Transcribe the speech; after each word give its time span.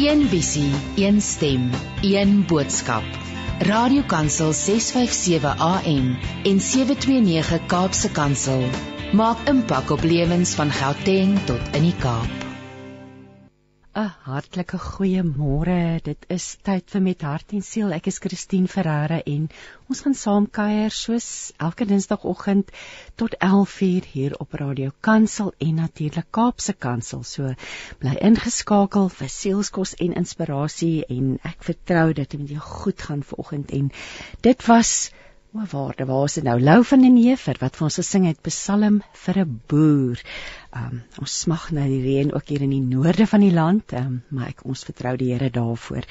Een 0.00 0.28
visie, 0.28 0.70
een 0.96 1.20
stem, 1.20 1.70
een 2.00 2.44
boodskap. 2.46 3.04
Radiokansel 3.58 4.52
657 4.52 5.58
AM 5.58 6.18
en 6.44 6.60
729 6.60 7.66
Kaapse 7.66 8.10
Kansel 8.10 8.64
maak 9.12 9.48
impak 9.48 9.90
op 9.90 10.02
lewens 10.02 10.54
van 10.54 10.70
Gauteng 10.70 11.38
tot 11.44 11.76
in 11.76 11.82
die 11.82 11.96
Kaap. 11.98 12.49
'n 13.92 14.10
Hartlike 14.24 14.78
goeiemôre. 14.78 16.00
Dit 16.08 16.26
is 16.34 16.44
tyd 16.62 16.92
vir 16.92 17.00
met 17.02 17.22
hart 17.26 17.54
en 17.56 17.62
siel. 17.68 17.90
Ek 17.96 18.06
is 18.06 18.20
Christine 18.22 18.70
Ferreira 18.70 19.16
en 19.32 19.48
ons 19.90 20.02
gaan 20.04 20.14
saam 20.20 20.46
kuier 20.58 20.94
soos 20.94 21.26
elke 21.68 21.88
Dinsdagoggend 21.90 22.70
tot 23.22 23.34
11:00 23.48 24.06
hier 24.12 24.36
op 24.44 24.54
Radio 24.62 24.92
Kansel 25.08 25.50
en 25.58 25.74
natuurlik 25.82 26.30
Kaapse 26.30 26.76
Kansel. 26.86 27.24
So 27.24 27.54
bly 27.98 28.14
ingeskakel 28.30 29.10
vir 29.18 29.32
sielskos 29.38 29.96
en 30.06 30.14
inspirasie 30.22 31.04
en 31.08 31.38
ek 31.42 31.66
vertrou 31.72 32.12
dat 32.12 32.30
dit 32.30 32.40
met 32.40 32.54
jou 32.54 32.62
goed 32.82 33.02
gaan 33.02 33.26
vanoggend 33.32 33.74
en 33.80 33.90
dit 34.46 34.66
was 34.70 35.10
O 35.52 35.64
waarde, 35.70 36.04
waar 36.06 36.24
is 36.24 36.36
dit 36.38 36.44
nou? 36.46 36.60
Lou 36.62 36.84
van 36.86 37.00
den 37.02 37.16
Heever 37.18 37.56
wat 37.58 37.74
vir 37.74 37.88
ons 37.88 37.96
gesing 37.98 38.26
het 38.28 38.38
Psalm 38.46 39.00
vir 39.24 39.40
'n 39.42 39.56
boer. 39.72 40.20
Um 40.80 41.00
ons 41.18 41.38
smag 41.42 41.64
na 41.74 41.88
die 41.90 42.02
reën 42.04 42.30
ook 42.32 42.52
hier 42.52 42.62
in 42.62 42.70
die 42.70 42.86
noorde 42.92 43.26
van 43.26 43.40
die 43.40 43.50
land, 43.50 43.92
um, 43.92 44.22
maar 44.30 44.52
ek 44.52 44.62
ons 44.64 44.84
vertrou 44.86 45.16
die 45.16 45.32
Here 45.32 45.50
daarvoor. 45.50 46.06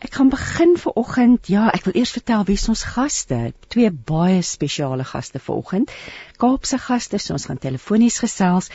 Ek 0.00 0.14
gaan 0.14 0.32
begin 0.32 0.72
vir 0.76 0.96
oggend. 0.96 1.46
Ja, 1.52 1.68
ek 1.68 1.84
wil 1.84 2.00
eers 2.00 2.16
vertel 2.16 2.44
wie 2.44 2.58
ons 2.68 2.82
gaste. 2.94 3.52
Twee 3.68 3.90
baie 3.90 4.40
spesiale 4.42 5.04
gaste 5.04 5.38
vir 5.38 5.54
oggend. 5.54 5.92
Kaapse 6.38 6.78
gaste, 6.78 7.18
so 7.18 7.34
ons 7.34 7.46
gaan 7.46 7.60
telefonies 7.60 8.18
gesels. 8.24 8.70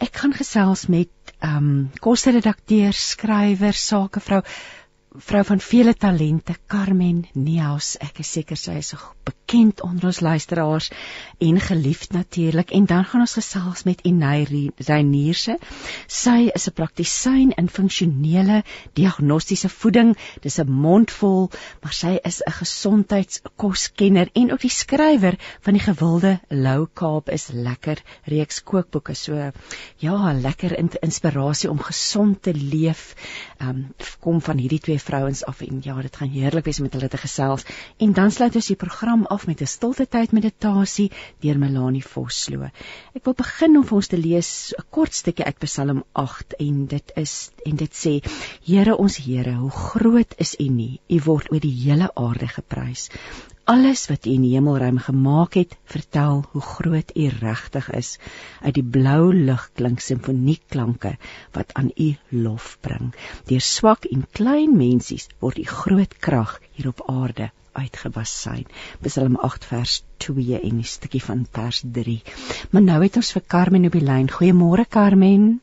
Ek 0.00 0.16
gaan 0.16 0.32
gesels 0.32 0.88
met 0.88 1.10
um 1.44 1.90
kosredakteur, 2.00 2.92
skrywer, 2.92 3.76
sakevrou 3.76 4.42
vrou 5.12 5.42
van 5.44 5.60
vele 5.60 5.92
talente 5.94 6.54
Carmen 6.66 7.24
Neus 7.36 7.96
ek 8.00 8.22
is 8.22 8.30
seker 8.32 8.56
sy 8.56 8.78
is 8.80 8.94
bekend 9.26 9.82
onder 9.84 10.08
ons 10.08 10.20
luisteraars 10.24 10.88
en 11.44 11.58
geliefd 11.60 12.12
natuurlik. 12.16 12.70
En 12.72 12.86
dan 12.88 13.04
gaan 13.04 13.20
ons 13.20 13.34
gesels 13.36 13.82
met 13.84 14.00
Inay 14.08 14.70
Reinierse 14.76 15.58
sy 16.06 16.48
is 16.54 16.68
'n 16.68 16.72
praktisyn 16.74 17.52
in 17.56 17.68
funksionele 17.68 18.62
diagnostiese 18.94 19.68
voeding. 19.68 20.16
Dis 20.40 20.58
'n 20.58 20.70
mondvol 20.70 21.50
maar 21.82 21.92
sy 21.92 22.18
is 22.24 22.40
'n 22.46 22.52
gesondheidskoskenner 22.52 24.28
en 24.32 24.52
ook 24.52 24.60
die 24.60 24.70
skrywer 24.70 25.36
van 25.60 25.72
die 25.74 25.82
gewilde 25.82 26.40
Lou 26.48 26.86
Kaap 26.94 27.28
is 27.28 27.48
lekker 27.52 28.02
reeks 28.24 28.62
kookboeke. 28.62 29.14
So 29.14 29.52
ja 29.98 30.32
lekker 30.32 30.78
inspirasie 31.02 31.70
om 31.70 31.78
gesond 31.78 32.42
te 32.42 32.54
leef. 32.54 33.14
Um, 33.60 33.94
kom 34.20 34.40
van 34.40 34.58
hierdie 34.58 34.80
twee 34.80 35.01
vrouens 35.02 35.44
af 35.44 35.60
en 35.66 35.80
ja, 35.84 35.94
dit 36.02 36.16
gaan 36.16 36.30
heerlik 36.32 36.64
wees 36.64 36.80
met 36.80 36.94
hulle 36.96 37.08
te 37.08 37.20
gesels. 37.20 37.64
En 37.98 38.12
dan 38.16 38.30
sluit 38.30 38.56
ons 38.56 38.70
die 38.72 38.76
program 38.76 39.26
af 39.26 39.46
met 39.46 39.60
'n 39.60 39.66
stilte 39.66 40.06
tyd 40.06 40.32
meditasie 40.32 41.10
deur 41.40 41.58
Melanie 41.58 42.04
Vosloo. 42.04 42.70
Ek 43.14 43.24
wil 43.24 43.34
begin 43.34 43.76
om 43.76 43.84
vir 43.84 43.96
ons 43.96 44.06
te 44.06 44.18
lees 44.18 44.74
'n 44.78 44.84
kort 44.90 45.14
stukkie 45.14 45.44
uit 45.44 45.58
Psalm 45.58 46.04
8 46.12 46.54
en 46.58 46.86
dit 46.86 47.12
is 47.16 47.50
en 47.64 47.76
dit 47.76 47.92
sê: 47.94 48.20
Here 48.64 48.96
ons 48.96 49.16
Here, 49.16 49.54
hoe 49.54 49.70
groot 49.70 50.34
is 50.38 50.56
U 50.58 50.68
nie? 50.68 51.00
U 51.08 51.20
word 51.24 51.52
oor 51.52 51.60
die 51.60 51.76
hele 51.84 52.10
aarde 52.14 52.48
geprys. 52.48 53.10
Alles 53.64 54.08
wat 54.10 54.26
U 54.26 54.30
in 54.34 54.42
die 54.42 54.56
hemelruim 54.56 54.96
gemaak 54.98 55.54
het, 55.54 55.76
vertel 55.86 56.40
hoe 56.50 56.60
groot 56.60 57.12
U 57.14 57.28
regtig 57.38 57.90
is. 57.94 58.18
Uit 58.60 58.74
die 58.74 58.82
blou 58.82 59.30
lug 59.34 59.68
klink 59.78 60.02
simfonieklanke 60.02 61.12
wat 61.54 61.70
aan 61.78 61.92
U 61.94 62.08
lof 62.28 62.76
bring. 62.80 63.12
Deur 63.46 63.62
swak 63.62 64.08
en 64.10 64.26
klein 64.34 64.74
mensies 64.76 65.28
word 65.38 65.62
U 65.62 65.66
groot 65.70 66.18
krag 66.18 66.58
hier 66.72 66.90
op 66.90 67.04
aarde 67.06 67.52
uitgebasyn. 67.72 68.66
Psalm 69.06 69.38
8 69.38 69.64
vers 69.70 70.02
2 70.26 70.58
en 70.60 70.78
'n 70.78 70.84
stukkie 70.84 71.22
van 71.22 71.46
vers 71.50 71.82
3. 71.86 72.22
Maar 72.70 72.82
nou 72.82 73.02
het 73.02 73.16
ons 73.16 73.32
vir 73.32 73.42
Carmen 73.46 73.86
op 73.86 73.92
die 73.92 74.08
lyn. 74.10 74.30
Goeiemôre 74.30 74.88
Carmen. 74.88 75.60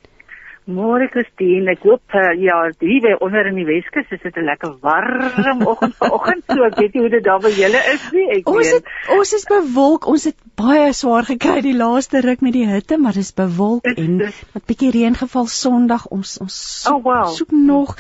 Môre 0.69 1.07
Christine, 1.09 1.71
ek 1.73 1.81
hoop 1.87 2.13
uh, 2.13 2.29
ja, 2.37 2.59
hier 2.77 3.01
by 3.01 3.15
onder 3.25 3.47
in 3.49 3.57
die 3.57 3.65
Weskus 3.65 4.11
is 4.13 4.21
dit 4.21 4.35
'n 4.37 4.45
lekker 4.45 4.75
warm 4.83 5.63
oggend 5.65 5.95
vanoggend, 6.01 6.43
so 6.45 6.61
ek 6.67 6.77
weet 6.77 6.93
nie 6.93 7.01
hoe 7.01 7.09
dit 7.15 7.23
daar 7.25 7.41
by 7.41 7.49
julle 7.49 7.81
is 7.93 8.05
nie. 8.13 8.27
Ek 8.37 8.49
ons 8.49 8.69
het, 8.75 8.91
ons 9.15 9.33
is 9.33 9.45
bewolk, 9.49 10.05
ons 10.05 10.27
het 10.29 10.37
baie 10.59 10.91
swaar 10.93 11.25
gekry 11.25 11.63
die 11.65 11.73
laaste 11.73 12.21
ruk 12.21 12.43
met 12.45 12.53
die 12.53 12.67
hitte, 12.69 12.99
maar 13.01 13.17
dit 13.17 13.25
is 13.25 13.33
bewolk 13.33 13.87
het, 13.89 13.97
en 13.97 14.19
wat 14.53 14.67
bietjie 14.69 14.91
reën 14.93 15.17
geval 15.17 15.47
Sondag 15.49 16.05
ons 16.13 16.37
ons 16.43 16.59
soek, 16.83 16.99
oh, 16.99 17.03
wow. 17.03 17.25
soek 17.33 17.51
nog. 17.51 17.95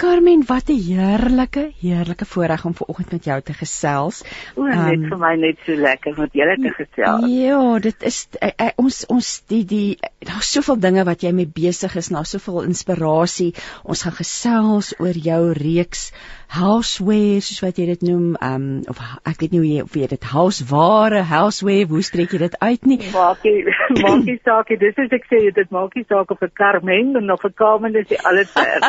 Carmen, 0.00 0.46
wat 0.48 0.72
'n 0.72 0.80
heerlike, 0.80 1.66
heerlike 1.82 2.24
voorreg 2.24 2.64
om 2.64 2.74
vanoggend 2.74 3.12
met 3.12 3.24
jou 3.24 3.40
te 3.40 3.52
gesels. 3.52 4.22
O, 4.56 4.64
net 4.64 4.96
um, 4.96 5.08
vir 5.12 5.18
my 5.18 5.34
net 5.36 5.60
so 5.66 5.76
lekker 5.76 6.16
om 6.16 6.24
met 6.24 6.32
julle 6.32 6.56
te 6.56 6.72
gesels. 6.72 7.28
Ja, 7.28 7.78
dit 7.78 8.02
is 8.02 8.28
uh, 8.40 8.48
uh, 8.48 8.72
ons 8.80 9.04
ons 9.12 9.42
die 9.52 9.64
die 9.64 9.98
daar's 10.24 10.52
soveel 10.56 10.80
dinge 10.80 11.04
wat 11.04 11.20
jy 11.20 11.32
mee 11.36 11.46
besig 11.46 11.92
is 12.00 12.13
na 12.14 12.22
soveel 12.28 12.68
inspirasie. 12.70 13.52
Ons 13.82 14.04
gaan 14.06 14.16
gesels 14.18 14.92
oor 15.02 15.18
jou 15.28 15.42
reeks 15.58 16.08
houseware 16.54 17.40
soos 17.42 17.62
wat 17.64 17.78
jy 17.80 17.86
dit 17.90 18.04
noem, 18.06 18.34
um 18.44 18.66
of 18.90 19.00
ek 19.26 19.40
weet 19.42 19.54
nie 19.54 19.62
hoe 19.62 19.70
jy 19.70 19.86
of 19.86 19.96
jy 19.98 20.08
dit 20.12 20.28
houseware, 20.34 21.24
houseware, 21.30 21.88
hoe 21.90 22.04
spreek 22.06 22.36
jy 22.36 22.44
dit 22.44 22.56
uit 22.60 22.86
nie? 22.90 23.00
Maakie, 23.14 23.56
maakie 24.04 24.38
saakie, 24.44 24.78
dis 24.80 25.02
as 25.06 25.18
ek 25.18 25.26
sê 25.30 25.42
dit 25.56 25.74
maakie 25.74 26.06
saak 26.06 26.30
of 26.30 26.42
'n 26.42 26.54
Carmen 26.54 27.30
of 27.34 27.44
'n 27.44 27.58
Carmen 27.58 27.98
is 27.98 28.14
alles 28.24 28.54
ver. 28.54 28.80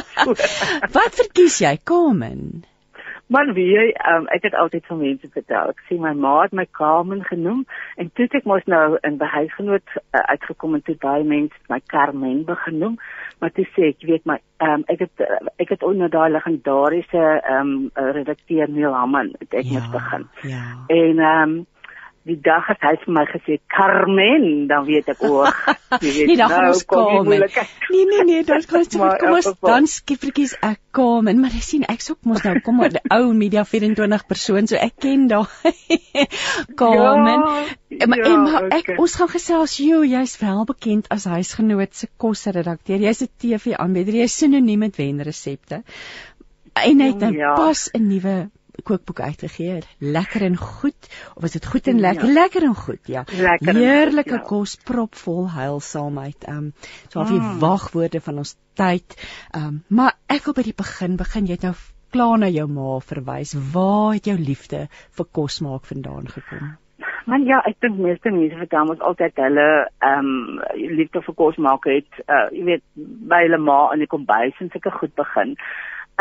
wat 0.99 1.21
verkies 1.23 1.61
jy, 1.65 1.75
Carmen? 1.83 2.65
Man 3.27 3.53
wie 3.57 3.65
jy, 3.71 3.85
um, 4.05 4.27
ek 4.29 4.43
het 4.45 4.53
altyd 4.53 4.85
van 4.85 4.99
mense 5.01 5.27
vertel. 5.33 5.71
Ek 5.73 5.79
sien 5.89 6.01
my 6.03 6.11
ma 6.13 6.33
het 6.43 6.53
my 6.53 6.67
Carmen 6.77 7.23
genoem 7.25 7.63
en 7.97 8.11
toe 8.13 8.27
ek 8.29 8.45
mos 8.45 8.65
nou 8.69 8.99
in 9.07 9.17
by 9.17 9.25
huisgenoot 9.33 9.95
uh, 9.97 10.21
uitgekom 10.35 10.77
en 10.77 10.83
toe 10.85 10.95
baie 11.01 11.25
mense 11.25 11.57
my 11.71 11.79
Carmen 11.89 12.43
begenoem, 12.45 12.99
maar 13.41 13.53
toe 13.55 13.65
sê 13.73 13.89
ek, 13.95 14.05
weet 14.05 14.29
my, 14.29 14.37
um, 14.61 14.85
ek 14.93 15.07
het 15.07 15.25
uh, 15.25 15.41
ek 15.57 15.73
het 15.73 15.85
onder 15.87 16.11
daai 16.13 16.29
legendariese 16.35 17.23
um, 17.49 17.73
redakteur 17.95 18.69
Neil 18.69 18.93
Hamman 18.93 19.33
het 19.39 19.57
ek 19.57 19.71
ja, 19.71 19.79
moet 19.79 19.89
begin. 19.97 20.27
Ja. 20.53 20.65
En 20.93 21.23
ehm 21.25 21.55
um, 21.55 21.63
die 22.25 22.37
dag 22.41 22.65
het 22.71 22.81
hy 22.81 22.95
vir 23.03 23.13
my 23.13 23.23
gesê 23.29 23.59
Carmen, 23.69 24.65
dan 24.69 24.85
weet 24.87 25.11
ek 25.13 25.21
o, 25.27 25.45
jy 26.05 26.13
weet 26.15 26.31
nee, 26.31 26.37
nou 26.41 26.73
kom 26.89 27.29
jy 27.29 27.39
Nee 27.93 28.05
nee 28.09 28.23
nee, 28.25 28.43
dan 28.47 28.65
kom 28.65 28.81
jy 28.81 29.09
kom 29.21 29.35
ons 29.37 29.49
dan 29.61 29.85
skiepertjies 29.89 30.55
ek 30.65 30.81
kom 30.95 31.29
en 31.29 31.39
maar 31.43 31.53
jy 31.53 31.61
sien 31.61 31.85
ek 31.91 32.01
sop 32.01 32.25
mos 32.25 32.41
nou 32.47 32.55
kom 32.65 32.81
die 32.89 33.03
ou 33.17 33.29
media 33.37 33.65
24 33.67 34.25
persoon 34.31 34.71
so 34.71 34.79
ek 34.79 34.97
ken 35.05 35.27
daai 35.31 35.45
Carmen. 36.79 37.45
Ja, 37.89 38.07
maar, 38.07 38.19
ja, 38.19 38.37
maar 38.41 38.67
ek 38.73 38.89
okay. 38.89 38.97
ons 38.99 39.15
gaan 39.19 39.31
gesels 39.31 39.77
jy 39.79 40.01
jy's 40.09 40.35
wel 40.41 40.65
bekend 40.67 41.09
as 41.13 41.27
huisgenoot 41.29 41.93
se 41.95 42.09
kosredakteur. 42.17 42.99
Jy's 43.05 43.21
'n 43.23 43.31
TV 43.37 43.77
aanbieder. 43.77 44.17
Jy's 44.23 44.37
sinoniem 44.41 44.87
met 44.87 44.97
wenresepte. 44.97 45.83
En 46.75 46.99
hy 46.99 47.07
het 47.13 47.21
nou 47.23 47.33
ja. 47.35 47.53
pas 47.55 47.89
'n 47.93 48.07
nuwe 48.07 48.49
kookboek 48.83 49.19
uitgegee. 49.19 49.79
Lekker 49.99 50.41
en 50.41 50.57
goed 50.57 51.09
of 51.35 51.43
is 51.43 51.51
dit 51.51 51.65
goed 51.65 51.87
en 51.87 51.99
lekker? 51.99 52.27
Ja. 52.27 52.33
Lekker 52.33 52.63
en 52.63 52.75
goed, 52.75 53.07
ja. 53.07 53.23
Lekker 53.31 53.75
Heerlike 53.75 54.37
ja. 54.37 54.43
kos 54.47 54.75
propvol 54.75 55.49
heilsaamheid. 55.51 56.43
Ehm 56.43 56.57
um, 56.57 56.71
so 57.07 57.19
al 57.19 57.25
die 57.31 57.39
mm. 57.39 57.59
wagwoorde 57.59 58.21
van 58.21 58.37
ons 58.37 58.55
tyd. 58.73 59.17
Ehm 59.51 59.65
um, 59.65 59.83
maar 59.87 60.15
ek 60.27 60.45
wil 60.45 60.53
by 60.53 60.63
die 60.67 60.77
begin 60.77 61.15
begin. 61.15 61.45
Jy 61.45 61.59
het 61.59 61.69
nou 61.69 61.75
klaar 62.15 62.39
na 62.39 62.47
jou 62.47 62.67
ma 62.71 62.99
verwys. 63.03 63.53
Waar 63.73 64.15
het 64.15 64.31
jou 64.31 64.37
liefde 64.39 64.87
vir 65.17 65.31
kos 65.31 65.61
maak 65.61 65.85
vandaan 65.85 66.27
gekom? 66.31 66.75
Man 67.25 67.45
ja, 67.49 67.57
ek 67.65 67.79
dink 67.81 67.97
meeste 67.97 68.29
mense 68.29 68.57
vertel 68.59 68.91
ons 68.93 69.01
altyd 69.01 69.39
hulle 69.41 69.67
ehm 70.05 70.27
um, 70.29 70.59
liefde 70.99 71.23
vir 71.25 71.35
kos 71.41 71.57
maak 71.57 71.87
het 71.89 72.19
uh 72.25 72.47
jy 72.53 72.63
weet 72.69 72.83
by 73.31 73.41
hulle 73.47 73.57
ma 73.57 73.79
in 73.95 74.03
die 74.03 74.11
kombuis 74.11 74.61
en 74.61 74.69
sulke 74.73 74.93
goed 74.99 75.15
begin. 75.17 75.55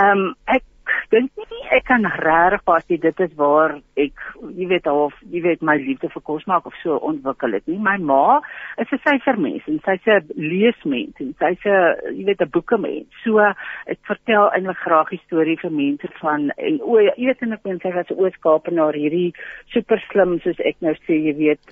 Ehm 0.01 0.23
um, 0.25 0.31
ek 0.57 0.65
dink 1.11 1.31
nie 1.37 1.63
ek 1.77 1.87
kan 1.91 2.05
regtig 2.05 2.65
vas 2.69 2.85
sê 2.89 2.99
dit 3.01 3.21
is 3.27 3.35
waar 3.37 3.77
ek 3.97 4.25
jy 4.57 4.69
weet 4.73 4.89
half 4.91 5.15
jy 5.33 5.43
weet 5.45 5.63
my 5.63 5.77
liefde 5.81 6.11
vir 6.13 6.25
kos 6.29 6.47
maak 6.51 6.67
of 6.67 6.77
so 6.83 6.99
ontwikkel 7.11 7.57
het 7.57 7.67
nie. 7.69 7.79
My 7.79 7.97
ma 7.99 8.41
is 8.79 8.93
'n 8.93 9.01
syfermens 9.05 9.69
en 9.69 9.81
sy's 9.87 10.07
'n 10.07 10.29
leesmens 10.37 11.21
en 11.21 11.35
sy's 11.41 11.65
'n 11.67 12.17
jy 12.19 12.25
weet 12.25 12.43
'n 12.43 12.51
boekemens 12.51 13.09
so 13.25 13.39
ek 13.41 13.99
vertel 14.07 14.51
eintlik 14.53 14.81
graag 14.85 15.13
stories 15.25 15.61
vir 15.61 15.71
mense 15.71 16.09
van 16.21 16.51
en 16.57 16.81
o 16.83 16.99
jy 16.99 17.15
weet 17.17 17.43
en 17.43 17.53
ek 17.53 17.65
meen 17.65 17.81
sy 17.81 17.93
was 17.93 18.11
'n 18.11 18.21
ooskapenaar 18.21 18.95
hierdie 18.95 19.33
super 19.73 19.99
slim 20.11 20.41
soos 20.41 20.61
ek 20.61 20.77
nou 20.81 20.95
sê 21.07 21.15
jy 21.27 21.35
weet 21.37 21.65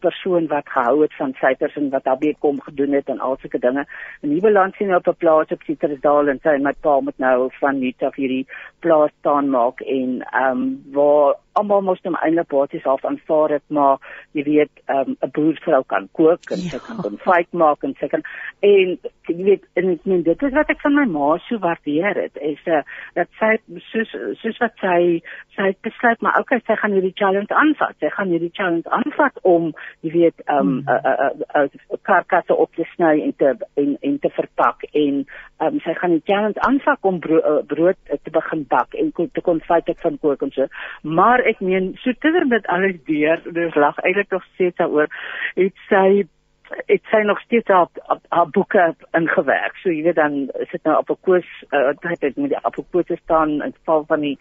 persoon 0.00 0.48
wat 0.48 0.68
gehou 0.68 1.02
het 1.02 1.14
van 1.18 1.34
syfers 1.40 1.76
en 1.76 1.90
wat 1.90 2.04
daarbey 2.04 2.34
kom 2.40 2.60
gedoen 2.60 2.92
het 2.92 3.08
en 3.08 3.20
al 3.20 3.36
sulke 3.40 3.58
dinge. 3.58 3.84
En 4.22 4.30
hier 4.30 4.42
beland 4.42 4.74
sy 4.76 4.84
nou 4.84 4.98
op 4.98 5.08
'n 5.08 5.20
plaas 5.22 5.52
op 5.54 5.62
Citrusdal 5.62 6.28
en 6.28 6.40
sy 6.42 6.54
en 6.56 6.62
my 6.62 6.74
pa 6.82 7.00
moet 7.00 7.18
nou 7.18 7.50
van 7.60 7.78
nuut 7.78 8.02
af 8.02 8.14
hierdie 8.14 8.46
plaas 8.84 9.10
staan 9.18 9.50
maak 9.50 9.80
en 9.80 10.22
ehm 10.22 10.50
um, 10.50 10.64
waar 10.94 11.36
almal 11.52 11.82
mos 11.82 12.02
net 12.02 12.18
eintlik 12.22 12.48
basies 12.52 12.86
half 12.86 13.04
aanvaar 13.04 13.50
het 13.56 13.64
maar 13.66 13.98
jy 14.32 14.44
weet 14.50 14.82
ehm 14.86 15.14
um, 15.14 15.16
'n 15.20 15.30
boervrou 15.38 15.82
kan 15.86 16.08
kook 16.12 16.50
en 16.50 16.62
ja. 16.62 16.70
sy 16.70 16.78
kan 16.86 17.02
konfyt 17.06 17.52
maak 17.52 17.82
en 17.82 17.94
sy 18.00 18.08
kan 18.08 18.22
en 18.60 18.98
jy 19.32 19.44
weet 19.46 19.64
en 19.78 19.90
ek 19.94 20.06
meen 20.08 20.22
dit 20.26 20.42
is 20.46 20.54
wat 20.56 20.70
ek 20.72 20.80
van 20.84 20.96
my 20.98 21.04
ma 21.10 21.34
so 21.46 21.60
waardeer 21.62 22.18
het 22.18 22.38
is 22.44 22.60
uh, 22.66 22.82
dat 23.18 23.30
sy 23.40 23.54
soos 23.90 24.14
soos 24.42 24.60
wat 24.62 24.74
sy 24.82 25.20
sy 25.56 25.70
het 25.70 25.80
besluit 25.86 26.22
maar 26.24 26.38
okay 26.40 26.60
sy 26.66 26.76
gaan 26.78 26.94
hierdie 26.96 27.14
challenge 27.18 27.54
aanvat. 27.54 27.96
Sy 28.02 28.10
gaan 28.14 28.32
hierdie 28.32 28.52
challenge 28.54 28.88
aanvat 28.94 29.40
om 29.48 29.72
jy 30.06 30.14
weet 30.14 30.44
um 30.54 30.78
uh, 30.86 30.98
uh, 30.98 31.28
uh, 31.28 31.64
uh, 31.64 31.98
karkasse 32.08 32.54
op 32.54 32.72
te 32.78 32.86
sny 32.94 33.14
en 33.26 33.34
te 33.42 33.54
en 33.80 33.94
en 34.08 34.18
te 34.22 34.32
verpak 34.36 34.86
en 34.92 35.22
um, 35.64 35.80
sy 35.84 35.94
gaan 36.00 36.16
die 36.16 36.24
challenge 36.30 36.62
aanvat 36.68 37.10
om 37.10 37.20
bro, 37.24 37.42
uh, 37.42 37.60
brood 37.68 37.98
te 38.08 38.34
begin 38.34 38.64
bak 38.70 38.94
en 38.94 39.12
te 39.16 39.44
kon 39.44 39.62
fight 39.66 39.90
ek 39.92 40.02
van 40.04 40.18
kook 40.22 40.46
en 40.46 40.54
so. 40.54 40.68
Maar 41.02 41.44
ek 41.50 41.62
meen 41.64 41.92
so 42.02 42.14
terwyl 42.22 42.48
dit 42.54 42.72
alles 42.74 42.98
deur 43.10 43.44
dis 43.58 43.78
lag 43.78 43.98
eintlik 44.04 44.34
nog 44.34 44.44
steeds 44.54 44.78
daaroor 44.80 45.10
het 45.58 45.86
sy 45.88 46.26
dit 46.86 47.04
sy 47.10 47.22
nog 47.24 47.40
steeds 47.40 47.70
op 47.70 48.20
haar 48.28 48.48
boeke 48.50 48.94
ingewerk. 49.12 49.76
So 49.76 49.90
jy 49.90 50.02
weet 50.02 50.18
dan 50.20 50.50
sit 50.70 50.82
nou 50.82 50.96
op 50.98 51.10
'n 51.10 51.20
koers 51.20 51.64
uh, 51.70 51.90
tyd 52.00 52.36
met 52.36 52.50
die 52.50 52.62
appelpote 52.62 53.16
staan 53.22 53.50
in 53.50 53.74
geval 53.76 54.04
van 54.06 54.20
die 54.20 54.38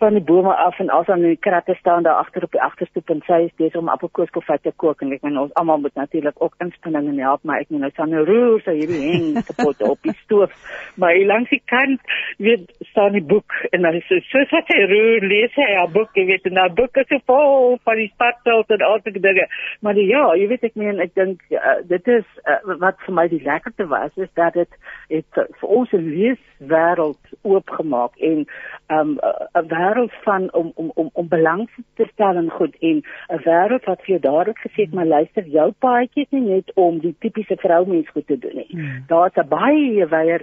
van 0.00 0.16
die 0.16 0.24
bome 0.24 0.52
af 0.56 0.78
en 0.80 0.88
as 0.88 1.08
aan 1.12 1.20
die 1.20 1.36
kratte 1.36 1.74
staan 1.78 2.02
daar 2.02 2.20
agter 2.22 2.44
op 2.46 2.54
die 2.56 2.62
agterstoep 2.64 3.10
en 3.12 3.18
sy 3.26 3.38
is 3.46 3.56
besig 3.60 3.76
om 3.80 3.90
appelkoeskoffie 3.92 4.56
te 4.64 4.72
kook 4.82 5.02
en 5.04 5.12
ek 5.12 5.26
meen 5.26 5.36
ons 5.42 5.52
almal 5.60 5.82
moet 5.82 5.98
natuurlik 6.00 6.38
ook 6.40 6.54
inspanning 6.64 7.10
en 7.10 7.18
help 7.20 7.44
maar 7.44 7.60
ek 7.60 7.68
meen 7.68 7.84
nou 7.84 7.90
staan 7.92 8.14
'n 8.14 8.24
roer 8.30 8.62
so 8.64 8.72
hierdie 8.72 9.00
heng 9.04 9.26
te 9.48 9.56
pot 9.58 9.82
op 9.84 10.00
die 10.08 10.14
stoof. 10.22 10.54
Maar 10.96 11.12
hier 11.18 11.26
langs 11.26 11.52
die 11.52 11.60
kant 11.72 12.00
weet 12.38 12.64
staan 12.92 13.12
die 13.12 13.26
boek 13.32 13.52
en 13.70 13.84
dan 13.84 13.98
is 14.00 14.06
so 14.08 14.16
so 14.30 14.44
sy 14.52 14.62
sy 14.70 14.78
roer 14.94 15.26
lees 15.34 15.58
hy 15.60 15.68
haar 15.74 15.92
boek 15.98 16.16
jy 16.16 16.26
weet 16.32 16.48
en 16.48 16.62
haar 16.62 16.74
boek 16.80 16.96
is 17.04 17.08
so 17.12 17.20
vol 17.26 17.76
van 17.84 18.00
die 18.00 18.08
spartels 18.14 18.72
en 18.72 18.86
al 18.88 19.04
die 19.04 19.20
dinge. 19.20 19.46
Maar 19.80 19.94
die, 20.00 20.08
ja 20.08 20.24
jy 20.32 20.48
weet 20.54 20.64
ek 20.70 20.80
meen 20.80 21.04
ek 21.04 21.14
dink 21.14 21.44
uh, 21.52 21.76
dit 21.84 22.08
is 22.08 22.24
uh, 22.48 22.78
wat 22.80 22.96
vir 23.04 23.14
my 23.20 23.28
die 23.28 23.42
lekkerste 23.44 23.88
was 23.92 24.16
is 24.16 24.32
dat 24.40 24.56
dit 24.56 24.80
het 25.12 25.44
vir 25.60 25.68
ons 25.68 25.92
'n 25.92 26.08
leeswêreld 26.08 27.36
oopgemaak 27.42 28.16
en 28.16 28.46
um, 28.88 29.18
'n 29.20 29.68
uh, 29.68 29.89
wêreld 29.90 30.12
van 30.22 30.52
om 30.52 30.72
om 30.74 30.90
om 30.94 31.10
om 31.12 31.28
belang 31.28 31.68
te 31.94 32.06
stel 32.12 32.36
in 32.36 32.50
goed 32.50 32.76
en 32.80 33.02
'n 33.28 33.42
wêreld 33.44 33.84
wat 33.84 34.00
vir 34.00 34.06
jou 34.06 34.20
dadelik 34.20 34.58
gesê 34.58 34.82
het 34.82 34.92
maar 34.92 35.06
luister 35.06 35.44
jou 35.46 35.72
paadjie 35.78 36.22
is 36.22 36.30
nie 36.30 36.40
net 36.40 36.72
om 36.74 36.98
die 36.98 37.14
tipiese 37.18 37.56
vroumens 37.56 38.08
goed 38.08 38.26
te 38.26 38.38
doen 38.38 38.54
nie. 38.54 38.68
Hmm. 38.70 39.04
Daar's 39.06 39.36
'n 39.36 39.48
baie 39.48 40.06
wyeer 40.06 40.42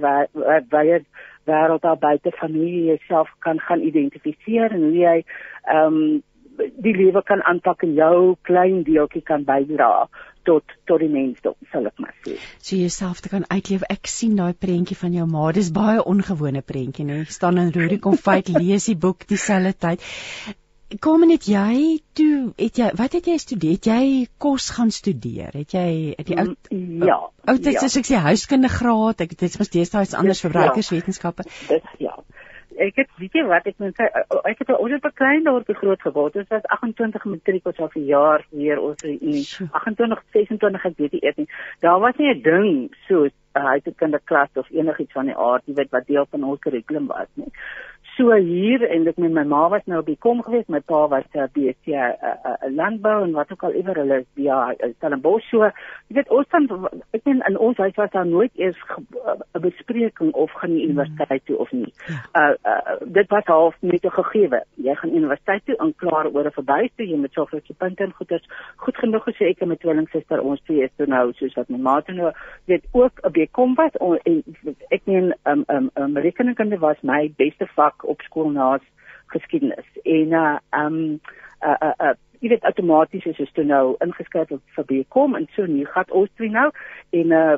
wyeer 0.69 1.01
wêreld 1.45 1.81
daar 1.81 1.97
buite 1.97 2.31
van 2.31 2.51
hoe 2.51 2.71
jy 2.71 2.85
jouself 2.85 3.29
kan 3.39 3.59
gaan 3.59 3.81
identifiseer 3.81 4.71
en 4.71 4.81
hoe 4.81 4.97
jy 4.97 5.23
ehm 5.63 5.93
um, 5.93 6.23
die 6.57 6.95
lewe 6.95 7.23
kan 7.23 7.43
aanpak 7.43 7.83
en 7.83 7.93
jou 7.93 8.35
klein 8.41 8.83
deeltjie 8.83 9.21
kan 9.21 9.43
bydra 9.43 10.07
tot 10.47 10.75
tot 10.89 11.03
die 11.03 11.09
mensdom 11.11 11.55
sal 11.71 11.89
ek 11.89 12.03
maar 12.03 12.13
sê. 12.25 12.37
So 12.59 12.79
jouself 12.79 13.23
te 13.23 13.31
kan 13.33 13.47
uitleef. 13.51 13.83
Ek 13.91 14.09
sien 14.11 14.37
daai 14.39 14.53
prentjie 14.65 14.97
van 14.99 15.15
jou 15.15 15.27
ma. 15.29 15.49
Dis 15.55 15.73
baie 15.75 16.03
ongewone 16.13 16.63
prentjie, 16.71 17.07
né? 17.07 17.19
Staan 17.37 17.59
in 17.63 17.73
Roerie 17.75 17.99
kom 18.03 18.17
fight 18.29 18.53
lees 18.55 18.87
die 18.91 18.97
boek 19.07 19.27
dieselfde 19.29 19.75
tyd. 19.87 20.07
Kom 21.03 21.25
net 21.27 21.49
jy 21.51 21.97
toe 22.15 22.53
het 22.55 22.79
jy 22.79 22.91
wat 22.95 23.17
het 23.17 23.25
jy 23.27 23.35
gestudeer? 23.35 23.75
Het 23.75 23.89
jy 23.91 24.03
kos 24.39 24.69
gaan 24.77 24.93
studeer? 24.95 25.51
Het 25.59 25.75
jy 25.75 25.89
die 26.29 26.37
ou 26.39 26.47
mm, 26.53 27.03
ja. 27.09 27.19
Ou 27.47 27.57
dit 27.59 27.83
is 27.89 27.99
ek 27.99 28.07
sê 28.07 28.21
huiskunde 28.29 28.71
graad. 28.71 29.25
Ek 29.27 29.35
dit 29.35 29.49
is 29.49 29.59
mos 29.59 29.73
deesdae 29.73 30.07
iets 30.07 30.15
anders 30.15 30.43
verbruikerswetenskappe. 30.45 31.47
Dis 31.67 31.91
ja 32.03 32.15
ek 32.77 32.95
het 33.01 33.09
weet 33.17 33.33
jy 33.33 33.43
wat 33.49 33.67
ek 33.69 33.79
moet 33.81 33.95
sê 33.97 34.07
ek 34.51 34.61
het 34.61 34.69
ouer 34.75 34.95
op 34.97 35.05
'n 35.09 35.17
klein 35.21 35.43
dorpie 35.43 35.75
groot 35.75 36.01
geword. 36.01 36.33
Dit 36.33 36.49
was 36.49 36.63
28 36.63 37.25
matriek 37.25 37.65
ons 37.65 37.79
al 37.79 37.89
vir 37.89 38.03
jaar 38.03 38.45
weer 38.51 38.79
ons 38.79 39.03
in 39.03 39.43
28 39.71 40.23
26 40.33 40.85
ek 40.85 40.97
weet 40.97 41.11
nie 41.11 41.23
eers 41.23 41.37
nie. 41.37 41.49
Daar 41.79 41.99
was 41.99 42.15
nie 42.17 42.33
'n 42.33 42.41
ding 42.41 42.95
so 43.07 43.25
'n 43.25 43.65
huiskinderklas 43.71 44.49
of 44.55 44.69
enigiets 44.69 45.11
van 45.11 45.25
die 45.25 45.37
aard 45.37 45.63
jy 45.65 45.73
weet 45.73 45.91
wat 45.91 46.07
deel 46.07 46.25
van 46.31 46.43
ons 46.43 46.59
kurrikulum 46.59 47.07
was 47.07 47.29
nie 47.33 47.51
so 48.17 48.33
hier 48.33 48.81
en 48.89 49.07
ek 49.07 49.17
met 49.21 49.31
my 49.31 49.43
ma 49.45 49.67
was 49.69 49.85
nou 49.85 50.01
by 50.05 50.15
kom 50.25 50.41
gewees, 50.45 50.65
my 50.73 50.79
pa 50.79 51.05
was 51.11 51.25
uh, 51.37 51.45
BC 51.53 51.93
uh, 51.93 52.11
uh, 52.33 52.55
landbou 52.73 53.15
en 53.23 53.35
wat 53.37 53.51
ook 53.53 53.63
al 53.67 53.77
ewer 53.77 54.01
hulle 54.01 54.19
is 54.23 54.27
ja, 54.47 54.73
Stellenbosch 54.97 55.45
so. 55.51 55.69
Jy 56.09 56.17
weet 56.17 56.33
ons 56.33 56.49
dan 56.51 56.87
ek 57.13 57.23
meen 57.29 57.43
in 57.49 57.59
ons 57.61 57.77
huis 57.77 57.95
was 57.99 58.11
daar 58.15 58.25
nooit 58.25 58.51
eers 58.55 58.79
'n 58.97 59.61
bespreking 59.61 60.33
of 60.33 60.51
gaan 60.51 60.73
jy 60.73 60.89
universiteit 60.89 61.45
toe 61.45 61.57
of 61.57 61.71
nie. 61.71 61.93
Uh, 62.33 62.53
uh 62.65 62.97
dit 63.05 63.29
was 63.29 63.45
half 63.45 63.75
net 63.81 64.05
'n 64.05 64.17
gegewe. 64.19 64.63
Jy 64.75 64.95
gaan 64.95 65.15
universiteit 65.15 65.65
toe 65.65 65.77
en 65.77 65.93
klaar 65.95 66.31
oor 66.33 66.45
'n 66.45 66.57
verbuis 66.59 66.91
toe, 66.95 67.07
jy 67.07 67.17
moet 67.17 67.33
soveel 67.33 67.61
punte 67.77 68.03
en 68.03 68.13
goeders 68.13 68.47
goed 68.75 68.97
genoeg 68.97 69.23
gesê 69.29 69.51
ek 69.51 69.61
en 69.61 69.67
my 69.67 69.75
tweelingsuster 69.75 70.41
ons 70.41 70.61
twee 70.65 70.83
is 70.83 70.93
toe 70.97 71.05
nou 71.05 71.31
soos 71.37 71.55
wat 71.59 71.69
my 71.69 71.77
ma 71.77 71.99
toe 72.01 72.15
nou 72.15 72.31
weet 72.65 72.85
ook 72.91 73.21
'n 73.23 73.31
bekom 73.31 73.75
was 73.75 73.93
en 74.23 74.43
ek 74.89 75.01
meen 75.05 75.33
um 75.45 75.63
um, 75.67 75.89
um 75.95 76.17
rekeningkunde 76.17 76.79
was 76.79 76.97
my 77.01 77.31
beste 77.37 77.67
vak 77.75 78.06
op 78.07 78.21
skool 78.21 78.49
na 78.49 78.79
geskiedenis. 79.33 79.89
En 80.03 80.31
uh 80.31 80.57
um 80.71 81.19
uh 81.63 81.75
uh, 81.83 81.93
uh 81.97 82.15
jy 82.41 82.51
weet 82.53 82.67
outomaties 82.69 83.25
is 83.39 83.51
toe 83.53 83.65
nou 83.67 83.95
ingeskryf 84.05 84.51
op 84.51 84.87
BCom 84.91 85.35
en 85.39 85.47
so 85.55 85.65
nie 85.65 85.85
gat 85.85 86.11
ons 86.11 86.29
twee 86.35 86.51
nou 86.53 86.69
en 87.21 87.31
uh 87.39 87.57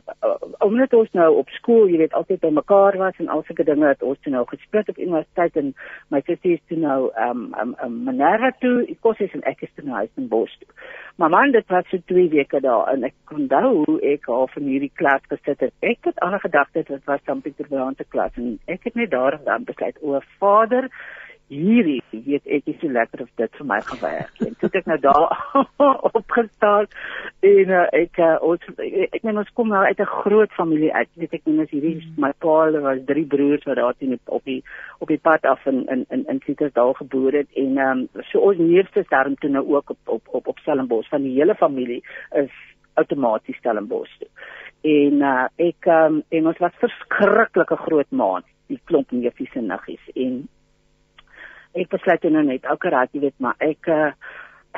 omdat 0.65 0.93
ons 0.93 1.11
nou 1.17 1.29
op 1.41 1.49
skool 1.55 1.89
jy 1.89 1.97
weet 2.01 2.13
altyd 2.13 2.41
by 2.43 2.51
mekaar 2.53 2.97
was 3.01 3.17
en 3.19 3.29
al 3.33 3.43
sulke 3.47 3.65
dinge 3.67 3.87
het 3.87 4.03
ons 4.03 4.19
toe 4.23 4.33
nou 4.33 4.45
gesplit 4.49 4.89
op 4.89 4.97
universiteit 4.97 5.55
en 5.57 5.73
my 6.13 6.21
sussie 6.27 6.55
is 6.57 6.63
toe 6.71 6.79
nou 6.79 6.99
um 7.27 7.45
um, 7.61 7.75
um 7.83 7.99
Minerva 8.07 8.51
toe 8.63 8.85
ek 8.85 9.01
kos 9.05 9.19
is 9.25 9.35
en 9.37 9.45
ek 9.49 9.63
is 9.67 9.73
toe 9.75 9.85
nou 9.85 9.95
huis 10.01 10.11
in 10.17 10.27
Bos 10.31 10.55
toe. 10.59 10.69
Maar 11.19 11.29
man 11.29 11.51
dit 11.51 11.67
was 11.67 11.87
so 11.91 11.97
twee 12.11 12.29
weke 12.29 12.61
daar 12.63 12.93
en 12.93 13.03
ek 13.07 13.15
kon 13.25 13.47
onthou 13.49 13.97
ek 14.13 14.27
al 14.27 14.47
van 14.53 14.67
hierdie 14.69 14.91
klas 14.99 15.23
gesit 15.31 15.63
het. 15.65 15.73
Ek 15.81 16.05
het 16.07 16.19
al 16.25 16.37
gedagte 16.39 16.83
dit 16.83 17.05
was 17.05 17.23
dan 17.25 17.41
Pieter 17.41 17.67
Brand 17.67 17.97
se 17.97 18.05
klas 18.09 18.35
en 18.37 18.59
ek 18.67 18.83
het 18.83 18.95
net 18.95 19.11
daar 19.11 19.39
dan 19.45 19.63
besluit 19.63 19.97
o 20.01 20.19
vader 20.39 20.89
hierdie 21.49 22.01
weet 22.11 22.45
ek 22.45 22.67
is 22.69 22.77
so 22.77 22.91
lekker 22.93 23.23
of 23.23 23.29
dit 23.41 23.55
vir 23.57 23.67
my 23.67 23.79
gewerk 23.81 24.35
het. 24.37 24.53
Toe 24.61 24.69
ek 24.79 24.89
nou 24.89 24.97
daar 25.01 25.33
opgestaan 26.19 26.85
en 27.45 27.73
uh, 27.73 27.85
ek 27.97 28.19
uh, 28.21 28.35
ons 28.45 28.67
ek, 28.75 29.15
ek 29.17 29.25
meen 29.25 29.41
ons 29.41 29.49
kom 29.57 29.71
nou 29.73 29.81
uit 29.81 29.99
'n 29.99 30.11
groot 30.21 30.53
familie 30.57 30.91
uit. 30.93 31.09
Weet 31.17 31.33
ek 31.39 31.47
meen 31.49 31.63
as 31.65 31.73
hierdie 31.73 31.95
mm. 31.97 32.21
my 32.21 32.31
pa 32.45 32.55
hulle 32.65 32.83
was 32.85 33.01
drie 33.09 33.25
broers 33.25 33.65
wat 33.65 33.81
daar 33.81 33.97
teen 33.97 34.19
op 34.25 34.45
die 34.45 34.61
op 34.99 35.09
die 35.09 35.21
pad 35.29 35.45
af 35.49 35.65
in 35.65 35.85
in 35.89 36.05
in 36.09 36.25
in 36.29 36.41
Citersdal 36.45 36.93
gebore 37.01 37.41
het 37.41 37.49
en 37.57 37.77
um, 37.77 38.05
so 38.29 38.45
ons 38.51 38.61
neefste 38.61 39.05
daarom 39.09 39.35
toe 39.41 39.49
nou 39.49 39.65
ook 39.75 39.89
op 39.89 39.99
op 40.05 40.27
op, 40.27 40.47
op 40.47 40.59
Stellenbosch 40.59 41.09
van 41.09 41.25
die 41.25 41.33
hele 41.39 41.55
familie 41.55 42.03
is 42.31 42.53
outomaties 42.93 43.57
Stellenbosch 43.57 44.17
toe. 44.19 44.29
En 44.85 45.25
uh, 45.25 45.47
ek 45.57 45.89
um, 45.89 46.21
en 46.29 46.53
ons 46.53 46.61
was 46.61 46.81
verskriklike 46.85 47.75
groot 47.87 48.11
maat 48.11 48.45
die 48.69 48.79
klomp 48.85 49.11
neefies 49.11 49.55
en 49.57 49.69
niggies 49.73 50.13
en 50.15 50.47
ek 51.73 51.89
besluit 51.89 52.29
nou 52.31 52.43
net 52.43 52.65
okay 52.71 52.91
raak 52.91 53.13
jy 53.13 53.27
weet 53.27 53.37
maar 53.39 53.55
ek 53.59 53.89
uh, 53.93 54.11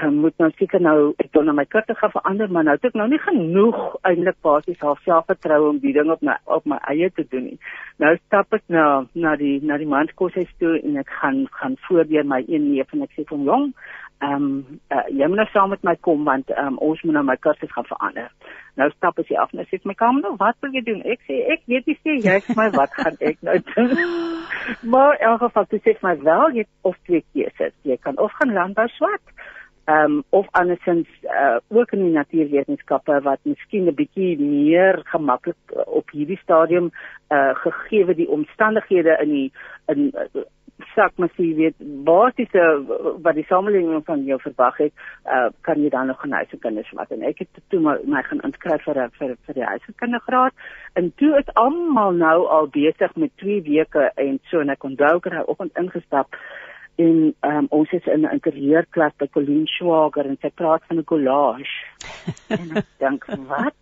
moet 0.10 0.34
nou 0.40 0.50
seker 0.58 0.82
nou 0.82 1.14
ek 1.20 1.30
wil 1.36 1.44
nou 1.46 1.56
my 1.56 1.66
kursus 1.70 2.00
gaan 2.00 2.14
verander 2.14 2.52
maar 2.52 2.64
nou 2.64 2.76
het 2.76 2.86
ek 2.90 2.98
nou 3.00 3.08
nie 3.12 3.20
genoeg 3.22 3.80
eintlik 4.08 4.38
basies 4.42 4.80
half 4.82 5.02
selfvertroue 5.06 5.70
om 5.70 5.82
die 5.84 5.94
ding 5.94 6.12
op 6.12 6.24
my 6.26 6.38
op 6.46 6.66
my 6.66 6.80
eie 6.90 7.10
te 7.12 7.26
doen 7.32 7.52
nie. 7.52 7.60
Nou 8.02 8.16
stap 8.18 8.54
ek 8.56 8.64
nou 8.68 9.06
na 9.14 9.36
die 9.40 9.60
na 9.64 9.78
die 9.78 9.90
manskoshuis 9.92 10.52
toe 10.64 10.78
en 10.80 10.98
ek 11.04 11.12
gaan 11.22 11.44
gaan 11.60 11.78
voordeur 11.88 12.26
my 12.26 12.42
een 12.48 12.72
neef 12.72 12.94
en 12.96 13.04
ek 13.08 13.14
sê 13.18 13.28
van 13.30 13.44
jong 13.52 13.68
ehm 14.22 14.48
um, 14.48 14.80
uh, 14.94 15.06
jy 15.10 15.28
moet 15.28 15.42
nou 15.42 15.48
saam 15.52 15.72
met 15.74 15.84
my 15.84 15.96
kom 16.08 16.26
want 16.30 16.52
um, 16.64 16.78
ons 16.78 17.00
moet 17.04 17.16
nou 17.18 17.24
my 17.26 17.38
kursus 17.42 17.72
gaan 17.74 17.88
verander. 17.90 18.28
Nou 18.80 18.90
stap 18.94 19.18
as 19.20 19.30
jy 19.32 19.38
af 19.42 19.54
en 19.54 19.66
sê 19.70 19.80
my 19.90 19.96
kamer 19.98 20.22
nou 20.22 20.36
wat 20.42 20.58
wil 20.62 20.76
jy 20.78 20.84
doen? 20.86 21.02
Ek 21.14 21.24
sê 21.30 21.40
ek 21.56 21.66
weet 21.72 21.90
nie 21.90 21.98
sê 22.02 22.18
jy 22.28 22.36
sê 22.46 22.58
my 22.60 22.68
wat 22.76 22.94
gaan 22.98 23.18
ek 23.32 23.42
nou 23.48 23.58
doen? 23.72 23.96
maar 24.94 25.18
in 25.18 25.26
elk 25.32 25.42
geval 25.48 25.66
sê 25.74 25.96
my 26.06 26.16
wel 26.22 26.60
jy 26.60 26.68
of 26.88 27.00
twee 27.10 27.26
keuses. 27.34 27.74
Jy 27.84 27.98
kan 28.06 28.22
of 28.22 28.38
gaan 28.38 28.54
landbou 28.58 28.88
swat 28.98 29.50
ehm 29.86 30.12
um, 30.12 30.24
of 30.30 30.48
andersins 30.52 31.08
uh, 31.24 31.58
ook 31.68 31.92
in 31.92 32.04
die 32.04 32.14
natuurwetenskappe 32.14 33.22
wat 33.22 33.40
miskien 33.44 33.88
'n 33.88 33.96
bietjie 33.96 34.40
meer 34.40 35.02
gemaklik 35.04 35.58
op 35.86 36.10
hierdie 36.10 36.40
stadium 36.44 36.92
uh, 37.30 37.56
gegee 37.56 38.06
die 38.16 38.30
omstandighede 38.30 39.18
in 39.22 39.30
die 39.30 39.52
in 39.88 40.12
uh, 40.14 40.44
sak 40.96 41.18
maar 41.18 41.30
jy 41.38 41.52
weet 41.58 41.76
basiese 42.06 42.64
wat 43.22 43.36
die 43.38 43.46
samelewing 43.50 44.04
van 44.06 44.24
jou 44.26 44.40
verwag 44.42 44.78
het, 44.78 44.94
uh, 45.26 45.50
kan 45.62 45.82
jy 45.82 45.90
dan 45.90 46.08
nog 46.08 46.20
gaan 46.22 46.32
huis 46.32 46.56
kinders 46.60 46.92
wat 46.98 47.12
en 47.12 47.24
ek 47.28 47.44
het 47.44 47.62
toe 47.74 47.80
my, 47.80 47.98
my 48.06 48.24
gaan 48.28 48.42
inskryf 48.48 48.84
vir 48.88 49.02
vir 49.20 49.36
vir 49.46 49.60
die 49.60 49.68
huiskindergraad 49.74 50.54
en 50.94 51.12
toe 51.22 51.32
is 51.40 51.54
almal 51.54 52.12
nou 52.12 52.48
al 52.48 52.68
besig 52.68 53.16
met 53.16 53.32
2 53.38 53.62
weke 53.70 54.12
en 54.16 54.40
so 54.50 54.60
en 54.60 54.70
ek 54.70 54.84
onthou 54.84 55.16
ek 55.18 55.32
het 55.32 55.48
oggend 55.48 55.78
ingestap 55.78 56.38
en 56.96 57.36
um, 57.42 57.68
ons 57.70 57.92
is 57.92 58.06
in 58.06 58.26
'n 58.26 58.34
interieurklas 58.38 59.14
by 59.18 59.28
Colleen 59.28 59.68
Schwager 59.68 60.26
en 60.26 60.38
sy 60.42 60.50
praat 60.50 60.84
van 60.88 60.98
'n 60.98 61.04
collage 61.04 61.78
en 62.60 62.78
ek 62.78 62.88
dink 63.00 63.26
wat 63.48 63.76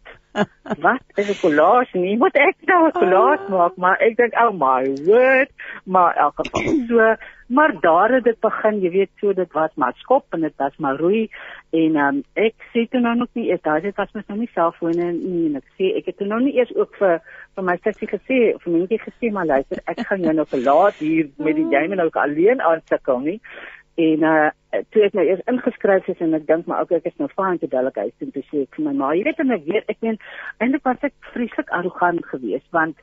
wat 0.80 1.04
is 1.16 1.30
'n 1.30 1.42
collage 1.42 1.98
nie? 1.98 2.18
Moet 2.18 2.36
ek 2.36 2.56
nou 2.66 2.88
'n 2.88 2.92
collage 2.92 3.44
ah. 3.44 3.50
maak? 3.50 3.76
Maar 3.76 3.98
ek 4.00 4.16
dink 4.16 4.34
oh 4.38 4.54
my 4.54 4.86
word, 5.06 5.50
maar 5.84 6.16
in 6.16 6.22
elk 6.22 6.36
geval 6.36 6.86
so 6.88 7.16
maar 7.50 7.80
daar 7.80 8.12
het 8.14 8.24
dit 8.24 8.40
begin, 8.40 8.80
jy 8.80 8.90
weet, 8.90 9.10
so 9.20 9.34
dit 9.34 9.52
was 9.52 9.72
maar 9.74 9.94
skop 9.98 10.26
en 10.30 10.42
dit 10.42 10.54
was 10.56 10.76
maar 10.78 10.96
roei 10.96 11.30
en 11.70 11.96
um, 11.96 12.20
ek 12.34 12.54
sê 12.74 12.86
toe 12.90 13.02
nou 13.02 13.16
nog 13.18 13.32
nie 13.34 13.48
eers 13.50 13.64
daai 13.66 13.82
dit 13.82 13.96
was 13.98 14.12
mos 14.14 14.28
nou 14.28 14.38
nie 14.38 14.50
selfone 14.54 15.08
nie 15.18 15.48
en 15.48 15.58
ek 15.58 15.66
sê 15.80 15.90
ek 15.98 16.12
het 16.12 16.18
toe 16.22 16.28
nou 16.30 16.40
nie 16.44 16.54
eers 16.60 16.70
ook 16.76 16.94
vir 17.02 17.18
vir 17.60 17.68
my 17.68 17.76
sussie 17.84 18.08
gesê 18.10 18.40
of 18.56 18.66
mense 18.68 19.02
gesê 19.04 19.32
maar 19.36 19.50
luister, 19.50 19.82
ek 19.92 20.06
gaan 20.08 20.24
jou 20.24 20.36
nou 20.38 20.48
verlaat 20.54 21.04
hier 21.04 21.28
met 21.38 21.60
die 21.60 21.68
jy 21.74 21.84
nou 21.92 22.08
alleen 22.24 22.64
aansukkel 22.64 23.20
nie. 23.28 23.40
En 24.00 24.26
uh 24.32 24.50
toe 24.94 25.02
ek 25.08 25.16
nou 25.18 25.24
eers 25.26 25.42
ingeskryf 25.50 26.08
is 26.12 26.20
en 26.24 26.38
ek 26.38 26.46
dink 26.48 26.68
maar 26.70 26.84
ook 26.86 26.92
ek 27.00 27.08
is 27.10 27.16
nou 27.18 27.28
fine 27.34 27.58
te 27.58 27.68
delegate 27.72 28.14
toe 28.22 28.30
te 28.36 28.44
sê 28.52 28.62
ek 28.68 28.78
vir 28.78 28.86
my 28.86 28.94
ma 29.00 29.08
jy 29.18 29.24
weet 29.26 29.42
en 29.42 29.56
ek 29.56 29.64
weet 29.66 29.90
ek 29.90 29.98
meen 30.06 30.20
eintlik 30.62 30.86
was 30.86 31.08
ek 31.08 31.16
vreeslik 31.34 31.74
arrogant 31.74 32.22
geweest 32.30 32.70
want 32.78 33.02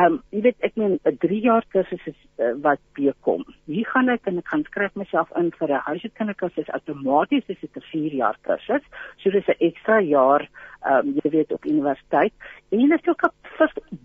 um, 0.00 0.18
jy 0.34 0.42
weet 0.46 0.66
ek 0.66 0.76
meen 0.80 0.98
'n 1.04 1.16
3 1.22 1.40
jaar 1.40 1.64
kursus 1.72 2.06
is 2.10 2.18
uh, 2.38 2.52
wat 2.62 2.80
bekom. 2.98 3.44
Hier 3.66 3.86
gaan 3.86 4.08
ek 4.08 4.26
en 4.26 4.38
ek 4.38 4.48
gaan 4.50 4.64
skryf 4.66 4.94
myself 4.94 5.30
in 5.38 5.50
vir 5.58 5.70
'n 5.70 5.86
huishoudkundige 5.86 6.40
kursus 6.42 6.74
outomaties 6.78 7.48
is 7.48 7.60
dit 7.60 7.76
'n 7.76 7.86
4 7.90 8.14
jaar 8.22 8.38
kursus. 8.42 8.84
So 9.18 9.30
dis 9.30 9.48
'n 9.48 9.60
ekstra 9.60 10.00
jaar 10.00 10.48
ehm 10.84 11.08
um, 11.08 11.14
jy 11.22 11.30
weet 11.30 11.52
op 11.52 11.64
universiteit. 11.64 12.32
En 12.70 12.88
dit 12.88 13.00
is 13.00 13.08
ook 13.08 13.22
'n 13.22 13.32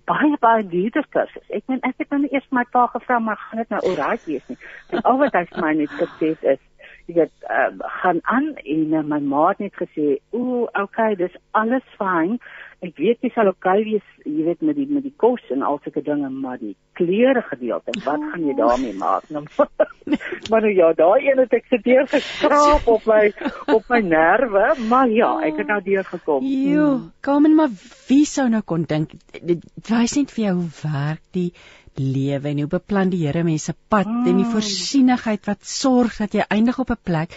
baie 0.05 0.37
baie 0.39 0.63
duurder 0.67 1.05
kursus. 1.09 1.49
Ek 1.49 1.63
meen 1.67 1.81
ek 1.81 1.97
het 1.97 2.09
nou 2.09 2.27
eers 2.31 2.49
my 2.51 2.65
pa 2.71 2.87
gevra 2.87 3.19
maar 3.19 3.37
gaan 3.37 3.59
dit 3.59 3.69
nou 3.69 3.81
oral 3.91 4.17
wees 4.25 4.47
nie. 4.47 4.57
En 4.89 5.01
al 5.01 5.17
wat 5.17 5.33
hy 5.33 5.45
vir 5.45 5.61
my 5.61 5.73
net 5.73 5.89
gesê 5.89 6.27
is 6.31 6.41
jy 6.41 6.57
weet 7.13 7.49
uh, 7.49 7.69
gaan 8.01 8.19
aan 8.23 8.53
en 8.55 8.93
uh, 8.93 9.03
my 9.03 9.19
ma 9.19 9.47
het 9.49 9.59
net 9.59 9.75
gesê, 9.75 10.19
"Ooh, 10.29 10.67
okay, 10.73 11.15
dis 11.15 11.35
alles 11.51 11.85
fyn." 11.97 12.39
ek 12.79 12.95
weet 12.95 13.25
jy 13.25 13.29
sal 13.35 13.49
okay 13.51 13.81
wees, 13.83 14.05
jy 14.23 14.45
weet 14.45 14.61
met 14.63 14.77
die 14.77 14.85
met 14.87 15.03
die 15.03 15.13
kos 15.19 15.43
en 15.51 15.65
al 15.67 15.81
sulke 15.83 16.03
dinge, 16.03 16.29
maar 16.31 16.59
die 16.61 16.75
klere 16.95 17.41
gedeelte, 17.49 17.95
wat 18.05 18.23
gaan 18.31 18.45
jy 18.47 18.55
daarmee 18.55 18.95
maak? 18.99 19.25
Nou, 19.35 19.43
maar 20.51 20.63
nou 20.63 20.71
ja, 20.71 20.91
daai 20.95 21.27
een 21.27 21.41
het 21.43 21.57
ek 21.59 21.67
se 21.71 21.81
deur 21.83 22.07
geskraap 22.11 22.87
op 22.91 23.07
my 23.09 23.33
op 23.75 23.91
my 23.91 23.99
nerve, 24.05 24.63
maar 24.91 25.11
ja, 25.11 25.33
ek 25.47 25.59
het 25.63 25.71
nou 25.73 25.81
deur 25.83 26.07
gekom. 26.07 26.47
Jo, 26.47 26.87
kom 27.25 27.49
en 27.49 27.57
maar 27.59 27.75
wie 28.07 28.23
sou 28.29 28.47
nou 28.51 28.63
kon 28.63 28.87
dink 28.87 29.17
dit 29.35 29.67
wys 29.91 30.15
net 30.15 30.31
vir 30.37 30.45
jou 30.47 30.55
hoe 30.61 30.71
werk 30.85 31.23
die 31.35 31.49
lewe 31.99 32.49
en 32.49 32.63
hoe 32.63 32.71
beplan 32.71 33.11
die 33.11 33.25
Here 33.25 33.43
mense 33.43 33.75
pad 33.91 34.07
mm. 34.07 34.25
en 34.27 34.37
die 34.39 34.45
mm. 34.45 34.53
voorsienigheid 34.55 35.45
wat 35.49 35.67
sorg 35.67 36.17
dat 36.23 36.33
jy 36.37 36.45
eindig 36.47 36.79
op 36.79 36.91
'n 36.95 37.03
plek. 37.03 37.35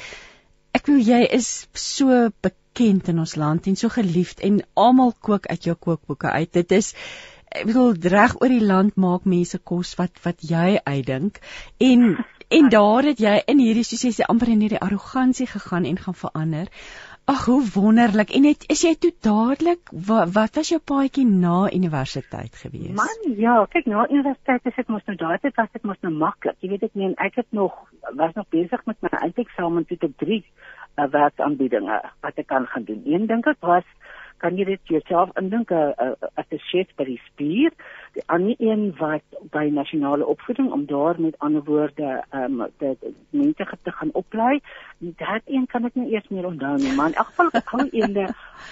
Ek 0.73 0.87
wil 0.87 1.02
jy 1.02 1.23
is 1.38 1.66
so 1.75 2.31
bekend 2.40 3.09
in 3.09 3.19
ons 3.19 3.37
land 3.37 3.66
en 3.66 3.76
so 3.76 3.88
geliefd 3.92 4.40
en 4.40 4.62
almal 4.75 5.12
kook 5.21 5.47
uit 5.47 5.64
jou 5.64 5.75
kookboeke 5.75 6.31
uit. 6.31 6.52
Dit 6.52 6.73
is 6.73 6.95
ek 7.52 7.66
bedoel 7.69 7.97
reg 8.14 8.37
oor 8.40 8.49
die 8.49 8.64
land 8.64 8.97
maak 8.97 9.26
mense 9.28 9.59
kos 9.59 9.97
wat 9.99 10.23
wat 10.25 10.40
jy 10.40 10.78
uitdink 10.85 11.40
en 11.78 12.16
en 12.57 12.69
daar 12.69 13.04
het 13.09 13.21
jy 13.21 13.42
in 13.49 13.59
hierdie 13.59 13.85
soos 13.85 14.04
jy 14.04 14.12
sê 14.12 14.28
amper 14.28 14.52
in 14.52 14.61
hierdie 14.64 14.81
arrogansie 14.81 15.47
gegaan 15.47 15.85
en 15.88 15.99
gaan 15.99 16.14
verander. 16.14 16.69
Ag 17.24 17.44
hoe 17.44 17.62
wonderlik. 17.74 18.30
En 18.34 18.44
het, 18.44 18.64
is 18.66 18.80
jy 18.82 18.94
toe 18.98 19.12
dadelik 19.22 19.90
wat, 20.08 20.32
wat 20.34 20.58
was 20.58 20.72
jou 20.72 20.80
paadjie 20.82 21.24
na 21.26 21.70
universiteit 21.70 22.56
gewees? 22.58 22.96
Man, 22.98 23.36
ja, 23.38 23.60
kyk 23.70 23.86
na 23.86 24.08
universiteit 24.10 24.66
is 24.66 24.80
ek 24.82 24.90
mos 24.90 25.04
nou 25.06 25.16
daar 25.20 25.38
het 25.38 25.54
was 25.60 25.70
dit 25.70 25.86
mos 25.86 26.00
nou 26.02 26.12
maklik. 26.14 26.58
Jy 26.58 26.72
weet 26.74 26.88
ek 26.88 26.98
meen 26.98 27.14
ek 27.22 27.38
het 27.38 27.46
nog 27.54 27.76
was 28.18 28.34
nog 28.34 28.48
besig 28.50 28.82
met 28.90 28.98
my 29.06 29.12
eindeksamen 29.20 29.86
toe 29.86 30.00
ek 30.08 30.16
3 30.24 30.40
uh, 30.42 31.06
werksaanbiedinge 31.14 32.00
wat 32.26 32.42
ek 32.42 32.50
kan 32.50 32.66
gaan 32.74 32.88
doen. 32.90 33.02
Een 33.06 33.30
dink 33.30 33.46
ek 33.46 33.62
was 33.70 33.86
kan 34.42 34.58
jy 34.58 34.66
dit 34.66 34.92
jouself 34.94 35.30
indink 35.40 35.70
'n 35.70 36.14
associate 36.42 36.90
by 36.99 37.04
die 37.08 37.20
spier, 37.26 37.70
die 38.16 38.25
ander 38.26 38.56
een 38.58 38.82
wat 38.99 39.25
by 39.54 39.64
nasionale 39.70 40.26
opvoeding 40.26 40.72
om 40.72 40.87
daar 40.87 41.20
met 41.20 41.38
ander 41.38 41.64
woorde 41.64 42.08
ehm 42.30 42.61
um, 42.61 42.66
die, 42.78 42.96
die 43.00 43.14
mense 43.30 43.78
te 43.82 43.92
gaan 43.92 44.11
oplei. 44.12 44.61
Dat 44.99 45.46
een 45.46 45.66
kan 45.66 45.84
ek 45.84 45.94
nie 45.94 46.12
eers 46.12 46.28
meer 46.28 46.46
onthou 46.46 46.76
nie, 46.76 46.94
maar 46.96 47.08
in 47.12 47.20
elk 47.22 47.30
geval 47.30 47.50
al 47.64 47.88
eende 47.92 48.26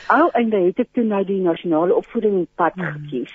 al 0.09 0.31
einde 0.33 0.65
het 0.67 0.79
ek 0.79 0.93
toe 0.93 1.05
nou 1.05 1.25
die 1.25 1.41
nasionale 1.41 1.95
opvoeding 1.95 2.47
pad 2.55 2.75
hmm. 2.75 2.93
gekies. 2.99 3.35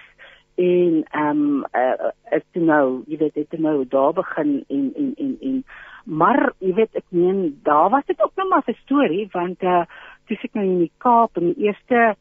En 0.56 1.04
ehm 1.12 1.30
um, 1.30 1.66
uh, 1.74 2.12
ek 2.32 2.44
toe 2.52 2.64
nou, 2.64 3.04
jy 3.08 3.18
weet, 3.18 3.38
ek 3.38 3.50
toe 3.50 3.60
nou 3.60 3.86
daar 3.88 4.14
begin 4.14 4.64
en 4.68 4.94
en 4.96 5.14
en 5.18 5.38
en 5.42 5.64
Maar 6.06 6.52
jy 6.62 6.74
weet 6.78 7.00
ek 7.00 7.06
meen 7.10 7.60
daar 7.66 7.90
was 7.90 8.06
dit 8.06 8.22
ook 8.22 8.36
nog 8.36 8.50
maar 8.50 8.64
'n 8.66 8.78
storie 8.84 9.28
want 9.32 9.64
uh 9.64 9.84
toe 10.26 10.38
ek 10.42 10.54
nou 10.54 10.66
in 10.66 10.80
die 10.80 10.92
Kaap 10.98 11.38
in 11.38 11.54
die 11.54 11.66
eerste 11.66 12.16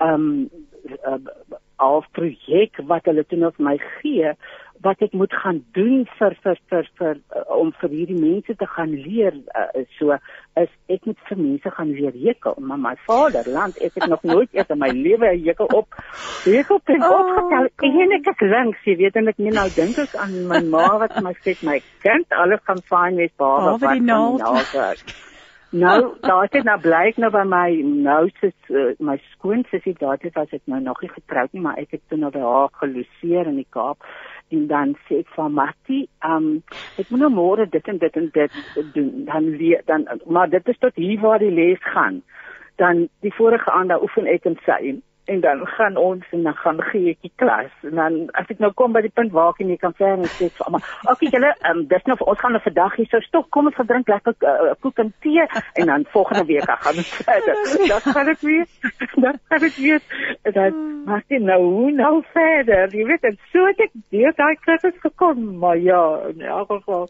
um, 0.00 0.48
al 1.80 2.04
projek 2.16 2.80
wat 2.88 3.06
hulle 3.08 3.24
toe 3.28 3.38
nog 3.38 3.58
my 3.58 3.76
gee 4.00 4.34
wat 4.84 5.02
ek 5.04 5.12
moet 5.12 5.32
gaan 5.42 5.60
doen 5.76 6.06
vir 6.18 6.34
vir 6.44 6.58
vir 6.72 6.86
vir 6.98 7.18
uh, 7.36 7.42
om 7.56 7.72
vir 7.80 7.92
hierdie 7.92 8.16
mense 8.20 8.54
te 8.56 8.68
gaan 8.74 8.94
leer 8.96 9.36
uh, 9.60 9.82
so 9.98 10.16
is 10.60 10.70
ek 10.94 11.08
moet 11.08 11.20
vir 11.28 11.40
mense 11.40 11.72
gaan 11.76 11.92
leer 11.96 12.16
hekel. 12.16 12.56
Maar 12.64 12.80
my 12.86 12.94
vaderland 13.04 13.80
ek 13.84 13.98
het 14.00 14.08
nog 14.12 14.24
nooit 14.24 14.48
eers 14.56 14.72
in 14.72 14.80
my 14.80 14.90
lewe 14.96 15.32
'n 15.34 15.44
hekel 15.44 15.68
op 15.80 16.00
hekel 16.48 16.80
pen 16.84 17.04
oh, 17.04 17.12
opgetel. 17.20 17.68
en 17.92 18.16
ek 18.18 18.30
het 18.32 18.46
lank 18.56 18.76
jy 18.84 18.96
weet 19.04 19.16
en 19.20 19.28
ek 19.28 19.38
net 19.38 19.58
nou 19.60 19.68
dink 19.76 19.98
ek 19.98 20.16
aan 20.16 20.36
my 20.48 20.62
ma 20.76 20.86
wat 21.04 21.20
my 21.20 21.34
sê 21.44 21.56
my 21.62 21.80
kind 22.00 22.38
alles 22.42 22.64
gaan 22.64 22.80
fyn 22.92 23.20
wees 23.20 23.36
baie 23.36 23.76
wat 23.76 23.92
die 23.92 24.06
naal 24.12 24.40
Nou, 25.70 26.14
daar 26.20 26.48
het 26.50 26.64
nou 26.64 26.80
blyk 26.82 27.16
nou 27.22 27.30
by 27.30 27.44
my 27.46 27.66
nou 28.02 28.24
sit 28.40 28.70
uh, 28.74 28.88
my 28.98 29.14
skoonsussie 29.30 29.94
daar 30.00 30.16
het 30.18 30.34
was 30.34 30.50
ek 30.50 30.64
nou 30.64 30.80
nog 30.82 30.98
nie 31.00 31.10
getroud 31.12 31.52
nie, 31.54 31.62
maar 31.62 31.78
ek 31.78 31.94
het 31.94 32.02
toe 32.10 32.18
nou 32.18 32.32
by 32.34 32.42
haar 32.42 32.72
geloseer 32.80 33.46
in 33.46 33.60
die 33.60 33.68
Kaap 33.70 34.02
en 34.50 34.64
dan 34.66 34.96
sê 35.06 35.20
ek 35.22 35.30
vir 35.36 35.52
Martie, 35.54 36.00
ehm 36.26 36.48
um, 36.48 36.48
ek 36.98 37.12
moet 37.12 37.22
nou 37.22 37.30
môre 37.36 37.68
dit 37.70 37.92
en 37.92 38.00
dit 38.02 38.18
en 38.18 38.26
dit 38.34 38.58
doen. 38.96 39.12
Dan 39.28 39.46
leer 39.60 39.86
dan 39.86 40.08
maar 40.26 40.50
dit 40.50 40.74
is 40.74 40.82
tot 40.82 40.98
hier 40.98 41.22
waar 41.22 41.38
die 41.38 41.54
les 41.54 41.86
gaan. 41.94 42.18
Dan 42.82 43.06
die 43.22 43.34
vorige 43.38 43.70
aand 43.70 43.94
daar 43.94 44.02
oefen 44.02 44.26
ek 44.26 44.50
en 44.50 44.58
sy 44.66 44.96
dan 45.40 45.60
gaan 45.76 45.96
ons 45.96 46.26
en 46.34 46.42
dan 46.42 46.56
gaan 46.58 46.80
gee 46.90 47.12
ek 47.14 47.20
die 47.22 47.32
klas. 47.38 47.70
En 47.86 47.94
dan 47.94 48.16
as 48.34 48.50
ek 48.50 48.58
nou 48.58 48.72
kom 48.74 48.92
by 48.96 49.02
die 49.06 49.12
punt 49.14 49.30
waar 49.32 49.52
ek 49.54 49.62
nie 49.66 49.78
kan 49.78 49.94
ver 49.94 50.16
en 50.16 50.26
sê 50.34 50.48
vir 50.50 50.66
almal 50.66 50.82
okay 51.12 51.30
julle 51.30 51.52
um, 51.70 51.84
dis 51.92 52.08
nou 52.10 52.16
ons 52.18 52.40
gaan 52.40 52.50
'n 52.50 52.58
nou 52.58 52.62
vandag 52.64 52.96
hier 52.96 53.06
so 53.12 53.20
stop 53.26 53.50
kom 53.54 53.70
ons 53.70 53.78
drink 53.92 54.08
lekker 54.10 54.34
uh, 54.42 54.74
koek 54.82 54.98
en 54.98 55.12
tee 55.22 55.46
en 55.74 55.86
dan 55.92 56.06
volgende 56.16 56.44
week 56.50 56.66
gaan 56.66 56.98
ons 57.02 57.12
verder. 57.22 57.54
Dan 57.90 58.00
gaan 58.14 58.28
ek 58.28 58.40
weer 58.40 58.66
dan 59.22 59.38
gaan 59.48 59.64
ek 59.68 59.76
weer. 59.76 60.02
Dan 60.42 61.04
maar 61.04 61.22
sien 61.28 61.44
nou 61.44 61.62
hoe 61.62 61.90
nou 61.90 62.22
verder? 62.32 62.90
Jy 62.94 63.06
weet 63.06 63.24
en 63.24 63.38
so 63.52 63.66
het 63.66 63.80
ek 63.86 63.94
deur 64.10 64.34
daai 64.36 64.56
kursus 64.66 64.98
gekom 65.00 65.58
maar 65.62 65.78
ja 65.78 66.02
in 66.28 66.42
elk 66.42 66.68
geval 66.72 67.06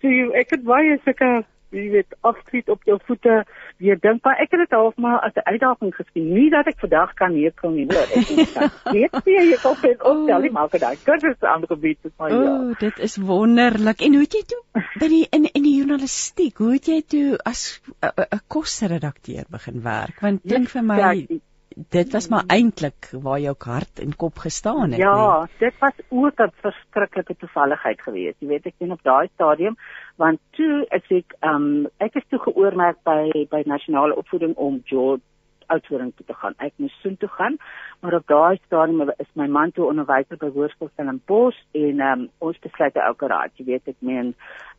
so 0.00 0.08
jy, 0.08 0.30
ek 0.38 0.56
het 0.56 0.64
baie 0.64 0.98
sulke 1.04 1.44
jy 1.74 1.90
weet 1.92 2.16
afskiet 2.20 2.68
op 2.72 2.82
jou 2.88 2.98
voete. 3.06 3.44
Weer 3.82 3.98
dink 4.00 4.24
maar 4.24 4.40
ek 4.42 4.54
het 4.54 4.64
dit 4.64 4.76
half 4.76 4.96
maar 4.96 5.18
as 5.26 5.34
'n 5.34 5.46
uitdaging 5.50 5.94
gesien. 5.94 6.32
Nie 6.32 6.50
dat 6.50 6.66
ek 6.66 6.78
vandag 6.78 7.14
kan 7.14 7.32
hier 7.32 7.52
kom 7.60 7.74
nie 7.74 7.86
hoor. 7.90 8.08
Ek 8.14 8.28
weet 8.96 9.20
jy 9.24 9.44
jy 9.50 9.58
kom 9.62 9.76
en 9.82 10.04
op 10.12 10.26
tel 10.26 10.46
die 10.46 10.50
maak 10.50 10.78
daai 10.78 10.96
kursus 11.04 11.40
aan 11.42 11.64
die 11.64 11.70
gebied 11.72 11.98
is 12.02 12.12
maar 12.18 12.30
ja. 12.30 12.42
Oh, 12.42 12.78
dit 12.78 12.98
is 12.98 13.16
wonderlik. 13.16 14.00
En 14.00 14.12
hoe 14.12 14.22
het 14.22 14.32
jy 14.32 14.44
toe 14.52 14.62
by 15.00 15.08
die 15.08 15.26
in 15.30 15.48
in 15.52 15.62
die 15.62 15.76
journalistiek 15.78 16.58
hoe 16.58 16.72
het 16.72 16.86
jy 16.86 17.00
toe 17.02 17.38
as 17.44 17.80
'n 18.00 18.40
kosredakteur 18.48 19.44
begin 19.50 19.82
werk? 19.82 20.20
Want 20.20 20.40
dink 20.42 20.68
vir 20.68 20.82
my 20.82 20.98
ja, 20.98 21.12
die, 21.12 21.42
dit 21.74 22.12
was 22.12 22.28
maar 22.28 22.44
eintlik 22.46 23.08
waar 23.22 23.40
jou 23.40 23.54
hart 23.58 23.98
en 23.98 24.16
kop 24.16 24.38
gestaan 24.38 24.90
het. 24.90 25.00
Ja, 25.00 25.40
nie? 25.40 25.48
dit 25.58 25.78
was 25.78 25.92
ook 26.08 26.40
'n 26.40 26.52
verskriklike 26.60 27.36
toevalligheid 27.36 28.02
geweest. 28.02 28.40
Jy 28.40 28.48
weet 28.48 28.66
ek 28.66 28.74
sien 28.78 28.92
op 28.92 29.02
daai 29.02 29.28
stadium 29.34 29.76
want 30.16 30.38
toe 30.50 30.86
ek 30.88 31.04
sê 31.04 31.22
ehm 31.40 31.54
um, 31.54 31.86
ek 31.98 32.14
is 32.14 32.26
toe 32.28 32.38
geoormerk 32.38 32.96
by 33.02 33.46
by 33.50 33.62
nasionale 33.66 34.16
opvoeding 34.16 34.54
om 34.54 34.80
George 34.84 35.22
oudvoering 35.66 36.12
toe 36.16 36.26
te 36.26 36.34
gaan. 36.34 36.54
Ek 36.58 36.72
moes 36.76 36.94
soheen 37.00 37.16
toe 37.16 37.28
gaan, 37.28 37.56
maar 38.00 38.14
op 38.14 38.26
daai 38.26 38.58
stadium 38.66 39.10
is 39.16 39.30
my 39.34 39.46
man 39.46 39.72
toe 39.72 39.88
onderwyser 39.88 40.36
by 40.36 40.50
Hoërskool 40.54 40.90
Stellenbosch 40.92 41.60
en 41.72 42.00
ehm 42.00 42.20
um, 42.20 42.28
ons 42.38 42.58
besluit 42.58 42.94
elke 42.94 43.26
raad, 43.26 43.50
jy 43.56 43.64
weet 43.64 43.88
ek 43.88 43.96
meen 43.98 44.34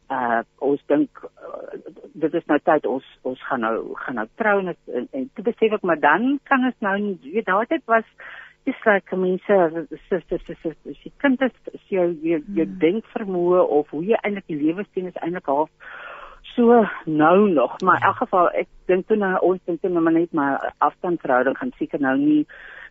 uh 0.10 0.42
ons 0.62 0.82
dink 0.88 1.10
uh, 1.26 1.78
dit 2.14 2.34
is 2.34 2.48
nou 2.48 2.60
tyd 2.64 2.86
ons 2.86 3.06
ons 3.24 3.46
gaan 3.50 3.64
nou 3.66 3.96
gaan 4.06 4.20
nou 4.22 4.28
trou 4.42 4.60
en 4.60 4.74
en, 4.74 5.08
en 5.12 5.30
toe 5.34 5.46
besef 5.50 5.78
ek 5.78 5.86
maar 5.88 6.00
dan 6.00 6.36
kan 6.50 6.66
ons 6.70 6.82
nou 6.86 6.96
weet 7.24 7.48
daai 7.48 7.66
tyd 7.72 7.86
was 7.90 8.06
dis 8.66 8.86
like 8.86 9.18
mense 9.18 9.58
sister 10.10 10.40
sister 10.46 10.76
sy 11.02 11.12
kind 11.24 11.42
is 11.48 11.56
sy 11.88 11.98
jy 11.98 12.08
jy 12.38 12.40
hmm. 12.42 12.78
dink 12.82 13.10
vermoë 13.14 13.66
of 13.80 13.90
hoe 13.94 14.04
jy 14.12 14.22
eintlik 14.22 14.48
die 14.52 14.62
lewe 14.62 14.86
sien 14.94 15.10
is 15.12 15.22
eintlik 15.22 15.50
half 15.50 15.70
so 16.54 16.86
nou 17.06 17.50
nog 17.50 17.76
maar 17.82 18.02
in 18.02 18.10
elk 18.10 18.22
geval 18.24 18.50
ek 18.62 18.70
dink 18.92 19.08
toe 19.10 19.18
nou 19.22 19.34
ons 19.50 19.62
dink 19.66 19.82
toe 19.82 19.94
nou 19.94 20.06
net 20.10 20.34
maar 20.34 20.74
afstandsverhouding 20.88 21.58
gaan 21.58 21.74
seker 21.80 22.02
nou 22.02 22.18
nie 22.22 22.42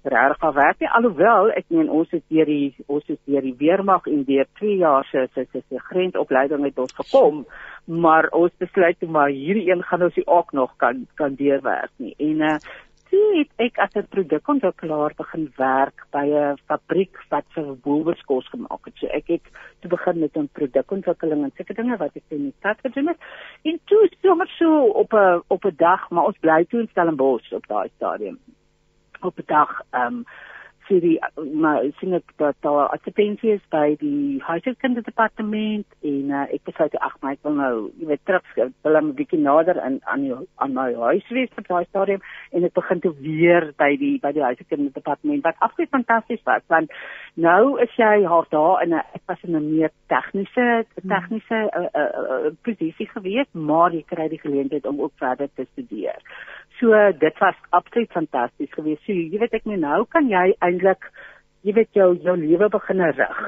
regtig 0.04 0.38
gaan 0.40 0.54
werk 0.54 0.80
nie 0.80 0.90
alhoewel 0.99 1.50
ek 1.61 1.64
meen 1.68 1.90
ons 1.90 2.11
het 2.11 2.25
deur 2.28 2.46
die 2.46 2.75
ons 2.87 3.04
het 3.06 3.20
deur 3.25 3.42
die 3.42 3.56
weermag 3.58 4.06
en 4.06 4.25
deur 4.28 4.46
2 4.61 4.76
jaar 4.76 5.04
se 5.11 5.26
se 5.34 5.46
se 5.52 5.84
grensopleiding 5.90 6.64
het 6.64 6.78
ons 6.78 6.96
gekom 7.00 7.44
maar 8.04 8.28
ons 8.32 8.52
besluit 8.58 8.99
toe 9.00 9.08
maar 9.08 9.28
hierdie 9.28 9.70
een 9.70 9.82
gaan 9.82 10.02
ons 10.08 10.18
ook 10.26 10.52
nog 10.52 10.76
kan 10.76 11.06
kan 11.14 11.38
deurwerk 11.40 11.92
nie 11.96 12.14
en 12.18 12.49
uh 12.50 12.58
toe 13.14 13.38
het 13.38 13.50
ek 13.66 13.78
as 13.84 13.94
'n 13.96 14.08
produkontwikkelaar 14.14 15.12
begin 15.16 15.44
werk 15.56 15.99
by 16.16 16.26
'n 16.26 16.58
fabriek 16.68 17.14
wat 17.30 17.46
vir 17.54 17.66
Woolworths 17.84 18.26
kos 18.30 18.49
gemaak 18.54 18.84
het. 18.84 18.96
So 18.96 19.06
ek 19.06 19.26
het 19.28 19.46
toe 19.80 19.90
begin 19.90 20.18
met 20.18 20.37
'n 20.37 20.49
produkontwikkeling 20.58 21.44
en 21.44 21.52
sulke 21.56 21.75
dinge 21.75 21.96
wat 21.96 22.16
ek 22.16 22.26
in 22.28 22.42
die 22.49 22.54
stad 22.58 22.78
gedoen 22.80 23.08
het. 23.08 23.18
En 23.62 23.78
toe 23.84 24.08
sommer 24.23 24.49
so 24.58 24.68
op 25.02 25.12
'n 25.12 25.42
op 25.46 25.64
'n 25.64 25.76
dag, 25.76 26.11
maar 26.11 26.25
ons 26.25 26.38
bly 26.38 26.64
toe 26.64 26.80
in 26.80 26.88
Stellenbosch 26.88 27.52
op 27.52 27.66
daai 27.66 27.88
stadium. 27.96 28.38
Op 29.24 29.38
'n 29.38 29.46
dag 29.46 29.70
um, 29.92 30.24
sien 30.88 31.00
die 31.00 31.18
maar 31.60 31.84
sien 32.00 32.14
ek 32.18 32.34
dat 32.40 32.56
daar 32.66 32.88
advertensies 32.94 33.62
by 33.74 33.96
die 34.00 34.40
huishoudkunde 34.44 35.02
departement 35.06 35.86
en 36.02 36.30
uh, 36.30 36.44
ek 36.54 36.64
besluit 36.68 36.96
ag 37.00 37.16
maar 37.20 37.36
ek 37.36 37.42
wil 37.48 37.56
nou 37.58 37.74
jy 38.00 38.08
weet 38.12 38.24
terug 38.24 38.44
wil 38.56 38.98
'n 39.00 39.14
bietjie 39.18 39.40
nader 39.40 39.80
in 39.86 40.00
aan 40.04 40.26
die, 40.26 40.34
aan 40.56 40.74
my 40.74 40.88
huis 40.94 41.28
wees 41.30 41.52
vir 41.56 41.66
daai 41.68 41.84
stadium 41.88 42.20
en 42.52 42.64
ek 42.64 42.74
begin 42.74 43.00
toe 43.00 43.14
weer 43.20 43.72
by 43.78 43.96
die 43.96 44.18
by 44.22 44.32
die 44.32 44.44
huishoudkunde 44.44 44.92
departement 44.94 45.44
wat 45.44 45.60
absoluut 45.60 45.90
fantasties 45.90 46.44
was 46.44 46.62
want 46.68 46.90
nou 47.34 47.80
is 47.80 47.96
jy 47.96 48.24
half 48.24 48.48
daar 48.48 48.82
in 48.82 48.94
'n 48.94 49.02
ek 49.14 49.22
was 49.26 49.44
in 49.44 49.56
'n 49.56 49.70
meer 49.76 49.90
tegniese 50.08 50.86
tegniese 51.08 51.60
uh, 51.76 51.88
uh, 51.94 52.10
uh, 52.22 52.52
posisie 52.62 53.08
gewees 53.08 53.48
maar 53.52 53.92
jy 53.92 54.04
kry 54.06 54.28
die 54.28 54.40
geleentheid 54.40 54.86
om 54.86 55.00
ook 55.00 55.12
verder 55.18 55.48
te 55.54 55.66
studeer. 55.72 56.20
So 56.80 56.90
dit 57.18 57.38
was 57.38 57.54
absoluut 57.70 58.10
fantasties 58.10 58.72
geweest. 58.74 59.04
So 59.06 59.12
jy 59.12 59.38
weet 59.38 59.54
ek 59.54 59.66
nou 59.70 60.00
kan 60.10 60.28
jy 60.28 60.54
eintlik 60.74 61.06
jy 61.64 61.72
weet 61.78 61.96
jou 61.96 62.10
jou 62.20 62.36
lewe 62.36 62.68
begin 62.68 63.00
rig. 63.16 63.40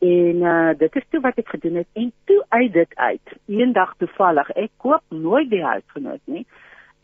En 0.00 0.42
uh 0.48 0.72
dit 0.80 0.96
is 0.96 1.06
toe 1.10 1.20
wat 1.20 1.38
ek 1.38 1.52
gedoen 1.52 1.82
het 1.82 2.02
en 2.02 2.12
toe 2.24 2.40
uit 2.48 2.72
dit 2.72 2.96
uit. 2.96 3.36
Eendag 3.46 3.94
toevallig, 3.98 4.50
ek 4.56 4.72
koop 4.78 5.04
nooit 5.12 5.50
die 5.50 5.64
huisgenoot 5.64 6.22
nie. 6.24 6.46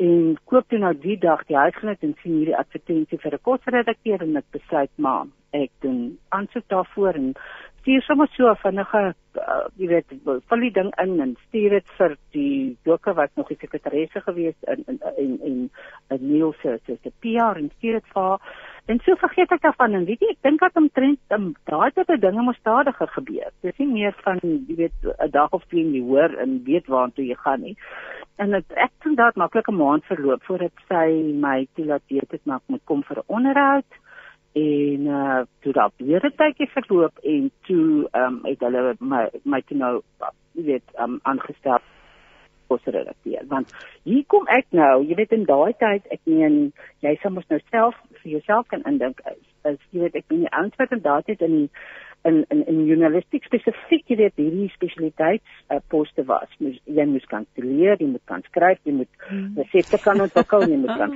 En 0.01 0.37
koop 0.45 0.69
toe 0.69 0.79
nou 0.79 0.93
die 1.01 1.19
dag 1.21 1.45
die 1.49 1.57
huisgenoot 1.57 2.03
en 2.05 2.15
sien 2.23 2.39
hierdie 2.39 2.57
advertensie 2.57 3.19
vir 3.19 3.35
'n 3.35 3.45
kosredakteur 3.49 4.23
en 4.23 4.37
ek 4.37 4.51
besluit 4.53 4.93
maar 4.97 5.27
ek 5.53 5.71
doen 5.81 6.19
aansoek 6.29 6.69
daarvoor 6.69 7.15
en 7.15 7.33
stuur 7.81 8.03
sommer 8.03 8.29
so 8.35 8.55
vinnige 8.63 9.01
uh, 9.39 9.67
jy 9.79 9.89
weet 9.89 10.15
vul 10.25 10.65
die 10.65 10.73
ding 10.75 10.89
in 11.03 11.21
en 11.21 11.35
stuur 11.47 11.77
dit 11.77 11.93
vir 11.99 12.17
die 12.35 12.77
dokke 12.89 13.15
wat 13.15 13.31
nog 13.37 13.49
die 13.53 13.59
sekretaresse 13.61 14.21
gewees 14.25 14.57
in 14.73 14.83
in 14.91 14.99
en 15.17 15.37
en 15.49 15.59
'n 16.17 16.27
Neil 16.31 16.53
se 16.63 16.79
se 16.87 16.97
se 17.03 17.13
PR 17.21 17.61
en 17.61 17.71
stuur 17.77 18.01
dit 18.01 18.09
vir 18.15 18.23
haar 18.23 18.41
en 18.87 19.01
so 19.05 19.15
vergeet 19.21 19.53
ek 19.55 19.63
daarvan. 19.63 19.95
En 19.99 20.05
weet 20.09 20.23
jy 20.23 20.31
ek 20.35 20.43
dink 20.47 20.61
dat 20.63 20.79
omtrent 20.81 21.35
um, 21.35 21.49
daai 21.71 21.91
tipe 21.97 22.19
dinge 22.23 22.43
moet 22.43 22.59
stadiger 22.61 23.11
gebeur. 23.15 23.51
Dis 23.67 23.79
nie 23.83 23.89
meer 23.91 24.15
van 24.25 24.41
jy 24.43 24.77
weet 24.83 25.09
'n 25.17 25.31
dag 25.31 25.51
of 25.51 25.65
twee 25.71 25.85
jy 25.85 26.03
hoor 26.07 26.37
en 26.45 26.63
weet 26.65 26.87
waartoe 26.87 27.27
jy 27.27 27.37
gaan 27.43 27.61
nie. 27.61 27.77
En 28.37 28.53
het, 28.53 28.73
ek 28.77 28.93
dink 29.03 29.17
dat 29.17 29.37
maklik 29.37 29.69
'n 29.69 29.77
maand 29.77 30.05
verloop 30.05 30.43
voordat 30.43 30.73
sy 30.89 31.33
my 31.47 31.67
toelaat 31.75 32.03
weet 32.09 32.31
het 32.31 32.45
maar 32.45 32.63
ek 32.63 32.69
moet 32.69 32.85
kom 32.85 33.03
vir 33.03 33.19
'n 33.19 33.27
onderhoud. 33.27 33.91
En 34.55 35.07
uh 35.07 35.41
toe 35.61 35.73
daar 35.73 35.91
weer 35.97 36.25
'n 36.25 36.37
tydjie 36.37 36.71
verloop 36.71 37.19
en 37.23 37.51
toe 37.67 38.09
ehm 38.13 38.23
um, 38.23 38.41
het 38.45 38.61
hulle 38.61 38.97
my 39.01 39.29
my 39.45 39.61
toe 39.61 39.77
nou 39.77 40.03
jy 40.53 40.65
weet 40.65 40.89
um, 40.99 41.19
aangestel 41.23 41.81
as 42.75 42.87
redakteur 42.87 43.47
want 43.51 43.73
hier 44.05 44.25
kom 44.33 44.49
ek 44.59 44.67
nou 44.81 45.03
jy 45.03 45.19
weet 45.21 45.35
in 45.37 45.47
daai 45.51 45.73
tyd 45.83 46.09
ek 46.17 46.21
meen 46.25 46.59
jy 47.07 47.15
sou 47.23 47.33
mos 47.35 47.49
nou 47.51 47.61
self 47.71 47.99
vir 48.23 48.33
jouself 48.37 48.69
kan 48.73 48.83
indink 48.91 49.23
is, 49.33 49.43
is 49.73 49.79
jy 49.93 50.07
weet 50.07 50.19
ek 50.23 50.29
ben 50.33 50.45
die 50.47 50.55
antwoord 50.63 50.97
en 50.97 51.05
daai 51.07 51.23
tyd 51.29 51.47
in 51.49 51.57
die 51.61 51.69
in 52.25 52.45
in 52.51 52.63
in 52.67 52.87
journalistiek 52.87 53.45
spesifiek 53.45 54.05
jy 54.11 54.17
weet 54.21 54.41
hierdie 54.41 54.69
spesialiteits 54.75 55.45
uh, 55.71 55.79
poste 55.93 56.25
was 56.31 56.51
moes 56.59 56.79
jy 56.99 57.07
moes 57.11 57.27
kan 57.31 57.47
leer 57.57 57.97
jy 58.01 58.09
moet 58.11 58.25
kan 58.33 58.43
skryf 58.49 58.81
jy 58.85 58.95
moet 59.01 59.11
hmm. 59.29 59.61
resepte 59.61 60.01
kan 60.05 60.21
ontwikkel 60.25 60.67
jy 60.71 60.79
moet 60.83 60.97
kan 61.03 61.15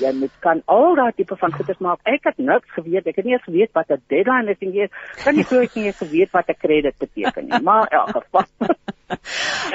jy 0.00 0.12
moet 0.20 0.38
kan 0.46 0.62
al 0.76 0.96
daai 1.00 1.12
tipe 1.16 1.36
van 1.40 1.52
goeders 1.56 1.82
maak. 1.84 2.00
Ek 2.04 2.28
het 2.30 2.38
niks 2.38 2.72
geweet 2.78 3.10
ek 3.10 3.20
het 3.20 3.28
nie 3.28 3.36
eens 3.36 3.48
geweet 3.48 3.74
wat 3.78 3.90
'n 3.90 4.02
deadline 4.12 4.54
is 4.54 4.64
en 4.68 4.72
jy 4.72 4.88
kan 5.24 5.36
nie 5.36 5.44
glo 5.50 5.60
ek 5.66 5.76
nie 5.76 5.90
eens 5.90 6.00
geweet 6.04 6.32
wat 6.32 6.48
'n 6.48 6.60
krediet 6.62 6.98
beteken 6.98 7.48
nie 7.48 7.62
maar 7.62 7.88
in 7.90 7.98
elk 7.98 8.16
geval. 8.16 8.46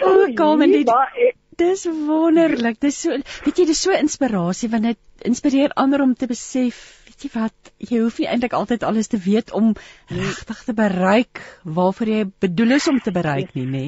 Oh, 0.03 0.25
kom 0.35 0.61
en 0.61 0.71
dit 0.71 0.89
Dis 1.61 1.85
wonderlik. 1.85 2.79
Dis 2.81 3.03
so 3.03 3.13
weet 3.45 3.59
jy 3.61 3.67
dis 3.69 3.83
so 3.85 3.93
inspirasie 3.93 4.69
want 4.71 4.89
dit 4.89 5.27
inspireer 5.29 5.75
ander 5.77 6.01
om 6.01 6.15
te 6.17 6.29
besef 6.29 6.79
weet 7.11 7.25
jy 7.25 7.29
wat, 7.35 7.71
jy 7.77 7.99
hoef 8.01 8.17
nie 8.19 8.27
eintlik 8.31 8.55
altyd 8.57 8.85
alles 8.87 9.11
te 9.11 9.19
weet 9.21 9.51
om 9.57 9.73
regtig 10.09 10.63
te 10.65 10.73
bereik 10.73 11.41
waarvoor 11.77 12.09
jy 12.09 12.23
bedoel 12.45 12.77
is 12.79 12.87
om 12.89 12.97
te 13.03 13.13
bereik 13.13 13.53
nie, 13.57 13.67
nê? 13.67 13.85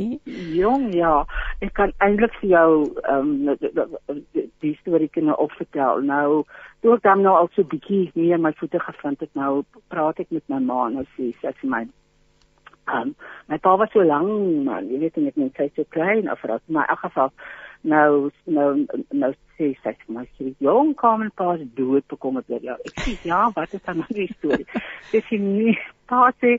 Jong, 0.59 0.91
ja. 0.93 1.23
Ek 1.65 1.73
kan 1.79 1.95
eintlik 2.03 2.35
vir 2.41 2.51
jou 2.53 2.69
ehm 3.07 3.33
um, 3.49 4.21
die 4.63 4.75
storie 4.81 5.09
kan 5.11 5.33
opvertel. 5.33 6.05
Nou, 6.07 6.43
toe 6.83 6.93
ek 6.97 7.03
dan 7.07 7.25
nou 7.25 7.33
al 7.39 7.49
so 7.55 7.65
bietjie 7.67 8.05
meer 8.19 8.39
my 8.39 8.53
voete 8.59 8.79
gevind 8.83 9.25
het, 9.25 9.33
nou 9.35 9.63
praat 9.91 10.21
ek 10.23 10.29
met 10.31 10.45
my 10.53 10.61
ma 10.69 10.85
en 10.91 11.01
sy 11.15 11.33
sê 11.41 11.55
sy 11.57 11.73
my 11.73 11.83
Um, 12.87 13.15
my 13.47 13.57
pa 13.57 13.75
was 13.75 13.89
so 13.93 14.03
lank 14.03 14.27
man, 14.65 14.89
jy 14.91 14.99
weet 14.99 15.19
net 15.23 15.37
net 15.39 15.59
sy 15.59 15.69
so 15.75 15.85
klein 15.95 16.29
of 16.31 16.41
wat, 16.43 16.63
maar 16.67 16.89
in 16.89 16.95
elk 16.95 17.05
geval 17.05 17.31
nou 17.83 18.31
nou 18.45 18.69
nou 19.11 19.31
sê 19.57 19.69
sy 19.83 19.93
vir 20.01 20.15
my 20.17 20.25
sê 20.37 20.51
jong 20.63 20.93
kom 20.99 21.23
en 21.23 21.31
pas 21.39 21.61
dood 21.77 22.05
bekommerd 22.11 22.49
oor 22.51 22.67
jou. 22.69 22.77
Ek 22.89 23.05
sê 23.05 23.15
ja, 23.29 23.45
wat 23.55 23.73
is 23.73 23.83
dan 23.87 24.01
nou 24.03 24.09
die 24.15 24.29
storie? 24.35 24.67
Dis 25.13 25.31
nie 25.31 25.77
pa 26.11 26.29
sê 26.43 26.57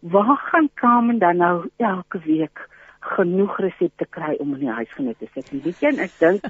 waar 0.00 0.36
gaan 0.50 0.70
Carmen 0.78 1.18
dan 1.18 1.42
nou 1.42 1.66
elke 1.78 2.22
week 2.26 2.66
genoeg 3.00 3.58
resepte 3.62 4.06
kry 4.10 4.36
om 4.42 4.54
in 4.54 4.66
die 4.66 4.74
huisgenoot 4.80 5.18
te 5.18 5.28
sit. 5.32 5.50
En 5.52 5.62
weet 5.64 5.82
jy, 5.82 5.92
ek 6.04 6.14
dink 6.20 6.48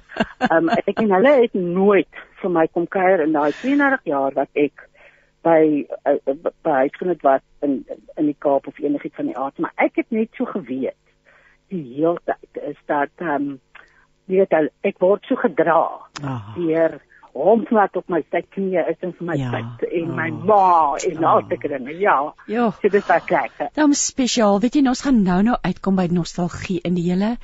um, 0.51 0.71
ek 0.79 0.94
en 0.97 1.14
hulle 1.16 1.35
het 1.42 1.57
nooit 1.57 2.23
vir 2.42 2.55
my 2.55 2.66
kom 2.73 2.88
kuier 2.90 3.25
in 3.25 3.37
daai 3.37 3.53
32 3.61 4.12
jaar 4.12 4.37
wat 4.37 4.62
ek 4.66 4.88
by 5.49 5.61
uh, 6.05 6.19
by 6.67 6.77
huisgenoot 6.85 7.25
was 7.27 7.45
in 7.67 7.81
in 8.17 8.31
die 8.31 8.39
Kaap 8.39 8.69
of 8.71 8.79
enigiets 8.79 9.17
van 9.17 9.31
die 9.33 9.39
aard, 9.39 9.59
maar 9.59 9.75
ek 9.89 10.03
het 10.03 10.11
net 10.15 10.37
so 10.37 10.49
geweet 10.53 10.99
die 11.73 11.85
hele 11.97 12.19
tyd 12.29 12.63
is 12.73 12.81
dat 12.87 13.13
ehm 13.25 13.35
um, 13.35 13.61
weet 14.29 14.53
al 14.57 14.69
ek 14.85 14.99
word 15.05 15.25
so 15.29 15.41
gedra 15.41 15.83
deur 16.57 16.99
hom 17.39 17.63
wat 17.71 17.97
op 18.01 18.09
my 18.13 18.21
sy 18.33 18.43
knie 18.55 18.81
is 18.81 18.99
en 19.07 19.15
vir 19.19 19.29
my 19.31 19.37
ja, 19.39 19.51
en 20.01 20.11
my 20.17 20.29
oh, 20.33 20.43
ma 20.49 20.67
en 21.07 21.23
oh. 21.23 21.31
al 21.31 21.45
die 21.51 21.59
dinge 21.63 21.95
ja. 22.01 22.17
Ja 22.51 22.69
dit 22.83 22.99
is 23.01 23.07
baie 23.09 23.25
lekker 23.31 23.73
dan 23.79 23.95
spesiaal 23.95 24.61
weet 24.65 24.79
jy 24.79 24.85
nou, 24.85 24.97
ons 24.97 25.05
gaan 25.07 25.23
nou 25.25 25.41
nou 25.51 25.57
uitkom 25.63 25.99
by 26.01 26.09
nostalgie 26.13 26.81
in 26.89 26.99
die 26.99 27.07
hele 27.11 27.37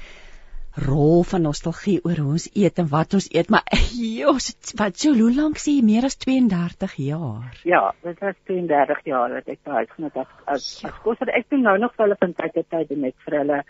rol 0.74 1.22
van 1.22 1.44
nostalgie 1.46 2.00
oor 2.02 2.18
hoe 2.18 2.32
ons 2.36 2.48
eet 2.52 2.78
en 2.82 2.88
wat 2.90 3.14
ons 3.14 3.28
eet 3.30 3.50
maar 3.52 3.62
jos 4.20 4.50
wat 4.80 4.98
so 4.98 5.14
hoe 5.14 5.30
lank 5.34 5.60
sê 5.62 5.76
jy 5.76 5.84
meer 5.86 6.06
as 6.08 6.18
32 6.18 6.96
jaar? 7.06 7.54
Ja 7.64 7.84
dit 8.02 8.18
was 8.20 8.38
32 8.50 9.04
jaar 9.10 9.36
wat 9.38 9.48
ek 9.54 9.60
daai 9.62 9.86
genoeg 9.94 10.22
as 10.24 10.34
as, 10.46 10.66
as 10.84 11.00
kos. 11.04 11.20
Ek 11.26 11.48
doen 11.50 11.64
nou 11.66 11.76
nog 11.78 11.94
hulle 12.00 12.16
van 12.20 12.34
tyd 12.36 12.56
tot 12.58 12.70
tyd 12.74 12.94
net 12.98 13.16
vir 13.26 13.38
hulle 13.40 13.60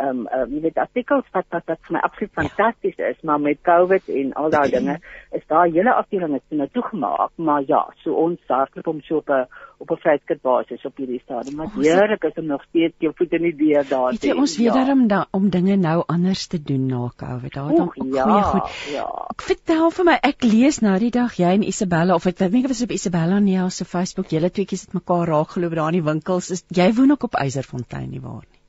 ehm 0.00 0.20
um, 0.24 0.28
um, 0.36 0.52
jy 0.54 0.60
weet 0.66 0.78
artikels 0.80 1.26
wat 1.36 1.46
wat 1.54 1.66
wat 1.70 1.80
vir 1.86 1.96
my 1.96 2.02
absoluut 2.06 2.32
fantasties 2.40 3.00
is, 3.10 3.18
maar 3.22 3.40
met 3.40 3.60
COVID 3.68 4.08
en 4.20 4.32
al 4.42 4.50
daai 4.54 4.70
dinge 4.72 4.96
is 5.36 5.46
daar 5.52 5.66
hele 5.68 5.94
afdelings 5.94 6.44
toe 6.48 6.58
nou 6.58 6.68
toegemaak, 6.72 7.32
maar 7.36 7.66
ja, 7.66 7.82
so 8.04 8.14
ons 8.24 8.40
hardloop 8.48 8.88
om 8.94 9.02
so 9.08 9.20
op 9.20 9.30
'n 9.30 9.46
op 9.80 9.90
'n 9.90 10.00
vryskut 10.04 10.40
basis 10.42 10.84
op 10.84 10.96
hierdie 10.96 11.20
stadium. 11.24 11.56
Maar 11.56 11.70
heerlik 11.74 12.24
is 12.24 12.38
om 12.42 12.46
nog 12.46 12.62
steeds 12.68 12.94
jou 12.98 13.12
voet 13.16 13.32
in 13.32 13.42
die 13.42 13.56
deur 13.56 13.88
daar 13.88 14.18
te 14.18 14.28
hê. 14.28 14.36
Ons 14.36 14.56
weet 14.56 14.66
ja. 14.66 14.74
daarom 14.74 15.06
da, 15.08 15.26
om 15.30 15.48
dinge 15.50 15.76
nou 15.76 16.02
anders 16.06 16.46
te 16.46 16.62
doen 16.62 16.86
na 16.86 17.10
COVID. 17.16 17.54
Daar 17.54 17.68
het 17.68 17.80
ook 17.80 17.94
ja, 17.94 18.22
goeie 18.22 18.42
goed. 18.42 18.68
Ja. 18.92 19.06
Ek 19.28 19.42
vertel 19.42 19.90
vir 19.90 20.04
my, 20.04 20.18
ek 20.32 20.44
lees 20.44 20.80
nou 20.80 20.98
die 20.98 21.10
dag 21.10 21.34
jy 21.34 21.52
en 21.56 21.66
Isabella 21.72 22.14
of 22.14 22.26
ek 22.26 22.38
weet 22.38 22.52
nie 22.52 22.64
of 22.64 22.76
dit 22.76 22.82
op 22.82 22.96
Isabella 23.00 23.38
nee 23.38 23.64
op 23.64 23.70
se 23.70 23.84
Facebook, 23.84 24.28
julle 24.28 24.50
tweeetjies 24.50 24.86
het 24.86 24.92
mekaar 24.92 25.26
raak 25.26 25.50
geloop 25.56 25.74
daar 25.74 25.92
in 25.92 26.00
die 26.02 26.08
winkels. 26.12 26.50
Is 26.50 26.64
jy 26.68 26.92
woon 26.92 27.10
ook 27.10 27.22
op 27.22 27.34
Eiserfontein 27.34 28.10
nie 28.10 28.20
waar 28.20 28.44
nie? 28.50 28.59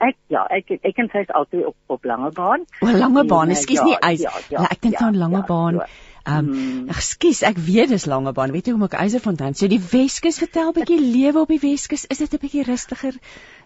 Ek 0.00 0.16
ja, 0.32 0.46
ek 0.48 0.70
ek 0.80 0.94
kan 0.96 1.10
sê 1.12 1.26
altyd 1.28 1.66
op 1.70 1.96
op 1.98 2.06
lange 2.08 2.30
baan. 2.36 2.64
O, 2.80 2.92
lange 2.92 3.24
baan, 3.28 3.50
ekskuus 3.52 3.82
ja, 3.82 3.88
nie 3.88 3.98
ys. 4.14 4.22
Ja, 4.24 4.30
ja, 4.48 4.62
ja, 4.62 4.68
ek 4.72 4.80
dink 4.86 4.96
aan 4.96 5.18
ja, 5.18 5.26
lange 5.26 5.42
ja, 5.42 5.48
baan. 5.48 5.82
Ehm, 6.28 6.48
um, 6.52 6.88
ekskuus, 6.92 7.40
ek 7.48 7.58
weet 7.64 7.92
dis 7.92 8.04
lange 8.08 8.32
baan. 8.36 8.52
Weet 8.52 8.68
jy 8.68 8.74
hoe 8.76 8.80
maak 8.82 8.96
Eiserfontein? 9.00 9.56
So 9.56 9.68
die 9.72 9.80
Weskus 9.80 10.40
vertel 10.42 10.70
'n 10.70 10.76
bietjie 10.76 11.00
lewe 11.00 11.40
op 11.40 11.52
die 11.52 11.60
Weskus. 11.62 12.04
Is 12.12 12.20
dit 12.24 12.34
'n 12.34 12.42
bietjie 12.42 12.64
rustiger? 12.68 13.16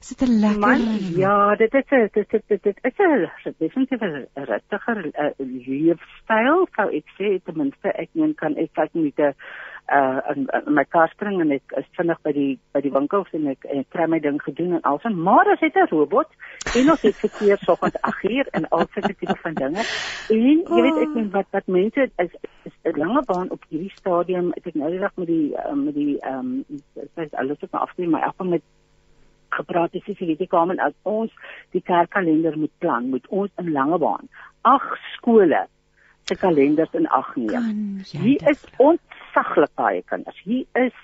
Is 0.00 0.14
dit 0.14 0.22
'n 0.28 0.38
lekker? 0.40 0.60
Man, 0.60 0.82
ja, 1.18 1.54
dit 1.56 1.74
is 1.74 1.90
'n 1.90 2.08
dit 2.14 2.30
dit 2.30 2.42
dit, 2.48 2.62
dit 2.62 2.78
is 2.82 2.98
'n 2.98 3.54
definitief 3.58 4.00
'n 4.00 4.26
rustiger 4.34 4.98
uh, 5.06 5.30
leefstyl, 5.38 6.66
sou 6.76 6.88
ek 6.90 7.06
sê 7.18 7.38
ten 7.44 7.58
minste 7.58 7.88
ek 7.94 8.10
meen 8.12 8.34
kan 8.34 8.56
ek 8.56 8.70
kyk 8.74 8.94
met 8.94 9.18
'n 9.18 9.34
uh 9.92 10.20
in, 10.34 10.46
in 10.66 10.74
my 10.74 10.84
kar 10.84 11.10
spring 11.12 11.40
en 11.40 11.50
ek 11.52 11.74
is 11.76 11.88
vinnig 11.96 12.20
by 12.24 12.32
die 12.32 12.52
by 12.72 12.80
die 12.80 12.92
winkels 12.92 13.28
en 13.36 13.50
ek, 13.52 13.66
ek 13.68 13.90
kry 13.92 14.06
my 14.08 14.20
ding 14.24 14.38
gedoen 14.40 14.78
en 14.78 14.86
alsin 14.88 15.16
maar 15.26 15.50
as 15.52 15.60
dit 15.60 15.76
'n 15.76 15.88
robot? 15.90 16.28
En 16.74 16.90
ons 16.90 17.02
het 17.02 17.16
verkeer 17.16 17.58
soggens 17.60 17.98
8 18.00 18.24
uur 18.30 18.48
en 18.52 18.68
al 18.68 18.86
sulke 18.94 19.14
tipe 19.14 19.36
van 19.42 19.54
dinge. 19.54 19.84
En 20.30 20.56
jy 20.76 20.80
weet 20.86 21.02
ek 21.02 21.14
meen 21.14 21.30
wat 21.30 21.50
wat 21.50 21.66
mense 21.66 22.08
is 22.16 22.32
is 22.64 22.72
'n 22.84 22.96
lange 22.98 23.22
baan 23.26 23.50
op 23.50 23.60
hierdie 23.68 23.92
stadium. 23.96 24.52
Ek 24.56 24.64
het 24.64 24.74
nou 24.74 24.90
die 24.90 25.00
dag 25.00 25.16
met 25.16 25.26
die 25.26 25.52
uh, 25.52 25.72
met 25.72 25.94
die 25.94 26.16
ehm 26.20 26.38
um, 26.38 26.80
dis 26.94 27.34
alles 27.34 27.60
op 27.60 27.72
my 27.72 27.80
afdeling 27.80 28.10
maar 28.10 28.28
ek 28.28 28.44
met 28.44 28.62
gepraat 29.50 29.92
het 29.92 30.02
sy 30.04 30.14
vir 30.14 30.36
die 30.36 30.50
kamer 30.50 30.80
as 30.80 30.96
ons 31.02 31.30
die 31.70 31.82
kerkkalender 31.82 32.58
moet 32.58 32.72
plan 32.78 33.10
moet 33.10 33.26
ons 33.28 33.50
in 33.58 33.72
lange 33.72 33.98
baan 33.98 34.28
ag 34.62 34.96
skole 35.16 35.66
se 36.24 36.36
kalenders 36.40 36.92
in 36.92 37.06
ag 37.06 37.34
neem. 37.36 38.00
Hier 38.10 38.48
is 38.48 38.64
ontsaglik 39.34 39.74
baie 39.74 40.02
kinders. 40.02 40.40
Hier 40.44 40.64
is 40.74 40.94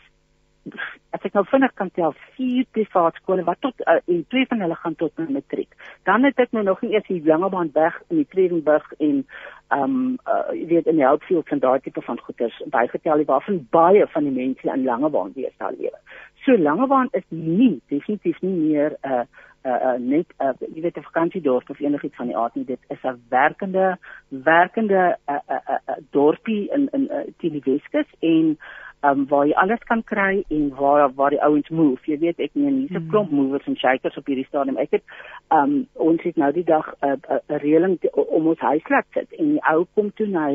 as 1.10 1.24
ek 1.24 1.32
nou 1.34 1.42
vinnig 1.48 1.72
kan 1.74 1.88
tel 1.96 2.12
vier 2.36 2.66
privaat 2.76 3.16
skole 3.18 3.42
wat 3.46 3.58
tot 3.64 3.80
uh, 3.88 3.96
en 4.06 4.20
twee 4.28 4.46
van 4.46 4.60
hulle 4.60 4.76
gaan 4.76 4.94
tot 5.00 5.22
matriek. 5.32 5.72
Dan 6.04 6.24
het 6.28 6.38
ek 6.38 6.52
nou 6.52 6.62
nog 6.64 6.82
nie 6.84 6.92
eers 6.92 7.08
die 7.08 7.22
Langebaan 7.24 7.72
weg 7.74 7.96
in 8.10 8.20
die 8.20 8.28
Tredenburg 8.28 8.86
en 8.98 9.24
ehm 9.70 9.82
um, 9.82 10.18
uh, 10.28 10.52
weet 10.68 10.86
in 10.86 11.00
die 11.00 11.06
Houtfield 11.06 11.48
van 11.48 11.62
daai 11.64 11.80
tipe 11.80 12.02
van 12.02 12.20
goeders 12.20 12.60
bygetel 12.74 13.24
waarvan 13.24 13.66
baie 13.70 14.06
van 14.06 14.28
die 14.28 14.36
mense 14.36 14.68
in 14.68 14.84
Langebaan 14.84 15.32
weer 15.34 15.50
sal 15.58 15.74
lewe. 15.78 15.98
So 16.44 16.56
Langebaan 16.56 17.08
is 17.12 17.24
nie 17.28 17.80
definitief 17.88 18.40
nie 18.40 18.54
meer 18.54 18.96
'n 19.02 19.12
uh, 19.12 19.24
uh, 19.64 19.80
uh, 19.88 19.98
net 19.98 20.26
uh, 20.38 20.52
jy 20.74 20.80
weet 20.82 20.96
'n 20.96 21.08
vakansiedorp 21.10 21.70
of 21.70 21.80
enigiets 21.80 22.16
van 22.16 22.26
die 22.26 22.36
aard 22.36 22.54
nie. 22.54 22.64
Dit 22.64 22.80
is 22.88 23.02
'n 23.02 23.20
werkende 23.28 23.98
werkende 24.28 25.16
uh, 25.28 25.34
uh, 25.48 25.60
uh, 25.68 25.76
uh, 25.88 25.94
dorpie 26.10 26.70
in 26.72 26.88
in 26.92 27.08
uh, 27.10 27.24
die 27.38 27.62
Weskus 27.64 28.08
en 28.20 28.58
um, 29.02 29.26
waar 29.28 29.46
jy 29.46 29.54
alles 29.54 29.82
kan 29.88 30.02
kry 30.04 30.44
en 30.48 30.68
waar 30.76 31.12
waar 31.14 31.30
die 31.30 31.42
ouens 31.42 31.68
move. 31.68 32.00
Jy 32.04 32.18
weet 32.18 32.38
ek 32.38 32.54
meen 32.54 32.78
hier's 32.80 32.90
'n 32.90 32.96
hmm. 32.96 33.10
klomp 33.10 33.30
movers 33.30 33.66
en 33.66 33.76
shakers 33.76 34.16
op 34.16 34.26
hierdie 34.26 34.46
stadium. 34.46 34.76
Ek 34.76 34.90
het 34.90 35.02
um 35.48 35.86
ons 35.92 36.22
het 36.22 36.36
nou 36.36 36.52
die 36.52 36.64
dag 36.64 36.94
'n 37.00 37.06
uh, 37.06 37.16
uh, 37.30 37.56
reëling 37.64 37.98
om 38.12 38.46
ons 38.46 38.58
huis 38.58 38.88
laat 38.88 39.06
sit 39.12 39.32
en 39.38 39.48
die 39.54 39.62
ou 39.72 39.86
kom 39.94 40.12
toe 40.14 40.26
na 40.26 40.48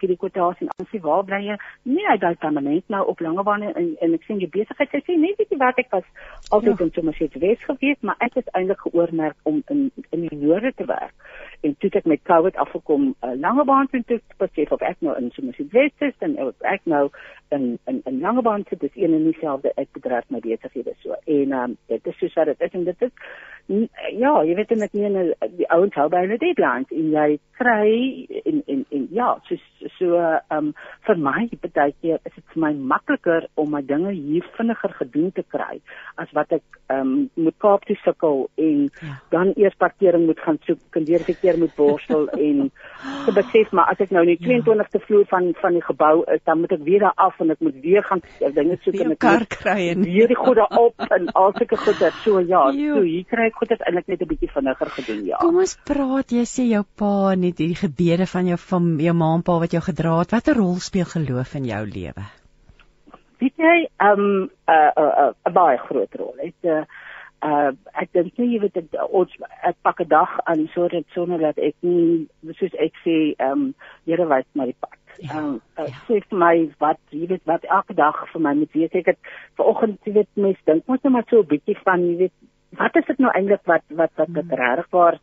vir 0.00 0.08
die 0.08 0.16
kwotasie 0.16 0.68
en 0.68 0.86
sê 0.86 1.00
waar 1.00 1.24
bly 1.24 1.42
jy? 1.42 1.56
Nee, 1.82 2.06
hy 2.08 2.18
bly 2.18 2.34
permanent 2.34 2.84
nou 2.88 3.06
op 3.06 3.20
Langebaan 3.20 3.62
en 3.62 3.96
en 4.00 4.14
ek 4.14 4.22
sien 4.22 4.40
jy 4.40 4.48
besigheid 4.48 4.88
sê 4.90 5.16
nee, 5.16 5.34
weet 5.38 5.50
jy 5.50 5.58
wat 5.58 5.78
ek 5.78 5.90
was 5.90 6.04
altyd 6.50 6.78
ja. 6.78 6.84
in 6.84 6.92
Somerset 6.92 7.34
West 7.34 7.64
gewees, 7.64 8.00
maar 8.00 8.16
ek 8.18 8.34
het 8.34 8.48
eintlik 8.52 8.80
geoormerk 8.80 9.36
om 9.42 9.62
in 9.68 9.90
in 10.10 10.20
die 10.20 10.38
noorde 10.38 10.72
te 10.74 10.84
werk. 10.84 11.14
En 11.60 11.74
toe 11.78 11.90
ek 11.90 12.04
met 12.04 12.22
COVID 12.22 12.56
afgekom 12.56 13.14
uh, 13.24 13.34
Langebaan 13.34 13.88
toe 13.90 14.02
toe 14.06 14.20
besef 14.36 14.72
of 14.72 14.80
ek 14.80 14.96
nou 15.00 15.16
in 15.16 15.30
Somerset 15.30 15.72
West 15.72 16.02
is 16.02 16.14
en 16.18 16.36
ek 16.60 16.80
nou 16.84 17.08
in 17.50 17.78
in 17.88 18.00
in 18.04 18.20
Langebaan 18.20 18.64
sit 18.68 18.80
dis 18.80 18.96
een 18.96 19.14
en 19.16 19.24
dieselfde 19.24 19.72
ek 19.74 19.92
bedryf 19.96 20.28
my 20.28 20.40
besighede 20.44 20.94
so. 21.02 21.16
En 21.24 21.52
um, 21.52 21.76
dit 21.86 22.06
is 22.06 22.18
soos 22.18 22.34
wat 22.34 22.50
dit 22.52 22.66
is 22.66 22.76
en 22.80 22.84
dit 22.84 23.02
is 23.08 23.14
ja 23.68 24.32
jy 24.48 24.54
weet 24.56 24.70
net 24.80 24.94
nie 24.96 25.04
in 25.04 25.16
die 25.58 25.68
ouens 25.74 25.96
hou 26.00 26.08
by 26.08 26.22
hulle 26.24 26.38
deadlines 26.40 26.92
en 26.94 27.10
jy 27.12 27.28
kry 27.58 27.90
en 28.48 28.62
en 28.66 28.84
en 28.96 29.08
ja 29.12 29.28
so 29.48 29.58
so 29.98 30.20
um 30.56 30.70
vir 31.06 31.20
my 31.26 31.48
baie 31.66 31.92
keer 32.00 32.20
is 32.24 32.34
dit 32.34 32.44
vir 32.54 32.62
my 32.64 32.72
makliker 32.94 33.48
om 33.60 33.70
my 33.74 33.82
dinge 33.82 34.14
hier 34.14 34.46
vinniger 34.56 34.94
gedoen 35.00 35.32
te 35.36 35.44
kry 35.54 35.80
as 36.24 36.32
wat 36.38 36.54
ek 36.58 36.80
um 36.94 37.28
moet 37.34 37.56
Kaap 37.58 37.84
toe 37.84 37.96
sukkel 38.04 38.46
en 38.56 38.86
ja. 38.86 39.18
dan 39.34 39.52
eers 39.56 39.76
parkering 39.76 40.24
moet 40.30 40.40
gaan 40.46 40.60
soek 40.64 40.96
en 41.00 41.04
weer 41.10 41.24
keer 41.28 41.58
moet 41.58 41.74
borstel 41.76 42.28
en 42.48 42.70
te 43.26 43.34
besef 43.36 43.72
maar 43.76 43.92
as 43.92 44.00
ek 44.06 44.14
nou 44.16 44.24
in 44.24 44.32
die 44.32 44.48
22ste 44.48 45.02
ja. 45.02 45.04
vloer 45.10 45.28
van 45.34 45.52
van 45.60 45.76
die 45.76 45.84
gebou 45.90 46.14
is 46.34 46.44
dan 46.48 46.62
moet 46.62 46.72
ek 46.78 46.86
weer 46.88 47.04
daar 47.04 47.20
af 47.28 47.40
en 47.44 47.52
ek 47.52 47.60
moet 47.68 47.80
weer 47.84 48.06
gaan 48.08 48.24
dinge 48.56 48.78
soek 48.84 49.00
en 49.04 49.16
ek 49.18 49.22
kar 49.26 49.46
kry 49.58 49.78
en 49.92 50.08
weer 50.08 50.32
die 50.32 50.40
goede 50.40 50.64
op 50.86 51.08
en 51.18 51.28
al 51.42 51.52
sulke 51.58 51.76
goede 51.84 52.12
so 52.24 52.40
ja 52.40 52.64
so 52.72 53.04
hier 53.04 53.28
kry 53.28 53.50
ek 53.52 53.57
goede 53.58 53.78
eintlik 53.78 54.08
net 54.10 54.22
'n 54.22 54.30
bietjie 54.32 54.50
vinniger 54.54 54.90
gedoen 54.96 55.24
ja. 55.26 55.40
Kom 55.42 55.60
ons 55.62 55.76
praat 55.90 56.32
jy 56.32 56.44
sê 56.46 56.66
jou 56.70 56.84
pa 57.02 57.34
net 57.34 57.58
hierdie 57.58 57.82
gebede 57.82 58.26
van 58.26 58.46
jou 58.46 58.58
van 58.70 58.98
jou 59.06 59.14
ma 59.14 59.34
en 59.34 59.42
pa 59.42 59.58
wat 59.58 59.72
jou 59.76 59.82
gedra 59.82 60.18
het. 60.20 60.32
Watter 60.36 60.56
rol 60.56 60.78
speel 60.88 61.08
geloof 61.16 61.54
in 61.54 61.64
jou 61.64 61.82
lewe? 61.86 62.24
Weet 63.40 63.56
jy 63.56 63.76
um 64.10 64.24
'n 64.24 64.50
uh, 64.66 64.90
'n 64.96 65.02
uh, 65.02 65.28
'n 65.28 65.34
uh, 65.48 65.52
baie 65.52 65.78
groot 65.78 66.14
rol. 66.14 66.34
Het 66.38 66.62
uh, 66.62 66.84
uh 67.42 67.70
ek 67.94 68.08
dink 68.12 68.38
nie 68.38 68.54
jy 68.54 68.60
weet 68.60 68.76
ek, 68.76 68.86
ons 69.10 69.30
ek 69.62 69.76
pak 69.82 70.00
'n 70.00 70.08
dag 70.08 70.40
aan 70.44 70.68
sodat 70.74 71.06
sonder 71.14 71.38
dat 71.38 71.58
ek 71.58 71.74
nie 71.80 72.26
soos 72.58 72.74
ek 72.74 72.94
sê 73.04 73.34
um 73.50 73.74
Here 74.06 74.26
wys 74.26 74.46
my 74.54 74.64
die 74.64 74.76
pad. 74.80 74.98
Ja, 75.18 75.38
um, 75.38 75.60
uh, 75.78 75.86
ja. 75.86 75.98
sê 76.06 76.20
vir 76.22 76.38
my 76.38 76.54
wat 76.78 76.98
jy 77.10 77.26
weet 77.26 77.44
wat 77.44 77.64
elke 77.64 77.94
dag 77.94 78.18
vir 78.32 78.40
my 78.40 78.54
moet 78.54 78.72
weet 78.72 78.94
ek 78.94 79.06
het 79.06 79.18
vanoggend 79.58 79.98
jy 80.06 80.12
weet 80.12 80.30
mens 80.34 80.60
dink 80.64 80.86
mos 80.86 81.02
net 81.02 81.12
maar 81.12 81.26
so 81.30 81.42
'n 81.42 81.50
bietjie 81.54 81.78
van 81.82 82.04
jy 82.06 82.16
weet 82.16 82.36
wat 82.78 82.96
is 82.96 83.06
dit 83.06 83.22
nou 83.22 83.30
eintlik 83.34 83.64
wat 83.70 83.84
wat 84.00 84.12
wat 84.20 84.34
dit 84.34 84.44
hmm. 84.44 84.58
regtig 84.60 84.90
waar 84.94 85.18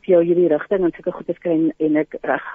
vir 0.00 0.14
jou 0.14 0.20
hierdie 0.24 0.48
rigting 0.48 0.84
en 0.84 0.92
sulke 0.96 1.12
goeie 1.12 1.36
skry 1.36 1.56
en 1.86 1.98
ek 2.00 2.16
reg 2.28 2.46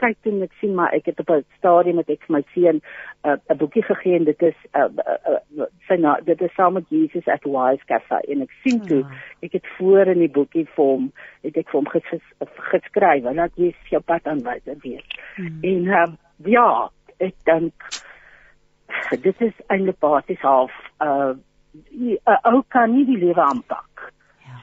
kyk 0.00 0.16
toe 0.24 0.32
en 0.32 0.44
ek 0.46 0.54
sien 0.60 0.72
maar 0.76 0.94
ek 0.96 1.10
het 1.10 1.20
op 1.20 1.30
'n 1.34 1.44
stadium 1.58 1.96
met 2.00 2.10
ek 2.10 2.22
vir 2.26 2.36
my 2.36 2.42
seun 2.54 2.80
'n 2.80 3.38
uh, 3.50 3.56
boekie 3.62 3.82
gegee 3.88 4.16
en 4.16 4.24
dit 4.24 4.42
is 4.42 4.58
uh, 4.74 4.88
uh, 4.88 5.38
uh, 5.60 5.68
sy 5.88 5.96
na 5.96 6.16
dit 6.24 6.40
is 6.40 6.54
saam 6.56 6.74
met 6.74 6.88
Jesus 6.88 7.28
at 7.28 7.44
Wise 7.44 7.84
Cafe 7.86 8.20
en 8.28 8.42
ek 8.42 8.52
sien 8.64 8.80
toe 8.80 9.02
ja. 9.02 9.20
ek 9.42 9.52
het 9.52 9.66
voor 9.78 10.06
in 10.14 10.24
die 10.24 10.34
boekie 10.38 10.66
vir 10.76 10.84
hom 10.84 11.12
het 11.42 11.56
ek 11.56 11.68
vir 11.68 11.80
hom 11.80 11.88
ges, 11.88 12.24
geskryf 12.72 13.24
dat 13.24 13.52
jy 13.56 13.74
jou 13.90 14.02
pad 14.02 14.26
aanwys 14.26 14.64
weet 14.64 15.20
hmm. 15.36 15.60
en 15.62 15.86
uh, 15.86 16.12
ja 16.46 16.90
ek 17.18 17.36
dink 17.44 17.74
dit 19.22 19.40
is 19.40 19.54
eintlik 19.68 19.98
basies 20.00 20.40
half 20.40 20.72
uh, 21.02 21.34
'n 21.74 22.18
ou 22.52 22.62
kan 22.68 22.92
nie 22.94 23.04
die 23.04 23.18
lewe 23.18 23.42
aanpak 23.42 24.12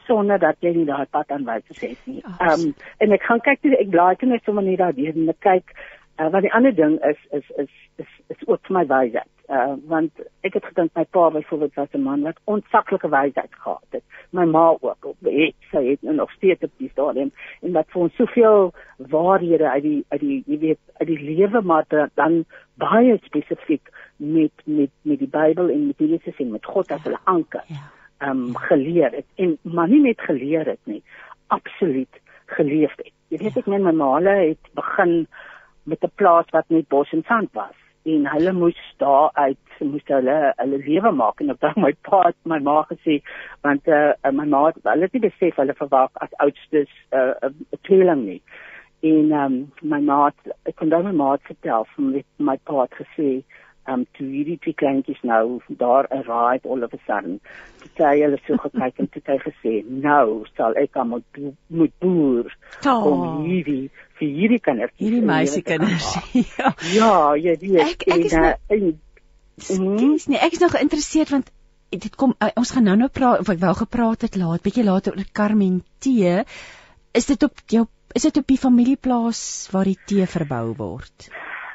sonder 0.07 0.39
dat 0.39 0.55
jy 0.63 0.73
nie 0.75 0.87
daai 0.87 1.05
pad 1.11 1.31
aanwys 1.31 1.67
het 1.81 1.99
nie. 2.05 2.21
Ehm 2.39 2.53
um, 2.53 2.73
en 3.03 3.11
ek 3.11 3.23
gaan 3.29 3.43
kyk 3.47 3.61
toe 3.61 3.75
ek 3.77 3.89
blaai 3.95 4.15
toe 4.15 4.29
net 4.29 4.43
sommer 4.43 4.63
net 4.63 4.79
daar 4.79 4.95
deur 4.95 5.15
en 5.15 5.29
ek 5.33 5.39
kyk 5.39 5.75
uh, 6.17 6.29
wat 6.33 6.41
die 6.41 6.53
ander 6.53 6.75
ding 6.75 6.99
is 7.05 7.17
is 7.31 7.49
is 7.55 7.73
is 7.95 8.13
is 8.27 8.47
ook 8.47 8.61
vir 8.67 8.77
my 8.77 8.85
wysheid. 8.89 9.33
Uh 9.49 9.75
want 9.87 10.11
ek 10.47 10.57
het 10.59 10.65
gedink 10.65 10.91
my 10.95 11.05
pa 11.05 11.29
byvoorbeeld 11.29 11.75
was 11.79 11.93
'n 11.93 12.03
man 12.03 12.21
wat 12.21 12.39
ontsaklike 12.43 13.09
wysheid 13.09 13.53
gehad 13.63 13.85
het. 13.89 14.03
My 14.29 14.45
ma 14.45 14.75
ook 14.79 15.07
het 15.23 15.55
sy 15.71 15.83
het 15.89 16.01
nou 16.01 16.15
nog 16.15 16.31
steeds 16.31 16.63
op 16.63 16.71
die 16.77 16.89
stadium 16.89 17.31
en 17.61 17.71
wat 17.71 17.89
vir 17.89 18.01
ons 18.01 18.15
soveel 18.15 18.73
waarhede 18.97 19.69
uit 19.69 19.83
die 19.83 20.05
uit 20.07 20.21
die 20.21 20.43
jy 20.45 20.59
weet 20.59 20.79
uit 20.97 21.07
die 21.07 21.21
lewe 21.21 21.61
maar 21.61 21.85
dan 22.13 22.45
baie 22.73 23.19
spesifiek 23.23 23.89
met 24.17 24.51
met 24.65 24.91
met 25.01 25.19
die 25.19 25.31
Bybel 25.31 25.69
en 25.69 25.87
met 25.87 25.99
Jesus 25.99 26.37
en 26.37 26.51
met 26.51 26.65
God 26.65 26.91
as 26.91 27.03
hulle 27.03 27.19
anker. 27.23 27.63
Ja 27.67 27.95
um 28.19 28.55
geleer 28.55 29.11
het 29.11 29.25
en 29.35 29.57
maar 29.61 29.87
nie 29.87 30.01
net 30.01 30.21
geleer 30.21 30.65
het 30.65 30.79
nie 30.83 31.03
absoluut 31.47 32.19
geleef 32.45 32.95
het 32.97 33.11
jy 33.29 33.37
weet 33.43 33.59
ek 33.61 33.69
my 33.69 33.79
mamale 33.83 34.33
het 34.39 34.71
begin 34.77 35.27
met 35.87 36.03
'n 36.03 36.15
plaas 36.15 36.49
wat 36.51 36.69
net 36.69 36.87
bos 36.87 37.11
en 37.11 37.23
sand 37.27 37.49
was. 37.53 37.77
En 38.03 38.27
hulle 38.33 38.53
moes 38.53 38.79
daar 38.97 39.29
uit 39.33 39.57
moes 39.79 40.05
hulle 40.05 40.53
hulle 40.55 40.77
lewe 40.77 41.11
maak 41.11 41.39
en 41.39 41.55
daai 41.59 41.73
my 41.85 41.93
pa 42.07 42.31
my 42.43 42.59
ma 42.59 42.77
gesê 42.91 43.19
want 43.61 43.87
uh, 43.87 44.13
my 44.31 44.45
ma 44.45 44.71
hulle 44.71 45.07
het 45.07 45.13
nie 45.13 45.27
besef 45.29 45.55
hulle 45.55 45.75
verwag 45.83 46.11
as 46.13 46.39
oudstes 46.45 46.91
uh, 47.11 47.33
'n 47.41 47.55
uh, 47.73 47.79
tweeling 47.81 48.23
nie. 48.25 48.41
En 49.01 49.31
um, 49.31 49.55
my 49.81 49.99
ma 49.99 50.31
ek 50.65 50.75
kon 50.75 50.89
dan 50.89 51.03
my 51.05 51.15
ma 51.23 51.37
vertel 51.37 51.85
van 51.95 52.11
met 52.11 52.25
my 52.37 52.57
pa 52.63 52.81
het 52.81 52.95
gesê 53.01 53.43
um 53.91 54.03
toe 54.17 54.27
hierdie 54.27 54.57
twee 54.63 54.75
kleintjies 54.81 55.19
nou 55.23 55.59
daar 55.81 56.07
'n 56.11 56.23
ride 56.27 56.69
all 56.69 56.83
of 56.83 56.93
a 56.93 56.99
sudden 57.07 57.39
toe 57.81 57.89
sy 57.97 58.13
hulle 58.21 58.39
so 58.47 58.57
gekyk 58.63 58.99
en 59.03 59.09
toe 59.13 59.21
sy 59.25 59.37
gesê 59.45 59.73
nou 60.05 60.45
sal 60.57 60.75
ek 60.83 60.97
aan 60.97 61.09
moet 61.13 61.41
moet 61.67 61.93
boer 61.99 62.51
oh. 62.85 63.05
om 63.11 63.45
hierdie 63.45 63.89
vir 64.19 64.27
hierdie 64.39 64.61
kinders 64.69 64.93
hierdie 65.03 65.25
meisie 65.31 65.63
kinders 65.63 66.09
ja. 66.57 66.73
Ja 66.93 67.13
jy 67.35 67.57
weet 67.63 67.83
ek 67.85 68.07
ek 68.07 68.25
is 68.25 68.37
nou, 68.37 68.53
mm, 69.79 70.17
nee, 70.27 70.39
ek 70.39 70.57
is 70.57 70.63
nog 70.63 70.75
geïnteresseerd 70.75 71.35
want 71.35 71.51
dit 71.89 72.15
kom 72.15 72.35
uh, 72.43 72.51
ons 72.59 72.71
gaan 72.75 72.83
nou 72.83 72.97
nou 72.99 73.09
praat 73.09 73.43
of 73.43 73.49
ek 73.49 73.61
wou 73.63 73.75
gepraat 73.83 74.27
het 74.27 74.35
laat 74.35 74.63
bietjie 74.65 74.87
later 74.87 75.15
oor 75.15 75.31
Carmen 75.31 75.83
tee 76.03 76.43
is 77.15 77.25
dit 77.31 77.43
op 77.43 77.63
jou 77.71 77.87
is 78.15 78.23
dit 78.27 78.37
op 78.37 78.47
die 78.47 78.59
familieplaas 78.59 79.69
waar 79.71 79.87
die 79.87 79.99
tee 80.09 80.27
verbou 80.27 80.73
word 80.77 81.29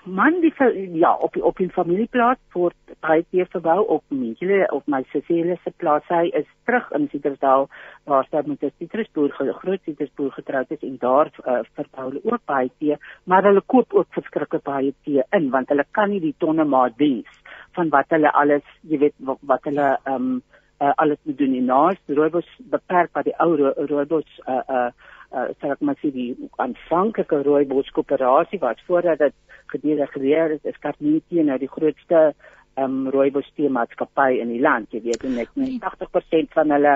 man 0.05 0.41
die 0.41 0.53
ja 0.99 1.15
op 1.15 1.37
op 1.37 1.57
die 1.57 1.71
familieplaas 1.71 2.39
word 2.53 2.75
baie 3.01 3.25
keer 3.31 3.47
verbou. 3.51 3.85
Op 3.87 4.03
mense 4.09 4.67
op 4.71 4.87
my 4.87 5.03
Cecilia 5.13 5.57
se 5.65 5.73
plaas. 5.77 6.03
Hy 6.09 6.31
is 6.35 6.47
terug 6.65 6.91
in 6.99 7.09
Citrusdal 7.13 7.69
waar 8.05 8.27
sy 8.31 8.43
met 8.47 8.63
'n 8.63 8.73
citrusboer 8.79 9.31
groot 9.33 9.81
citrusboer 9.85 10.33
getroud 10.33 10.71
is 10.71 10.83
en 10.83 10.97
daar 10.99 11.31
uh, 11.47 11.61
verbou 11.75 12.09
hulle 12.11 12.21
ook 12.25 12.45
baie 12.45 12.71
tee 12.79 12.97
maar 13.25 13.43
hulle 13.43 13.63
koop 13.67 13.95
ook 13.95 14.07
verskriklik 14.11 14.63
baie 14.63 14.95
tee 15.05 15.23
in 15.31 15.51
want 15.51 15.69
hulle 15.69 15.85
kan 15.91 16.11
nie 16.11 16.21
die 16.21 16.35
tonne 16.39 16.65
maat 16.65 16.99
diens 16.99 17.43
van 17.73 17.89
wat 17.89 18.07
hulle 18.09 18.33
alles 18.33 18.65
jy 18.81 18.99
weet 18.99 19.15
wat, 19.19 19.39
wat 19.41 19.65
hulle 19.65 19.99
ehm 20.05 20.15
um, 20.15 20.43
uh, 20.83 20.93
alles 20.95 21.19
moet 21.23 21.39
doen. 21.39 21.55
En 21.55 21.65
naas 21.65 21.99
rooibos 22.07 22.49
beperk 22.59 23.13
by 23.13 23.23
die 23.23 23.35
ou 23.39 23.55
rooibos 23.87 24.41
uh 24.47 24.63
uh 24.69 24.91
uh 25.33 25.49
sê 25.61 25.71
ek 25.73 25.81
maar 25.81 25.99
sê 26.01 26.11
die 26.13 26.35
aanvanklike 26.65 27.43
rooibos 27.47 27.91
koöperasie 27.97 28.61
wat 28.65 28.83
voordat 28.89 29.19
dit 29.19 29.35
gedelegeer 29.75 30.57
is 30.57 30.65
is 30.73 30.81
Carnegie 30.85 31.45
nou 31.45 31.59
die 31.59 31.71
grootste 31.77 32.33
ehm 32.75 32.85
um, 32.85 33.11
rooibos 33.13 33.51
tee 33.57 33.69
maatskappy 33.69 34.41
in 34.41 34.49
die 34.55 34.63
land 34.65 34.95
jy 34.95 35.03
weet 35.05 35.25
en 35.29 35.39
ek 35.43 35.53
net 35.61 35.85
80% 35.85 36.55
van 36.57 36.73
hulle 36.77 36.95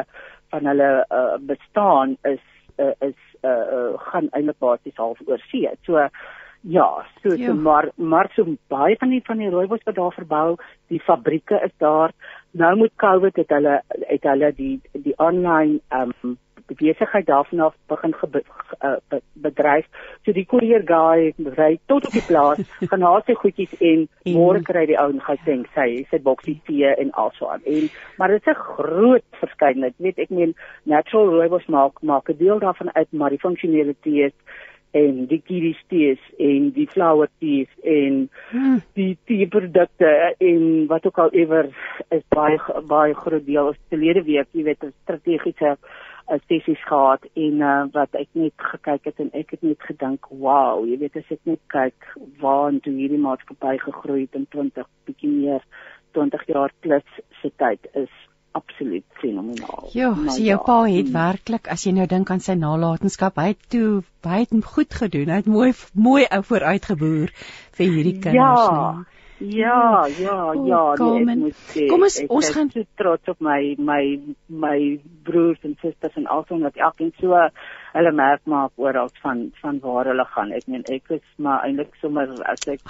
van 0.54 0.70
hulle 0.70 0.90
uh, 1.12 1.36
bestaan 1.50 2.16
is 2.24 2.42
uh, 2.80 2.94
is 3.04 3.18
uh, 3.42 3.50
uh, 3.50 3.92
gaan 4.08 4.30
eintlik 4.32 4.58
basies 4.58 4.96
half 4.96 5.20
oor 5.26 5.42
see 5.50 5.68
so 5.88 6.08
ja 6.66 7.06
so, 7.22 7.36
so 7.36 7.54
maar 7.54 7.90
maar 7.96 8.30
so 8.34 8.56
baie 8.68 8.96
van 8.98 9.10
die 9.10 9.20
van 9.24 9.38
die 9.38 9.50
rooibos 9.50 9.84
wat 9.84 9.94
daar 9.94 10.12
verbou 10.12 10.56
die 10.88 11.00
fabrieke 11.00 11.60
is 11.64 11.72
daar. 11.78 12.12
Nou 12.50 12.76
met 12.78 12.92
covid 12.96 13.36
het 13.36 13.48
hulle 13.48 13.82
het 13.88 14.22
hulle 14.22 14.52
die 14.56 14.80
die 14.92 15.14
online 15.18 15.80
ehm 15.88 16.12
um, 16.22 16.38
besigheid 16.74 17.26
daarvan 17.26 17.60
af 17.60 17.74
begin 17.86 18.14
ge, 18.14 18.42
uh, 18.82 19.20
bedryf. 19.32 19.86
So 20.24 20.32
die 20.32 20.46
courier 20.46 20.82
guy 20.86 21.32
ry 21.56 21.78
tot 21.86 22.06
op 22.06 22.12
die 22.12 22.24
plaas, 22.26 22.60
gaan 22.90 23.02
haal 23.02 23.22
sy 23.26 23.34
goedjies 23.34 23.74
en 23.80 24.06
môre 24.34 24.62
kry 24.66 24.86
die 24.86 24.98
ou 24.98 25.08
en 25.10 25.20
gaan 25.20 25.38
sê 25.46 25.58
sy 25.74 25.88
sy 26.10 26.22
boksie 26.22 26.60
tee 26.66 26.94
en 26.96 27.12
also 27.12 27.48
aan. 27.48 27.62
En 27.64 27.88
maar 28.18 28.28
dit 28.28 28.42
is 28.46 28.52
'n 28.54 28.62
groot 28.76 29.26
verskeidenheid. 29.40 29.94
Weet 29.98 30.18
ek 30.18 30.30
meen 30.30 30.54
natural 30.84 31.30
rooibos 31.30 31.66
maak 31.66 32.02
maak 32.02 32.30
'n 32.30 32.38
deel 32.38 32.58
daarvan 32.58 32.94
uit, 32.94 33.12
maar 33.12 33.30
die 33.30 33.44
funksionele 33.46 33.94
tee 34.02 34.32
en 34.96 35.26
die 35.30 35.40
kiwis 35.44 35.78
tees 35.90 36.20
en 36.42 36.70
die 36.76 36.86
flower 36.90 37.28
tees 37.42 37.70
en 37.84 38.26
hmm. 38.50 38.80
die 38.98 39.12
tee 39.28 39.48
produkte 39.52 40.10
en 40.38 40.86
wat 40.90 41.06
ook 41.08 41.18
al 41.24 41.32
ewer 41.42 41.68
is 42.14 42.24
baie 42.34 42.58
baie 42.88 43.16
groot 43.18 43.44
deel 43.46 43.72
is 43.72 43.80
verlede 43.92 44.24
week 44.28 44.48
jy 44.52 44.64
weet 44.70 44.84
'n 44.84 44.94
strategiese 45.02 45.76
uh, 46.28 46.38
sessies 46.48 46.82
gehad 46.88 47.26
en 47.34 47.64
uh, 47.64 47.74
wat 47.94 48.14
ek 48.18 48.28
net 48.32 48.68
gekyk 48.72 49.10
het 49.10 49.24
en 49.24 49.32
ek 49.32 49.56
het 49.56 49.66
net 49.66 49.88
gedink 49.88 50.30
wow 50.30 50.84
jy 50.88 50.98
weet 51.02 51.18
as 51.22 51.34
ek 51.36 51.42
net 51.48 51.62
kyk 51.72 52.08
waar 52.42 52.70
en 52.70 52.80
toe 52.84 52.94
hierdie 52.96 53.22
maatskappy 53.22 53.76
gegroei 53.84 54.22
het 54.26 54.38
in 54.40 54.48
20 54.54 54.88
bietjie 55.08 55.32
meer 55.32 55.66
20 56.16 56.48
jaar 56.48 56.72
plus 56.80 57.20
se 57.42 57.52
tyd 57.60 57.86
is 57.94 58.12
absoluut 58.56 59.04
fenomenaal. 59.20 59.90
Ja, 59.92 60.14
so 60.32 60.40
jou 60.40 60.56
pa 60.64 60.78
het 60.88 61.10
hmm. 61.10 61.16
werklik 61.16 61.68
as 61.72 61.84
jy 61.84 61.92
nou 61.96 62.06
dink 62.08 62.30
aan 62.32 62.40
sy 62.40 62.56
nalatenskap, 62.56 63.36
hy 63.36 63.50
het 63.52 63.66
toe 63.74 64.00
baie 64.24 64.62
goed 64.64 64.96
gedoen. 64.96 65.28
Hy 65.28 65.42
het 65.42 65.50
mooi 65.50 65.74
mooi 65.92 66.24
ou 66.24 66.40
vooruitgeboer 66.50 67.34
vir 67.76 67.92
hierdie 67.92 68.16
kinders. 68.16 68.64
Ja. 68.64 68.94
Nie. 68.96 69.15
Ja, 69.38 70.06
ja, 70.18 70.52
ja, 70.64 70.82
oh, 70.96 71.12
nee, 71.12 71.24
ek 71.28 71.40
moet 71.42 71.58
sê. 71.68 71.84
Kom 71.90 72.06
ons 72.06 72.16
ons 72.32 72.48
gaan 72.54 72.70
so 72.72 72.86
trots 72.96 73.28
op 73.28 73.42
my 73.44 73.74
my 73.76 74.00
my 74.48 74.78
broers 75.28 75.60
en 75.68 75.76
susters 75.82 76.16
en 76.16 76.28
alsoos 76.32 76.62
dat 76.64 76.80
elkeen 76.88 77.12
so 77.20 77.36
hulle 77.92 78.12
merk 78.16 78.40
maak 78.48 78.72
oral 78.80 79.12
van 79.20 79.50
van 79.60 79.78
waar 79.84 80.08
hulle 80.12 80.24
gaan. 80.32 80.56
Ek 80.56 80.64
meen 80.72 80.88
ek 80.88 81.12
is 81.18 81.24
maar 81.36 81.66
eintlik 81.68 81.92
sommer 82.00 82.32
as 82.48 82.64
ek 82.72 82.80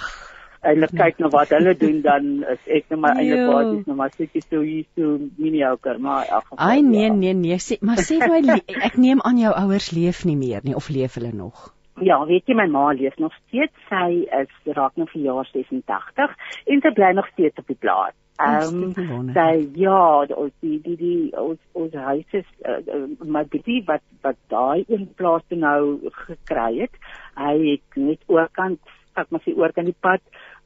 eintlik 0.63 0.95
kyk 0.97 1.19
na 1.21 1.29
wat 1.35 1.51
hulle 1.55 1.73
doen 1.77 2.01
dan 2.05 2.29
is 2.55 2.63
ek 2.79 2.89
net 2.91 2.99
maar 3.03 3.19
eintlik 3.19 3.45
basies 3.51 3.85
nou 3.89 3.97
maar 3.99 4.13
sukkie 4.15 4.43
so 4.47 4.63
hier 4.63 4.85
so 4.97 5.17
mediocre 5.37 5.97
maar 5.99 6.25
in 6.25 6.35
elk 6.39 6.47
geval 6.49 6.63
Ai 6.67 6.81
nee 6.81 7.07
ja. 7.07 7.13
nee 7.13 7.33
nee 7.33 7.59
sê 7.61 7.77
maar 7.81 8.01
sê 8.01 8.19
my 8.23 8.39
ek 8.89 8.97
neem 8.97 9.21
aan 9.21 9.41
jou 9.41 9.53
ouers 9.53 9.91
leef 9.91 10.23
nie 10.25 10.37
meer 10.39 10.63
nie 10.63 10.75
of 10.79 10.89
leef 10.89 11.19
hulle 11.19 11.33
nog 11.35 11.71
Ja, 12.05 12.19
weet 12.29 12.45
jy 12.45 12.53
my 12.57 12.67
ma 12.69 12.91
leef 12.93 13.17
nog 13.17 13.33
steeds. 13.47 13.73
Sy 13.89 14.27
is 14.39 14.73
raak 14.77 14.95
nou 14.99 15.07
vir 15.09 15.21
jaar 15.23 15.49
86 15.49 16.33
en 16.73 16.81
sy 16.83 16.91
bly 16.93 17.11
nog 17.17 17.29
steeds 17.33 17.57
op 17.63 17.67
die 17.71 17.79
plaas. 17.79 18.15
Ehm 18.37 18.83
um, 18.85 19.31
sy 19.33 19.53
ja, 19.81 20.01
ons 20.37 20.53
die 20.61 20.77
die 20.83 20.97
die 20.99 21.21
ons 21.41 21.57
ons 21.73 21.95
huis 22.09 22.35
is 22.37 22.45
uh, 22.69 22.77
uh, 22.93 23.07
my 23.25 23.41
bietjie 23.49 23.79
wat 23.87 24.05
wat 24.21 24.37
daai 24.53 24.85
een 24.85 25.07
plaas 25.17 25.45
toe 25.49 25.57
nou 25.57 26.11
gekry 26.27 26.83
het. 26.83 27.01
Hy 27.39 27.55
het 27.63 27.97
net 27.97 28.21
oorkant 28.29 28.93
ek 29.17 29.33
maar 29.33 29.41
sy 29.41 29.55
oor 29.57 29.73
kan 29.73 29.89
die 29.89 29.97
pad 30.05 30.21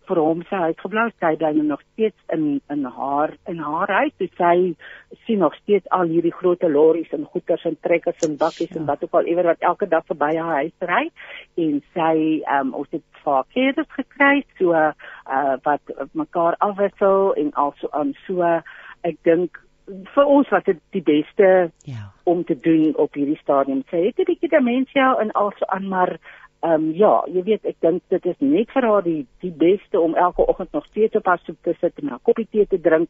vir 0.09 0.19
hom 0.19 0.41
sy 0.49 0.59
huis 0.65 0.79
gebou 0.81 1.05
sy 1.11 1.31
bly 1.39 1.51
nou 1.57 1.65
nog 1.69 1.81
steeds 1.91 2.33
in 2.35 2.45
in 2.73 2.85
haar 2.97 3.35
in 3.51 3.61
haar 3.63 3.93
huis 3.99 4.13
so 4.17 4.27
sy 4.39 4.55
sien 5.25 5.41
nog 5.43 5.55
steeds 5.61 5.87
al 5.97 6.11
hierdie 6.13 6.33
groot 6.39 6.63
lorries 6.75 7.13
en 7.17 7.25
goederes 7.33 7.65
en 7.69 7.77
trekkers 7.87 8.27
en 8.27 8.37
bakkies 8.41 8.73
ja. 8.73 8.79
en 8.79 8.89
wat 8.89 9.03
ook 9.03 9.17
al 9.19 9.31
ewer 9.31 9.51
wat 9.51 9.65
elke 9.71 9.87
dag 9.87 10.05
verby 10.09 10.31
haar 10.37 10.61
huis 10.63 10.87
ry 10.93 11.03
en 11.65 11.81
sy 11.95 12.15
um, 12.59 12.73
ons 12.83 12.91
het 12.91 13.23
vaak 13.25 13.49
keerders 13.55 13.91
gekry 13.97 14.45
so 14.59 14.73
uh, 14.73 14.93
wat 15.67 15.97
mekaar 16.13 16.57
afwissel 16.59 17.33
en 17.37 17.53
also 17.65 17.91
aan 17.91 18.15
um, 18.15 18.17
so 18.27 18.55
ek 19.07 19.21
dink 19.27 19.61
vir 20.15 20.29
ons 20.29 20.49
was 20.53 20.63
dit 20.67 20.79
die 20.95 21.03
beste 21.03 21.47
ja. 21.89 22.11
om 22.29 22.43
te 22.45 22.55
doen 22.59 22.93
op 23.01 23.17
hierdie 23.17 23.39
stadium. 23.41 23.83
Sy 23.89 24.05
het 24.05 24.19
'n 24.19 24.29
bietjie 24.29 24.49
demensie 24.49 25.01
en 25.01 25.31
also 25.31 25.65
aan 25.65 25.87
maar 25.87 26.17
Ehm 26.61 26.73
um, 26.73 26.91
ja, 26.93 27.23
jy 27.25 27.41
weet 27.43 27.63
ek 27.65 27.77
dink 27.81 28.03
dit 28.13 28.25
is 28.29 28.35
net 28.37 28.69
vir 28.69 28.85
haar 28.85 29.01
die 29.01 29.21
die 29.41 29.53
beste 29.63 29.97
om 29.99 30.11
elke 30.13 30.43
oggend 30.45 30.75
nog 30.77 30.85
steeds 30.85 31.17
op 31.17 31.25
haar 31.25 31.39
stoep 31.41 31.57
te 31.65 31.73
sit 31.79 31.97
en 32.01 32.11
'n 32.13 32.19
koppie 32.21 32.45
tee 32.51 32.67
te 32.69 32.77
drink 32.81 33.09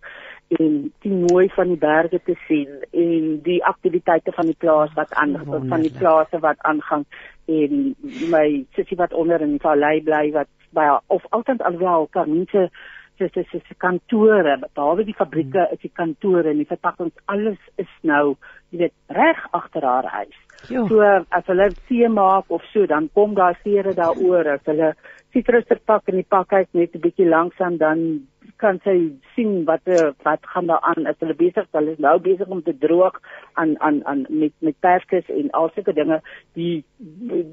en 0.60 0.94
die 1.04 1.12
mooi 1.12 1.50
van 1.56 1.68
die 1.68 1.82
berge 1.82 2.22
te 2.24 2.36
sien 2.48 2.70
en 2.92 3.42
die 3.44 3.60
aktiwiteite 3.74 4.32
van 4.32 4.46
die 4.46 4.56
plaas 4.64 4.94
wat 4.96 5.12
aan 5.14 5.36
van 5.68 5.82
die 5.82 5.92
plase 5.98 6.40
wat 6.40 6.64
aangaan 6.72 7.06
en 7.46 7.96
my 8.32 8.66
sussie 8.76 8.98
wat 8.98 9.14
onder 9.14 9.42
in 9.42 9.52
die 9.58 9.66
vallei 9.68 10.02
bly 10.02 10.32
wat 10.32 10.48
by 10.72 10.88
of 11.08 11.26
altyd 11.30 11.62
alwel 11.62 12.08
kan 12.08 12.32
mense 12.32 12.70
dis 13.18 13.32
dis 13.32 13.54
is 13.54 13.78
kantore 13.78 14.58
behalwe 14.62 15.06
die 15.06 15.18
fabrieke 15.18 15.66
hmm. 15.66 15.74
is 15.74 15.82
die 15.82 15.94
kantore 15.94 16.50
en 16.50 16.58
die 16.58 16.70
verpakkings 16.70 17.26
alles 17.26 17.60
is 17.78 17.92
nou 18.02 18.38
jy 18.72 18.86
weet 18.86 18.96
reg 19.18 19.44
agter 19.52 19.86
haar 19.86 20.10
huis 20.20 20.40
Jo. 20.70 20.86
So 20.88 21.02
as 21.02 21.48
hulle 21.50 21.72
see 21.88 22.08
maak 22.08 22.52
of 22.54 22.62
so, 22.74 22.86
dan 22.86 23.10
kom 23.14 23.34
daar 23.34 23.58
seere 23.64 23.96
daaroor. 23.98 24.46
As 24.58 24.68
hulle 24.70 24.94
sitrus 25.34 25.66
verpak 25.70 26.12
in 26.12 26.20
die 26.22 26.28
pak 26.28 26.54
uit 26.54 26.70
net 26.78 26.96
'n 26.96 27.02
bietjie 27.02 27.28
langsaan 27.28 27.78
dan 27.78 28.28
kan 28.62 28.80
sy 28.86 28.96
sien 29.36 29.64
wat 29.68 29.88
eh, 29.90 30.12
wat 30.26 30.46
gaan 30.54 30.70
daar 30.72 30.84
aan. 30.92 31.08
As 31.10 31.20
hulle 31.24 31.36
besig 31.38 31.66
is, 31.66 31.72
hulle 31.78 31.96
is 31.96 32.04
nou 32.06 32.18
besig 32.24 32.48
om 32.48 32.62
te 32.64 32.76
droog 32.78 33.18
aan 33.62 33.76
aan 33.80 34.02
aan 34.06 34.26
met 34.30 34.54
met 34.60 34.78
perskes 34.86 35.30
en 35.30 35.50
al 35.58 35.72
sulke 35.76 35.94
dinge. 35.98 36.22
Die 36.60 36.84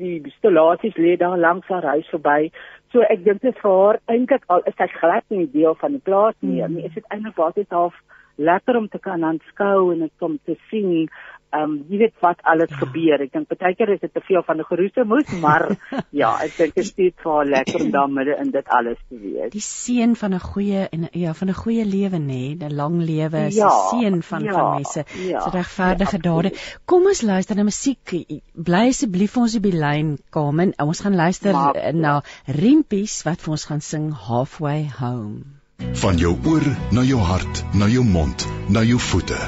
die 0.02 0.14
installasies 0.20 0.96
lê 0.96 1.16
daar 1.16 1.38
langs 1.38 1.68
haar 1.72 1.88
huis 1.94 2.12
verby. 2.14 2.50
So 2.92 3.04
ek 3.14 3.24
dink 3.24 3.42
dit 3.42 3.58
vir 3.62 3.74
haar 3.80 4.00
eintlik 4.12 4.46
al 4.48 4.62
is 4.70 4.76
sy 4.76 4.88
glad 4.98 5.24
nie 5.28 5.48
deel 5.52 5.74
van 5.80 5.96
die 5.96 6.04
plaas 6.10 6.36
nie. 6.40 6.62
Mm. 6.62 6.78
Is 6.90 6.94
dit 6.94 7.10
eintlik 7.14 7.42
dit 7.56 7.76
half 7.80 7.96
lekker 8.38 8.76
om 8.76 8.88
te 8.88 8.98
kan 9.02 9.24
aanskou 9.24 9.92
en 9.92 10.10
om 10.18 10.38
te 10.44 10.54
sien 10.70 11.08
ehm 11.50 11.62
um, 11.62 11.74
jy 11.88 11.98
weet 12.02 12.14
wat 12.20 12.40
alles 12.42 12.70
ja. 12.70 12.78
gebeur. 12.82 13.22
Ek 13.24 13.32
dink 13.32 13.48
baie 13.48 13.74
keer 13.76 13.92
is 13.94 14.00
dit 14.00 14.12
te 14.12 14.20
veel 14.20 14.42
van 14.46 14.58
'n 14.60 14.68
geroeste 14.68 15.04
moes, 15.04 15.30
maar 15.40 15.64
ja, 16.22 16.34
ek 16.44 16.56
dink 16.56 16.74
dit 16.74 16.84
is 16.84 16.92
steeds 16.92 17.22
vir 17.24 17.48
lekker 17.48 17.84
om 17.84 17.90
daar 17.90 18.10
midde 18.10 18.36
in 18.42 18.50
dit 18.50 18.68
alles 18.78 18.98
te 19.08 19.18
wees. 19.18 19.50
Die 19.52 19.64
seën 19.64 20.16
van 20.16 20.34
'n 20.34 20.40
goeie 20.40 20.86
en 20.92 21.08
ja, 21.12 21.34
van 21.34 21.48
'n 21.48 21.60
goeie 21.62 21.84
lewe 21.84 22.18
nê, 22.18 22.56
'n 22.56 22.74
lang 22.74 23.00
lewe 23.00 23.46
is 23.48 23.56
ja, 23.56 23.68
die 23.68 24.00
seën 24.00 24.22
van 24.22 24.42
ja, 24.44 24.52
van 24.52 24.74
mense 24.74 25.04
ja, 25.28 25.40
se 25.40 25.50
regverdige 25.50 26.16
ja, 26.16 26.22
dade. 26.30 26.52
Kom 26.84 27.06
ons 27.06 27.22
luister 27.22 27.56
na 27.56 27.62
musiek. 27.62 28.16
Bly 28.52 28.88
asseblief 28.88 29.32
vir 29.32 29.42
ons 29.42 29.56
op 29.56 29.62
die 29.62 29.78
lyn, 29.78 30.18
Carmen. 30.30 30.74
Ons 30.78 31.00
gaan 31.00 31.14
luister 31.14 31.52
maar, 31.52 31.94
na 31.94 32.22
Rimpies 32.46 33.22
wat 33.24 33.40
vir 33.40 33.50
ons 33.50 33.64
gaan 33.64 33.80
sing 33.80 34.12
Halfway 34.12 34.88
Home. 35.00 35.57
Van 35.98 36.18
jou 36.18 36.36
oor 36.46 36.64
na 36.94 37.02
jou 37.02 37.18
hart, 37.18 37.60
na 37.74 37.86
jou 37.90 38.04
mond, 38.06 38.44
na 38.70 38.84
jou 38.86 38.98
voete. 39.02 39.38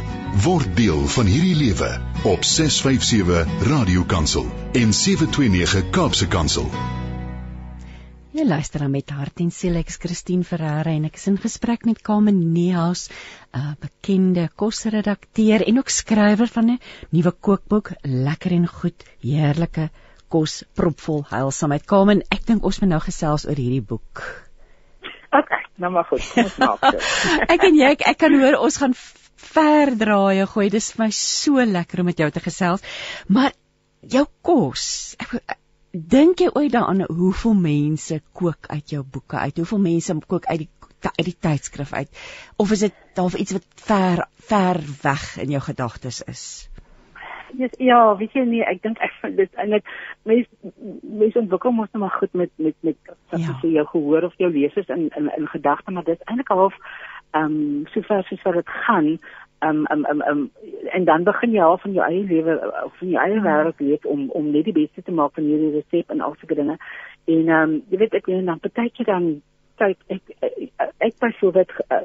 Word 0.42 0.72
deel 0.74 1.04
van 1.14 1.28
hierdie 1.30 1.54
lewe 1.54 1.90
op 2.26 2.42
657 2.46 3.66
Radio 3.68 4.02
Kansel 4.02 4.48
en 4.78 4.90
729 4.94 5.92
Kaapse 5.94 6.26
Kansel. 6.30 6.66
Jy 8.34 8.46
luister 8.46 8.82
aan 8.82 8.90
met 8.94 9.14
hart 9.14 9.42
en 9.42 9.52
siel 9.54 9.78
ek 9.78 9.92
is 9.94 10.00
Christine 10.02 10.46
Ferreira 10.46 10.90
en 10.90 11.06
ek 11.06 11.18
is 11.18 11.28
in 11.30 11.38
gesprek 11.38 11.86
met 11.86 12.02
Carmen 12.02 12.42
Nehaus, 12.50 13.06
'n 13.54 13.78
bekende 13.78 14.48
kosredakteur 14.54 15.66
en 15.66 15.78
ook 15.78 15.88
skrywer 15.88 16.50
van 16.58 16.70
'n 16.70 16.78
nuwe 17.10 17.30
kookboek, 17.30 17.92
Lekker 18.02 18.52
en 18.52 18.66
Goed, 18.66 19.04
heerlike 19.22 19.90
kos 20.28 20.64
propvol 20.74 21.24
heilsaamheid. 21.30 21.86
Carmen, 21.86 22.22
ek 22.30 22.46
dink 22.46 22.64
ons 22.64 22.80
moet 22.80 22.90
nou 22.90 23.00
gesels 23.00 23.46
oor 23.46 23.54
hierdie 23.58 23.82
boek. 23.82 24.49
Okay, 25.30 25.62
nou 25.78 25.92
maar 25.94 26.04
goed, 26.08 26.26
kom 26.32 26.48
ons 26.48 26.56
maak 26.58 26.86
dit. 26.90 27.08
ek 27.54 27.66
en 27.68 27.76
jy, 27.78 27.90
ek, 27.94 28.04
ek 28.12 28.18
kan 28.18 28.34
hoor 28.40 28.58
ons 28.66 28.78
gaan 28.82 28.96
ver 29.50 29.94
draaie 29.98 30.46
gooi. 30.50 30.66
Dis 30.74 30.90
vir 30.94 31.04
my 31.04 31.10
so 31.14 31.62
lekker 31.62 32.02
om 32.02 32.10
met 32.10 32.18
jou 32.18 32.30
te 32.34 32.42
gesels. 32.42 32.82
Maar 33.30 33.54
jou 34.14 34.24
kos, 34.46 34.84
ek, 35.22 35.56
dink 35.92 36.42
jy 36.42 36.50
ooit 36.54 36.74
daaraan 36.74 37.06
hoeveel 37.06 37.54
mense 37.58 38.20
kook 38.34 38.70
uit 38.70 38.96
jou 38.96 39.04
boeke 39.04 39.38
uit? 39.38 39.62
Hoeveel 39.62 39.82
mense 39.86 40.18
kook 40.26 40.50
uit 40.50 40.66
die 40.66 40.70
uit 41.00 41.24
die 41.24 41.38
tydskrif 41.40 41.94
uit? 41.96 42.10
Of 42.60 42.74
is 42.74 42.82
dit 42.84 42.96
dalk 43.16 43.38
iets 43.40 43.54
wat 43.56 43.64
ver 43.86 44.26
ver 44.50 44.82
weg 45.02 45.24
in 45.40 45.54
jou 45.54 45.62
gedagtes 45.64 46.20
is? 46.28 46.42
Yes, 47.58 47.74
ja, 47.78 48.16
weet 48.16 48.32
jy 48.32 48.44
nie, 48.46 48.62
ek 48.66 48.82
dink 48.82 48.98
ek 49.04 49.14
dit 49.36 49.60
eintlik 49.60 49.86
mense 50.28 50.72
mense 51.02 51.38
ontwikkel 51.38 51.74
mos 51.76 51.90
nou 51.92 52.04
maar 52.04 52.16
goed 52.18 52.32
met 52.32 52.50
met 52.56 52.76
met 52.86 53.14
wat 53.30 53.40
ja. 53.40 53.56
jy 53.62 53.84
gehoor 53.92 54.28
of 54.28 54.34
jou 54.38 54.50
lesers 54.52 54.88
in 54.88 55.08
in 55.18 55.30
in 55.36 55.46
gedagte, 55.48 55.90
maar 55.90 56.04
dit 56.04 56.18
is 56.18 56.26
eintlik 56.26 56.48
half 56.48 56.76
ehm 57.30 57.44
um, 57.44 57.86
sover 57.94 58.24
soos 58.26 58.42
wat 58.42 58.54
dit 58.54 58.74
gaan 58.86 59.18
um 59.62 59.86
um 59.92 60.06
um 60.10 60.22
um 60.22 60.50
en 60.90 61.04
dan 61.04 61.24
begin 61.24 61.52
jy 61.52 61.62
al 61.62 61.78
van 61.78 61.92
jou 61.92 62.04
eie 62.06 62.24
lewe 62.24 62.56
of 62.84 62.96
van 62.98 63.08
jou 63.08 63.20
eie 63.24 63.34
hmm. 63.34 63.44
wêreld 63.44 63.80
leef 63.80 64.04
om 64.04 64.30
om 64.30 64.50
net 64.50 64.64
die 64.64 64.76
beste 64.76 65.02
te 65.02 65.12
maak 65.12 65.34
van 65.34 65.44
hierdie 65.44 65.72
resep 65.74 66.10
en 66.10 66.20
al 66.20 66.34
sulke 66.40 66.54
dinge. 66.54 66.76
En 67.24 67.48
um 67.56 67.76
jy 67.92 68.00
weet 68.02 68.16
ek 68.16 68.26
weet 68.26 68.46
dan 68.46 68.62
partytjie 68.64 69.04
dan 69.04 69.28
kyk 69.80 69.98
ek 70.14 70.32
ek, 70.46 70.94
ek 71.08 71.18
byvoorbeeld 71.24 71.74
uh, 71.88 72.04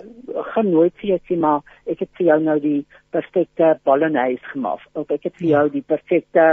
gaan 0.53 0.71
nooit 0.71 0.95
vir 1.01 1.09
jou 1.13 1.19
sê 1.27 1.37
maar 1.45 1.61
ek 1.91 2.03
het 2.05 2.11
vir 2.19 2.27
jou 2.31 2.39
nou 2.47 2.57
die 2.63 2.81
perfekte 3.15 3.75
bolognese 3.87 4.51
gemaak 4.53 4.83
of 4.93 5.11
ek 5.15 5.29
het 5.29 5.39
vir 5.41 5.49
jou 5.51 5.63
die 5.77 5.85
perfekte 5.93 6.45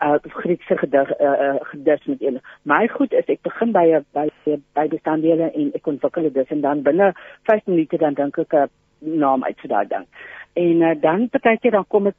uh, 0.00 0.16
Griekse 0.40 0.76
gedig 0.80 1.12
uh, 1.20 1.32
uh, 1.46 1.56
gedis 1.72 2.04
met 2.04 2.22
een. 2.22 2.40
My 2.62 2.86
goed 2.88 3.12
is 3.12 3.28
ek 3.28 3.42
begin 3.46 3.74
by 3.76 3.86
by 4.16 4.28
by 4.78 4.86
bestanddele 4.92 5.50
en 5.50 5.72
ek 5.76 5.90
ontwikkel 5.92 6.30
dit 6.32 6.54
en 6.56 6.62
dan 6.66 6.84
binne 6.86 7.12
5 7.50 7.66
minute 7.66 8.00
dan 8.00 8.14
dink 8.14 8.38
ek 8.38 8.54
'n 8.54 8.68
naam 9.00 9.44
uit 9.44 9.60
vir 9.60 9.70
daai 9.74 9.88
ding. 9.88 10.06
En 10.52 10.80
uh, 10.82 10.94
dan 11.00 11.28
partykeer 11.28 11.70
dan 11.70 11.86
kom 11.88 12.02
met, 12.02 12.14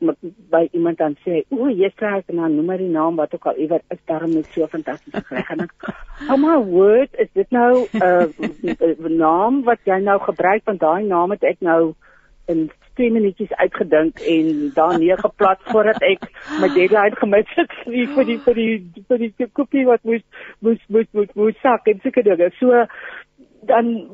by 0.49 0.67
iemand 0.71 0.97
dan 0.97 1.15
sê, 1.25 1.43
"O, 1.49 1.67
jy's 1.69 1.95
reg, 1.95 2.23
nou 2.27 2.49
noem 2.49 2.65
maar 2.65 2.77
die 2.77 2.89
naam 2.89 3.15
wat 3.15 3.33
ook 3.35 3.45
al 3.45 3.57
iewers 3.57 3.83
is 3.89 3.99
daarom 4.05 4.33
net 4.33 4.45
so 4.45 4.67
fantasties 4.67 5.29
reg." 5.29 5.49
En 5.49 5.59
ek, 5.59 5.73
"Oh 6.31 6.37
my 6.37 6.57
word, 6.63 7.09
is 7.19 7.27
dit 7.33 7.49
nou 7.51 7.87
'n 7.91 8.27
uh, 8.71 9.09
naam 9.09 9.63
wat 9.63 9.79
jy 9.83 9.99
nou 9.99 10.19
gebruik 10.19 10.61
want 10.65 10.79
daai 10.79 11.03
naam 11.03 11.31
het 11.31 11.43
ek 11.43 11.59
nou 11.59 11.93
in 12.47 12.71
2 12.95 13.11
minuutjies 13.11 13.53
uitgedink 13.53 14.19
en 14.19 14.71
daar 14.73 14.99
neer 14.99 15.17
geplaas 15.17 15.59
voordat 15.63 16.01
ek 16.01 16.25
my 16.61 16.67
deadline 16.75 17.15
gemis 17.15 17.53
het 17.55 17.71
vir 17.83 17.93
die 17.95 18.07
vir 18.15 18.25
die 18.29 18.39
vir 18.45 18.55
die 18.61 18.77
vir 19.07 19.23
die 19.23 19.47
koppie 19.59 19.85
wat 19.87 20.03
moes 20.03 20.23
moes 20.59 20.81
moes 20.87 21.07
moes 21.17 21.31
moes 21.35 21.61
sak 21.63 21.87
en 21.87 22.01
sulke 22.03 22.23
dinge. 22.27 22.51
So 22.59 22.85
dan 23.61 24.09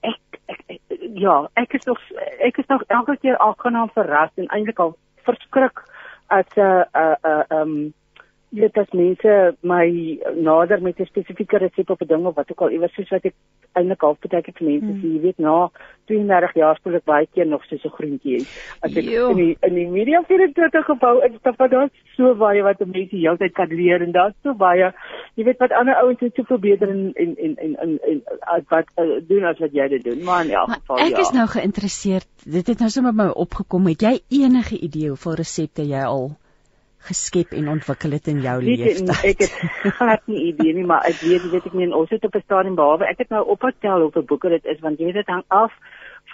ek, 0.00 0.18
ek, 0.46 0.62
ek 0.66 0.98
ja, 1.14 1.36
ek 1.54 1.74
is 1.78 1.86
nog 1.86 2.00
ek 2.38 2.58
is 2.58 2.66
nog 2.66 2.82
elke 2.88 3.16
keer 3.22 3.38
aangenaam 3.38 3.90
verras 3.94 4.30
en 4.36 4.50
eintlik 4.50 4.78
al 4.78 4.96
verskrik 5.26 5.82
as 6.28 6.46
'n 6.56 6.60
uh, 6.60 6.84
'n 6.84 7.26
uh, 7.26 7.42
uh, 7.50 7.60
um 7.60 7.92
weet 8.50 8.78
as 8.78 8.90
mense 8.90 9.56
my 9.62 9.86
nader 10.34 10.82
met 10.82 11.00
'n 11.00 11.06
spesifieke 11.06 11.58
resep 11.58 11.90
op 11.90 12.02
'n 12.02 12.06
ding 12.06 12.26
of 12.26 12.34
wat 12.34 12.50
ook 12.50 12.60
al 12.60 12.70
iewers 12.70 12.94
soos 12.94 13.08
wat 13.08 13.24
ek 13.24 13.34
eintlik 13.78 14.02
half 14.02 14.18
baie 14.22 14.42
keer 14.42 14.56
vir 14.58 14.66
mense 14.68 14.92
sê, 15.00 15.08
jy 15.14 15.20
weet 15.24 15.38
na 15.38 15.70
32 16.10 16.54
jaar 16.58 16.78
speel 16.78 16.98
ek 16.98 17.06
baie 17.06 17.26
keer 17.34 17.46
nog 17.46 17.64
soos 17.68 17.84
'n 17.84 17.94
groentjie. 17.96 18.40
As 18.82 18.96
ek 18.96 19.04
jo. 19.04 19.30
in 19.30 19.36
die 19.36 19.56
in 19.68 19.74
die 19.74 19.86
media 19.86 20.22
24 20.26 20.84
gebou 20.86 21.14
instap, 21.28 21.62
dan 21.70 21.90
so 22.16 22.34
baie 22.34 22.62
wat 22.62 22.82
mense 22.86 23.16
heeltyd 23.16 23.54
kan 23.54 23.68
leer 23.68 24.02
en 24.02 24.12
daar's 24.12 24.34
so 24.42 24.54
baie 24.54 24.92
jy 25.36 25.44
weet 25.44 25.62
wat 25.62 25.72
ander 25.72 25.94
ouens 26.02 26.20
het 26.20 26.34
so 26.34 26.42
verbeter 26.42 26.88
en 26.90 27.12
en 27.14 27.36
en 27.36 27.56
en 27.56 27.76
en, 27.78 27.98
en 28.02 28.64
wat 28.68 28.86
uh, 28.98 29.20
doen 29.28 29.44
as 29.44 29.58
wat 29.58 29.72
jy 29.72 29.88
dit 29.88 30.04
doen. 30.04 30.24
Maar 30.24 30.44
in 30.44 30.50
elk 30.50 30.70
geval 30.70 30.98
ja. 30.98 31.06
Ek 31.06 31.18
is 31.18 31.30
nou 31.30 31.46
geïnteresseerd. 31.46 32.28
Dit 32.44 32.66
het 32.66 32.78
nou 32.78 32.90
sommer 32.90 33.14
by 33.14 33.22
my 33.22 33.32
opgekom. 33.34 33.86
Het 33.86 34.02
jy 34.02 34.14
enige 34.42 34.78
idee 34.78 35.08
hoeveel 35.08 35.34
resepte 35.44 35.86
jy 35.86 36.02
al 36.04 36.30
geskep 37.08 37.52
en 37.56 37.68
ontwikkel 37.68 38.10
het 38.10 38.28
in 38.28 38.40
jou 38.44 38.56
lewe? 38.62 38.92
Ek 39.24 39.38
het 39.44 39.54
glad 39.96 40.26
nie 40.26 40.44
idee 40.52 40.74
nie, 40.74 40.86
maar 40.86 41.06
ek 41.08 41.22
weet, 41.24 41.50
weet 41.50 41.66
ek 41.70 41.74
nie 41.78 41.88
en 41.88 41.96
ons 42.02 42.10
het 42.10 42.24
op 42.24 42.34
'n 42.34 42.44
stadium 42.44 42.74
behalwe 42.74 43.08
ek 43.08 43.24
het 43.24 43.30
nou 43.30 43.44
opgetel 43.46 44.00
hoeveel 44.00 44.28
boeke 44.32 44.48
dit 44.48 44.64
is 44.64 44.80
want 44.80 44.98
jy 44.98 45.04
weet 45.10 45.20
dit 45.22 45.34
hang 45.34 45.44
af 45.48 45.72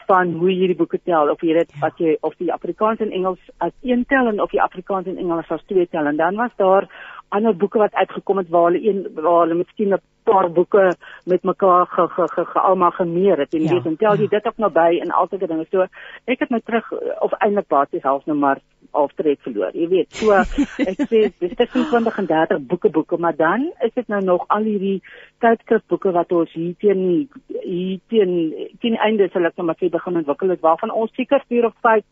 van 0.07 0.33
hoe 0.39 0.53
jy 0.53 0.71
die 0.71 0.79
boeke 0.79 0.99
tel 1.05 1.31
of 1.31 1.43
jy 1.43 1.55
dit 1.59 1.71
ja. 1.75 1.81
wat 1.83 1.99
jy 1.99 2.17
of 2.21 2.35
die 2.39 2.53
Afrikaans 2.53 3.01
en 3.01 3.13
Engels 3.13 3.43
as 3.59 3.73
een 3.83 4.05
tel 4.09 4.31
en 4.31 4.41
of 4.41 4.53
jy 4.55 4.61
Afrikaans 4.63 5.07
en 5.07 5.19
Engels 5.19 5.51
as 5.51 5.65
twee 5.67 5.87
tel 5.91 6.07
en 6.07 6.17
dan 6.17 6.37
was 6.37 6.55
daar 6.57 6.89
ander 7.35 7.57
boeke 7.57 7.79
wat 7.79 7.95
uitgekom 7.95 8.39
het 8.43 8.53
waar 8.55 8.71
hulle 8.71 8.83
een 8.87 9.07
waar 9.15 9.41
hulle 9.45 9.59
miskien 9.63 9.95
'n 9.95 10.03
paar 10.25 10.51
boeke 10.51 10.85
met 11.25 11.43
mekaar 11.43 11.87
ge 11.87 12.09
ge 12.09 12.29
ge, 12.35 12.45
ge 12.45 12.61
almal 12.61 12.91
gemeer 12.91 13.39
het 13.39 13.55
en 13.55 13.61
jy 13.61 13.67
ja. 13.67 13.75
weet 13.75 13.87
en 13.87 13.97
tel 13.97 14.17
jy 14.17 14.29
dit 14.29 14.47
ook 14.47 14.59
nou 14.59 14.73
by 14.73 14.91
en 15.03 15.11
al 15.11 15.29
sulke 15.29 15.47
dinge. 15.47 15.67
So 15.71 15.87
ek 16.25 16.39
het 16.39 16.51
nou 16.51 16.61
terug 16.65 16.93
of 17.21 17.33
eintlik 17.33 17.69
basies 17.69 18.03
half 18.03 18.27
nou 18.27 18.39
maar 18.39 18.59
aftrek 18.91 19.41
verloor. 19.41 19.75
Jy 19.75 19.89
weet, 19.89 20.13
so 20.13 20.33
ek 20.91 21.01
sê 21.09 21.23
dis 21.41 21.57
tussen 21.57 21.87
20 21.91 22.19
en 22.19 22.27
30 22.27 22.67
boeke 22.67 22.91
boeke, 22.91 23.19
maar 23.19 23.37
dan 23.37 23.73
is 23.85 23.95
dit 23.95 24.09
nou 24.09 24.23
nog 24.25 24.45
al 24.49 24.63
hierdie 24.63 25.03
tydskrifboeke 25.45 26.13
wat 26.13 26.33
ons 26.33 26.53
hier 26.53 26.75
teen 26.79 27.29
hier 27.63 27.99
teen 28.09 28.33
teen 28.81 28.97
einde 28.97 29.29
sal 29.33 29.49
ek 29.49 29.57
nou 29.57 29.67
maar 29.67 29.81
sê 29.81 29.91
begin 29.93 30.23
ontwikkel 30.23 30.55
het 30.55 30.61
waarvan 30.61 30.95
ons 30.95 31.15
seker 31.15 31.43
4 31.49 31.67
of 31.67 31.75
5 31.83 32.05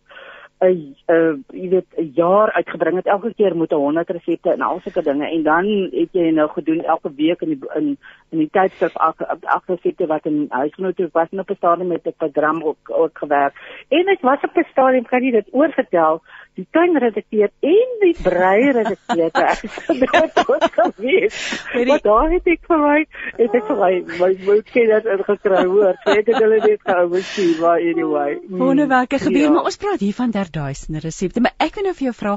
'n 0.62 0.94
uh, 1.10 1.34
jy 1.52 1.68
weet 1.68 1.86
'n 1.98 2.10
jaar 2.14 2.52
uitgebring 2.52 2.96
het. 2.96 3.06
Elke 3.06 3.34
keer 3.34 3.56
moet 3.56 3.72
'n 3.72 3.74
100 3.74 4.10
resepte 4.10 4.50
en 4.52 4.60
al 4.60 4.80
sulke 4.80 5.02
dinge. 5.02 5.26
En 5.26 5.42
dan 5.42 5.66
het 5.92 6.12
jy 6.12 6.30
nou 6.30 6.48
gedoen 6.48 6.84
elke 6.84 7.14
week 7.14 7.40
in 7.40 7.48
die 7.48 7.60
in 7.74 7.98
in 8.30 8.38
die 8.38 8.50
tydskrif 8.50 8.94
elke 8.94 9.38
resepte 9.66 10.06
wat 10.06 10.26
in 10.26 10.46
huisgenoot 10.48 11.12
was 11.12 11.28
en 11.30 11.40
op 11.40 11.50
'n 11.50 11.54
stadium 11.54 11.88
met 11.88 12.06
'n 12.06 12.14
program 12.16 12.62
ook 12.62 12.90
ook 12.90 13.18
gewerk. 13.18 13.54
En 13.88 14.06
ek 14.06 14.20
was 14.20 14.42
op 14.42 14.56
'n 14.56 14.70
stadium 14.70 15.04
kan 15.04 15.22
jy 15.22 15.30
dit 15.30 15.48
oorvertel 15.50 16.22
die 16.58 16.66
tuinredakteur 16.70 17.50
en 17.66 17.94
die 18.02 18.12
breiredakteur 18.22 19.30
ek 19.30 19.64
is 19.66 19.78
gedood 19.88 20.36
tot 20.38 20.66
gewees. 20.76 21.40
Maar 21.74 22.02
daar 22.04 22.30
het 22.34 22.50
ek 22.54 22.68
vir 22.70 22.82
my 22.84 23.00
het 23.40 23.56
ek 23.58 23.66
vir 23.70 23.80
my 23.80 23.90
my 24.20 24.30
moed 24.44 24.70
kennis 24.70 25.08
ingekry 25.16 25.64
hoor. 25.72 25.98
Ek 26.14 26.30
het 26.30 26.38
hulle 26.38 26.60
net 26.62 26.84
gehou 26.86 27.08
miskien 27.16 27.52
maar 27.60 27.82
anyway. 27.82 28.38
Wonderwerke 28.48 29.18
gebeur, 29.18 29.48
ja. 29.48 29.52
maar 29.56 29.70
ons 29.72 29.80
praat 29.82 30.06
hier 30.06 30.14
van 30.14 30.34
derduisende 30.34 31.02
resepte, 31.04 31.42
maar 31.42 31.58
ek 31.58 31.78
wil 31.78 31.88
nou 31.88 31.96
vir 31.98 32.10
jou 32.10 32.16
vra 32.22 32.36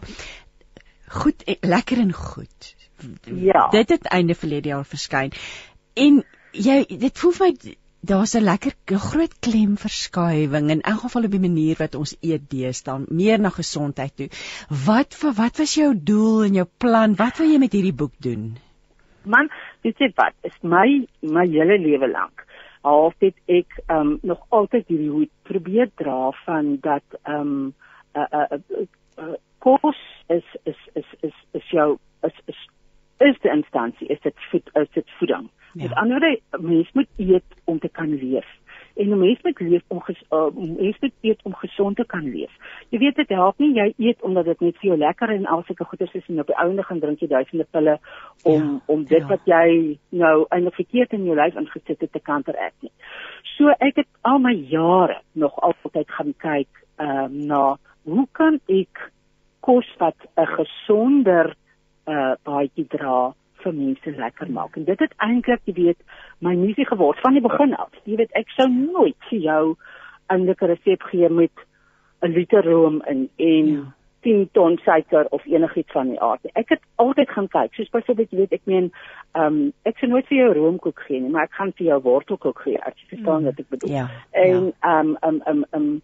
goed 1.22 1.46
en, 1.46 1.62
lekker 1.76 2.02
en 2.04 2.14
goed. 2.14 2.74
Ja. 3.26 3.68
Dit 3.72 3.94
het 3.94 4.10
einde 4.10 4.36
verlede 4.36 4.74
jaar 4.74 4.86
verskyn. 4.86 5.36
En 5.94 6.24
jy 6.58 6.80
dit 6.90 7.22
voel 7.22 7.38
vir 7.38 7.48
my 7.48 7.76
daar's 8.02 8.36
'n 8.36 8.44
lekker 8.44 8.74
groot 8.86 9.40
klemverskywing 9.40 10.70
in 10.70 10.82
elk 10.82 11.00
geval 11.00 11.24
op 11.24 11.32
die 11.32 11.40
manier 11.40 11.76
wat 11.80 11.96
ons 11.96 12.18
eet 12.22 12.50
deesdae 12.50 13.06
meer 13.10 13.40
na 13.40 13.50
gesondheid 13.50 14.16
toe. 14.16 14.30
Wat 14.86 15.16
vir 15.16 15.34
wat 15.34 15.58
was 15.58 15.76
jou 15.76 15.94
doel 15.96 16.44
en 16.44 16.54
jou 16.54 16.68
plan? 16.78 17.16
Wat 17.16 17.38
wil 17.38 17.52
jy 17.52 17.60
met 17.60 17.74
hierdie 17.74 17.96
boek 17.96 18.14
doen? 18.18 18.58
Man, 19.26 19.50
weet 19.82 19.98
jy 20.00 20.12
wat? 20.16 20.34
Is 20.44 20.58
my 20.62 21.08
my 21.22 21.48
hele 21.48 21.78
lewe 21.78 22.08
lank 22.08 22.48
half 22.88 23.16
het 23.20 23.36
ek 23.46 23.80
um 23.92 24.18
nog 24.22 24.46
altyd 24.50 24.88
hierdie 24.88 25.12
hoed 25.12 25.34
probeer 25.50 25.90
dra 26.02 26.32
van 26.46 26.78
dat 26.82 27.20
um 27.24 27.74
'n 28.16 28.20
uh, 28.22 28.28
'n 28.32 28.64
uh, 28.70 28.80
uh, 28.80 28.88
uh, 29.24 29.36
kos 29.60 30.00
is 30.38 30.48
is 30.64 30.82
is 30.94 31.10
is 31.22 31.38
is 31.60 31.70
jou 31.70 31.98
is 32.30 32.38
is 32.46 32.60
is 33.30 33.40
die 33.42 33.52
instansie 33.52 34.08
is 34.08 34.22
dit 34.22 34.36
voed 34.52 34.70
is 34.74 34.90
dit 34.94 35.10
voeding 35.20 35.50
Ja. 35.78 35.84
Met 35.84 35.94
ander 35.94 36.20
woorde, 36.20 36.40
mens 36.68 36.92
moet 36.94 37.08
eet 37.18 37.44
om 37.64 37.80
te 37.80 37.90
kan 37.90 38.14
leef. 38.14 38.46
En 38.96 39.10
'n 39.10 39.20
mens 39.20 39.42
moet 39.42 39.60
leef 39.60 39.84
om 39.88 40.02
ges, 40.02 40.24
uh, 40.30 40.50
mens 40.54 41.00
moet 41.00 41.14
eet 41.22 41.40
om 41.44 41.54
gesond 41.54 41.96
te 41.96 42.06
kan 42.06 42.24
leef. 42.24 42.52
Jy 42.90 43.00
weet 43.00 43.16
dit 43.16 43.30
help 43.30 43.58
nie 43.58 43.74
jy 43.74 43.94
eet 43.98 44.22
omdat 44.22 44.46
dit 44.46 44.60
net 44.60 44.78
vir 44.78 44.88
jou 44.90 44.98
lekker 44.98 45.30
en 45.30 45.46
al 45.46 45.64
sulke 45.64 45.84
goeders 45.84 46.14
is 46.14 46.28
en 46.28 46.40
op 46.40 46.48
die 46.48 46.56
einde 46.56 46.84
gaan 46.84 47.00
drink 47.00 47.20
jy 47.20 47.28
duisende 47.28 47.68
pille 47.72 48.00
om 48.44 48.64
ja, 48.64 48.82
om 48.86 49.04
dit 49.04 49.20
ja. 49.20 49.28
wat 49.28 49.42
jy 49.46 49.98
nou 50.10 50.46
eintlik 50.50 50.76
verkeerd 50.76 51.14
in 51.14 51.26
jou 51.26 51.36
lyf 51.36 51.56
ingesit 51.56 52.02
het 52.02 52.12
te 52.12 52.22
counteract 52.22 52.82
nie. 52.82 52.92
So 53.44 53.70
ek 53.70 53.96
het 53.96 54.08
al 54.22 54.40
my 54.40 54.54
jare 54.54 55.22
nog 55.32 55.60
altyd 55.60 56.10
gaan 56.10 56.34
kyk 56.38 56.84
ehm 56.98 57.24
um, 57.24 57.46
na 57.48 57.78
hoe 58.04 58.28
kan 58.32 58.60
ek 58.68 59.12
kos 59.60 59.88
wat 60.00 60.18
'n 60.38 60.46
gesonder 60.46 61.56
uh 62.08 62.34
baadjie 62.44 62.88
dra 62.88 63.34
vir 63.68 63.76
mense 63.76 64.16
lekker 64.16 64.52
maak. 64.52 64.80
En 64.80 64.88
dit 64.88 65.04
het 65.04 65.14
eintlik, 65.24 65.62
jy 65.70 65.76
weet, 65.82 66.00
my 66.46 66.56
missie 66.56 66.88
geword 66.88 67.20
van 67.26 67.38
die 67.38 67.44
begin 67.44 67.76
af. 67.76 67.92
Jy 68.06 68.22
weet, 68.24 68.34
ek 68.40 68.50
sou 68.56 68.70
nooit 68.72 69.30
vir 69.30 69.40
jou 69.40 69.76
'n 70.32 70.46
lekker 70.46 70.74
resep 70.74 71.04
gee 71.12 71.30
met 71.30 71.52
'n 72.22 72.34
liter 72.34 72.64
room 72.64 73.02
in 73.08 73.30
en 73.38 73.68
ja. 73.68 73.86
10 74.22 74.50
ton 74.52 74.78
suiker 74.84 75.26
of 75.30 75.46
enigiets 75.46 75.92
van 75.92 76.10
die 76.10 76.22
aard. 76.22 76.46
Ek 76.54 76.70
het 76.70 76.82
altyd 76.96 77.30
gaan 77.30 77.48
kyk. 77.48 77.74
Soos 77.74 77.90
byvoorbeeld, 77.90 78.32
jy 78.32 78.38
weet, 78.38 78.52
ek 78.52 78.66
meen, 78.66 78.92
ehm 79.32 79.46
um, 79.46 79.74
ek 79.84 79.98
sou 79.98 80.10
nooit 80.10 80.28
vir 80.28 80.38
jou 80.38 80.54
roomkoek 80.54 81.00
gee 81.08 81.20
nie, 81.20 81.30
maar 81.30 81.48
ek 81.48 81.54
gaan 81.60 81.72
vir 81.78 81.88
jou 81.88 82.02
wortelkoek 82.02 82.60
gee. 82.66 82.80
As 82.82 82.98
jy 83.02 83.08
verstaan 83.16 83.42
mm. 83.42 83.46
wat 83.46 83.60
ek 83.60 83.70
bedoel. 83.70 83.94
Ja. 83.94 84.08
En 84.32 84.74
ehm 84.82 85.16
ehm 85.22 85.40
ehm 85.46 85.64
ehm 85.72 85.96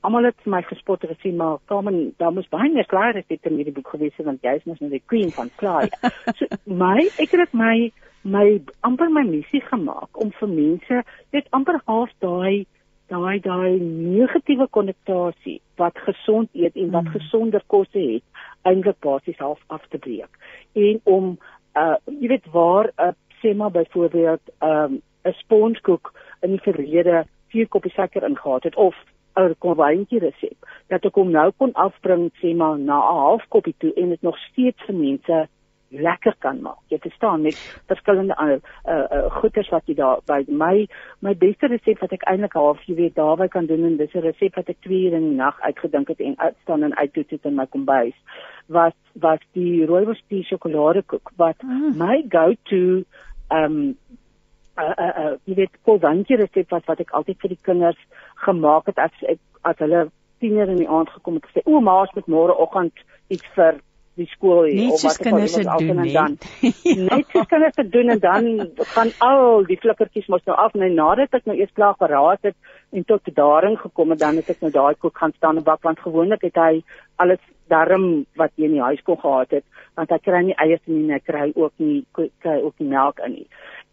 almal 0.00 0.26
het 0.26 0.46
my 0.46 0.62
gespot 0.66 1.04
en 1.04 1.14
gesê 1.14 1.32
maar 1.36 1.58
kom 1.70 1.88
en 1.88 1.98
daar 2.18 2.32
moet 2.32 2.48
baie 2.50 2.70
meer 2.72 2.86
klaar 2.86 3.16
is 3.16 3.26
dit 3.28 3.46
in 3.46 3.58
hierdie 3.60 3.74
boek 3.74 3.92
gewees 3.94 4.16
het 4.16 4.26
want 4.26 4.42
jy 4.42 4.56
is 4.58 4.66
mos 4.66 4.80
nou 4.82 4.90
die 4.90 5.02
queen 5.12 5.30
van 5.36 5.50
klaar. 5.56 5.88
so 6.38 6.46
my 6.66 6.98
ek 7.22 7.36
het 7.38 7.54
my 7.54 7.92
my 8.22 8.60
amper 8.86 9.08
my 9.10 9.22
missie 9.24 9.62
gemaak 9.68 10.18
om 10.24 10.32
vir 10.40 10.50
mense 10.50 11.02
net 11.36 11.46
amper 11.56 11.80
half 11.86 12.10
daai 12.24 12.66
daai 13.10 13.38
daai 13.44 13.78
negatiewe 13.80 14.66
konnotasie 14.70 15.60
wat 15.78 15.98
gesond 16.08 16.50
eet 16.54 16.76
en 16.76 16.90
wat 16.90 17.08
mm. 17.08 17.14
gesonder 17.18 17.62
kosse 17.66 17.98
het 17.98 18.68
eintlik 18.68 18.98
basies 19.00 19.38
half 19.38 19.62
af 19.66 19.86
te 19.90 19.98
breek. 19.98 20.30
En 20.74 21.00
om 21.04 21.36
uh 21.78 21.96
jy 22.06 22.34
weet 22.34 22.50
waar 22.52 22.90
uh, 22.98 23.12
sê 23.40 23.54
maar 23.56 23.70
byvoorbeeld 23.70 24.42
um, 24.60 25.00
'n 25.24 25.32
spongekoek 25.38 26.12
in 26.42 26.50
die 26.50 26.64
verlede 26.66 27.24
vier 27.52 27.68
koppies 27.68 27.94
suiker 27.94 28.22
ingehaat 28.22 28.64
het 28.64 28.76
of 28.76 28.94
'n 29.36 29.54
kombuintjie 29.58 30.18
resep 30.18 30.58
dat 30.88 31.04
ek 31.04 31.14
hom 31.14 31.30
nou 31.30 31.50
kon 31.56 31.72
afbring 31.72 32.30
sê 32.42 32.54
maar 32.56 32.78
na 32.78 32.98
'n 32.98 33.16
half 33.22 33.48
koppie 33.48 33.74
toe 33.78 33.92
en 33.94 34.08
dit 34.08 34.22
nog 34.22 34.38
steeds 34.50 34.82
vir 34.86 34.94
mense 34.94 35.48
lekker 35.90 36.34
kan 36.38 36.60
maak. 36.62 36.78
Jy 36.88 36.98
verstaan 37.02 37.42
met 37.42 37.82
verskillende 37.86 38.36
ander 38.36 38.60
uh, 38.86 39.04
uh 39.10 39.30
goeders 39.40 39.68
wat 39.68 39.86
jy 39.86 39.94
daar 39.98 40.20
by 40.26 40.44
my 40.46 40.86
my 41.18 41.34
beste 41.34 41.66
resep 41.66 41.98
wat 42.02 42.12
ek 42.14 42.26
eintlik 42.30 42.54
half 42.58 42.82
jy 42.86 42.94
weet 42.94 43.16
daarby 43.18 43.48
kan 43.50 43.66
doen 43.66 43.84
en 43.84 43.96
dis 43.96 44.14
'n 44.14 44.22
resep 44.26 44.54
wat 44.54 44.68
ek 44.68 44.80
2 44.86 45.06
ure 45.06 45.16
in 45.16 45.28
die 45.30 45.40
nag 45.42 45.60
uitgedink 45.60 46.08
het 46.08 46.20
en 46.20 46.38
uitstaan 46.38 46.82
en 46.82 46.96
uittoets 46.96 47.30
het 47.30 47.44
in 47.44 47.54
my 47.54 47.66
kombuis 47.66 48.14
was 48.66 48.94
was 49.14 49.42
die 49.52 49.86
rooibos 49.86 50.22
tea 50.28 50.42
sjokoladekoek 50.42 51.32
wat 51.36 51.62
mm. 51.62 51.98
my 51.98 52.24
go 52.28 52.54
to 52.70 53.02
um 53.50 53.96
uh 54.78 54.94
uh, 54.94 55.12
uh 55.22 55.34
jy 55.48 55.54
weet 55.62 55.76
kolwantjie 55.88 56.40
resep 56.40 56.70
was 56.70 56.86
wat 56.86 57.00
ek 57.00 57.14
altyd 57.18 57.40
vir 57.42 57.54
die 57.54 57.62
kinders 57.68 58.00
gemaak 58.46 58.86
het 58.86 58.98
as 58.98 59.22
ek 59.34 59.40
as 59.62 59.78
hulle 59.84 60.08
tiener 60.40 60.68
in 60.72 60.80
die 60.80 60.88
aand 60.88 61.10
gekom 61.16 61.38
het 61.38 61.48
gesê 61.50 61.64
o 61.66 61.80
ma's 61.80 62.12
met 62.16 62.28
môreoggend 62.30 63.06
iets 63.28 63.46
vir 63.56 63.80
die 64.20 64.28
skool 64.34 64.66
hier 64.68 64.92
of 64.94 65.02
wat 65.06 65.20
kinders 65.24 65.54
se 65.56 65.64
doen 65.64 66.02
en 66.04 66.12
dan 66.12 66.36
net 67.10 67.32
so 67.32 67.44
kinders 67.52 67.76
se 67.78 67.84
doen 67.94 68.12
en 68.14 68.22
dan 68.24 68.48
gaan 68.94 69.12
al 69.26 69.64
die 69.68 69.78
flikkertjies 69.80 70.28
mos 70.32 70.44
nou 70.48 70.56
af. 70.64 70.74
En 70.74 70.96
nadat 70.98 71.38
ek 71.38 71.48
nou 71.48 71.56
eers 71.58 71.72
klaar 71.76 71.96
geraas 72.00 72.42
het 72.46 72.56
en 72.96 73.06
tot 73.06 73.30
daarin 73.36 73.78
gekom 73.80 74.14
het 74.14 74.22
dan 74.24 74.40
het 74.40 74.50
ek 74.54 74.64
nou 74.64 74.72
daai 74.74 74.94
koek 74.98 75.22
gaan 75.22 75.34
staan 75.36 75.60
en 75.60 75.66
bak 75.66 75.86
want 75.86 76.02
gewoonlik 76.06 76.44
het 76.48 76.58
hy 76.60 76.82
alles 77.22 77.42
darm 77.70 78.24
wat 78.40 78.52
hy 78.56 78.66
in 78.66 78.76
die 78.76 78.82
huis 78.82 79.02
kon 79.06 79.20
gehad 79.20 79.52
het 79.58 79.66
want 79.98 80.12
hy 80.14 80.18
kry 80.24 80.40
nie 80.46 80.56
eiers 80.62 80.82
nie 80.88 81.02
en 81.04 81.12
hy 81.14 81.20
kry 81.26 81.46
ook 81.54 81.72
nie 81.82 82.00
kry 82.16 82.56
ook 82.62 82.74
nie 82.80 82.88
melk 82.88 83.20
in 83.26 83.36
nie. 83.38 83.46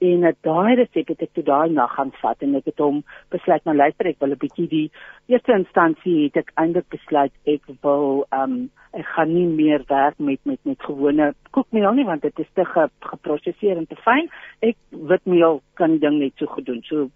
En 0.07 0.27
uh, 0.29 0.33
daai 0.45 0.77
resep 0.77 1.09
het 1.09 1.23
ek 1.25 1.33
toe 1.33 1.43
daai 1.45 1.73
nag 1.73 1.93
gaan 1.97 2.13
vat 2.21 2.43
en 2.45 2.55
ek 2.59 2.69
het 2.69 2.83
hom 2.83 3.01
besluit 3.33 3.63
nou 3.65 3.75
luister 3.75 4.09
ek 4.11 4.19
wil 4.21 4.35
'n 4.35 4.41
bietjie 4.43 4.67
die 4.73 4.87
eerste 5.33 5.55
instansie 5.57 6.17
het 6.25 6.37
ek 6.43 6.53
eintlik 6.61 6.89
besluit 6.93 7.33
ek 7.45 7.65
wil 7.81 8.25
um 8.31 8.69
ek 8.93 9.05
gaan 9.15 9.33
nie 9.33 9.47
meer 9.47 9.83
werk 9.89 10.19
met 10.19 10.39
met 10.45 10.59
met 10.63 10.87
gewone 10.89 11.33
koekmeel 11.51 11.93
nie 11.97 12.05
want 12.05 12.21
dit 12.21 12.39
is 12.39 12.51
te 12.53 12.65
ge, 12.65 12.89
geproseseer 13.01 13.77
en 13.77 13.87
te 13.87 13.97
fyn. 14.05 14.29
Ek 14.61 14.77
witmeel 14.91 15.61
kan 15.79 15.97
ding 16.03 16.19
net 16.19 16.33
so 16.41 16.49
gedoen 16.53 16.81
so 16.89 17.07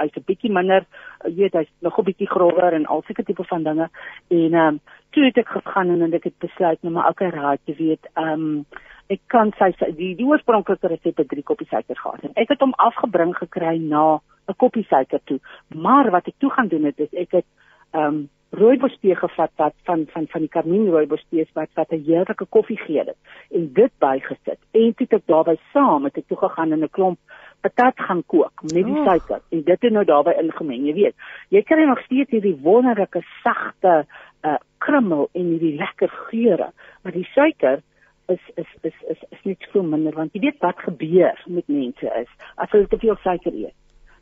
hy's 0.00 0.16
'n 0.16 0.26
bietjie 0.26 0.52
minder 0.52 0.86
jy 1.24 1.42
weet 1.44 1.58
hy's 1.60 1.72
nog 1.80 1.98
'n 1.98 2.08
bietjie 2.10 2.30
grower 2.34 2.72
en 2.74 2.86
al 2.86 3.02
sulke 3.06 3.24
tipe 3.24 3.44
van 3.44 3.62
dinge 3.62 3.88
en 4.28 4.54
um 4.54 4.80
toe 5.12 5.24
het 5.24 5.38
ek 5.38 5.48
gegaan 5.48 5.90
en 5.90 6.14
ek 6.14 6.24
het 6.24 6.38
besluit 6.38 6.82
nou 6.82 6.92
maar 6.92 7.10
okay 7.10 7.30
raai 7.30 7.58
jy 7.66 7.74
weet 7.74 8.06
um 8.16 8.64
ek 9.08 9.20
kan 9.26 9.52
sy 9.58 9.72
die 9.96 10.14
die 10.16 10.26
oorspronklike 10.26 10.88
resep 10.88 11.16
het 11.16 11.28
3 11.28 11.42
koppies 11.42 11.68
suiker 11.68 11.96
gehad 11.96 12.24
en 12.24 12.32
ek 12.36 12.48
het 12.48 12.60
hom 12.60 12.74
afgebring 12.76 13.36
gekry 13.36 13.78
na 13.78 14.20
'n 14.48 14.56
koppie 14.56 14.86
suiker 14.88 15.20
toe. 15.24 15.40
Maar 15.74 16.10
wat 16.10 16.26
ek 16.26 16.38
toe 16.38 16.50
gaan 16.50 16.68
doen 16.68 16.84
het 16.84 16.98
is 16.98 17.12
ek 17.12 17.32
het 17.40 17.48
ehm 17.92 18.04
um, 18.04 18.28
rooibostee 18.50 19.14
gevat 19.14 19.50
wat 19.56 19.74
van 19.84 20.06
van 20.12 20.26
van 20.28 20.40
die 20.40 20.48
karmien 20.48 20.88
rooibostee 20.90 21.48
wat 21.52 21.68
wat 21.74 21.90
'n 21.92 22.04
heerlike 22.06 22.46
koffie 22.48 22.78
gee 22.78 23.04
dit 23.04 23.16
en 23.50 23.72
dit 23.72 23.92
bygesit. 23.98 24.60
En 24.70 24.94
toe 24.94 25.06
het 25.08 25.12
ek 25.12 25.26
daarbey 25.26 25.58
saam 25.72 26.04
het 26.04 26.16
ek 26.16 26.26
toe 26.26 26.36
gegaan 26.36 26.72
en 26.72 26.82
'n 26.82 26.90
klomp 26.90 27.18
patat 27.60 27.94
gaan 27.96 28.22
kook 28.26 28.62
met 28.62 28.84
die 28.84 29.02
suiker 29.04 29.40
en 29.50 29.62
dit 29.62 29.82
het 29.82 29.92
nou 29.92 30.04
daarbey 30.04 30.34
ingemeng. 30.42 30.86
Jy 30.86 30.94
weet, 30.94 31.14
jy 31.48 31.62
kry 31.62 31.84
nog 31.84 32.00
steeds 32.04 32.30
hierdie 32.30 32.58
wonderlike 32.62 33.22
sagte 33.42 34.06
uh 34.42 34.56
krummel 34.78 35.28
en 35.32 35.44
hierdie 35.44 35.76
lekker 35.76 36.08
geure, 36.08 36.72
maar 37.02 37.12
die 37.12 37.28
suiker 37.34 37.82
is 38.28 38.40
is 38.54 38.66
is 38.82 38.94
is 39.08 39.22
is 39.30 39.42
net 39.42 39.68
so 39.72 39.82
minder 39.82 40.14
want 40.14 40.32
jy 40.32 40.40
weet 40.40 40.60
wat 40.60 40.78
gebeur 40.78 41.44
met 41.46 41.68
mense 41.68 42.10
is 42.20 42.30
as 42.56 42.70
hulle 42.70 42.88
te 42.88 42.98
veel 42.98 43.16
suiker 43.24 43.52
eet. 43.52 43.74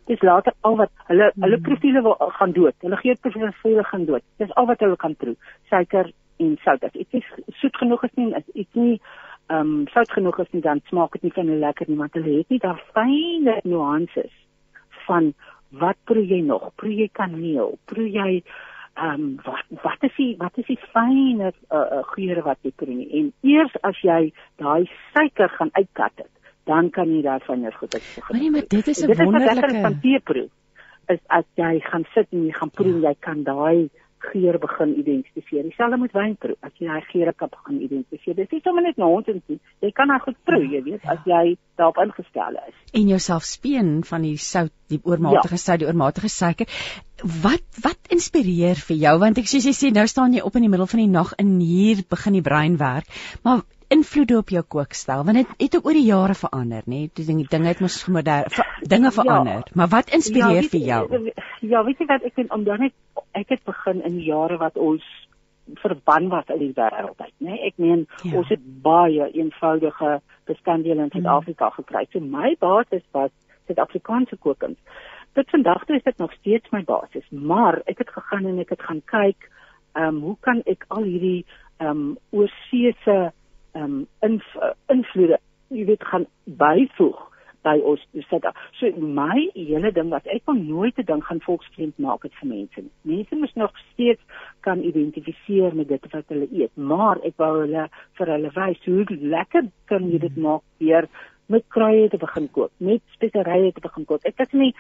Dis 0.07 0.23
later 0.23 0.55
al 0.61 0.77
wat 0.83 0.93
hulle 1.11 1.31
mm. 1.35 1.43
hulle 1.43 1.61
profiele 1.69 2.03
wil 2.03 2.15
gaan 2.39 2.53
dood. 2.53 2.77
Hulle 2.85 2.99
gee 3.03 3.17
profiele 3.21 3.85
gaan 3.85 4.07
dood. 4.07 4.25
Dis 4.43 4.55
al 4.55 4.69
wat 4.71 4.85
hulle 4.85 4.97
kan 4.97 5.15
proe. 5.15 5.37
Suiker 5.71 6.13
en 6.43 6.57
sout. 6.65 6.85
As 6.85 6.95
iets 6.95 7.13
nie 7.13 7.25
soet 7.61 7.77
genoeg 7.77 8.05
is 8.09 8.15
nie, 8.21 8.31
is 8.35 8.53
iets 8.55 8.75
nie 8.75 9.01
ehm 9.47 9.61
um, 9.73 9.75
sout 9.95 10.11
genoeg 10.11 10.41
is 10.43 10.49
nie, 10.51 10.63
dan 10.63 10.81
smaak 10.91 11.13
dit 11.15 11.23
nie 11.23 11.35
van 11.35 11.47
hulle 11.47 11.63
lekker 11.63 11.87
nie 11.91 11.99
want 11.99 12.17
hulle 12.19 12.39
het 12.41 12.49
nie 12.51 12.63
daai 12.63 12.81
fynne 12.95 13.61
nuances 13.63 14.33
van 15.07 15.29
wat 15.83 15.99
proe 16.11 16.25
jy 16.27 16.41
nog? 16.43 16.73
Proe 16.81 16.91
jy 16.91 17.07
kaneel? 17.15 17.77
Proe 17.87 18.09
jy 18.11 18.43
ehm 18.97 19.23
um, 19.23 19.29
wat 19.45 19.83
wat 19.85 20.07
is 20.09 20.15
die 20.17 20.33
wat 20.41 20.59
is 20.59 20.67
die 20.67 20.79
fynste 20.95 21.53
uh, 21.71 21.79
uh, 21.99 22.03
geure 22.15 22.43
wat 22.43 22.59
jy 22.67 22.73
kry 22.83 22.97
en 23.21 23.33
eers 23.45 23.75
as 23.85 23.99
jy 24.03 24.33
daai 24.63 24.89
suiker 25.13 25.53
gaan 25.59 25.71
uitkat 25.79 26.25
het 26.25 26.33
dan 26.67 26.91
kan 26.91 27.11
jy 27.15 27.23
daar 27.23 27.43
van 27.47 27.61
jou 27.61 27.73
goed 27.73 27.95
uitgegaan. 27.95 28.27
Maar 28.29 28.41
nee, 28.41 28.51
maar 28.51 28.69
dit 28.69 28.87
is 28.87 29.03
'n 29.03 29.15
wonderlike 29.15 29.67
dit 29.67 29.75
is 29.75 29.81
van 29.81 30.01
teeproe 30.01 30.49
is 31.15 31.23
as 31.27 31.47
jy 31.55 31.81
gaan 31.81 32.05
sit 32.15 32.27
en 32.35 32.47
jy 32.47 32.53
gaan 32.53 32.71
proe 32.71 33.01
ja. 33.01 33.09
jy 33.09 33.15
kan 33.21 33.43
daai 33.47 33.89
geur 34.27 34.59
begin 34.59 34.95
identifiseer. 34.99 35.63
Dieselfde 35.63 35.99
met 36.01 36.15
wynproe. 36.17 36.57
As 36.65 36.73
jy 36.81 36.89
daai 36.89 37.05
geure 37.11 37.35
kan 37.37 37.51
begin 37.53 37.83
identifiseer. 37.85 38.37
Dit 38.39 38.55
is 38.57 38.63
sommer 38.65 38.83
net 38.83 38.99
nonsens 39.01 39.43
nie. 39.47 39.59
Jy 39.85 39.93
kan 39.97 40.11
daai 40.11 40.23
goed 40.25 40.39
proe, 40.49 40.63
jy 40.65 40.83
weet, 40.87 41.05
as 41.13 41.23
jy 41.29 41.57
daarop 41.79 42.01
ingestel 42.03 42.59
is. 42.65 42.81
En 42.97 43.13
jouself 43.13 43.47
speen 43.49 43.93
van 44.09 44.27
die 44.27 44.37
sout, 44.41 44.73
die 44.93 45.01
oormatige 45.05 45.59
ja. 45.59 45.63
sout, 45.63 45.83
die 45.85 45.89
oormatige 45.89 46.33
suiker. 46.33 46.81
Wat 47.45 47.81
wat 47.85 48.13
inspireer 48.13 48.81
vir 48.89 48.97
jou 49.01 49.15
want 49.23 49.39
ek 49.41 49.49
soos 49.49 49.65
jy 49.69 49.73
sê 49.77 49.93
nou 49.95 50.05
staan 50.11 50.35
jy 50.37 50.43
op 50.45 50.57
in 50.59 50.67
die 50.67 50.73
middel 50.73 50.89
van 50.91 51.01
die 51.01 51.13
nag 51.13 51.33
en 51.41 51.57
hier 51.61 52.03
begin 52.11 52.37
die 52.37 52.45
brein 52.45 52.77
werk 52.81 53.09
maar 53.45 53.63
invloed 53.89 54.35
op 54.37 54.49
jou 54.55 54.63
kookstyl 54.77 55.25
want 55.25 55.39
dit 55.39 55.49
het, 55.49 55.61
het 55.61 55.77
ook 55.77 55.87
oor 55.87 55.99
die 55.99 56.09
jare 56.09 56.35
verander 56.35 56.83
nê 56.87 57.01
nee? 57.07 57.11
die 57.15 57.47
dinge 57.51 57.69
het 57.69 57.81
mos 57.81 57.99
modern 58.07 58.51
ver, 58.51 58.67
dinge 58.83 59.11
ja. 59.11 59.15
verander 59.19 59.63
ja. 59.63 59.75
maar 59.75 59.89
wat 59.95 60.13
inspireer 60.19 60.63
ja, 60.63 60.73
vir 60.75 60.85
jou 60.91 61.33
ja 61.75 61.85
weet 61.87 62.03
jy 62.03 62.09
wat 62.11 62.27
ek 62.27 62.35
vind 62.41 62.53
omdat 62.59 62.85
net 62.87 62.95
ek 63.33 63.55
het 63.55 63.65
begin 63.65 64.03
in 64.11 64.21
jare 64.25 64.59
wat 64.63 64.77
ons 64.77 65.07
verban 65.83 66.29
was 66.31 66.47
uit 66.47 66.63
die 66.63 66.75
wêreld 66.77 67.21
uit 67.21 67.35
nê 67.49 67.59
ek 67.71 67.79
meen 67.83 68.07
ja. 68.23 68.37
ons 68.39 68.49
het 68.49 68.63
baie 68.83 69.31
eenvoudige 69.33 70.21
bestanddele 70.47 71.03
in. 71.03 71.11
Suid-Afrika 71.11 71.71
hmm. 71.71 71.83
gekry 71.83 72.07
so 72.13 72.21
my 72.21 72.55
basis 72.61 73.03
was 73.13 73.35
Suid-Afrikaanse 73.67 74.39
kookkuns 74.39 74.79
tot 75.37 75.51
vandag 75.53 75.85
toe 75.85 75.97
is 75.97 76.03
dit 76.03 76.17
nog 76.19 76.33
steeds 76.33 76.71
my 76.73 76.83
basis, 76.85 77.25
maar 77.31 77.83
ek 77.85 77.99
het 77.99 78.11
gegaan 78.15 78.47
en 78.49 78.61
ek 78.63 78.73
het 78.73 78.85
gaan 78.89 79.03
kyk, 79.13 79.49
ehm 79.93 80.17
um, 80.17 80.21
hoe 80.29 80.37
kan 80.41 80.63
ek 80.65 80.87
al 80.89 81.05
hierdie 81.05 81.45
ehm 81.77 81.91
um, 81.91 82.07
oorseese 82.31 83.17
ehm 83.77 83.85
um, 83.85 84.07
inv 84.25 84.45
invloede, 84.93 85.41
jy 85.69 85.85
weet, 85.91 86.05
gaan 86.11 86.27
byvoeg 86.45 87.25
by 87.67 87.77
ons 87.91 88.03
sit. 88.31 88.49
So 88.79 88.91
my 88.97 89.49
hele 89.57 89.93
ding 89.95 90.11
wat 90.15 90.27
ek 90.33 90.45
kon 90.49 90.63
nooit 90.69 90.97
te 90.99 91.05
dink 91.07 91.27
gaan 91.29 91.43
volksvriend 91.45 91.99
maak 92.03 92.27
het 92.27 92.35
vir 92.41 92.51
mense. 92.53 92.85
Mense 93.09 93.39
moet 93.41 93.55
nog 93.63 93.79
steeds 93.93 94.43
kan 94.67 94.83
identifiseer 94.87 95.75
met 95.77 95.91
dit 95.93 96.11
wat 96.13 96.35
hulle 96.35 96.49
eet, 96.51 96.75
maar 96.77 97.23
ek 97.27 97.39
wou 97.43 97.53
hulle 97.63 97.89
vir 98.19 98.35
hulle 98.35 98.53
wys 98.59 98.85
hoe 98.87 99.19
lekker 99.37 99.73
kan 99.91 100.07
jy 100.13 100.23
dit 100.27 100.39
maak 100.49 100.63
deur 100.83 101.11
met 101.53 101.63
kruie 101.71 102.09
te 102.11 102.19
begin 102.19 102.49
koop, 102.51 102.73
met 102.83 103.03
speserye 103.15 103.71
te 103.75 103.83
begin 103.83 104.07
koop. 104.09 104.25
Ek 104.27 104.39
was 104.41 104.55
nie 104.59 104.73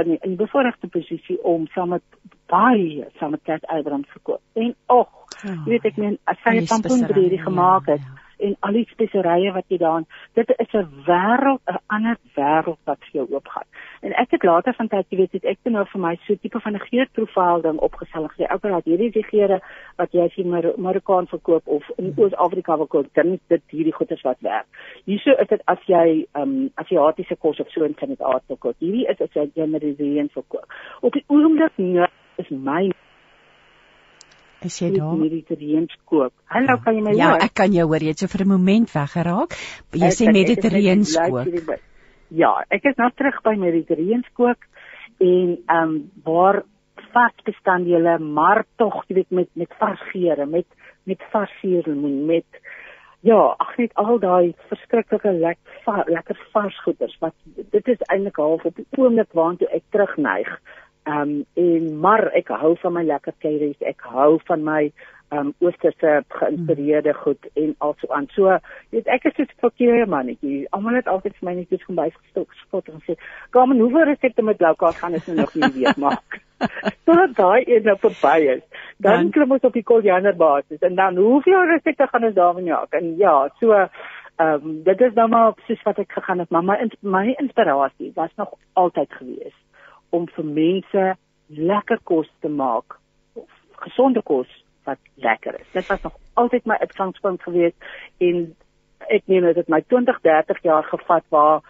in 0.00 0.18
in 0.18 0.36
bevoorregte 0.40 0.90
posisie 0.92 1.38
om 1.48 1.64
saam 1.74 1.94
met 1.96 2.04
baie 2.52 3.06
saam 3.20 3.32
met 3.36 3.44
Kat 3.48 3.64
Abrams 3.72 4.08
te 4.12 4.20
koop. 4.28 4.42
En 4.52 4.74
ag, 4.92 5.06
oh, 5.06 5.14
jy 5.44 5.76
weet 5.76 5.88
ek 5.92 6.02
meen 6.02 6.18
as 6.28 6.40
sy 6.44 6.58
'n 6.60 6.68
pompoenbreedie 6.68 7.40
gemaak 7.40 7.88
het. 7.94 8.04
Ja, 8.04 8.16
ja 8.16 8.29
en 8.40 8.56
al 8.60 8.72
die 8.72 8.86
speserye 8.90 9.52
wat 9.52 9.64
jy 9.68 9.78
daarin 9.78 10.06
dit 10.34 10.54
is 10.58 10.74
'n 10.74 10.88
wêreld 11.06 11.60
'n 11.66 11.80
ander 11.86 12.16
wêreld 12.36 12.80
wat 12.84 12.98
vir 13.04 13.20
jou 13.20 13.26
oopgaan 13.34 13.68
en 14.02 14.12
ek 14.12 14.30
het 14.30 14.42
later 14.42 14.74
van 14.74 14.88
tyd 14.88 15.06
geweet 15.08 15.32
het 15.32 15.44
ek 15.44 15.58
het 15.62 15.72
nou 15.72 15.84
vir 15.92 16.00
my 16.00 16.14
so 16.26 16.34
tipe 16.34 16.60
van 16.60 16.74
'n 16.74 16.86
geurprofiel 16.90 17.60
ding 17.62 17.78
opgestel 17.78 18.22
en 18.22 18.30
gesê 18.30 18.46
ou 18.50 18.58
raad 18.62 18.84
hierdie 18.84 19.08
is 19.08 19.16
die 19.18 19.28
geure 19.30 19.60
wat 19.98 20.14
jy 20.16 20.28
sien 20.34 20.50
Mar 20.50 20.66
Marokkaan 20.76 21.28
verkoop 21.30 21.66
of 21.66 21.84
in 21.96 22.10
hmm. 22.10 22.24
Oos-Afrika 22.24 22.76
verkoop 22.76 23.10
dan 23.18 23.34
is 23.36 23.44
dit 23.52 23.62
hierdie 23.74 23.94
goeders 23.96 24.22
wat 24.26 24.40
werk. 24.46 24.66
Hierso 25.04 25.36
is 25.42 25.50
dit 25.52 25.62
as 25.72 25.84
jy 25.86 26.26
um 26.40 26.70
Asiatiese 26.82 27.36
kos 27.36 27.60
of 27.60 27.70
so 27.74 27.84
in 27.84 27.96
Suid-Afrika 27.98 28.54
verkoop 28.54 28.76
hierdie 28.84 29.06
is 29.12 29.20
as 29.20 29.36
jy 29.36 29.46
generaliseer 29.54 30.28
verkoop. 30.34 30.66
Op 31.00 31.16
die 31.16 31.24
oomblik 31.28 31.78
nou 31.78 32.08
is 32.42 32.50
my 32.50 32.90
Is 34.64 34.78
jy 34.82 34.90
daar? 34.92 35.16
Mediterraneens 35.16 35.94
kook. 36.04 36.32
Hallo, 36.52 36.76
kan 36.84 36.96
jy 36.96 37.04
my 37.04 37.14
ja, 37.16 37.30
hoor? 37.30 37.38
Ja, 37.40 37.46
ek 37.46 37.54
kan 37.56 37.72
jou 37.72 37.86
hoor. 37.88 38.02
Jy 38.04 38.12
het 38.12 38.18
so 38.24 38.28
vir 38.28 38.44
'n 38.44 38.50
oomblik 38.50 38.90
weggeraak. 38.92 39.56
Jy 39.92 40.10
sê 40.16 40.32
Mediterraneens 40.32 41.14
kook. 41.16 41.78
Ja, 42.28 42.52
ek 42.70 42.84
is 42.84 42.96
nou 42.96 43.10
terug 43.16 43.40
by 43.42 43.54
Mediterraneens 43.56 44.28
kook 44.34 44.68
en 45.18 45.56
ehm 45.66 45.88
um, 45.88 46.10
waar 46.24 46.62
vasbestanddele, 47.12 48.18
maar 48.18 48.64
tog, 48.76 49.04
jy 49.08 49.14
weet 49.14 49.30
met 49.30 49.48
met 49.54 49.72
vars 49.78 50.00
geure, 50.12 50.46
met 50.46 50.66
met 51.04 51.22
vars 51.32 51.50
suurlemoen, 51.60 52.26
met 52.26 52.60
ja, 53.20 53.54
ag 53.58 53.76
net 53.76 53.94
al 53.94 54.18
daai 54.18 54.54
verskriklike 54.68 55.32
lekker 55.32 56.04
lekker 56.06 56.38
vars 56.52 56.82
goeders 56.84 57.16
wat 57.20 57.34
dit 57.70 57.88
is 57.88 58.06
eintlik 58.08 58.36
half 58.36 58.64
op 58.64 58.76
die 58.76 58.86
oomblik 58.96 59.32
waartoe 59.32 59.68
ek 59.68 59.82
terugneig. 59.90 60.60
Ehm 61.10 61.20
um, 61.20 61.44
en 61.54 61.98
maar 62.00 62.28
ek 62.38 62.50
hou 62.54 62.76
van 62.82 62.92
my 62.92 63.02
lekker 63.02 63.34
curries, 63.42 63.78
ek 63.92 64.04
hou 64.12 64.36
van 64.46 64.60
my 64.62 64.82
ehm 65.30 65.48
um, 65.48 65.48
oosterse 65.64 66.10
geïnspireerde 66.34 67.14
goed 67.14 67.48
en 67.62 67.72
also 67.86 68.10
aan. 68.14 68.28
So, 68.34 68.58
weet 68.94 69.08
ek 69.16 69.24
is 69.30 69.34
so 69.36 69.42
'n 69.42 69.58
fakkie 69.62 70.06
mannetjie. 70.06 70.66
Almal 70.70 70.98
het 70.98 71.08
altyd 71.14 71.34
vir 71.38 71.48
my 71.48 71.54
net 71.54 71.70
iets 71.70 71.84
kom 71.84 71.98
bysgestok 71.98 72.54
spot 72.62 72.88
en 72.88 73.02
sê, 73.06 73.16
"Kom 73.50 73.72
hoeveel 73.80 74.04
resepte 74.10 74.42
met 74.42 74.56
bloukaas 74.56 74.98
gaan 74.98 75.14
ek 75.14 75.26
nou 75.26 75.36
nog 75.36 75.54
nie 75.54 75.72
weet 75.78 75.96
maak." 75.96 76.40
Tot 77.06 77.34
daai 77.36 77.64
een 77.66 77.82
nou 77.82 77.96
verby 77.98 78.38
is. 78.56 78.62
Dan, 78.96 79.12
dan 79.12 79.30
klim 79.30 79.52
ons 79.52 79.64
op 79.64 79.72
die 79.72 79.82
koljaner 79.82 80.36
basis 80.36 80.78
en 80.80 80.94
dan 80.94 81.16
hoeveel 81.16 81.64
resepte 81.64 82.06
gaan 82.06 82.24
ons 82.24 82.34
daarvan 82.34 82.64
maak? 82.64 82.92
En 82.92 83.16
ja, 83.16 83.48
so 83.60 83.72
ehm 83.72 83.88
um, 84.38 84.82
dit 84.82 85.00
is 85.00 85.14
nou 85.14 85.28
maar 85.28 85.52
soos 85.66 85.82
wat 85.82 85.98
ek 85.98 86.12
gegaan 86.12 86.38
het, 86.38 86.50
maar 86.50 86.64
my 86.64 86.90
my 87.00 87.34
inspirasie 87.38 88.12
was 88.14 88.30
nog 88.36 88.54
altyd 88.72 89.12
geweest 89.12 89.69
om 90.10 90.26
vir 90.36 90.44
mense 90.44 91.04
lekker 91.46 92.00
kos 92.04 92.28
te 92.40 92.48
maak, 92.48 92.98
gesonde 93.84 94.22
kos 94.22 94.48
wat 94.88 94.98
lekker 95.14 95.60
is. 95.60 95.68
Dit 95.72 95.86
was 95.86 96.02
nog 96.02 96.16
altyd 96.34 96.66
my 96.66 96.76
uitgangspunt 96.80 97.42
geweest 97.42 97.76
en 98.18 98.42
ek 99.08 99.26
meen 99.26 99.46
dit 99.48 99.56
het 99.56 99.68
my 99.68 99.80
20, 99.88 100.20
30 100.22 100.62
jaar 100.62 100.86
gevat 100.88 101.24
waar 101.28 101.62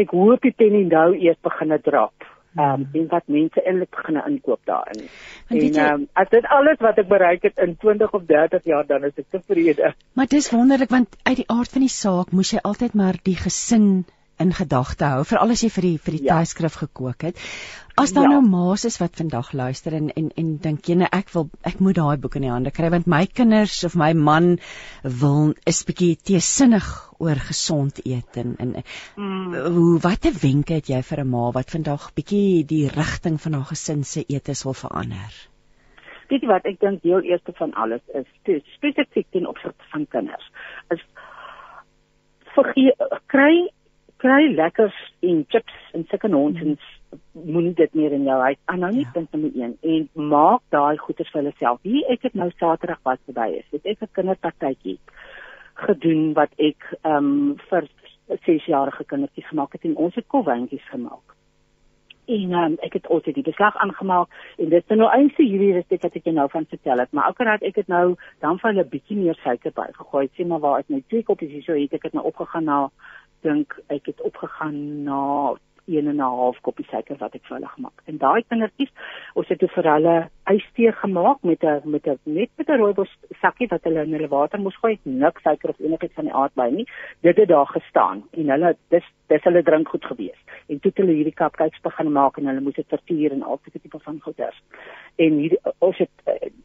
ek 0.00 0.12
hoop 0.16 0.42
die 0.42 0.54
penny 0.56 0.84
nou 0.88 1.14
eers 1.18 1.40
begin 1.42 1.74
drop. 1.82 2.28
Ehm 2.58 2.82
um, 2.82 2.86
en 2.98 3.04
wat 3.12 3.28
mense 3.30 3.62
eintlik 3.62 3.90
begin 3.94 4.16
inkoop 4.26 4.60
daarin. 4.66 5.04
En 5.48 5.58
ehm 5.58 6.00
um, 6.00 6.06
as 6.12 6.30
dit 6.30 6.46
alles 6.56 6.80
wat 6.82 6.98
ek 6.98 7.08
bereik 7.08 7.44
het 7.46 7.60
in 7.62 7.76
20 7.76 8.10
of 8.10 8.24
30 8.26 8.64
jaar 8.64 8.86
dan 8.86 9.04
is 9.04 9.14
ek 9.14 9.28
tevrede. 9.30 9.92
Maar 10.18 10.26
dis 10.26 10.50
wonderlik 10.50 10.90
want 10.90 11.14
uit 11.22 11.36
die 11.36 11.46
aard 11.46 11.70
van 11.70 11.86
die 11.86 11.94
saak 11.94 12.32
moes 12.32 12.50
jy 12.50 12.58
altyd 12.62 12.94
maar 12.94 13.20
die 13.22 13.36
gesin 13.36 13.86
in 14.40 14.52
gedagte 14.56 15.04
hou, 15.12 15.24
veral 15.28 15.52
as 15.54 15.62
jy 15.64 15.70
vir 15.74 15.86
die 15.86 15.96
vir 15.98 16.16
die 16.16 16.24
ja. 16.26 16.40
tydskrif 16.40 16.80
gekook 16.80 17.28
het. 17.28 17.40
As 18.00 18.14
daar 18.16 18.28
ja. 18.28 18.38
nou 18.38 18.42
ma's 18.48 18.86
is 18.88 18.96
wat 19.00 19.18
vandag 19.18 19.52
luister 19.52 19.94
en 19.96 20.08
en 20.16 20.30
en 20.40 20.50
dink 20.62 20.88
jy 20.88 20.96
nee, 21.02 21.08
ek 21.12 21.32
wil 21.34 21.48
ek 21.68 21.80
moet 21.84 21.98
daai 21.98 22.16
boek 22.22 22.38
in 22.38 22.46
die 22.46 22.52
hande 22.52 22.72
kry 22.72 22.88
want 22.94 23.10
my 23.10 23.26
kinders 23.26 23.82
of 23.84 23.96
my 23.98 24.12
man 24.16 24.54
wil 25.22 25.52
is 25.68 25.82
bietjie 25.88 26.14
teesinnig 26.30 26.88
oor 27.20 27.40
gesond 27.50 28.00
eet 28.04 28.40
en 28.40 28.54
en 28.64 28.74
mm. 28.80 29.58
hoe 29.76 29.98
watter 30.06 30.36
wenke 30.42 30.78
het 30.80 30.88
jy 30.88 31.02
vir 31.10 31.24
'n 31.24 31.30
ma 31.30 31.50
wat 31.56 31.74
vandag 31.76 32.10
bietjie 32.16 32.64
die 32.64 32.86
rigting 32.88 33.40
van 33.40 33.58
haar 33.58 33.68
gesin 33.72 34.04
se 34.04 34.24
eetes 34.28 34.64
wil 34.64 34.78
verander? 34.84 35.34
Weet 36.30 36.42
jy 36.42 36.48
wat 36.48 36.64
ek 36.64 36.80
dink 36.80 37.02
heel 37.02 37.26
eerste 37.26 37.52
van 37.58 37.74
alles 37.74 38.02
is 38.14 38.26
spesifiek 38.78 39.26
ten 39.30 39.46
opsigte 39.46 39.84
van 39.92 40.06
kinders 40.06 40.48
is 40.96 41.04
vergeet 42.54 42.96
kry 43.26 43.68
kry 44.20 44.50
lekkers 44.54 44.96
en 45.26 45.44
chips 45.48 45.76
en 45.96 46.04
sulke 46.10 46.28
nonsens 46.28 46.88
moenie 47.32 47.74
dit 47.74 47.94
meer 47.98 48.12
in 48.12 48.26
jou 48.28 48.36
huis 48.40 48.58
aan 48.72 48.82
nou 48.84 48.90
nie 48.94 49.06
ja. 49.06 49.12
punt 49.14 49.32
nommer 49.32 49.54
1 49.54 49.76
en 49.94 50.28
maak 50.32 50.62
daai 50.74 50.98
goeders 50.98 51.30
vir 51.32 51.42
hulle 51.42 51.54
self. 51.58 51.80
Hier 51.82 52.12
ek 52.14 52.28
het 52.28 52.36
nou 52.38 52.50
Saterdag 52.58 53.00
wat 53.08 53.22
verby 53.26 53.48
is. 53.62 53.66
Het 53.72 53.94
ek 53.94 54.04
'n 54.06 54.14
kinderpartytjie 54.18 54.98
gedoen 55.86 56.32
wat 56.38 56.52
ek 56.58 56.86
ehm 57.02 57.16
um, 57.16 57.58
vir 57.70 57.88
6 58.46 58.66
jarige 58.66 59.04
kindertjies 59.04 59.48
gemaak 59.48 59.72
het 59.72 59.84
en 59.84 59.96
ons 59.96 60.14
het 60.14 60.26
kolwyntjies 60.26 60.88
gemaak. 60.92 61.36
En 62.30 62.52
um, 62.52 62.74
ek 62.86 62.92
het 62.92 63.08
ook 63.10 63.24
die 63.24 63.42
beslag 63.42 63.76
aangemaak 63.76 64.28
en 64.56 64.68
dit 64.68 64.84
is 64.90 64.96
nou 64.96 65.08
eintlik 65.10 65.48
hierdie 65.48 65.72
resep 65.72 66.02
wat 66.02 66.14
ek 66.14 66.28
jou 66.28 66.34
nou 66.34 66.48
van 66.52 66.66
vertel 66.70 67.02
het, 67.02 67.12
maar 67.12 67.32
akkurat 67.32 67.62
ek 67.66 67.80
het 67.82 67.88
nou 67.88 68.14
dan 68.44 68.58
van 68.58 68.78
'n 68.78 68.88
bietjie 68.88 69.16
meer 69.16 69.38
suiker 69.42 69.72
by 69.74 69.88
gegooi. 69.92 70.28
Sê 70.28 70.46
maar 70.46 70.60
waar 70.60 70.78
ek 70.78 70.88
my 70.88 71.02
twee 71.08 71.22
koppies 71.22 71.50
hier 71.50 71.62
so 71.62 71.74
het, 71.74 71.92
ek 71.92 72.02
het 72.02 72.12
nou 72.12 72.24
opgegaan 72.24 72.64
na 72.64 72.90
dink 73.42 73.76
ek 73.88 74.06
het 74.06 74.20
opgegaan 74.20 75.04
na 75.04 75.54
1 75.86 76.06
en 76.06 76.16
'n 76.16 76.20
half 76.20 76.60
koppie 76.60 76.86
suiker 76.90 77.16
wat 77.18 77.34
ek 77.34 77.44
vir 77.44 77.56
hulle 77.56 77.68
gemaak. 77.68 78.02
En 78.04 78.18
daai 78.18 78.42
kindertjies, 78.48 78.92
ons 79.34 79.48
het 79.48 79.58
vir 79.58 79.92
hulle 79.92 80.30
ystee 80.54 80.92
gemaak 80.92 81.38
met 81.42 81.62
'n 81.62 81.80
met 81.84 82.06
'n 82.06 82.18
net 82.24 82.50
met 82.56 82.68
'n 82.68 82.78
rooibos 82.78 83.12
sakkie 83.40 83.68
wat 83.68 83.84
hulle 83.84 84.02
in 84.02 84.12
hulle 84.12 84.28
water 84.28 84.60
moes 84.60 84.76
gooi, 84.76 84.98
niks 85.02 85.42
suiker 85.42 85.70
of 85.70 85.78
enigiets 85.78 86.14
van 86.14 86.24
die 86.24 86.34
aard 86.34 86.54
by 86.54 86.68
nie. 86.70 86.86
Dit 87.20 87.36
het 87.36 87.48
daar 87.48 87.66
gestaan 87.66 88.22
en 88.30 88.50
hulle 88.50 88.76
dis 88.88 89.04
dis 89.28 89.42
hulle 89.42 89.62
drink 89.62 89.88
goed 89.88 90.04
gewees. 90.04 90.38
En 90.66 90.80
toe 90.80 90.90
het 90.90 91.00
hulle 91.02 91.12
hierdie 91.12 91.34
cupcakes 91.34 91.80
begin 91.80 92.12
maak 92.12 92.38
en 92.38 92.46
hulle 92.46 92.60
moes 92.60 92.74
dit 92.74 92.88
vertuur 92.88 93.32
en 93.32 93.42
al 93.42 93.60
die 93.64 93.80
tipe 93.80 93.98
van 93.98 94.20
goeders. 94.22 94.62
En 95.16 95.32
hier 95.32 95.58
ons 95.78 95.98
het 95.98 96.10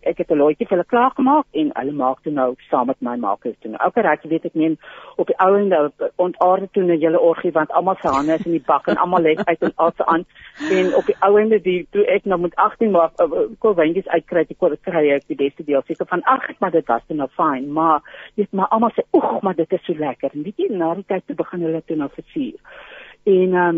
ek 0.02 0.18
het 0.18 0.32
'n 0.32 0.38
looitjie 0.38 0.68
vir 0.68 0.78
hulle 0.78 0.94
klaar 0.94 1.12
gemaak 1.12 1.46
en 1.52 1.70
hulle 1.74 1.92
maak 1.92 2.24
dit 2.24 2.34
nou 2.34 2.56
saam 2.70 2.88
met 2.88 3.02
my 3.02 3.16
maak 3.16 3.42
dit 3.44 3.64
nou. 3.64 3.78
Elke 3.84 4.02
reg 4.02 4.22
weet 4.24 4.46
ek 4.46 4.54
meen 4.54 4.78
op 5.16 5.28
die 5.28 5.38
ou 5.38 5.58
en 5.58 5.68
nou 5.68 5.92
ontaarde 6.16 6.68
toe 6.72 6.84
'n 6.84 7.00
hele 7.00 7.20
orgie 7.20 7.52
want 7.52 7.72
almal 7.72 7.96
se 7.96 8.08
hande 8.08 8.34
is 8.34 8.46
in 8.46 8.52
die 8.52 8.66
bak 8.66 8.88
en 8.88 8.98
almal 8.98 9.22
lê 9.22 9.36
uit 9.36 9.62
en 9.62 9.72
alse 9.76 10.06
aan 10.06 10.26
en 10.72 10.96
op 10.96 11.06
die 11.06 11.16
ou 11.20 11.40
ende 11.40 11.62
die 11.62 11.88
toe 11.92 12.06
ek 12.06 12.26
nou 12.26 12.40
met 12.40 12.56
18 12.56 12.92
maak 12.92 13.12
wyntjies 13.78 14.08
uitkry, 14.08 14.46
ek 14.50 14.60
kon 14.60 14.76
kry 14.88 15.06
ek 15.16 15.28
die 15.32 15.40
beste 15.40 15.64
deel. 15.64 15.84
Seker 15.88 16.10
van 16.10 16.24
ag, 16.32 16.48
maar 16.60 16.72
dit 16.72 16.88
was 16.88 17.04
nou 17.10 17.30
fyn, 17.38 17.72
maar 17.72 18.02
weet 18.36 18.52
maar 18.52 18.72
almal 18.76 18.94
sê 18.96 19.06
oeg, 19.14 19.42
maar 19.42 19.56
dit 19.56 19.72
is 19.74 19.86
so 19.86 19.94
lekker. 20.00 20.32
En 20.34 20.44
weet 20.44 20.58
jy, 20.64 20.70
na 20.72 20.94
die 20.96 21.08
tyd 21.08 21.28
toe 21.28 21.36
begin 21.36 21.66
hulle 21.68 21.82
toe 21.86 21.98
nou 22.00 22.10
versier. 22.16 22.60
En 23.26 23.54
ehm 23.58 23.78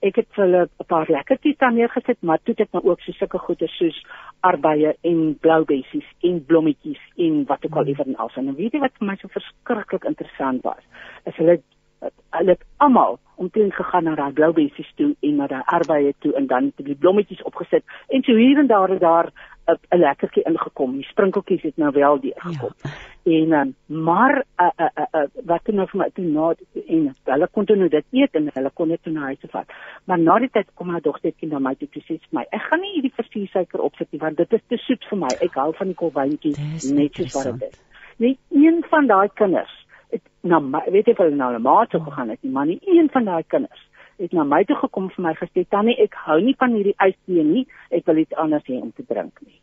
ek 0.00 0.16
het 0.16 0.28
vir 0.32 0.44
hulle 0.44 0.62
'n 0.64 0.86
paar 0.88 1.10
lekkertjies 1.12 1.58
daar 1.58 1.72
neergesit, 1.72 2.22
maar 2.22 2.38
toe 2.42 2.54
het 2.56 2.60
ek 2.66 2.72
nou 2.72 2.84
ook 2.84 3.00
so 3.00 3.12
sulke 3.12 3.38
goeie 3.38 3.68
soos 3.68 3.98
arbeye 4.40 4.94
en 5.02 5.36
bloubessies 5.40 6.08
en 6.22 6.44
blommetjies 6.44 7.02
en 7.16 7.44
wat 7.44 7.64
ook 7.66 7.76
al 7.76 7.84
liewer 7.84 8.06
en 8.06 8.16
alsa. 8.16 8.40
En 8.40 8.54
weet 8.54 8.72
jy 8.72 8.80
wat 8.80 8.96
vir 8.98 9.06
my 9.06 9.16
so 9.16 9.28
verskriklik 9.28 10.04
interessant 10.04 10.62
was? 10.62 10.82
Is 11.26 11.36
hulle 11.36 11.60
hulle 12.00 12.54
het 12.54 12.64
almal 12.76 13.18
omtrent 13.38 13.74
gegaan 13.74 14.04
na 14.04 14.14
daai 14.14 14.32
blou 14.32 14.52
bessies 14.52 14.90
toe 14.96 15.14
en 15.20 15.36
na 15.36 15.46
daai 15.46 15.62
arbeye 15.64 16.14
toe 16.18 16.34
en 16.36 16.46
dan 16.46 16.72
het 16.76 16.86
die 16.86 16.98
blommetjies 16.98 17.42
opgesit 17.42 17.84
en 18.08 18.22
so 18.22 18.34
hier 18.34 18.58
en 18.58 18.66
daar 18.66 18.88
het 18.88 19.00
daar 19.00 19.32
'n 19.68 19.98
lekkertjie 20.00 20.42
ingekom. 20.42 20.92
Die 20.96 21.04
sprinkeltjies 21.04 21.62
het 21.62 21.76
nou 21.76 21.90
wel 21.92 22.20
deur 22.20 22.40
gekom. 22.40 22.72
Ja. 22.82 22.90
En 23.22 23.52
um, 23.52 23.74
maar 24.04 24.44
uh, 24.60 24.68
uh, 24.76 24.86
uh, 24.96 25.04
uh, 25.12 25.26
wat 25.44 25.60
het 25.62 25.74
nou 25.74 25.86
vir 25.88 26.00
my 26.00 26.10
toe 26.14 26.24
na 26.24 26.54
en 26.86 27.14
hulle 27.24 27.48
kon 27.52 27.64
toe 27.64 27.76
nou 27.76 27.88
dit 27.88 28.04
eet 28.10 28.34
en 28.34 28.50
hulle 28.54 28.70
kon 28.74 28.88
dit 28.88 29.02
toe 29.02 29.12
na 29.12 29.20
huis 29.20 29.50
vat. 29.50 29.74
Maar 30.04 30.18
na 30.18 30.38
die 30.38 30.48
tyd 30.52 30.70
kom 30.74 30.92
my 30.92 31.00
dogtertjie 31.00 31.48
na 31.48 31.58
my 31.58 31.74
toe 31.74 31.88
toe 31.88 32.02
sê 32.02 32.16
vir 32.16 32.38
my, 32.38 32.46
ek 32.50 32.62
gaan 32.70 32.80
nie 32.80 32.94
hierdie 32.94 33.12
versuiker 33.16 33.80
opsit 33.80 34.08
nie 34.12 34.20
want 34.20 34.36
dit 34.36 34.52
is 34.52 34.64
te 34.68 34.76
soet 34.86 35.04
vir 35.10 35.18
my. 35.18 35.32
Ek 35.44 35.60
hou 35.60 35.72
van 35.76 35.92
die 35.92 35.98
kolwyntjie 35.98 36.54
net 36.94 37.20
soos 37.20 37.36
wat 37.36 37.60
dit 37.60 37.68
is. 37.68 37.84
Net 38.18 38.38
een 38.50 38.82
van 38.88 39.06
daai 39.06 39.28
kinders 39.34 39.74
het 40.10 40.22
na 40.42 40.58
my, 40.60 40.82
weet 40.90 41.06
jy 41.06 41.14
vir 41.14 41.30
nou 41.30 41.54
'n 41.54 41.62
ma 41.62 41.84
toe 41.86 42.00
gegaan 42.00 42.28
het, 42.28 42.42
maar 42.42 42.66
nie 42.66 42.80
een 42.82 43.08
van 43.12 43.24
daai 43.24 43.42
kinders 43.42 43.84
het 44.18 44.32
na 44.32 44.44
my 44.44 44.64
toe 44.66 44.76
gekom 44.80 45.08
vir 45.14 45.24
my 45.28 45.34
gesê 45.38 45.64
tannie 45.70 45.96
ek 46.02 46.16
hou 46.26 46.40
nie 46.42 46.56
van 46.58 46.74
hierdie 46.74 46.96
ystee 47.06 47.44
nie, 47.46 47.64
ek 47.94 48.06
wil 48.10 48.22
iets 48.24 48.34
anders 48.44 48.66
hê 48.66 48.80
om 48.80 48.90
te 48.92 49.06
drink 49.06 49.40
nie. 49.46 49.60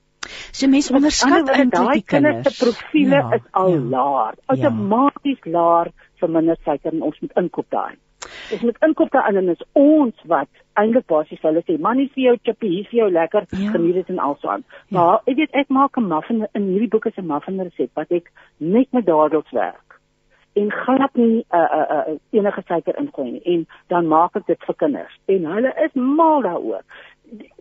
So 0.55 0.69
mense 0.71 0.93
onderskat 0.95 1.51
eintlik 1.53 1.91
die 1.99 2.07
kinders 2.13 2.47
se 2.47 2.63
profile 2.63 3.19
ja, 3.19 3.27
is 3.37 3.45
al 3.51 3.75
ja, 3.75 3.83
laer, 3.95 4.39
outomaties 4.53 5.43
ja. 5.43 5.53
laer 5.57 5.91
vir 6.21 6.33
minder 6.37 6.59
suiker 6.63 6.93
en 6.93 7.05
ons 7.09 7.21
moet 7.21 7.39
inkoop 7.43 7.67
daai. 7.75 7.95
Ons 8.55 8.63
moet 8.65 8.79
inkoop 8.87 9.11
daai 9.13 9.37
en 9.41 9.51
is 9.53 9.65
ons 9.77 10.23
wat 10.31 10.49
eintlik 10.81 11.05
basies 11.11 11.43
hulle 11.45 11.61
sê 11.67 11.77
man 11.81 11.99
is 12.03 12.13
vir 12.15 12.29
jou 12.29 12.35
chippy, 12.47 12.71
hier 12.77 12.87
vir 12.91 13.01
jou 13.03 13.09
lekker, 13.19 13.47
ja. 13.51 13.71
geniet 13.75 13.99
dit 13.99 14.13
en 14.15 14.23
also 14.29 14.53
aan. 14.55 14.63
Ja. 14.87 14.95
Maar 14.97 15.33
ek 15.33 15.41
weet 15.41 15.59
ek 15.63 15.73
maak 15.79 15.99
'n 15.99 16.07
muffin 16.07 16.45
in 16.53 16.71
hierdie 16.71 16.91
boek 16.95 17.11
is 17.11 17.19
'n 17.19 17.27
muffin 17.27 17.61
resep 17.61 17.91
wat 17.93 18.11
ek 18.11 18.31
net 18.57 18.87
met 18.93 19.05
dadels 19.05 19.51
werk 19.51 19.84
en 20.55 20.71
glad 20.71 21.17
nie 21.19 21.45
uh, 21.49 21.59
uh, 21.59 21.87
uh, 21.95 22.19
enige 22.35 22.63
suiker 22.67 22.99
ingooi 23.01 23.31
nie 23.31 23.43
en 23.55 23.65
dan 23.93 24.07
maak 24.11 24.37
ek 24.39 24.47
dit 24.51 24.67
vir 24.67 24.77
kinders 24.83 25.17
en 25.35 25.49
hulle 25.53 25.73
is 25.87 25.97
mal 26.19 26.45
daaroor. 26.45 26.85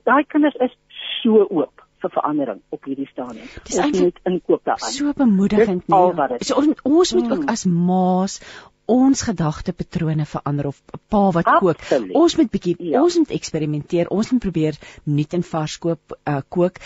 Daai 0.04 0.22
kinders 0.28 0.58
is 0.66 0.76
so 1.22 1.46
oop 1.48 1.84
vir 2.04 2.12
verandering 2.12 2.60
op 2.74 2.84
hierdie 2.84 3.08
stadium. 3.08 3.48
Dis 3.64 3.80
eintlik 3.80 4.20
inkoop 4.28 4.62
daaraan. 4.68 4.92
So 4.92 5.14
bemoedigend 5.16 5.88
nie. 5.88 6.38
So, 6.44 6.60
ons, 6.60 6.84
ons 6.84 7.12
moet 7.16 7.26
hmm. 7.26 7.32
ook 7.32 7.50
as 7.54 7.64
ma's 7.64 8.40
ons 8.84 9.22
gedagtepatrone 9.24 10.26
verander 10.28 10.66
of 10.68 10.80
pa 11.08 11.22
wat 11.32 11.48
kook. 11.48 11.80
Absoluut. 11.80 12.12
Ons 12.20 12.36
moet 12.36 12.50
bietjie 12.52 12.74
ja. 12.90 13.00
ons 13.00 13.16
moet 13.16 13.32
eksperimenteer. 13.32 14.10
Ons 14.12 14.32
moet 14.34 14.44
probeer 14.44 14.76
nuut 15.04 15.38
en 15.38 15.46
vars 15.52 15.78
koop 15.80 16.16
uh, 16.18 16.40
kook. 16.48 16.82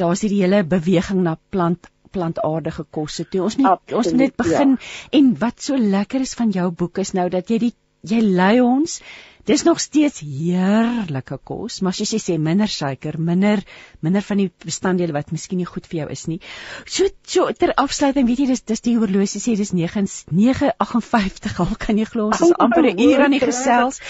Daar's 0.00 0.24
hierdie 0.26 0.42
hele 0.42 0.64
beweging 0.66 1.22
na 1.22 1.36
plant 1.54 1.86
plantaardige 2.10 2.84
kosse 2.90 3.24
toe. 3.24 3.42
Ons 3.48 3.56
net 3.56 3.70
Absoluut, 3.70 3.98
ons 3.98 4.12
net 4.22 4.36
begin 4.36 4.76
ja. 4.76 4.92
en 5.20 5.32
wat 5.38 5.60
so 5.62 5.76
lekker 5.76 6.20
is 6.26 6.34
van 6.38 6.54
jou 6.54 6.70
boek 6.70 6.98
is 7.04 7.14
nou 7.18 7.28
dat 7.28 7.50
jy 7.50 7.58
die 7.68 7.74
jy 8.06 8.20
lei 8.22 8.60
ons 8.62 9.00
Dis 9.48 9.62
nog 9.64 9.78
steeds 9.80 10.20
heerlike 10.20 11.38
kos, 11.48 11.78
maar 11.80 11.94
soos 11.96 12.10
jy 12.12 12.18
sê 12.20 12.34
minder 12.36 12.68
suiker, 12.68 13.16
minder 13.16 13.62
minder 14.04 14.24
van 14.26 14.42
die 14.42 14.50
bestanddele 14.64 15.14
wat 15.16 15.30
miskien 15.32 15.62
nie 15.62 15.68
goed 15.68 15.88
vir 15.88 16.02
jou 16.02 16.08
is 16.12 16.26
nie. 16.28 16.36
So 16.84 17.08
so 17.24 17.46
ter 17.56 17.72
afsluiting, 17.80 18.28
weet 18.28 18.42
jy 18.42 18.48
dis 18.50 18.60
dis 18.68 18.84
die 18.84 18.98
horlosie 19.00 19.40
sê 19.40 19.54
dis 19.56 19.72
9:58 19.72 21.62
al 21.64 21.72
kan 21.86 22.02
jy 22.02 22.04
glo 22.10 22.26
ons 22.28 22.44
is 22.44 22.52
amper 22.66 22.90
'n 22.90 23.00
uur 23.06 23.24
aan 23.24 23.38
die 23.38 23.40
gesels. 23.46 24.02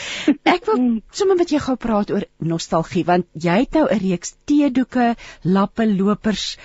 Ek 0.43 0.67
wil 0.67 0.83
sommer 1.21 1.39
met 1.39 1.55
jou 1.55 1.63
gou 1.69 1.77
praat 1.87 2.11
oor 2.11 2.27
nostalgie 2.43 3.07
want 3.07 3.31
jy 3.47 3.61
het 3.63 3.79
nou 3.79 3.87
'n 3.87 4.03
reeks 4.09 4.35
teedoeke, 4.43 5.15
lappe, 5.45 5.87
lopers, 5.87 6.57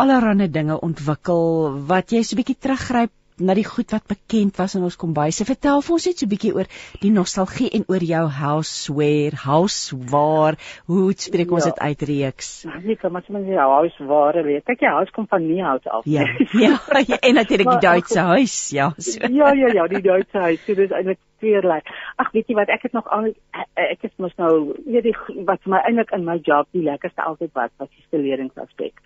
allerlei 0.00 0.48
dinge 0.48 0.80
ontwikkel 0.80 1.46
wat 1.92 2.12
jy 2.12 2.22
so 2.22 2.36
'n 2.36 2.40
bietjie 2.42 2.60
teruggryp 2.66 3.12
na 3.40 3.54
die 3.56 3.64
goed 3.64 3.92
wat 3.94 4.06
bekend 4.08 4.58
was 4.60 4.74
in 4.76 4.84
ons 4.86 4.98
kombuise. 5.00 5.46
Vertel 5.48 5.82
vir 5.84 5.94
ons 5.96 6.06
net 6.06 6.18
so 6.18 6.26
'n 6.26 6.32
bietjie 6.32 6.52
oor 6.54 6.68
die 7.00 7.10
nostalgie 7.10 7.70
en 7.78 7.84
oor 7.88 8.04
jou 8.04 8.24
houseware, 8.40 9.36
houseware. 9.44 10.56
Hoe 10.86 11.12
spreek 11.16 11.50
ons 11.50 11.64
ja. 11.64 11.70
dit 11.70 11.80
ja. 11.80 11.88
uit 11.88 12.02
reeks? 12.10 12.50
Nee, 12.84 12.96
kom 12.96 13.12
maar 13.12 13.24
sommer 13.24 13.44
die 13.44 13.56
houseware 13.56 14.44
weet. 14.44 14.64
Kyk, 14.64 14.80
jou 14.80 14.94
huis 15.00 15.10
kom 15.10 15.26
van 15.26 15.46
nie 15.46 15.62
hout 15.62 15.86
af 15.86 16.04
nie. 16.04 16.20
Ja, 16.20 16.26
ja, 16.64 17.04
ja 17.06 17.16
en 17.16 17.34
natuurlik 17.34 17.70
die 17.70 17.86
Duitse 17.88 18.20
huis, 18.20 18.70
ja. 18.70 18.92
So. 18.98 19.18
Ja, 19.20 19.52
ja, 19.52 19.72
ja, 19.72 19.86
die 19.86 20.02
Duitse 20.02 20.38
huis. 20.38 20.64
So 20.66 20.74
dis 20.74 20.90
eintlik 20.90 21.18
tweerlei. 21.40 21.80
Ag, 22.16 22.32
weet 22.32 22.48
jy 22.48 22.54
wat, 22.54 22.68
ek 22.68 22.82
het 22.82 22.92
nog 22.92 23.08
al 23.08 23.32
ek 23.74 24.02
het 24.02 24.12
mos 24.20 24.36
nou, 24.36 24.76
jy 24.84 25.14
wat 25.48 25.62
vir 25.64 25.72
my 25.72 25.80
eintlik 25.88 26.12
in 26.12 26.24
my 26.24 26.36
job 26.44 26.68
die 26.76 26.84
lekkerste 26.84 27.24
altyd 27.24 27.52
was, 27.54 27.72
was 27.78 27.88
die 27.88 28.04
stileringsaspek. 28.08 29.00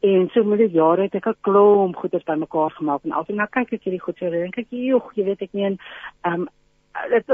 En 0.00 0.28
so 0.32 0.44
met 0.44 0.58
die 0.58 0.70
jare 0.70 1.02
het 1.02 1.14
ek 1.14 1.26
'n 1.28 1.36
klomp 1.40 1.96
goeders 1.96 2.24
bymekaar 2.24 2.70
gemaak 2.70 3.04
en 3.04 3.12
altyd 3.12 3.36
nou 3.36 3.48
kyk 3.48 3.72
ek 3.72 3.82
hierdie 3.84 4.00
goed 4.00 4.16
so 4.18 4.30
dink 4.30 4.56
ek, 4.58 4.66
"Joeg, 4.70 5.12
jy 5.14 5.24
weet 5.24 5.42
ek 5.42 5.52
meen, 5.52 5.78
ehm 6.24 6.40
um, 6.40 6.48
dit 7.08 7.26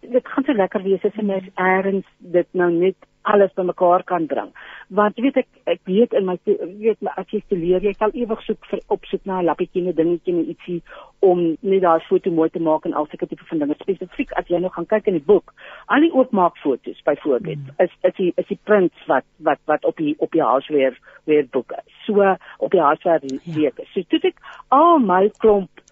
dit 0.00 0.28
gaan 0.28 0.44
so 0.44 0.52
lekker 0.52 0.82
wees 0.82 1.04
as 1.04 1.16
'n 1.16 1.26
mens 1.26 1.48
eers 1.54 2.04
dit 2.18 2.48
nou 2.52 2.70
net 2.72 2.96
alles 3.22 3.52
bymekaar 3.54 4.04
kan 4.04 4.26
bring. 4.26 4.50
Want 4.88 5.16
weet 5.20 5.36
ek 5.36 5.48
ek 5.64 5.80
weet 5.84 6.12
in 6.12 6.24
my 6.24 6.38
weet 6.44 7.00
my 7.00 7.12
as 7.16 7.28
jy 7.28 7.40
studeer 7.44 7.84
jy 7.84 7.92
sal 7.92 8.14
ewig 8.14 8.42
soek 8.46 8.68
vir 8.70 8.80
opsoek 8.88 9.24
na 9.24 9.40
'n 9.40 9.44
lappietjie 9.44 9.82
en 9.82 9.88
'n 9.88 9.98
dingetjie 9.98 10.34
en 10.34 10.48
ietsie 10.48 10.82
om 11.20 11.56
net 11.60 11.82
daai 11.82 12.00
foto 12.08 12.30
mooi 12.30 12.48
te 12.50 12.60
maak 12.60 12.86
en 12.86 12.94
al 12.94 13.06
sulke 13.06 13.26
tipe 13.26 13.44
van 13.50 13.58
dinge 13.58 13.74
spesifiek 13.80 14.32
as 14.32 14.46
jy 14.48 14.58
nou 14.58 14.70
gaan 14.70 14.86
kyk 14.86 15.06
in 15.06 15.18
die 15.18 15.28
boek 15.30 15.52
al 15.86 16.00
die 16.00 16.12
oopmaak 16.14 16.56
foto's 16.62 17.02
byvoorbeeld 17.04 17.64
mm. 17.64 17.74
is 17.84 17.92
is 18.02 18.14
die 18.20 18.32
is 18.36 18.46
die 18.46 18.60
prints 18.64 19.06
wat 19.06 19.24
wat 19.48 19.58
wat 19.66 19.84
op 19.84 19.96
die 19.96 20.14
op 20.18 20.32
die 20.32 20.42
huis 20.42 20.68
weer 20.68 20.98
weer 21.24 21.46
boeke 21.50 21.82
so 22.06 22.36
op 22.58 22.70
die 22.70 22.80
weer 22.80 23.20
ja. 23.44 23.56
week 23.56 23.82
so 23.92 24.02
toe 24.08 24.20
ek 24.22 24.40
al 24.68 24.98
my 24.98 25.28
klomp 25.38 25.70
jy 25.70 25.87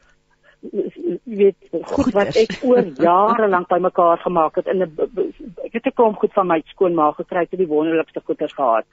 weet 1.24 1.56
goed 1.92 2.12
wat 2.14 2.36
ek 2.36 2.58
oor 2.62 2.84
jare 3.08 3.48
lank 3.48 3.68
bymekaar 3.68 4.18
gemaak 4.24 4.56
het 4.60 4.66
in 4.66 4.82
'n 4.82 4.90
ek 5.66 5.72
het 5.72 5.86
'n 5.86 5.94
klomp 5.94 6.18
goed 6.18 6.32
van 6.32 6.46
my 6.46 6.62
skoonma 6.66 7.10
gekry 7.12 7.46
het 7.50 7.58
die 7.58 7.66
wonderlikste 7.66 8.20
goeders 8.24 8.54
gehad. 8.54 8.84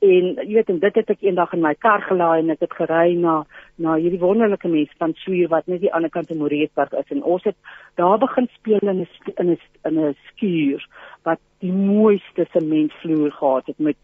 En 0.00 0.24
jy 0.48 0.54
weet 0.54 0.68
en 0.68 0.78
dit 0.78 0.94
het 0.94 1.10
ek 1.10 1.22
eendag 1.22 1.52
in 1.52 1.60
my 1.60 1.74
kar 1.74 2.00
gelaai 2.00 2.40
en 2.40 2.50
ek 2.50 2.60
het 2.60 2.72
gery 2.72 3.14
na 3.14 3.44
na 3.76 3.94
hierdie 3.94 4.20
wonderlike 4.20 4.68
mense 4.68 4.94
van 4.98 5.14
Suur 5.14 5.48
wat 5.48 5.66
net 5.66 5.80
die 5.80 5.92
ander 5.92 6.10
kant 6.10 6.26
van 6.26 6.38
Moreesburg 6.38 6.92
is 6.92 7.10
en 7.10 7.22
ons 7.22 7.44
het 7.44 7.56
daar 7.94 8.18
begin 8.18 8.48
speel 8.52 8.78
in 8.78 9.00
'n 9.00 9.08
in 9.36 9.50
'n 9.50 9.58
in 9.84 9.98
'n 9.98 10.16
skuur 10.28 10.86
wat 11.22 11.38
die 11.58 11.72
mooiste 11.72 12.46
sementvloer 12.52 13.32
gehad 13.32 13.66
het 13.66 13.78
met 13.78 13.96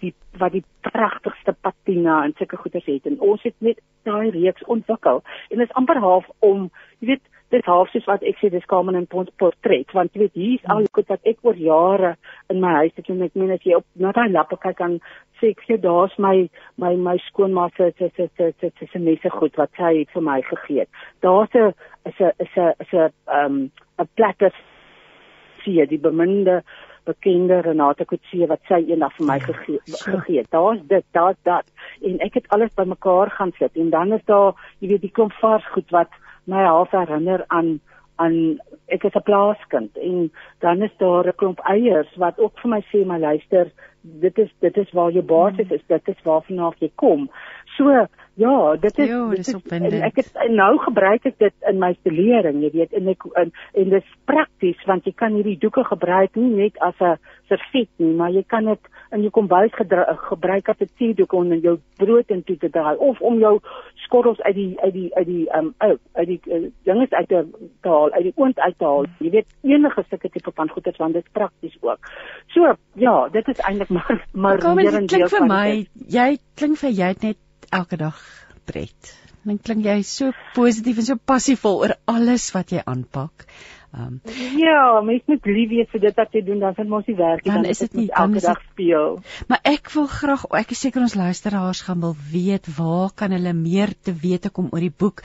die 0.00 0.12
wat 0.40 0.52
die 0.52 0.64
pragtigste 0.84 1.54
patina 1.60 2.22
en 2.24 2.34
sulke 2.36 2.58
goeders 2.60 2.84
het. 2.88 3.06
En 3.06 3.20
ons 3.20 3.42
het 3.42 3.54
net 3.58 3.80
daai 4.08 4.30
reeks 4.30 4.64
ontwikkel. 4.64 5.22
En 5.50 5.58
dit 5.58 5.68
is 5.68 5.78
amper 5.80 6.00
half 6.02 6.28
om 6.38 6.70
jy 6.98 7.14
weet 7.14 7.24
dis 7.54 7.68
half 7.70 7.90
soos 7.92 8.06
wat 8.10 8.24
ek 8.26 8.40
sê 8.40 8.50
dis 8.50 8.66
Carmen 8.66 8.98
en 8.98 9.06
Pons 9.06 9.30
portret. 9.40 9.92
Want 9.94 10.14
jy 10.14 10.24
weet 10.24 10.38
hier's 10.38 10.68
al 10.72 10.82
die 10.84 10.92
goed 10.98 11.08
wat 11.12 11.30
ek 11.30 11.38
oor 11.46 11.58
jare 11.60 12.16
in 12.52 12.60
my 12.62 12.72
huis 12.82 12.94
het. 12.98 13.10
En 13.12 13.22
ek 13.26 13.38
meen 13.38 13.54
as 13.54 13.66
jy 13.66 13.78
op 13.78 13.86
na 14.02 14.12
daai 14.16 14.28
lappe 14.34 14.58
kyk 14.62 14.82
dan 14.82 14.98
sê 15.40 15.52
ek 15.54 15.62
sê 15.68 15.78
daar's 15.80 16.14
my 16.22 16.48
my 16.82 16.94
my 17.08 17.16
skoonma 17.28 17.68
se 17.76 17.92
se 17.98 18.10
se 18.16 18.28
se 18.36 18.52
se 18.60 18.72
se 18.78 18.90
se 18.92 19.02
messe 19.02 19.30
goed 19.38 19.56
wat 19.60 19.70
sy 19.78 19.92
het 20.00 20.14
vir 20.14 20.26
my 20.28 20.40
gegee. 20.50 20.86
Daar's 21.22 21.54
'n 21.54 21.72
is 22.04 22.18
'n 22.20 22.32
is 22.38 22.56
'n 22.56 22.74
is 22.80 22.92
'n 22.92 23.70
'n 24.00 24.08
platter 24.16 24.52
sien 25.62 25.88
die 25.88 25.98
beminde 25.98 26.62
bekende 27.06 27.60
Renate 27.64 28.04
Kutse 28.04 28.46
wat 28.50 28.62
sy 28.68 28.82
eendag 28.90 29.14
vir 29.16 29.26
my 29.26 29.38
gegee 29.40 29.80
gegee 29.86 30.38
het. 30.42 30.50
Daar's 30.50 30.82
dit, 30.90 31.04
daar's 31.16 31.40
dat. 31.48 31.66
En 32.02 32.20
ek 32.26 32.38
het 32.40 32.48
alles 32.54 32.74
bymekaar 32.74 33.30
gaan 33.38 33.52
sit. 33.58 33.76
En 33.76 33.90
dan 33.90 34.12
is 34.12 34.24
daar 34.30 34.54
jy 34.80 34.88
weet 34.94 35.06
die 35.06 35.14
klomp 35.18 35.34
vars 35.40 35.66
goed 35.74 35.90
wat 35.90 36.10
my 36.44 36.64
half 36.64 36.90
herinner 36.90 37.44
aan 37.48 37.78
aan 38.16 38.58
ek 38.88 39.04
is 39.04 39.14
'n 39.14 39.22
plaaskind. 39.22 39.96
En 39.98 40.32
dan 40.60 40.82
is 40.82 40.94
daar 40.98 41.26
'n 41.26 41.36
klomp 41.36 41.60
eiers 41.60 42.16
wat 42.16 42.38
ook 42.38 42.58
vir 42.60 42.70
my 42.70 42.82
sê 42.92 43.04
my 43.06 43.18
luister 43.18 43.72
dit 44.02 44.38
is 44.38 44.50
dit 44.60 44.76
is 44.76 44.92
waar 44.92 45.10
jou 45.10 45.24
basis 45.24 45.70
is. 45.70 45.82
Dit 45.86 46.08
is 46.08 46.22
waarvan 46.22 46.74
jy 46.78 46.90
kom. 46.94 47.30
So 47.76 48.06
Ja, 48.36 48.76
dit 48.76 48.98
is 48.98 49.08
jo, 49.08 49.28
dit 49.32 49.38
is 49.38 49.54
opwindend. 49.54 50.02
Ek 50.04 50.18
het 50.20 50.34
nou 50.52 50.74
gebruik 50.84 51.24
ek 51.24 51.38
dit 51.40 51.54
in 51.70 51.78
my 51.80 51.94
stelering, 52.02 52.58
jy 52.66 52.68
weet, 52.74 52.92
en 52.98 53.06
ek 53.08 53.24
en, 53.32 53.52
en 53.72 53.94
dit 53.94 54.02
is 54.02 54.18
prakties 54.28 54.82
want 54.84 55.06
jy 55.08 55.14
kan 55.16 55.32
hierdie 55.38 55.56
doeke 55.62 55.86
gebruik 55.88 56.36
nie 56.36 56.50
net 56.52 56.76
as 56.84 57.00
'n 57.00 57.16
servet 57.48 57.88
nie, 57.96 58.12
maar 58.12 58.34
jy 58.34 58.42
kan 58.44 58.68
dit 58.68 58.90
in 59.16 59.24
jou 59.24 59.30
kombuis 59.32 59.72
gebruik 59.72 60.68
as 60.68 60.80
'n 60.84 60.90
teedoek 60.98 61.32
om 61.32 61.52
in 61.52 61.60
jou 61.64 61.78
brood 61.96 62.30
in 62.30 62.42
toe 62.42 62.58
te 62.58 62.68
draai 62.68 62.96
of 62.96 63.20
om 63.20 63.38
jou 63.38 63.60
skottels 64.04 64.40
uit 64.40 64.54
die 64.54 64.76
uit 64.84 64.92
die 64.92 65.14
uit 65.14 65.26
die 65.26 65.46
um 65.56 65.74
uit, 65.78 65.98
uit 66.12 66.28
die 66.28 66.40
uh, 66.46 66.68
dinges 66.84 67.10
uit 67.10 67.28
te 67.28 67.46
haal, 67.80 68.12
uit 68.12 68.22
die 68.22 68.36
oond 68.36 68.58
uit 68.58 68.78
te 68.78 68.84
haal. 68.84 69.06
Jy 69.18 69.30
weet, 69.30 69.48
enige 69.62 70.04
sulke 70.10 70.28
tipe 70.28 70.52
van 70.54 70.68
goeders 70.68 70.96
want 70.96 71.14
dit 71.14 71.24
is 71.24 71.32
prakties 71.32 71.76
ook. 71.80 71.98
So, 72.52 72.76
ja, 72.92 73.28
dit 73.28 73.48
is 73.48 73.64
eintlik 73.64 73.88
maar 73.88 74.26
maar 74.32 74.74
meer 74.74 74.94
en 74.94 75.08
meer 75.08 75.28
vir 75.28 75.46
my. 75.46 75.86
Jy 76.08 76.38
klink 76.54 76.76
vir 76.76 76.90
jy 76.90 77.08
het 77.14 77.22
net 77.22 77.45
elke 77.70 77.96
dag 77.96 78.18
pret. 78.66 79.14
Dan 79.46 79.58
klink 79.62 79.86
jy 79.86 80.00
so 80.02 80.32
positief 80.56 80.98
en 80.98 81.06
so 81.06 81.22
passievol 81.22 81.82
oor 81.84 81.94
alles 82.10 82.50
wat 82.54 82.72
jy 82.74 82.82
aanpak. 82.82 83.46
Um, 83.96 84.20
ja, 84.58 85.00
mens 85.00 85.22
moet 85.30 85.46
lief 85.48 85.70
wees 85.70 85.88
vir 85.88 86.02
dit 86.02 86.18
wat 86.18 86.34
jy 86.34 86.42
doen, 86.44 86.58
dan 86.60 86.74
vind 86.76 86.92
ons 86.92 87.06
die 87.08 87.14
werk 87.16 87.44
dan, 87.46 87.62
dan 87.62 87.70
is 87.70 87.78
dit 87.80 87.94
nie 87.96 88.08
elke 88.10 88.42
dag 88.44 88.58
speel. 88.66 89.14
Maar 89.48 89.62
ek 89.70 89.88
wil 89.94 90.08
graag, 90.10 90.44
ek 90.58 90.74
is 90.74 90.82
seker 90.84 91.06
ons 91.06 91.14
luisteraars 91.16 91.80
gaan 91.86 92.02
wil 92.02 92.16
weet 92.32 92.68
waar 92.76 93.14
kan 93.16 93.32
hulle 93.32 93.54
meer 93.56 93.94
te 93.96 94.12
wete 94.12 94.50
kom 94.52 94.68
oor 94.74 94.84
die 94.84 94.92
boek. 94.92 95.22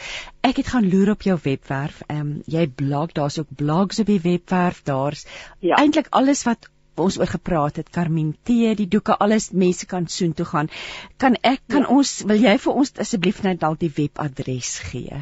Ek 0.48 0.62
het 0.62 0.72
gaan 0.72 0.88
loer 0.94 1.12
op 1.18 1.26
jou 1.28 1.36
webwerf. 1.44 2.04
Ehm 2.08 2.22
um, 2.22 2.32
jy 2.48 2.68
blog, 2.84 3.12
daar's 3.18 3.42
ook 3.42 3.52
blogs 3.60 4.00
op 4.06 4.14
die 4.14 4.22
webwerf. 4.24 4.86
Daar's 4.88 5.26
ja. 5.60 5.82
eintlik 5.82 6.08
alles 6.16 6.46
wat 6.48 6.70
ons 7.00 7.20
oor 7.20 7.28
gepraat 7.28 7.76
het 7.76 7.89
Carmen 7.89 8.34
T 8.44 8.48
die 8.78 8.88
doeke 8.88 9.18
alles 9.18 9.52
mense 9.52 9.86
kan 9.86 10.08
soen 10.08 10.34
toe 10.34 10.46
gaan. 10.46 10.68
Kan 11.18 11.36
ek 11.42 11.62
kan 11.68 11.86
ja. 11.88 11.88
ons 11.88 12.24
wil 12.28 12.39
jy 12.42 12.58
vir 12.58 12.74
ons 12.74 12.98
asseblief 13.00 13.44
net 13.44 13.60
dalk 13.62 13.80
die 13.80 13.94
webadres 13.96 14.80
gee? 14.92 15.22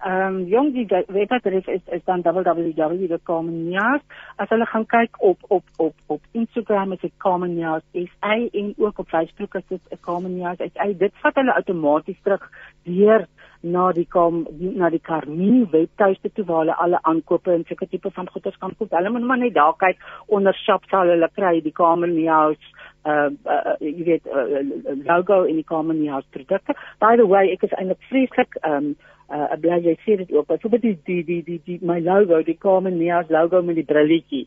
Ehm 0.00 0.26
um, 0.26 0.36
jong 0.48 0.72
die 0.72 0.86
webadres 0.88 1.66
is 1.68 1.82
is 1.92 2.04
dan 2.06 2.22
www.carmenjaars 2.24 4.02
as 4.36 4.48
hulle 4.48 4.66
gaan 4.66 4.86
kyk 4.86 5.20
op 5.20 5.38
op 5.48 5.64
op 5.76 5.94
op 6.06 6.22
Instagram 6.32 6.92
is 6.92 7.00
dit 7.00 7.12
Carmenjaars 7.18 7.84
SA 7.92 8.34
en 8.52 8.74
ook 8.78 8.98
op 8.98 9.08
Facebook 9.08 9.54
is 9.54 9.66
dit 9.68 10.00
Carmenjaars 10.00 10.58
SA 10.72 10.88
dit 11.04 11.12
vat 11.22 11.34
hulle 11.34 11.52
outomaties 11.54 12.20
terug 12.22 12.48
deur 12.88 13.26
na 13.62 13.90
die 13.92 14.06
kom 14.08 14.46
na 14.60 14.88
die 14.90 15.02
Carmen 15.04 15.66
webtuiste 15.72 16.30
toe 16.34 16.44
waar 16.48 16.62
hulle 16.64 16.76
alle 16.84 17.00
aankope 17.02 17.52
en 17.52 17.64
sulke 17.68 17.88
tipe 17.88 18.10
van 18.10 18.28
goederes 18.32 18.58
kan 18.58 18.74
koop. 18.78 18.90
Hulle 18.90 19.10
moet 19.10 19.26
maar 19.28 19.38
net 19.38 19.54
daar 19.54 19.76
kyk 19.76 20.00
onder 20.26 20.56
shop 20.64 20.86
sal 20.90 21.12
hulle 21.12 21.28
kry 21.34 21.60
die 21.60 21.76
Carmen 21.76 22.16
House 22.26 22.72
uh, 23.04 23.28
uh 23.44 23.76
jy 23.80 24.04
weet 24.08 24.26
uh, 24.26 24.64
logo 25.04 25.42
in 25.44 25.60
die 25.60 25.68
Carmen 25.68 26.02
House 26.08 26.26
produkte. 26.30 26.76
By 27.00 27.16
the 27.16 27.26
way, 27.26 27.50
ek 27.52 27.68
is 27.68 27.76
eintlik 27.76 28.00
vreeslik 28.08 28.60
um 28.64 28.94
uh 29.30 29.46
ek 29.54 29.60
bly 29.62 29.78
jy 29.84 29.96
sê 30.04 30.16
dit 30.18 30.32
ook. 30.34 30.48
Byvoorbeeld 30.48 30.82
die 30.82 30.96
die 31.06 31.22
die 31.24 31.42
die 31.46 31.60
die 31.66 31.78
my 31.86 32.00
logo, 32.00 32.42
die 32.42 32.58
Carmen 32.58 32.98
House 33.08 33.30
logo 33.30 33.62
met 33.62 33.78
die 33.78 33.86
brilletjie. 33.86 34.46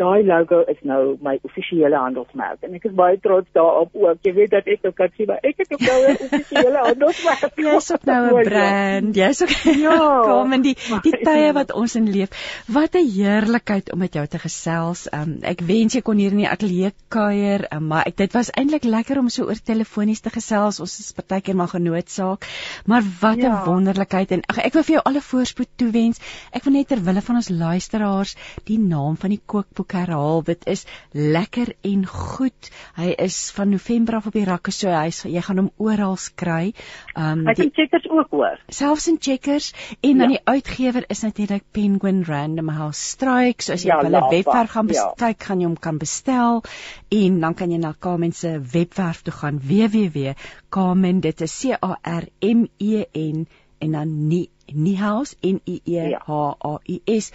Daai 0.00 0.24
logo 0.24 0.62
is 0.72 0.78
nou 0.88 1.16
my 1.22 1.38
offisiële 1.46 1.98
handelsmerk 1.98 2.64
en 2.66 2.74
ek 2.78 2.86
is 2.88 2.94
baie 2.96 3.18
trots 3.20 3.48
daarop 3.56 3.90
ook. 3.92 4.18
Jy 4.24 4.32
weet 4.38 4.50
dat 4.54 4.68
ek 4.70 4.86
ook 4.88 4.96
kan 4.96 5.12
sê 5.16 5.26
maar 5.28 5.42
ek 5.44 5.60
het 5.62 5.72
ook 5.74 5.84
nou 5.84 5.98
'n 6.02 6.16
offisiële 6.26 6.80
handelsmerk. 6.86 7.60
Jy's 7.66 7.90
ook 7.92 8.04
nou 8.08 8.22
'n 8.26 8.44
brand. 8.48 9.14
Jy's 9.16 9.42
ook 9.42 9.54
ja. 9.82 9.98
Carmen 10.28 10.62
die 10.62 10.76
die 11.02 11.16
tye 11.22 11.52
wat 11.52 11.72
ons 11.72 11.94
in 11.94 12.08
leef. 12.10 12.30
Wat 12.66 12.94
'n 12.94 13.06
heerlikheid 13.08 13.92
om 13.92 13.98
met 13.98 14.14
jou 14.14 14.26
te 14.26 14.38
gesels. 14.38 15.06
Um 15.12 15.38
ek 15.42 15.60
wens 15.60 15.94
jy 15.94 16.02
kon 16.02 16.16
hier 16.16 16.32
in 16.32 16.42
die 16.42 16.48
ateljee 16.48 16.92
kuier, 17.08 17.66
um, 17.72 17.86
maar 17.86 18.06
ek, 18.06 18.16
dit 18.16 18.32
was 18.32 18.50
eintlik 18.50 18.84
lekker 18.84 19.18
om 19.18 19.28
so 19.28 19.44
oor 19.44 19.60
telefonies 19.60 20.20
te 20.20 20.30
gesels. 20.30 20.80
Ons 20.80 20.98
is 20.98 21.12
partykeer 21.12 21.56
maar 21.56 21.68
genootsaak. 21.68 22.48
Maar 22.86 23.02
wat 23.20 23.36
'n 23.36 23.40
ja. 23.40 23.64
wonderlikheid 23.64 24.30
en 24.30 24.42
ag 24.46 24.58
ek 24.58 24.72
wil 24.72 24.82
vir 24.82 24.94
jou 24.94 25.04
alle 25.04 25.20
voorspoed 25.20 25.68
toewens. 25.76 26.18
Ek 26.50 26.64
wil 26.64 26.72
net 26.72 26.88
ter 26.88 27.04
wille 27.04 27.20
van 27.20 27.36
ons 27.36 27.48
luisteraars 27.48 28.36
die 28.64 28.78
naam 28.78 29.16
van 29.16 29.30
die 29.30 29.40
kookboek 29.46 29.91
herhaal. 29.92 30.42
Dit 30.46 30.66
is 30.66 30.84
lekker 31.12 31.74
en 31.80 32.06
goed. 32.06 32.70
Hy 32.96 33.12
is 33.24 33.50
van 33.56 33.72
November 33.74 34.18
af 34.18 34.26
op 34.26 34.36
die 34.36 34.44
rakke, 34.48 34.72
so 34.74 34.90
hy 34.92 35.10
jy 35.10 35.42
gaan 35.44 35.62
hom 35.62 35.70
oral 35.76 36.16
kry. 36.36 36.72
Um 37.16 37.46
Hy 37.46 37.54
het 37.56 37.74
checkers 37.74 38.08
ook 38.10 38.30
hoor. 38.30 38.58
Selfs 38.68 39.08
in 39.08 39.18
checkers 39.20 39.72
en 40.00 40.18
dan 40.18 40.30
ja. 40.30 40.36
die 40.36 40.40
uitgewer 40.44 41.04
is 41.08 41.22
natuurlik 41.22 41.64
Penguin 41.72 42.24
Random 42.24 42.68
House 42.68 43.00
Strikes. 43.00 43.66
So 43.66 43.72
as 43.72 43.86
jy 43.86 43.92
ja, 43.92 44.00
hulle 44.02 44.24
webwerf 44.30 44.70
gaan 44.74 44.88
ja. 44.92 45.08
kyk, 45.16 45.40
ja. 45.40 45.46
gaan 45.46 45.60
jy 45.60 45.70
hom 45.70 45.78
kan 45.78 45.98
bestel 45.98 46.62
en 47.08 47.40
dan 47.40 47.54
kan 47.54 47.70
jy 47.70 47.80
na 47.80 47.94
Kamen 47.98 48.32
se 48.32 48.58
webwerf 48.72 49.22
toe 49.22 49.34
gaan 49.34 49.60
www.kamen 49.62 51.20
dit 51.20 51.40
is 51.40 51.58
C 51.60 51.76
A 51.78 51.98
R 52.02 52.28
M 52.40 52.66
E 52.78 53.04
N 53.12 53.46
en 53.78 53.92
dan 53.92 54.28
nie 54.28 54.48
niehaus 54.72 55.34
n 55.42 55.58
i 55.66 55.80
e 55.84 56.14
h 56.26 56.30
a 56.70 56.72
u 56.94 56.96
s 57.06 57.32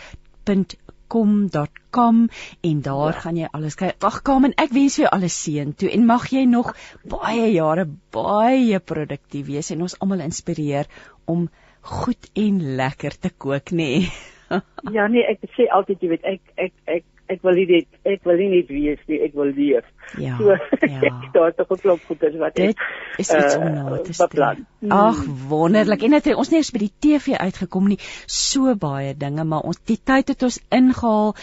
kom.com 1.08 2.24
en 2.70 2.82
daar 2.86 3.14
ja. 3.14 3.20
gaan 3.24 3.40
jy 3.40 3.50
alles 3.52 3.78
kry. 3.80 3.92
Ag 4.10 4.22
Kamen, 4.28 4.56
ek 4.60 4.74
wens 4.76 4.98
vir 5.00 5.08
jou 5.08 5.14
alles 5.18 5.38
seën 5.44 5.74
toe 5.78 5.92
en 5.94 6.08
mag 6.10 6.30
jy 6.34 6.46
nog 6.50 6.74
baie 7.08 7.52
jare 7.54 7.88
baie 8.16 8.80
produktief 8.80 9.48
wees 9.50 9.72
en 9.76 9.86
ons 9.88 9.98
almal 10.02 10.26
inspireer 10.28 10.90
om 11.26 11.48
goed 11.88 12.32
en 12.36 12.64
lekker 12.80 13.16
te 13.22 13.32
kook, 13.32 13.72
nê. 13.72 13.92
Nee. 14.02 14.26
ja 14.96 15.08
nee, 15.12 15.24
ek 15.28 15.44
sê 15.56 15.68
altyd 15.74 16.04
jy 16.04 16.10
weet 16.16 16.28
ek 16.36 16.54
ek 16.68 16.74
ek 16.98 17.06
ek 17.28 17.44
wil 17.46 17.58
nie 17.60 17.66
dit 17.70 17.88
ek 18.08 18.26
wil 18.28 18.40
nie 18.40 18.50
net 18.56 18.72
wees 18.72 19.02
nie, 19.08 19.20
ek 19.26 19.36
wil 19.38 19.52
leef. 19.56 19.86
Ja. 20.18 20.38
So, 20.40 20.56
ja. 21.04 21.12
daar 21.34 21.52
is 21.52 21.60
'n 21.60 21.68
geklop 21.70 22.04
goeders 22.08 22.36
wat 22.42 22.56
dit 22.56 22.76
is 23.18 23.30
iets 23.30 23.56
uh, 23.56 23.62
om 23.62 23.74
na 23.74 24.02
te 24.02 24.14
stel. 24.14 24.64
Ag, 24.90 25.24
wonderlik. 25.50 26.04
En 26.04 26.12
dit 26.12 26.34
ons 26.36 26.50
nie 26.50 26.62
eens 26.62 26.72
by 26.72 26.84
die 26.86 26.94
TV 27.00 27.38
uitgekom 27.38 27.88
nie. 27.88 28.00
So 28.26 28.76
baie 28.76 29.16
dinge, 29.18 29.44
maar 29.44 29.68
ons 29.68 29.80
die 29.86 30.00
tyd 30.04 30.28
het 30.34 30.44
ons 30.44 30.62
ingehaal. 30.70 31.36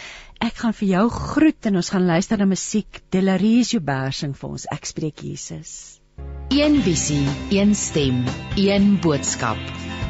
Ek 0.43 0.57
gaan 0.63 0.73
vir 0.73 0.87
jou 0.87 1.09
groet 1.09 1.65
en 1.65 1.75
ons 1.75 1.89
gaan 1.89 2.05
luister 2.05 2.37
na 2.37 2.45
musiek. 2.45 3.01
Delarie 3.09 3.63
Joubert 3.63 4.15
sing 4.15 4.35
vir 4.35 4.49
ons. 4.49 4.67
Ek 4.71 4.85
spreek 4.85 5.21
Jesus. 5.23 6.01
Een 6.49 6.81
visie, 6.81 7.27
een 7.51 7.75
stem, 7.75 8.23
een 8.55 8.99
boodskap. 9.01 9.59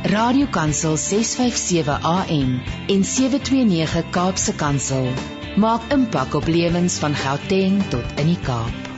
Radiokansel 0.06 0.98
657 0.98 2.04
AM 2.04 2.62
en 2.88 3.04
729 3.04 4.10
Kaapse 4.10 4.54
Kansel 4.56 5.08
maak 5.56 5.86
impak 5.88 6.34
op 6.36 6.48
lewens 6.52 6.98
van 7.00 7.14
Gauteng 7.16 7.78
tot 7.88 8.18
in 8.20 8.28
die 8.28 8.40
Kaap. 8.44 8.90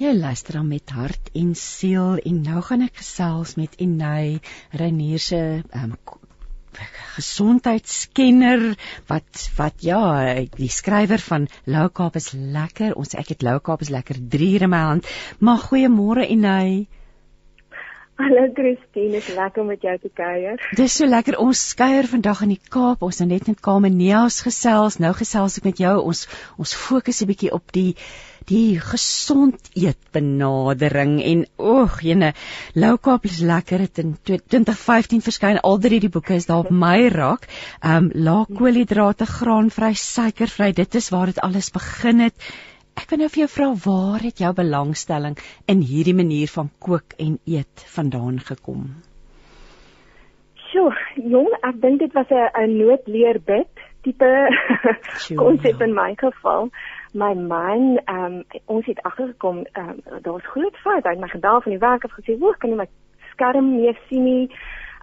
Jy 0.00 0.14
luister 0.16 0.56
dan 0.56 0.68
met 0.70 0.92
hart 0.96 1.28
en 1.36 1.50
siel 1.60 2.16
en 2.24 2.38
nou 2.44 2.62
gaan 2.64 2.86
ek 2.86 3.02
gesels 3.02 3.52
met 3.60 3.76
Enay 3.84 4.38
Reinier 4.72 5.20
se 5.20 5.40
um, 5.76 5.92
gesondheidskenner 7.18 8.64
wat 9.12 9.44
wat 9.60 9.84
ja 9.84 10.00
die 10.56 10.72
skrywer 10.72 11.20
van 11.20 11.48
Lou 11.68 11.90
Kaap 11.92 12.16
is 12.16 12.32
lekker. 12.32 12.96
Ons 12.96 13.12
ek 13.12 13.34
het 13.36 13.44
Lou 13.44 13.58
Kaap 13.60 13.84
is 13.84 13.92
lekker 13.92 14.16
3 14.16 14.52
in 14.64 14.72
my 14.72 14.84
hand. 14.88 15.10
Maar 15.38 15.60
goeiemôre 15.68 16.24
Enay 16.32 16.86
Hallo 18.16 18.46
Christine, 18.56 19.18
is 19.18 19.26
lekker 19.36 19.60
om 19.60 19.66
met 19.68 19.82
jou 19.84 19.92
te 20.00 20.08
kuier. 20.08 20.62
Dis 20.78 20.94
so 20.96 21.04
lekker 21.04 21.36
ons 21.36 21.60
kuier 21.76 22.06
vandag 22.08 22.38
in 22.46 22.54
die 22.54 22.70
Kaap. 22.72 23.02
Ons 23.04 23.18
het 23.20 23.28
net 23.28 23.50
met 23.50 23.58
Kamenia's 23.60 24.38
gesels. 24.46 24.96
Nou 25.04 25.10
gesels 25.18 25.58
ek 25.60 25.66
met 25.68 25.82
jou. 25.82 25.92
Ons 26.00 26.22
ons 26.56 26.72
fokus 26.80 27.20
'n 27.20 27.28
bietjie 27.28 27.52
op 27.52 27.74
die 27.76 27.92
die 28.48 28.80
gesond 28.80 29.68
eet 29.74 29.98
benadering 30.14 31.18
en 31.20 31.44
oeg, 31.58 31.98
jene, 32.00 32.32
Lou 32.74 32.96
Kaap 32.96 33.26
is 33.28 33.40
lekker. 33.40 33.84
Dit 33.84 33.98
in 33.98 34.16
2015 34.24 35.20
verskyn. 35.20 35.60
Al 35.60 35.76
drie 35.78 36.00
die 36.00 36.08
boeke 36.08 36.34
is 36.40 36.46
daar 36.46 36.64
op 36.64 36.70
my 36.70 37.08
rak. 37.12 37.44
Ehm 37.82 38.08
um, 38.08 38.10
lae 38.14 38.46
koolhidrate, 38.48 39.26
graanvry, 39.26 39.92
suikervry. 39.92 40.72
Dit 40.72 40.94
is 40.94 41.10
waar 41.10 41.26
dit 41.26 41.38
alles 41.40 41.70
begin 41.70 42.20
het. 42.20 42.34
Ek 42.96 43.10
wil 43.12 43.20
nou 43.20 43.28
vir 43.28 43.42
jou 43.44 43.48
vra 43.52 43.66
waar 43.84 44.22
het 44.24 44.40
jou 44.40 44.52
belangstelling 44.56 45.36
in 45.72 45.82
hierdie 45.84 46.14
manier 46.16 46.48
van 46.48 46.70
kook 46.80 47.16
en 47.20 47.36
eet 47.44 47.84
vandaan 47.92 48.38
gekom? 48.40 48.86
Sjoe, 50.66 50.94
jong, 51.14 51.50
ek 51.68 51.76
dink 51.82 52.00
dit 52.00 52.16
was 52.16 52.32
'n 52.32 52.72
noodleerbid 52.78 53.84
tipe 54.02 54.30
konsep 55.42 55.80
in 55.86 55.94
my 55.94 56.14
geval. 56.16 56.70
My 57.12 57.34
man, 57.34 58.00
ehm 58.06 58.24
um, 58.24 58.44
ons 58.64 58.86
het 58.86 59.02
agtergekom, 59.02 59.64
ehm 59.72 59.88
um, 59.88 60.22
daar's 60.22 60.46
groot 60.54 60.76
fout. 60.76 61.04
Hy 61.04 61.14
het 61.14 61.20
my 61.20 61.28
gedaal 61.28 61.60
van 61.60 61.72
die 61.72 61.84
werk 61.84 62.04
af 62.04 62.16
gesê, 62.16 62.38
"Hoe 62.38 62.56
kan 62.56 62.70
jy 62.70 62.76
my 62.76 62.88
skerm 63.32 63.76
nie 63.76 63.96
sien 64.08 64.24
nie?" 64.24 64.48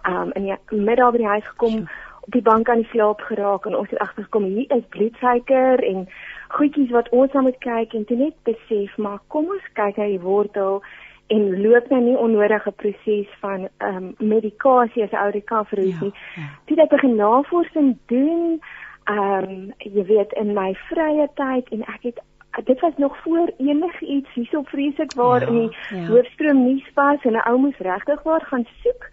Ehm 0.02 0.16
um, 0.16 0.32
in 0.34 0.42
die 0.42 0.80
middag 0.80 1.12
by 1.12 1.18
die 1.18 1.32
huis 1.34 1.46
gekom, 1.46 1.70
Sjoe. 1.70 2.13
Op 2.26 2.32
die 2.32 2.42
bank 2.42 2.68
aan 2.68 2.82
die 2.82 2.90
slaap 2.92 3.20
geraak 3.20 3.66
en 3.66 3.76
ons 3.76 3.90
het 3.90 3.98
agtergekom 3.98 4.44
hier 4.44 4.76
is 4.76 4.86
bloedsuiker 4.88 5.82
en 5.84 6.06
goedjies 6.48 6.90
wat 6.90 7.08
ons 7.08 7.32
nou 7.32 7.44
moet 7.48 7.58
kyk 7.58 7.92
en 7.94 8.04
toe 8.04 8.16
net 8.16 8.36
besef 8.48 8.96
maar 8.96 9.20
kom 9.28 9.50
ons 9.56 9.72
kyk 9.80 10.00
na 10.00 10.06
die 10.12 10.22
wortel 10.22 10.80
en 11.26 11.60
loop 11.62 11.88
nou 11.88 12.00
nie 12.04 12.16
onnodige 12.16 12.72
proses 12.80 13.30
van 13.40 13.68
ehm 13.78 13.96
um, 13.96 14.14
medikasie 14.18 15.04
as 15.04 15.16
ou 15.16 15.30
recovery 15.30 15.94
nie. 16.00 16.12
Ja, 16.12 16.42
ja. 16.42 16.48
Toe 16.64 16.80
ek 16.84 16.92
begin 16.92 17.16
navorsing 17.16 17.96
doen, 18.12 18.60
ehm 19.04 19.48
um, 19.48 19.72
jy 19.78 20.04
weet 20.10 20.32
in 20.40 20.52
my 20.54 20.74
vrye 20.90 21.28
tyd 21.40 21.72
en 21.76 21.84
ek 21.96 22.08
het 22.10 22.22
dit 22.64 22.80
was 22.80 22.92
nog 22.96 23.16
voor 23.22 23.52
enigiets 23.58 24.34
hierso 24.34 24.62
vreeslik 24.62 25.12
waar 25.12 25.40
ja, 25.40 25.46
in 25.46 25.54
die 25.54 25.76
ja. 25.90 26.06
hoofstroom 26.06 26.62
nuus 26.64 26.90
was 26.94 27.24
en 27.24 27.32
'n 27.32 27.48
ou 27.50 27.58
moes 27.58 27.78
regtig 27.78 28.22
waar 28.22 28.44
gaan 28.50 28.66
soek. 28.82 29.08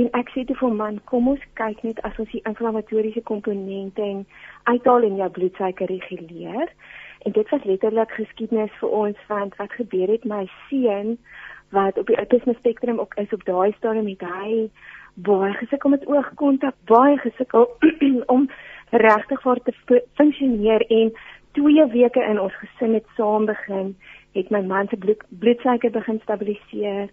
En 0.00 0.08
ek 0.16 0.30
sê 0.32 0.44
te 0.48 0.54
vir 0.56 0.72
man, 0.72 0.98
kom 1.10 1.26
ons 1.28 1.42
kyk 1.60 1.82
net 1.84 1.98
as 2.08 2.16
ons 2.22 2.30
die 2.32 2.40
inflammatoriese 2.48 3.20
komponente 3.28 4.00
en 4.00 4.22
uithaal 4.70 5.04
en 5.08 5.18
jou 5.20 5.28
bloedsuiker 5.36 5.90
reguleer. 5.90 6.70
En 7.28 7.34
dit 7.36 7.50
was 7.52 7.66
letterlik 7.68 8.14
geskiedenis 8.16 8.72
vir 8.80 8.94
ons 9.02 9.26
van 9.28 9.52
wat 9.58 9.76
gebeur 9.80 10.14
het 10.14 10.24
my 10.24 10.46
seun 10.68 11.18
wat 11.76 11.98
op 12.00 12.08
die 12.08 12.16
autisme 12.20 12.54
spektrum 12.58 12.98
ook 13.00 13.14
is 13.20 13.32
op 13.32 13.44
daai 13.44 13.72
stadium 13.76 14.08
met 14.08 14.24
hy 14.28 14.70
baie 15.28 15.52
gesukkel 15.60 15.92
met 15.92 16.06
oogkontak, 16.08 16.74
baie 16.88 17.18
gesukkel 17.20 17.68
om 18.34 18.48
regtig 19.04 19.44
vir 19.44 19.60
te 19.68 20.00
funksioneer 20.16 20.84
en 20.88 21.12
2 21.60 21.86
weke 21.92 22.24
in 22.24 22.40
ons 22.40 22.56
gesin 22.64 22.96
het 22.96 23.08
saam 23.16 23.44
begin, 23.48 23.92
het 24.32 24.50
my 24.50 24.62
man 24.64 24.88
se 24.88 24.96
bloed, 24.96 25.20
bloedsuiker 25.28 25.92
begin 25.92 26.20
stabiliseer 26.24 27.12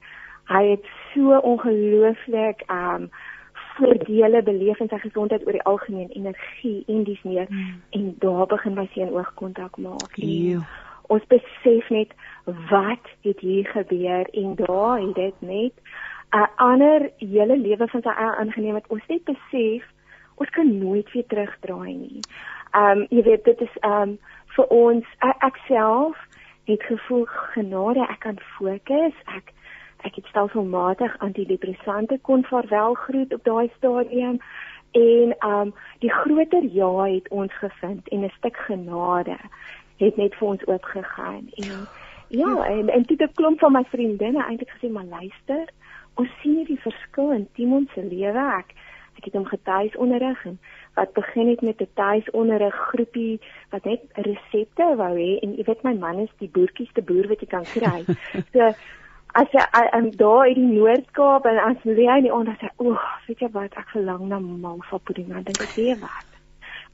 hy 0.50 0.64
het 0.74 0.86
so 1.14 1.38
ongelooflik 1.52 2.64
um 2.74 3.10
voordele 3.80 4.42
beleef 4.44 4.80
in 4.84 4.90
sy 4.92 5.00
gesondheid 5.00 5.46
oor 5.48 5.56
die 5.56 5.68
algemeen 5.72 6.10
energie 6.12 6.84
en 6.88 7.04
dis 7.08 7.22
meer 7.24 7.48
mm. 7.50 7.82
en 7.96 8.16
daar 8.20 8.46
begin 8.52 8.76
my 8.76 8.90
seun 8.94 9.14
oogkontak 9.16 9.78
maak 9.78 10.18
en 10.18 10.66
ons 11.10 11.30
besef 11.32 11.90
net 11.90 12.12
wat 12.70 13.14
het 13.26 13.40
hier 13.40 13.70
gebeur 13.74 14.28
en 14.42 14.56
daar 14.60 15.00
het 15.00 15.16
dit 15.16 15.42
net 15.54 15.74
'n 16.30 16.38
uh, 16.38 16.48
ander 16.56 17.10
hele 17.18 17.58
lewe 17.58 17.88
van 17.88 18.02
sy 18.02 18.10
eie 18.10 18.36
aangeneem 18.42 18.76
het 18.76 18.88
ons 18.88 19.08
net 19.08 19.24
besef 19.24 19.86
ons 20.36 20.50
kan 20.50 20.78
nooit 20.78 21.12
weer 21.12 21.26
terugdraai 21.28 21.94
nie. 21.94 22.20
Um 22.78 23.06
jy 23.10 23.24
weet 23.24 23.44
dit 23.44 23.62
is 23.62 23.76
um 23.82 24.18
vir 24.56 24.68
ons 24.68 25.06
ek 25.20 25.58
self 25.68 26.18
het 26.70 26.84
gevoel 26.84 27.26
genade 27.26 28.06
ek 28.06 28.20
kan 28.20 28.38
fokus 28.58 29.16
ek 29.38 29.54
ek 30.08 30.16
het 30.16 30.26
stelselmatig 30.26 31.18
antidepressante 31.20 32.20
kon 32.22 32.44
verwel 32.44 32.94
groet 32.94 33.34
op 33.34 33.44
daai 33.44 33.72
stadium 33.78 34.40
en 34.92 35.36
um 35.46 35.74
die 36.00 36.12
groter 36.12 36.64
ja 36.64 37.04
het 37.04 37.30
ons 37.30 37.54
gevind 37.54 38.08
en 38.08 38.24
'n 38.26 38.32
stuk 38.38 38.58
genade 38.58 39.38
het 39.98 40.18
net 40.18 40.36
vir 40.36 40.48
ons 40.48 40.66
oopgegaan 40.66 41.50
en 41.56 41.88
ja 42.28 42.66
en 42.66 42.90
en 42.90 43.04
dit 43.04 43.20
het 43.20 43.34
klomp 43.34 43.60
van 43.60 43.72
my 43.72 43.84
vriendinne 43.90 44.44
eintlik 44.46 44.70
gesê 44.70 44.92
maar 44.92 45.10
luister 45.20 45.66
ons 46.14 46.30
sien 46.42 46.56
nie 46.56 46.66
die 46.66 46.82
verskil 46.82 47.32
in 47.32 47.48
Timon 47.54 47.90
se 47.94 48.02
lewe 48.02 48.46
ek 48.58 48.74
ek 49.18 49.26
het 49.26 49.34
hom 49.34 49.46
getuis 49.46 49.96
onderrig 49.96 50.46
en 50.46 50.60
wat 50.96 51.14
begin 51.14 51.48
het 51.48 51.62
met 51.62 51.82
'n 51.82 51.92
tuisonderrig 51.94 52.76
groepie 52.76 53.40
wat 53.70 53.84
net 53.84 54.02
resepte 54.14 54.96
wou 54.96 55.14
hê 55.24 55.40
en 55.44 55.56
jy 55.56 55.64
weet 55.64 55.84
my 55.84 55.94
man 55.94 56.20
is 56.20 56.34
die 56.38 56.52
boertjies 56.56 56.94
te 56.94 57.02
boer 57.02 57.28
wat 57.28 57.40
jy 57.40 57.48
kan 57.48 57.64
kry. 57.64 58.00
So 58.54 58.74
as 59.34 59.52
jy 59.54 59.64
um, 59.98 60.10
daar 60.18 60.48
in 60.48 60.56
die 60.56 60.80
Noord-Kaap 60.80 61.46
en 61.46 61.60
as 61.62 61.84
jy 61.86 62.08
in 62.18 62.26
die 62.28 62.34
onder 62.34 62.56
sê, 62.62 62.70
"O, 62.78 62.98
weet 63.28 63.40
jy 63.40 63.50
wat, 63.52 63.78
ek 63.78 63.90
verlang 63.94 64.28
na 64.28 64.40
malva 64.40 64.98
pudding." 64.98 65.28
Dan 65.28 65.44
dink 65.44 65.62
ek, 65.62 65.78
"Nee, 65.78 65.96
wat? 65.96 66.28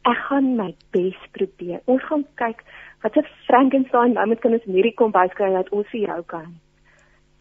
Ek 0.06 0.18
gaan 0.28 0.56
my 0.56 0.76
bes 0.92 1.18
probeer. 1.32 1.82
Ons 1.86 2.04
gaan 2.04 2.26
kyk 2.36 2.64
wat 3.02 3.18
'n 3.18 3.26
Frankenstein 3.48 4.14
nou 4.14 4.28
met 4.28 4.40
kinders 4.40 4.66
in 4.66 4.74
hierdie 4.74 4.94
kombuis 4.94 5.34
kry 5.34 5.52
dat 5.52 5.70
ons 5.70 5.88
vir 5.88 6.02
jou 6.02 6.22
kan 6.24 6.60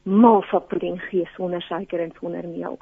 malva 0.05 0.59
pudding 0.59 1.01
gee 1.01 1.28
sonder 1.36 1.62
suiker 1.62 2.01
en 2.01 2.12
sonder 2.20 2.49
meel." 2.49 2.78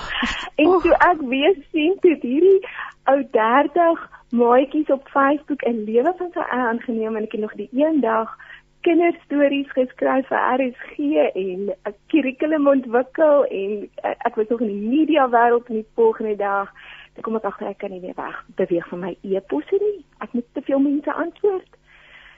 en 0.58 0.66
oh. 0.66 0.82
toe 0.82 0.92
ek 0.92 1.20
weer 1.20 1.54
sien 1.70 1.96
dit 2.00 2.22
hierdie 2.22 2.60
ou 3.04 3.22
30 3.30 4.10
maatjies 4.30 4.90
op 4.90 5.08
Facebook 5.08 5.62
'n 5.62 5.84
lewe 5.84 6.14
van 6.18 6.30
sy 6.32 6.40
eie 6.40 6.66
aangeneem 6.68 7.16
en 7.16 7.22
ek 7.22 7.32
het 7.32 7.40
nog 7.40 7.54
die 7.54 7.68
een 7.72 8.00
dag 8.00 8.36
kinderstories 8.84 9.70
geskryf 9.72 10.26
vir 10.28 10.42
RSG 10.58 10.96
en 11.42 11.60
'n 11.72 11.94
kurrikulum 12.12 12.68
ontwikkel 12.68 13.44
en 13.44 13.70
uh, 14.04 14.14
ek 14.28 14.34
was 14.34 14.48
nog 14.48 14.60
in 14.60 14.72
die 14.72 14.88
media 14.88 15.28
wêreld 15.30 15.68
in 15.68 15.80
die 15.80 15.92
volgende 15.94 16.36
dag. 16.36 16.72
Dan 17.14 17.22
kom 17.22 17.36
ek 17.36 17.48
agter 17.48 17.66
ek 17.68 17.78
kan 17.78 17.90
nie 17.90 18.00
meer 18.00 18.16
weg 18.16 18.44
beweeg 18.56 18.88
van 18.88 19.00
my 19.00 19.16
e-posse 19.22 19.78
nie. 19.80 20.04
Ek 20.18 20.32
moet 20.32 20.46
te 20.52 20.62
veel 20.62 20.78
mense 20.78 21.12
antwoord. 21.12 21.70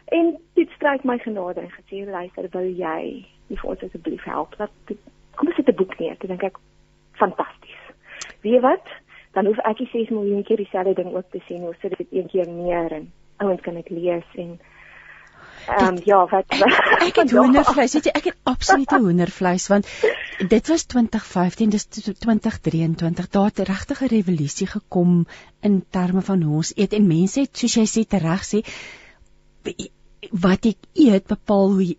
En 0.07 0.37
dit 0.55 0.71
stryk 0.71 1.05
my 1.05 1.19
genade 1.19 1.61
en 1.61 1.71
gesê 1.71 2.05
luister, 2.07 2.49
wou 2.53 2.65
jy 2.65 3.27
nie 3.47 3.59
vir 3.59 3.71
ons 3.71 3.83
asseblief 3.83 4.25
help 4.25 4.55
dat 4.57 4.71
kom 5.35 5.49
ons 5.49 5.57
sit 5.57 5.69
'n 5.69 5.75
boek 5.75 5.99
neer. 5.99 6.13
Ek 6.13 6.29
dink 6.29 6.43
ek 6.43 6.59
fantasties. 7.13 7.83
Weet 8.43 8.61
wat? 8.61 8.87
Dan 9.33 9.47
hoef 9.47 9.59
ek 9.59 9.79
nie 9.79 9.89
6 9.93 10.09
miljoen 10.09 10.43
keer 10.43 10.57
dieselfde 10.57 10.95
ding 10.95 11.15
ook 11.15 11.31
te 11.31 11.41
sien, 11.47 11.63
ons 11.63 11.81
sit 11.81 11.97
dit 11.99 12.07
een 12.13 12.29
keer 12.29 12.51
meer 12.51 12.93
en 12.93 13.13
ouens 13.37 13.61
kan 13.61 13.75
dit 13.75 13.91
lees 13.91 14.29
en 14.35 14.61
Ehm 15.67 15.87
um, 15.87 16.01
ja, 16.05 16.21
wat, 16.31 16.45
ek 17.03 17.17
het 17.23 17.33
hoendervleis, 17.37 17.95
weet 17.97 18.09
jy, 18.09 18.12
ek 18.14 18.29
het 18.31 18.37
absolute 18.47 18.99
hoendervleis 19.03 19.67
want 19.73 19.89
dit 20.53 20.69
was 20.71 20.85
2015, 20.93 21.73
dis 21.75 21.87
2023. 21.99 23.29
Daar 23.35 23.51
het 23.51 23.62
regtig 23.69 24.03
'n 24.03 24.12
revolusie 24.12 24.67
gekom 24.67 25.27
in 25.61 25.85
terme 25.91 26.23
van 26.23 26.43
hoe 26.43 26.57
ons 26.62 26.73
eet 26.77 26.93
en 26.93 27.07
mense 27.07 27.41
het 27.41 27.59
soos 27.59 27.75
jy 27.75 27.87
sê 27.87 28.07
tereg 28.07 28.47
sê 28.47 28.62
wat 30.31 30.67
ek 30.67 30.79
eet 30.95 31.27
bepaal 31.27 31.73
hoe 31.73 31.97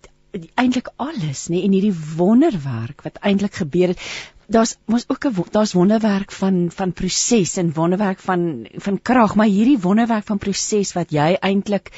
eintlik 0.55 0.89
alles, 0.95 1.47
nê, 1.49 1.63
en 1.63 1.71
hierdie 1.71 1.95
wonderwerk 2.17 3.01
wat 3.03 3.19
eintlik 3.21 3.55
gebeur 3.63 3.95
het 3.95 3.99
daar's 4.47 4.77
mos 4.85 5.03
ook 5.07 5.25
'n 5.25 5.43
daar's 5.51 5.73
wonderwerk 5.73 6.31
van 6.31 6.71
van 6.71 6.93
proses 6.93 7.57
en 7.57 7.73
wonderwerk 7.73 8.19
van 8.19 8.67
van 8.75 9.01
krag 9.01 9.35
maar 9.35 9.51
hierdie 9.51 9.79
wonderwerk 9.79 10.25
van 10.25 10.37
proses 10.37 10.93
wat 10.93 11.11
jy 11.11 11.37
eintlik 11.41 11.91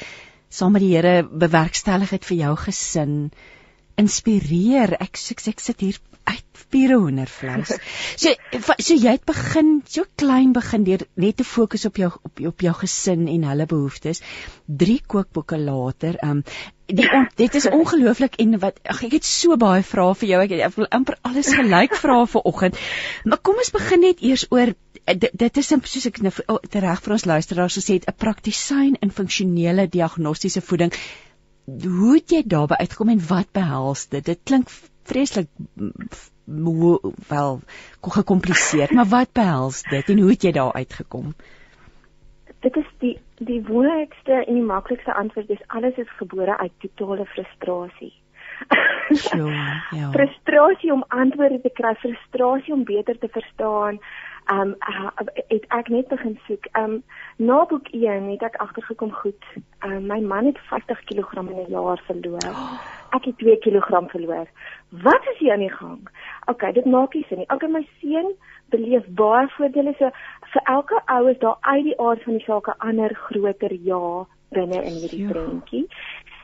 saam 0.50 0.74
met 0.74 0.82
die 0.82 0.94
Here 0.96 1.28
bewerkstellig 1.30 2.10
het 2.10 2.26
vir 2.26 2.36
jou 2.42 2.54
gesin 2.66 3.16
inspireer. 4.00 4.96
Ek 5.00 5.18
ek, 5.18 5.44
ek 5.54 5.60
sit 5.64 5.84
hier 5.84 6.00
uit 6.30 6.64
pure 6.70 6.96
hoendervleis. 7.02 7.72
So 8.20 8.34
so 8.78 8.94
jy 8.94 9.14
het 9.16 9.24
begin 9.26 9.80
so 9.90 10.06
klein 10.20 10.52
begin 10.54 10.84
deur 10.86 11.06
net 11.18 11.40
te 11.40 11.46
fokus 11.46 11.86
op 11.88 11.98
jou 11.98 12.10
op, 12.12 12.42
op 12.52 12.66
jou 12.66 12.74
gesin 12.82 13.26
en 13.28 13.48
hulle 13.50 13.66
behoeftes. 13.70 14.22
Drie 14.66 15.00
kookboeke 15.06 15.58
later, 15.58 16.20
um 16.26 16.44
die 16.90 17.06
dit 17.38 17.54
is 17.54 17.68
ongelooflik 17.70 18.38
en 18.42 18.58
wat 18.62 18.78
ag 18.90 19.04
ek 19.06 19.18
het 19.18 19.26
so 19.26 19.56
baie 19.60 19.82
vrae 19.86 20.14
vir 20.22 20.32
jou. 20.32 20.44
Ek, 20.46 20.54
ek 20.70 20.78
wil 20.78 20.90
amper 21.00 21.18
alles 21.26 21.50
gelyk 21.54 21.96
vra 21.98 22.22
vir 22.26 22.46
oggend. 22.52 22.78
Maar 23.24 23.42
kom 23.42 23.58
ons 23.62 23.74
begin 23.74 24.06
net 24.06 24.22
eers 24.26 24.46
oor 24.50 24.74
Eh, 25.10 25.18
dit, 25.18 25.30
dit 25.32 25.56
is 25.56 25.70
soos 25.70 26.06
ek 26.06 26.20
nou 26.24 26.32
reg 26.84 27.02
vir 27.04 27.14
ons 27.16 27.26
luisteraars 27.32 27.78
gesê 27.78 27.98
het 27.98 28.06
'n 28.10 28.18
praktisyn 28.24 28.96
in 29.00 29.10
funksionele 29.10 29.88
diagnostiese 29.88 30.60
voeding. 30.60 30.92
Hoe 31.84 32.14
het 32.14 32.30
jy 32.30 32.42
daarby 32.46 32.74
uitgekom 32.80 33.08
en 33.08 33.22
wat 33.28 33.50
behels 33.52 34.08
dit? 34.08 34.24
Dit 34.24 34.40
klink 34.44 34.68
vreeslik 35.10 35.48
wel 37.28 37.60
gekompliseerd, 38.00 38.90
maar 38.90 39.06
wat 39.06 39.32
behels 39.32 39.82
dit 39.82 40.08
en 40.08 40.18
hoe 40.18 40.30
het 40.30 40.42
jy 40.42 40.52
daar 40.52 40.72
uitgekom? 40.72 41.34
Dit 42.60 42.76
is 42.76 42.88
die 42.98 43.18
die 43.40 43.62
wonderlikste 43.64 44.44
en 44.44 44.54
die 44.54 44.64
maklikste 44.64 45.14
antwoord 45.14 45.50
is 45.50 45.62
alles 45.66 45.96
is 45.96 46.10
gebore 46.16 46.58
uit 46.58 46.72
totale 46.78 47.24
frustrasie. 47.24 48.12
Sure, 49.08 49.82
ja. 49.90 50.10
frustrasie 50.16 50.92
om 50.92 51.04
antwoorde 51.08 51.60
te 51.60 51.70
kry, 51.74 51.94
frustrasie 52.02 52.74
om 52.74 52.84
beter 52.84 53.18
te 53.18 53.28
verstaan. 53.32 53.98
Um 54.52 54.74
uh, 54.88 55.10
het 55.48 55.64
ek 55.68 55.88
net 55.88 56.08
begin 56.08 56.38
soek. 56.46 56.66
Um 56.78 57.02
na 57.36 57.64
boek 57.70 57.88
1 57.94 58.30
het 58.30 58.42
ek 58.42 58.56
agtergekom 58.56 59.12
goed. 59.12 59.44
Um 59.86 60.06
my 60.06 60.20
man 60.20 60.50
het 60.50 60.58
50 60.70 61.04
kg 61.04 61.36
in 61.38 61.50
'n 61.56 61.70
jaar 61.70 62.02
verloor. 62.06 62.54
Ek 63.16 63.24
het 63.24 63.38
2 63.38 63.58
kg 63.58 64.10
verloor. 64.10 64.46
Wat 64.88 65.22
is 65.32 65.38
hier 65.38 65.52
aan 65.52 65.58
die 65.66 65.72
gang? 65.72 66.08
OK, 66.46 66.74
dit 66.74 66.84
maak 66.84 67.14
nie 67.14 67.24
sin 67.28 67.38
nie. 67.38 67.50
OK, 67.50 67.62
my 67.68 67.86
seun 68.00 68.34
beleef 68.70 69.06
baie 69.06 69.48
voordele 69.48 69.94
so 69.98 70.10
vir 70.52 70.62
elke 70.64 71.02
ouer 71.06 71.38
daar 71.38 71.56
uit 71.60 71.84
die 71.84 71.98
aard 72.00 72.22
van 72.22 72.38
die 72.38 72.44
saak 72.44 72.68
'n 72.68 72.78
ander 72.78 73.14
groter 73.14 73.72
ja 73.72 74.26
binne 74.50 74.82
in 74.82 74.96
hierdie 75.02 75.28
prentjie. 75.28 75.86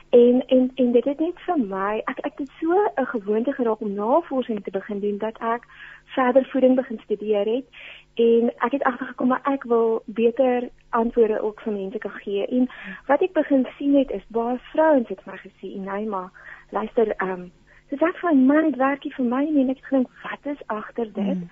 En 0.09 0.43
en 0.47 0.71
en 0.75 0.91
dit 0.91 1.03
het 1.03 1.19
net 1.19 1.39
vir 1.45 1.59
my 1.59 2.01
ek 2.05 2.19
ek 2.29 2.37
het 2.37 2.51
so 2.59 2.73
'n 2.95 3.05
gewoonte 3.05 3.51
geraak 3.51 3.81
om 3.81 3.93
navorsing 3.93 4.63
te 4.63 4.71
begin 4.71 4.99
doen 4.99 5.17
dat 5.17 5.37
ek 5.37 5.63
verder 6.05 6.45
voeding 6.45 6.75
begin 6.75 6.99
studeer 7.03 7.45
het 7.45 7.65
en 8.13 8.53
ek 8.57 8.71
het 8.71 8.83
agtergekom 8.83 9.29
dat 9.29 9.43
ek 9.43 9.63
wil 9.63 10.01
beter 10.05 10.69
antwoorde 10.89 11.41
ook 11.41 11.61
vir 11.61 11.73
mense 11.73 11.97
kan 11.97 12.11
gee. 12.11 12.45
En 12.45 12.69
wat 13.05 13.21
ek 13.21 13.33
begin 13.33 13.67
sien 13.77 13.95
het 13.95 14.11
is 14.11 14.25
baie 14.27 14.57
vrouens 14.57 15.09
het 15.09 15.25
my 15.25 15.37
gesê, 15.37 15.67
"Nee, 15.75 16.05
maar 16.05 16.31
luister, 16.69 17.07
ehm 17.17 17.29
um, 17.29 17.51
dis 17.89 18.01
ek 18.01 18.17
vir 18.17 18.35
my 18.35 18.53
man 18.53 18.75
werk 18.77 19.03
hier 19.03 19.13
vir 19.13 19.25
my 19.25 19.45
en 19.45 19.69
ek 19.69 19.89
dink 19.89 20.07
wat 20.23 20.53
is 20.53 20.67
agter 20.67 21.13
dit?" 21.13 21.23
Hmm. 21.25 21.49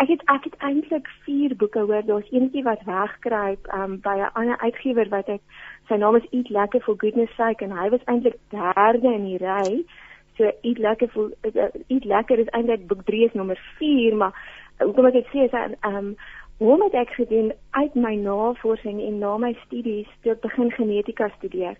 Ek 0.00 0.08
het 0.08 0.22
ek 0.32 0.44
het 0.44 0.54
eintlik 0.58 1.08
4 1.24 1.56
boeke 1.56 1.78
hoor. 1.78 2.04
Daar's 2.06 2.30
eentjie 2.30 2.62
wat 2.62 2.84
wegkruip 2.84 3.68
um, 3.74 4.00
by 4.00 4.16
'n 4.18 4.32
ander 4.32 4.58
uitgewer 4.58 5.08
wat 5.08 5.28
ek 5.28 5.40
sy 5.88 5.96
naam 5.96 6.16
is 6.16 6.28
Eat 6.30 6.48
Lekker 6.48 6.80
for 6.80 6.94
Goodness 6.98 7.34
Sake 7.34 7.64
en 7.64 7.76
hy 7.76 7.88
was 7.88 8.04
eintlik 8.04 8.38
derde 8.48 9.12
in 9.14 9.24
die 9.24 9.38
ry. 9.38 9.84
So 10.36 10.50
Eat 10.62 10.78
Lekker 10.78 11.08
for 11.08 11.30
uh, 11.44 11.68
Eat 11.86 12.04
Lekker 12.04 12.38
is 12.38 12.52
eintlik 12.52 12.86
boek 12.86 13.04
3 13.04 13.24
is 13.24 13.32
nommer 13.32 13.60
4, 13.78 14.16
maar 14.16 14.32
uh, 14.78 14.86
hoekom 14.86 15.06
ek 15.06 15.12
dit 15.12 15.26
sê 15.32 15.44
is 15.48 15.52
ehm 15.52 15.96
um, 15.96 16.16
hoe 16.62 16.76
moet 16.78 16.94
ek 16.94 17.10
gedoen 17.18 17.52
uit 17.70 17.94
my 17.94 18.14
navorsing 18.14 19.00
en 19.02 19.18
na 19.18 19.36
my 19.36 19.52
studies 19.64 20.08
toe 20.22 20.36
begin 20.40 20.70
genetika 20.70 21.28
studeer, 21.36 21.76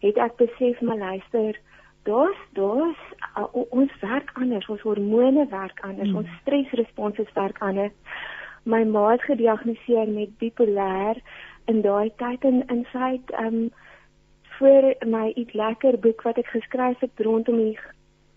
het 0.00 0.16
ek 0.16 0.36
besef 0.36 0.80
my 0.80 0.96
luister 0.96 1.58
Daar's 2.02 2.40
daar's 2.52 2.98
uh, 3.36 3.44
ons 3.52 3.92
werk 4.00 4.30
anders, 4.34 4.68
ons 4.68 4.80
hormone 4.80 5.46
werk 5.50 5.80
anders, 5.80 6.08
mm. 6.08 6.16
ons 6.16 6.38
stresresponse 6.40 7.26
werk 7.34 7.58
anders. 7.58 7.92
My 8.62 8.84
ma 8.84 9.10
het 9.10 9.22
gediagnoseer 9.22 10.08
met 10.08 10.38
bipolêr 10.38 11.20
in 11.64 11.80
daai 11.82 12.10
tyd 12.16 12.44
in 12.44 12.66
in 12.68 12.86
sy 12.92 13.20
ehm 13.36 13.46
um, 13.46 13.70
vir 14.60 14.94
my 15.08 15.30
iets 15.40 15.56
lekker 15.56 15.96
boek 16.04 16.22
wat 16.22 16.38
ek 16.38 16.50
geskryf 16.52 17.00
het 17.00 17.22
rondom 17.24 17.56
die 17.56 17.78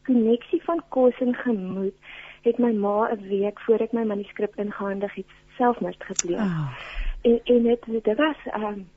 koneksie 0.08 0.62
van 0.64 0.80
kos 0.96 1.18
en 1.24 1.36
gemoed, 1.36 1.96
het 2.48 2.60
my 2.60 2.72
ma 2.72 3.12
'n 3.12 3.28
week 3.28 3.60
voor 3.66 3.82
ek 3.82 3.94
my 3.94 4.04
manuskrip 4.04 4.56
ingehandig 4.56 5.14
het 5.14 5.32
selfmoord 5.58 6.04
gepleeg. 6.04 6.40
Oh. 6.40 6.72
En 7.22 7.40
en 7.44 7.64
dit 7.64 8.04
dit 8.04 8.18
was 8.18 8.40
ehm 8.46 8.64
um, 8.64 8.90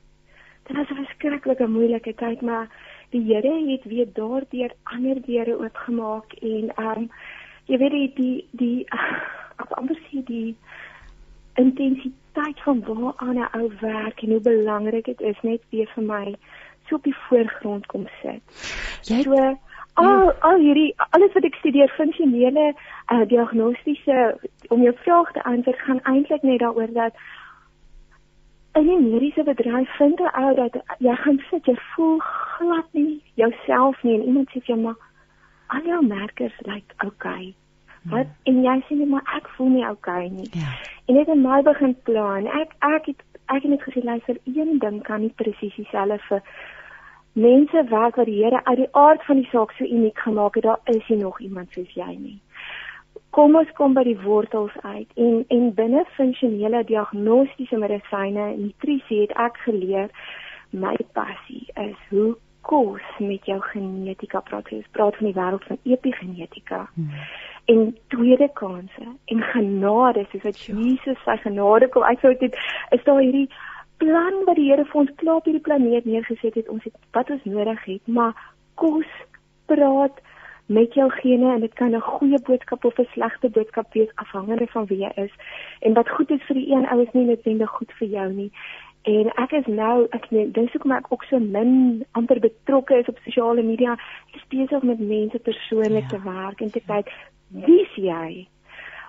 dit 0.67 0.75
was 0.77 0.89
'n 0.89 1.03
verskriklike 1.03 1.67
moeilike 1.67 2.15
tyd, 2.15 2.41
maar 2.41 2.67
die 3.09 3.23
Here 3.27 3.71
het 3.71 3.83
weer 3.83 4.07
daardeur 4.13 4.71
ander 4.83 5.21
deure 5.25 5.57
oopgemaak 5.59 6.33
en 6.41 6.71
ehm 6.75 6.97
um, 6.97 7.09
jy 7.65 7.77
weet 7.77 7.91
die 7.91 8.13
die 8.15 8.47
die 8.51 8.85
op 9.63 9.73
ander 9.79 9.99
sien 10.09 10.23
die 10.23 10.55
intensiteit 11.55 12.59
van 12.63 12.83
waar 12.87 13.13
aan 13.15 13.39
'n 13.39 13.49
ou 13.59 13.71
werk 13.79 14.21
en 14.21 14.29
hoe 14.29 14.41
belangrik 14.41 15.05
dit 15.05 15.21
is 15.21 15.39
net 15.41 15.61
weer 15.69 15.89
vir 15.95 16.03
my 16.03 16.35
so 16.87 16.95
op 16.95 17.03
die 17.03 17.15
voorgrond 17.27 17.85
kom 17.85 18.07
sit. 18.21 18.41
Jy 19.03 19.21
so 19.21 19.57
al 19.93 20.31
al 20.39 20.59
hierdie 20.61 20.93
alles 21.09 21.33
wat 21.33 21.43
ek 21.43 21.55
studeer 21.55 21.89
funksionele 21.97 22.73
uh, 23.11 23.25
diagnostiese 23.27 24.37
om 24.67 24.81
jou 24.81 24.95
vraag 25.03 25.31
te 25.31 25.43
antwoord 25.43 25.79
gaan 25.79 26.01
eintlik 26.03 26.41
net 26.41 26.59
daaroor 26.59 26.93
dat 26.93 27.13
in 28.77 28.87
'n 28.87 29.09
mediese 29.11 29.43
bedryf 29.43 29.89
vind 29.97 30.19
'n 30.19 30.35
ou 30.43 30.55
dat 30.55 30.73
jy 30.99 31.15
gaan 31.15 31.39
sit 31.49 31.65
jy 31.65 31.75
voel 31.91 32.17
glad 32.19 32.87
nie 32.91 33.21
jouself 33.33 34.03
nie 34.03 34.13
en 34.13 34.25
iemand 34.25 34.49
sê 34.49 34.59
vir 34.59 34.75
jou 34.75 34.79
maar 34.81 34.99
al 35.67 35.81
jou 35.85 36.05
merkers 36.05 36.57
lyk 36.59 36.73
like, 36.73 37.05
okay. 37.05 37.55
Wat 38.03 38.25
hmm. 38.25 38.49
en 38.49 38.63
jy 38.63 38.77
sê 38.85 38.95
net 38.95 39.09
maar 39.09 39.27
ek 39.35 39.47
voel 39.47 39.69
nie 39.69 39.89
okay 39.89 40.27
nie. 40.29 40.49
Ja. 40.51 40.71
En 41.05 41.15
net 41.15 41.27
in 41.27 41.41
my 41.41 41.61
begin 41.61 41.95
plan. 42.03 42.45
Ek 42.45 42.71
ek 42.79 43.05
het 43.05 43.21
ek 43.45 43.61
het 43.61 43.71
net 43.71 43.83
gesê 43.83 44.03
luister 44.03 44.37
een 44.43 44.79
ding 44.79 45.03
kan 45.03 45.21
nie 45.21 45.33
presies 45.35 45.75
dieselfde 45.75 46.19
vir 46.29 46.41
mense 47.33 47.83
werk 47.89 48.15
wat 48.15 48.25
die 48.25 48.43
Here 48.43 48.65
uit 48.65 48.77
die 48.77 48.91
aard 48.91 49.23
van 49.25 49.35
die 49.35 49.49
saak 49.51 49.71
so 49.71 49.83
uniek 49.83 50.19
gemaak 50.19 50.55
het. 50.55 50.63
Daar 50.63 50.79
is 50.83 51.07
nie 51.07 51.17
nog 51.17 51.39
iemand 51.39 51.71
soos 51.71 51.93
jy 51.93 52.15
nie 52.17 52.39
kom 53.35 53.55
ons 53.59 53.71
kom 53.77 53.93
by 53.97 54.03
die 54.07 54.17
wortels 54.23 54.73
uit 54.83 55.07
en 55.15 55.43
en 55.53 55.69
binne 55.77 56.03
funksionele 56.15 56.83
diagnostiese 56.89 57.77
medisyne 57.77 58.49
nutrisie 58.57 59.21
het 59.25 59.35
ek 59.47 59.59
geleer 59.67 60.11
my 60.71 60.95
passie 61.17 61.65
is 61.75 61.97
hoe 62.09 62.35
kos 62.67 63.03
met 63.19 63.45
jou 63.47 63.59
genetika 63.71 64.41
praat 64.49 64.71
jy 64.71 64.81
praat 64.95 65.15
van 65.19 65.29
die 65.29 65.37
wêreld 65.37 65.67
van 65.69 65.79
epigenetika 65.83 66.81
hmm. 66.95 67.23
en 67.73 67.95
tweede 68.15 68.49
kanse 68.59 69.07
en 69.33 69.43
genade 69.53 70.25
soos 70.31 70.43
wat 70.49 70.61
ja. 70.65 70.75
Jesus 70.75 71.23
sy 71.23 71.37
genade 71.45 71.89
kom 71.93 72.03
uit 72.03 72.23
sou 72.23 72.33
dit 72.43 72.59
is 72.97 73.07
daar 73.07 73.23
hierdie 73.23 73.47
plan 74.03 74.43
wat 74.49 74.59
die 74.59 74.69
Here 74.69 74.85
vir 74.85 75.01
ons 75.03 75.15
klaar 75.21 75.41
op 75.41 75.47
hierdie 75.49 75.63
planeet 75.63 76.05
neergesit 76.09 76.59
het 76.59 76.69
ons 76.73 76.83
het 76.87 76.95
wat 77.17 77.31
ons 77.33 77.47
nodig 77.49 77.83
het 77.85 78.13
maar 78.19 78.35
kos 78.75 79.15
praat 79.71 80.19
met 80.67 80.93
jou 80.93 81.09
gene 81.11 81.53
en 81.53 81.59
dit 81.59 81.73
kan 81.73 81.95
'n 81.95 81.99
goeie 81.99 82.39
boodskap 82.41 82.85
of 82.85 82.97
'n 82.99 83.07
slegte 83.13 83.49
boodskap 83.49 83.93
wees 83.93 84.15
afhangende 84.15 84.67
van 84.67 84.85
wie 84.85 84.97
jy 84.97 85.11
is. 85.15 85.33
En 85.79 85.93
wat 85.93 86.09
goed 86.09 86.29
is 86.29 86.43
vir 86.47 86.55
die 86.55 86.71
een 86.71 86.87
ou 86.89 87.01
is 87.01 87.11
nie 87.13 87.25
noodwendig 87.25 87.69
goed 87.69 87.91
vir 87.91 88.07
jou 88.07 88.33
nie. 88.33 88.51
En 89.01 89.29
ek 89.35 89.51
is 89.51 89.65
nou 89.65 90.07
ek 90.11 90.25
dink 90.29 90.71
hoekom 90.71 90.91
ek 90.91 91.05
ook 91.09 91.23
so 91.23 91.39
min 91.39 92.03
amper 92.11 92.39
betrokke 92.39 92.97
is 92.97 93.07
op 93.07 93.19
sosiale 93.23 93.63
media. 93.63 93.95
Ek 94.27 94.35
is 94.35 94.47
besig 94.47 94.83
met 94.83 94.99
mense 94.99 95.39
persoonlik 95.39 96.11
ja. 96.11 96.17
te 96.17 96.21
werk 96.23 96.61
en 96.61 96.71
te 96.71 96.79
kyk 96.79 97.11
wie 97.49 97.81
is 97.81 97.95
jy? 97.95 98.47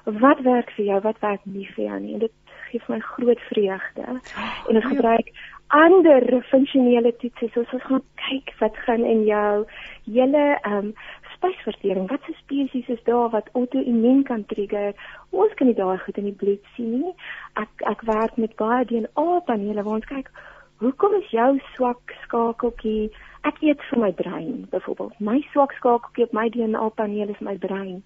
Wat 0.04 0.40
werk 0.40 0.70
vir 0.70 0.84
jou? 0.84 1.00
Wat 1.00 1.18
werk 1.18 1.40
nie 1.44 1.66
vir 1.74 1.84
jou 1.84 2.00
nie? 2.00 2.14
En 2.14 2.18
dit 2.18 2.32
gee 2.70 2.80
vir 2.80 2.94
my 2.94 3.00
groot 3.00 3.40
vreugde. 3.40 4.20
En 4.68 4.76
ons 4.76 4.84
gebruik 4.84 5.32
ander 5.68 6.42
funksionele 6.48 7.12
toetse 7.20 7.50
soos 7.52 7.72
ons 7.76 7.86
gaan 7.90 8.04
kyk 8.28 8.54
wat 8.60 8.76
gaan 8.86 9.04
in 9.04 9.24
jou 9.28 9.64
hele 10.06 10.44
ehm 10.62 10.76
um, 10.76 10.92
spysvertering. 11.38 12.10
Wat 12.10 12.20
se 12.26 12.34
spesies 12.42 12.88
is 12.88 13.02
daar 13.08 13.30
wat 13.30 13.48
auto-immuun 13.54 14.22
kan 14.28 14.44
trigger? 14.46 14.94
Ons 15.30 15.54
kan 15.54 15.66
nie 15.66 15.78
daai 15.78 15.98
goed 16.04 16.18
in 16.18 16.30
die 16.30 16.36
bloed 16.44 16.70
sien 16.76 16.94
nie. 17.00 17.16
Ek 17.54 17.88
ek 17.88 18.06
werk 18.10 18.36
met 18.36 18.56
baie 18.60 18.84
DNA 18.84 19.40
panele 19.46 19.82
waar 19.82 20.00
ons 20.02 20.12
kyk 20.12 20.30
hoekom 20.78 21.14
is 21.18 21.30
jou 21.34 21.58
swak 21.74 22.12
skakeltjie 22.24 23.08
ek 23.48 23.58
eet 23.66 23.82
vir 23.90 24.00
my 24.02 24.10
brein 24.14 24.66
byvoorbeeld. 24.70 25.16
My 25.18 25.40
swak 25.52 25.74
skakeltjie 25.78 26.28
op 26.28 26.36
my 26.36 26.46
DNA 26.54 26.84
paneel 27.00 27.32
is 27.34 27.40
my 27.42 27.56
brein. 27.58 28.02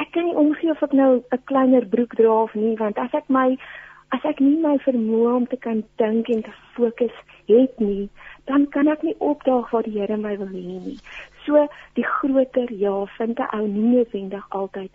Ek 0.00 0.10
kan 0.12 0.28
nie 0.28 0.36
omgee 0.36 0.72
of 0.72 0.82
ek 0.82 0.92
nou 0.92 1.22
'n 1.32 1.44
kleiner 1.50 1.86
broek 1.86 2.16
dra 2.20 2.42
of 2.42 2.54
nie 2.54 2.76
want 2.76 2.98
as 2.98 3.14
ek 3.14 3.28
my 3.28 3.56
as 4.12 4.24
ek 4.24 4.40
nie 4.40 4.60
my 4.60 4.76
vermoë 4.84 5.34
om 5.36 5.46
te 5.46 5.56
kan 5.56 5.82
dink 5.96 6.28
en 6.28 6.42
te 6.42 6.52
fokus 6.76 7.16
het 7.48 7.80
nie, 7.80 8.08
dan 8.46 8.66
kan 8.68 8.88
ek 8.88 9.02
nie 9.02 9.16
opdaag 9.18 9.70
waar 9.70 9.82
die 9.82 9.98
Here 9.98 10.16
my 10.16 10.36
wil 10.36 10.52
hê 10.52 10.78
nie. 10.86 10.98
So 11.46 11.68
die 11.94 12.06
groter 12.06 12.72
ja 12.72 13.04
vind 13.16 13.38
'n 13.38 13.56
ou 13.56 13.66
nie 13.66 13.96
noodwendig 13.96 14.46
altyd 14.48 14.90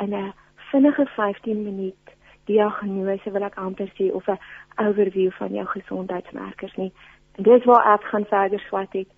in 0.00 0.14
'n 0.14 0.32
vinnige 0.70 1.06
15 1.06 1.62
minuut 1.62 2.04
diagnose 2.44 3.30
wil 3.30 3.42
ek 3.42 3.56
amper 3.56 3.90
sê 3.98 4.12
of 4.12 4.28
'n 4.28 4.38
overview 4.76 5.30
van 5.30 5.52
jou 5.52 5.66
gesondheidsmerkers 5.66 6.74
nie. 6.76 6.92
En 7.36 7.42
dis 7.42 7.64
waar 7.64 7.94
ek 7.94 8.04
gaan 8.04 8.24
verder 8.24 8.60
swat 8.60 8.92
het 8.92 9.08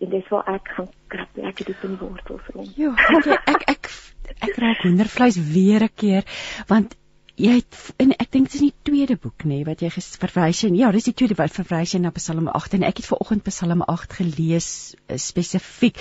en 0.00 0.10
dis 0.10 0.28
waar 0.28 0.54
ek 0.54 0.68
gaan 0.68 0.88
krap 1.06 1.28
lekker 1.34 1.64
dit 1.64 1.82
in 1.82 1.96
wortels 1.98 2.46
rond. 2.54 2.76
Ja, 2.76 2.92
ek 2.96 3.26
ek 3.46 3.62
ek, 3.68 3.90
ek 4.38 4.56
raak 4.56 4.82
hoendervleis 4.82 5.38
weer 5.54 5.82
'n 5.82 5.94
keer 5.94 6.24
want 6.66 6.96
jy 7.34 7.56
het 7.58 7.78
en 7.98 8.12
ek 8.14 8.30
dink 8.30 8.50
dit 8.50 8.54
is 8.54 8.62
die 8.68 8.74
tweede 8.86 9.16
boek 9.18 9.44
nê 9.50 9.64
wat 9.66 9.82
jy 9.82 9.90
verwys 9.90 10.62
en 10.68 10.76
ja 10.78 10.90
dis 10.94 11.08
die 11.08 11.16
tweede 11.18 11.34
wat 11.38 11.54
verwys 11.54 11.94
na 11.98 12.12
Psalm 12.14 12.46
8 12.48 12.76
en 12.78 12.86
ek 12.86 13.00
het 13.02 13.08
ver 13.10 13.22
oggend 13.24 13.42
Psalm 13.48 13.82
8 13.82 14.12
gelees 14.20 14.68
uh, 15.08 15.18
spesifiek 15.18 15.98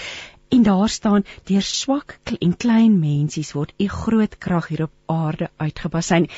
en 0.55 0.65
daar 0.67 0.89
staan 0.89 1.25
deur 1.49 1.65
swak 1.67 2.17
en 2.39 2.55
klein 2.65 2.99
mensies 2.99 3.53
word 3.57 3.73
u 3.77 3.87
groot 3.95 4.37
krag 4.45 4.69
hier 4.73 4.85
op 4.87 5.17
aarde 5.17 5.49
uitgebas 5.57 6.11
en 6.19 6.29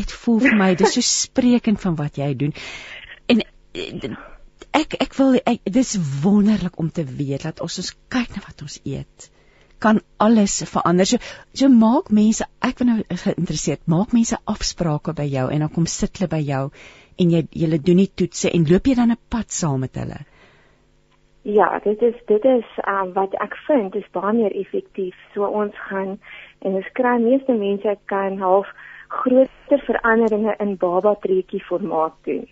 dit 0.00 0.16
voel 0.24 0.40
vir 0.46 0.56
my 0.60 0.70
dis 0.80 0.96
so 0.98 1.08
spreekend 1.24 1.80
van 1.84 1.98
wat 2.00 2.20
jy 2.20 2.30
doen 2.44 2.56
en 3.32 3.44
eh, 3.44 4.14
ek 4.74 4.98
ek 5.06 5.14
wil 5.20 5.38
ek, 5.38 5.62
dis 5.78 5.94
wonderlik 6.22 6.78
om 6.82 6.90
te 6.90 7.06
weet 7.06 7.46
dat 7.48 7.62
ons 7.64 7.80
ons 7.82 7.94
kyk 8.16 8.36
na 8.36 8.44
wat 8.48 8.66
ons 8.66 8.80
eet 8.84 9.30
kan 9.84 10.00
alles 10.16 10.62
verander. 10.70 11.06
So 11.06 11.18
so 11.52 11.68
maak 11.68 12.10
mense, 12.14 12.46
ek 12.64 12.80
ben 12.80 12.90
nou 12.90 12.98
geïnteresseerd, 13.08 13.84
maak 13.90 14.14
mense 14.16 14.38
afsprake 14.50 15.12
by 15.18 15.26
jou 15.28 15.48
en 15.52 15.66
dan 15.66 15.72
kom 15.74 15.88
sit 15.90 16.16
hulle 16.18 16.30
by 16.32 16.40
jou 16.44 16.62
en 17.20 17.34
jy 17.36 17.42
julle 17.64 17.80
doen 17.88 18.00
die 18.02 18.10
toetse 18.22 18.52
en 18.54 18.64
loop 18.70 18.88
jy 18.88 18.96
dan 19.00 19.12
'n 19.12 19.20
pad 19.34 19.52
saam 19.52 19.84
met 19.84 20.00
hulle. 20.00 20.20
Ja, 21.46 21.78
dit 21.78 22.02
is 22.02 22.14
dit 22.24 22.44
is 22.44 22.64
um, 22.88 23.12
wat 23.12 23.34
ek 23.44 23.52
vind 23.66 23.94
is 23.94 24.06
baie 24.16 24.32
meer 24.32 24.54
effektief. 24.56 25.16
So 25.34 25.44
ons 25.44 25.76
gaan 25.90 26.14
en 26.64 26.78
ons 26.78 26.86
kry 26.96 27.18
meeste 27.20 27.52
mense 27.52 27.96
kan 28.08 28.38
half 28.40 28.70
groter 29.12 29.82
veranderinge 29.84 30.54
in 30.64 30.72
baba 30.80 31.12
treetjie 31.20 31.60
formaat 31.68 32.16
doen. 32.24 32.46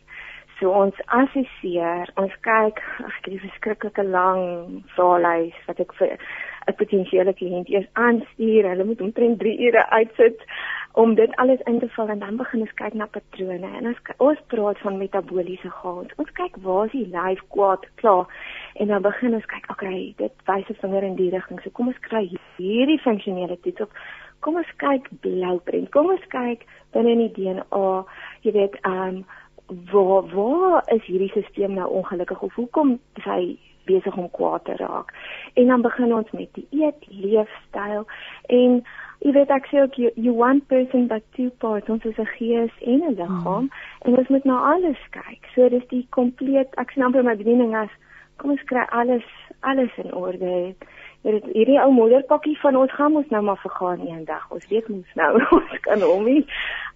So 0.59 0.71
ons 0.71 0.95
assesseer, 1.07 2.11
ons 2.17 2.35
kyk, 2.47 2.79
ag 3.05 3.15
ek 3.19 3.25
het 3.25 3.35
'n 3.35 3.45
verskriklike 3.49 4.05
lang 4.05 4.85
vraelys 4.95 5.57
wat 5.67 5.81
ek 5.81 5.93
vir 5.95 6.19
'n 6.69 6.75
potensiële 6.75 7.33
kliënt 7.35 7.69
eers 7.69 7.89
aanstuur. 7.93 8.69
Hulle 8.69 8.85
moet 8.85 9.01
omtrent 9.01 9.39
3 9.39 9.59
ure 9.67 9.87
uitsit 9.91 10.39
om 10.93 11.15
dit 11.15 11.37
alles 11.37 11.61
in 11.65 11.79
te 11.81 11.89
vul 11.89 12.09
en 12.09 12.19
dan 12.19 12.37
begin 12.37 12.61
ons 12.61 12.75
kyk 12.75 12.95
na 12.95 13.07
patrone. 13.07 13.69
En 13.79 13.87
ons 13.87 14.01
ons 14.17 14.39
praat 14.47 14.79
van 14.79 14.99
metaboliese 14.99 15.71
gaans. 15.71 16.15
Ons 16.17 16.33
kyk 16.33 16.57
waar 16.57 16.85
is 16.87 16.93
die 16.93 17.09
lyf 17.09 17.41
kwaad 17.49 17.87
klaar 17.95 18.27
en 18.75 18.87
dan 18.87 19.03
begin 19.03 19.35
ons 19.35 19.47
kyk, 19.47 19.71
okay, 19.71 20.15
dit 20.17 20.33
wys 20.47 20.69
'n 20.69 20.81
vinger 20.81 21.03
in 21.03 21.17
die 21.17 21.31
rigting. 21.31 21.61
So 21.61 21.71
kom 21.71 21.89
ons 21.89 22.05
kry 22.09 22.31
hierdie 22.57 23.01
funksionele 23.01 23.61
toets 23.61 23.81
op. 23.81 23.91
Kom 24.41 24.57
ons 24.57 24.73
kyk 24.77 25.09
blouprent. 25.21 25.91
Kom 25.91 26.11
ons 26.11 26.27
kyk 26.29 26.67
binne 26.93 27.11
in 27.11 27.19
die 27.19 27.33
DNA, 27.33 28.05
jy 28.43 28.53
weet, 28.53 28.77
ehm 28.83 29.09
um, 29.09 29.25
waar 29.91 30.27
waar 30.35 30.83
is 30.95 31.05
hierdie 31.05 31.29
stelsel 31.29 31.75
nou 31.77 31.89
ongelukkig 32.01 32.43
of 32.43 32.55
hoekom 32.55 32.99
is 33.15 33.25
hy 33.25 33.59
besig 33.85 34.17
om 34.17 34.31
kwaad 34.31 34.65
te 34.65 34.77
raak? 34.77 35.13
En 35.55 35.67
dan 35.67 35.83
begin 35.83 36.15
ons 36.15 36.31
met 36.31 36.49
die 36.55 36.67
eet, 36.71 37.07
leefstyl 37.09 38.07
en 38.47 38.83
jy 39.23 39.33
weet 39.37 39.51
ek 39.55 39.67
sê 39.71 39.83
ook 39.83 39.99
you, 40.01 40.11
you 40.15 40.35
one 40.35 40.63
person 40.71 41.07
but 41.11 41.25
two 41.37 41.51
parts 41.63 41.91
ons 41.91 42.05
is 42.05 42.19
'n 42.19 42.31
gees 42.39 42.75
en 42.81 43.03
'n 43.03 43.15
liggaam 43.15 43.67
hmm. 43.67 43.71
en 44.01 44.19
ons 44.19 44.29
moet 44.29 44.45
na 44.45 44.59
alles 44.75 45.03
kyk. 45.11 45.47
So 45.55 45.69
dis 45.69 45.87
die 45.89 46.07
kompleet 46.11 46.75
ek 46.77 46.91
sien 46.91 47.05
amper 47.05 47.23
my 47.23 47.37
bediening 47.37 47.77
as 47.77 47.91
kom 48.37 48.51
ons 48.51 48.65
kry 48.65 48.87
alles 48.91 49.27
alles 49.61 49.91
in 49.97 50.15
orde. 50.15 50.75
Dit 51.23 51.45
hierdie 51.55 51.79
ou 51.79 51.93
moederpakkie 51.95 52.57
van 52.59 52.77
ons 52.77 52.93
gaan 52.99 53.17
ons 53.17 53.29
nou 53.31 53.43
maar 53.47 53.61
vergaan 53.63 54.01
eendag. 54.07 54.49
Ons 54.51 54.67
weet 54.71 54.89
mos 54.91 55.13
nou 55.15 55.31
ons 55.59 55.77
kan 55.87 56.03
hom 56.03 56.25
nie 56.27 56.43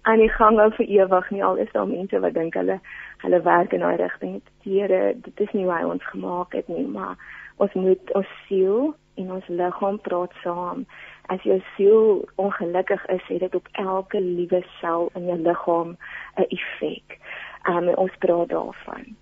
aan 0.03 0.19
die 0.19 0.31
gang 0.35 0.59
hou 0.59 0.67
vir 0.75 0.89
ewig 0.97 1.29
nie. 1.31 1.43
Al 1.43 1.61
is 1.63 1.71
daar 1.71 1.87
mense 1.87 2.19
wat 2.19 2.35
dink 2.35 2.57
hulle 2.59 2.79
hulle 3.23 3.41
werk 3.47 3.73
in 3.73 3.85
daai 3.85 3.95
rigting. 4.01 4.41
Here, 4.67 5.15
dit 5.15 5.43
is 5.47 5.53
nie 5.55 5.63
hoe 5.63 5.73
hy 5.77 5.83
ons 5.87 6.09
gemaak 6.11 6.57
het 6.59 6.67
nie, 6.67 6.83
maar 6.87 7.15
ons 7.63 7.73
moet 7.79 8.15
ons 8.19 8.33
siel 8.47 8.91
en 9.17 9.31
ons 9.37 9.47
liggaam 9.47 9.99
praat 10.03 10.35
saam. 10.43 10.83
As 11.31 11.43
jou 11.47 11.57
siel 11.75 12.27
ongelukkig 12.35 13.05
is, 13.15 13.23
het 13.31 13.39
dit 13.47 13.55
op 13.55 13.67
elke 13.79 14.21
liewe 14.21 14.61
sel 14.81 15.09
in 15.15 15.31
jou 15.31 15.39
liggaam 15.39 15.95
'n 16.35 16.51
effek. 16.51 17.19
Um, 17.67 17.87
ons 17.95 18.15
praat 18.19 18.49
daarvan. 18.49 19.15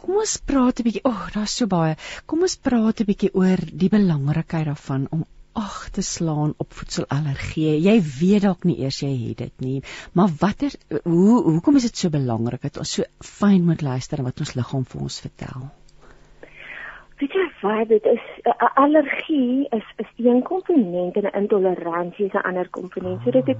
Kom 0.00 0.16
ons 0.22 0.36
praat 0.50 0.80
'n 0.80 0.86
bietjie. 0.86 1.04
O, 1.04 1.10
oh, 1.10 1.26
daar's 1.34 1.56
so 1.60 1.66
baie. 1.66 1.96
Kom 2.26 2.46
ons 2.46 2.56
praat 2.56 3.00
'n 3.00 3.08
bietjie 3.10 3.34
oor 3.34 3.60
die 3.82 3.92
belangrikheid 3.92 4.66
daarvan 4.70 5.06
om 5.10 5.26
ag 5.52 5.90
te 5.90 6.02
slaan 6.02 6.54
op 6.62 6.72
voedselallergie. 6.78 7.74
Jy 7.82 7.96
weet 8.20 8.46
dalk 8.46 8.64
nie 8.64 8.78
eers 8.84 9.00
jy 9.02 9.10
het 9.28 9.42
dit 9.42 9.66
nie, 9.66 9.82
maar 10.14 10.30
watter 10.40 10.72
hoe 11.04 11.42
hoekom 11.50 11.76
is 11.76 11.88
dit 11.88 11.96
so 11.96 12.10
belangrik 12.14 12.62
dat 12.62 12.78
ons 12.78 12.94
so 12.96 13.04
fyn 13.18 13.66
moet 13.66 13.82
luister 13.82 14.22
wat 14.22 14.40
ons 14.40 14.54
liggaam 14.54 14.86
vir 14.92 15.06
ons 15.08 15.20
vertel? 15.26 15.68
Weet 17.20 17.36
jy 17.36 17.46
wat 17.60 17.88
dit 17.88 18.04
is 18.14 18.26
'n 18.46 18.72
allergie 18.84 19.68
is 19.78 19.88
is 19.98 20.12
een 20.16 20.42
komponent 20.42 21.16
en 21.16 21.26
'n 21.26 21.38
intoleransie 21.42 22.26
is 22.26 22.32
'n 22.32 22.46
ander 22.48 22.68
komponent. 22.68 23.20
So 23.24 23.30
dit 23.30 23.46
het 23.46 23.58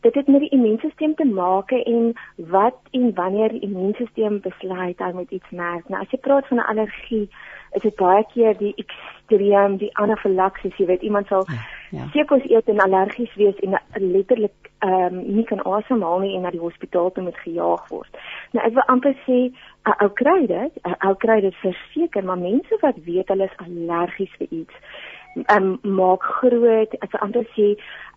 dit 0.00 0.14
het 0.14 0.26
met 0.26 0.40
die 0.40 0.50
immuunstelsel 0.50 1.14
te 1.14 1.24
maak 1.24 1.70
en 1.70 2.12
wat 2.36 2.78
en 2.90 3.14
wanneer 3.14 3.48
die 3.48 3.60
immuunstelsel 3.60 4.40
besluit 4.40 4.98
hy 4.98 5.12
moet 5.12 5.30
iets 5.30 5.50
merk. 5.50 5.88
Nou 5.88 6.02
as 6.02 6.10
jy 6.10 6.18
praat 6.18 6.46
van 6.46 6.58
'n 6.58 6.68
allergie, 6.72 7.28
is 7.76 7.82
dit 7.82 7.96
baie 7.96 8.24
keer 8.32 8.56
die 8.58 8.74
ekstreem, 8.76 9.76
die 9.76 9.90
anafilaksis, 10.00 10.76
jy 10.76 10.86
weet 10.86 11.02
iemand 11.02 11.26
sal 11.26 11.44
ja, 11.48 11.58
ja. 11.90 12.08
sekos 12.12 12.44
eet 12.44 12.68
en 12.68 12.80
allergies 12.80 13.34
wees 13.34 13.58
en 13.66 13.78
letterlik 13.94 14.70
ehm 14.78 15.14
um, 15.14 15.34
nie 15.36 15.44
kan 15.44 15.62
asemhaal 15.64 16.18
nie 16.18 16.34
en 16.36 16.42
na 16.42 16.50
die 16.50 16.60
hospitaal 16.60 17.12
toe 17.12 17.22
moet 17.24 17.38
gejaag 17.44 17.88
word. 17.88 18.18
Nou 18.52 18.66
ek 18.66 18.74
wil 18.74 18.88
amper 18.92 19.14
sê 19.26 19.38
'n 19.86 19.96
ou 20.04 20.08
kry 20.08 20.46
dit, 20.46 20.72
'n 20.84 20.96
ou 21.08 21.14
kry 21.14 21.40
dit 21.40 21.54
verseker, 21.54 22.24
maar 22.24 22.38
mense 22.38 22.78
wat 22.80 22.96
weet 23.04 23.28
hulle 23.28 23.44
is 23.44 23.60
allergies 23.66 24.34
vir 24.38 24.48
iets 24.50 24.74
um, 25.56 25.78
maak 25.82 26.22
groot 26.22 26.92
as 27.00 27.12
'n 27.12 27.22
ander 27.24 27.46
sê 27.56 27.68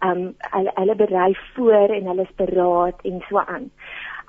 um 0.10 0.22
hulle 0.54 0.72
hulle 0.76 0.96
berei 0.96 1.34
voor 1.54 1.90
en 1.98 2.06
hulle 2.06 2.22
is 2.22 2.36
beraad 2.36 2.98
en 3.04 3.22
so 3.30 3.38
aan. 3.38 3.72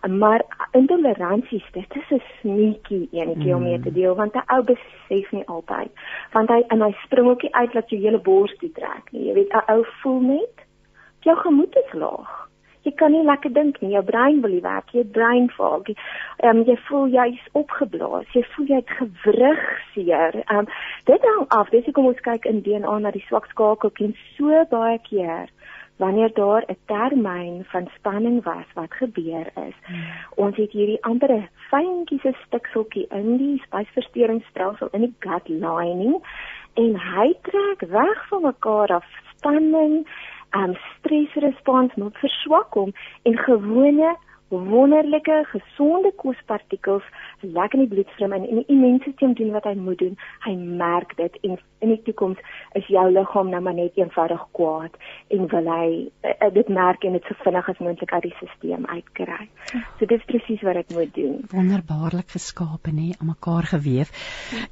Maar 0.08 0.42
intoleransies, 0.72 1.66
dit 1.72 1.96
is 1.96 2.10
'n 2.10 2.22
sneaky 2.40 3.08
enetjie 3.10 3.52
mm. 3.52 3.56
om 3.56 3.62
mee 3.62 3.80
te 3.80 3.92
deel 3.92 4.14
want 4.14 4.34
'n 4.34 4.48
ou 4.54 4.62
besef 4.62 5.32
nie 5.32 5.46
altyd. 5.46 5.90
Want 6.32 6.48
hy 6.48 6.64
en 6.68 6.82
hy 6.82 6.92
spring 7.04 7.28
ook 7.28 7.42
nie 7.42 7.54
uit 7.54 7.72
dat 7.72 7.90
jy 7.90 7.98
hele 7.98 8.18
bors 8.18 8.56
toe 8.56 8.72
trek 8.72 9.12
nie. 9.12 9.24
Jy 9.24 9.34
weet 9.34 9.52
'n 9.52 9.72
ou 9.72 9.84
voel 10.02 10.20
net 10.20 10.54
jou 11.20 11.36
gemoed 11.36 11.76
is 11.76 11.92
laag 11.92 12.49
jy 12.82 12.92
kan 12.96 13.12
nie 13.12 13.24
lekker 13.24 13.52
dink 13.52 13.80
nie. 13.80 13.92
Jou 13.94 14.02
brein 14.02 14.40
wil 14.40 14.50
nie 14.50 14.64
werk. 14.64 14.92
Jy 14.96 15.04
brein 15.04 15.48
fog. 15.56 15.88
Ehm 15.90 16.60
um, 16.60 16.64
jy 16.68 16.76
voel 16.88 17.08
jy's 17.12 17.42
opgeblaas. 17.52 18.28
Jy 18.34 18.44
voel 18.54 18.66
jy 18.72 18.80
het 18.82 18.96
gewrig 19.00 19.64
seer. 19.94 20.42
Ehm 20.46 20.64
um, 20.64 20.66
dit 21.10 21.30
hang 21.32 21.46
af. 21.48 21.70
Dis 21.70 21.84
hoekom 21.84 22.12
ons 22.12 22.26
kyk 22.26 22.48
in 22.50 22.62
DNA 22.66 22.98
na 22.98 23.10
die 23.10 23.24
swak 23.28 23.48
skakeltjie 23.52 24.14
so 24.36 24.64
baie 24.70 24.98
keer 25.08 25.48
wanneer 26.00 26.30
daar 26.32 26.64
'n 26.66 26.76
termyn 26.86 27.64
van 27.64 27.88
spanning 27.96 28.42
was 28.44 28.68
wat 28.74 28.94
gebeur 28.94 29.46
is. 29.68 29.76
Hmm. 29.84 30.04
Ons 30.34 30.56
het 30.56 30.72
hierdie 30.72 31.02
ander 31.02 31.48
fyntjies 31.70 32.20
se 32.20 32.32
stikseltjie 32.46 33.06
in 33.10 33.36
die 33.36 33.62
spysverteringsstelsel 33.66 34.88
in 34.92 35.00
die 35.00 35.14
gut 35.18 35.48
lining 35.48 36.14
en 36.74 36.96
hy 36.96 37.34
trek 37.42 37.80
weg 37.90 38.28
van 38.28 38.42
mekaar 38.42 38.88
af 38.88 39.06
spanning 39.36 40.06
um 40.56 40.74
stresrespons 40.98 41.94
moet 41.94 42.16
verswak 42.18 42.74
hom 42.74 42.92
en 43.22 43.38
gewone 43.38 44.16
wonderlike 44.50 45.44
gesonde 45.52 46.12
kospartikels 46.16 47.02
lekker 47.40 47.78
in 47.78 47.84
die 47.84 47.94
bloedstroom 47.94 48.32
en 48.32 48.46
in 48.48 48.60
die 48.60 48.66
immuunstelsel 48.74 49.34
doen 49.38 49.52
wat 49.54 49.66
hy 49.68 49.74
moet 49.78 49.98
doen. 50.02 50.16
Hy 50.44 50.54
merk 50.56 51.14
dit 51.16 51.36
en 51.46 51.58
in 51.80 51.92
die 51.94 52.00
toekoms 52.08 52.40
is 52.78 52.88
jou 52.90 53.06
liggaam 53.12 53.50
nou 53.52 53.60
maar 53.62 53.76
net 53.78 53.96
eenvoudig 53.98 54.42
kwaad 54.56 54.98
en 55.36 55.46
wil 55.54 55.70
hy 55.74 55.86
uh, 56.26 56.50
dit 56.54 56.68
merk 56.68 57.06
en 57.06 57.16
dit 57.16 57.30
so 57.30 57.38
vinnig 57.44 57.70
as 57.70 57.82
moontlik 57.84 58.12
uit 58.16 58.26
die 58.26 58.34
stelsel 58.40 58.86
uitkry. 58.90 59.48
So 59.70 60.06
dit 60.06 60.18
is 60.18 60.28
presies 60.28 60.66
wat 60.66 60.82
ek 60.82 60.94
moet 60.96 61.14
doen. 61.14 61.40
Wonderbaarlik 61.54 62.34
geskape 62.34 62.94
nê, 62.94 63.12
aan 63.18 63.30
mekaar 63.30 63.70
gewewe. 63.70 64.10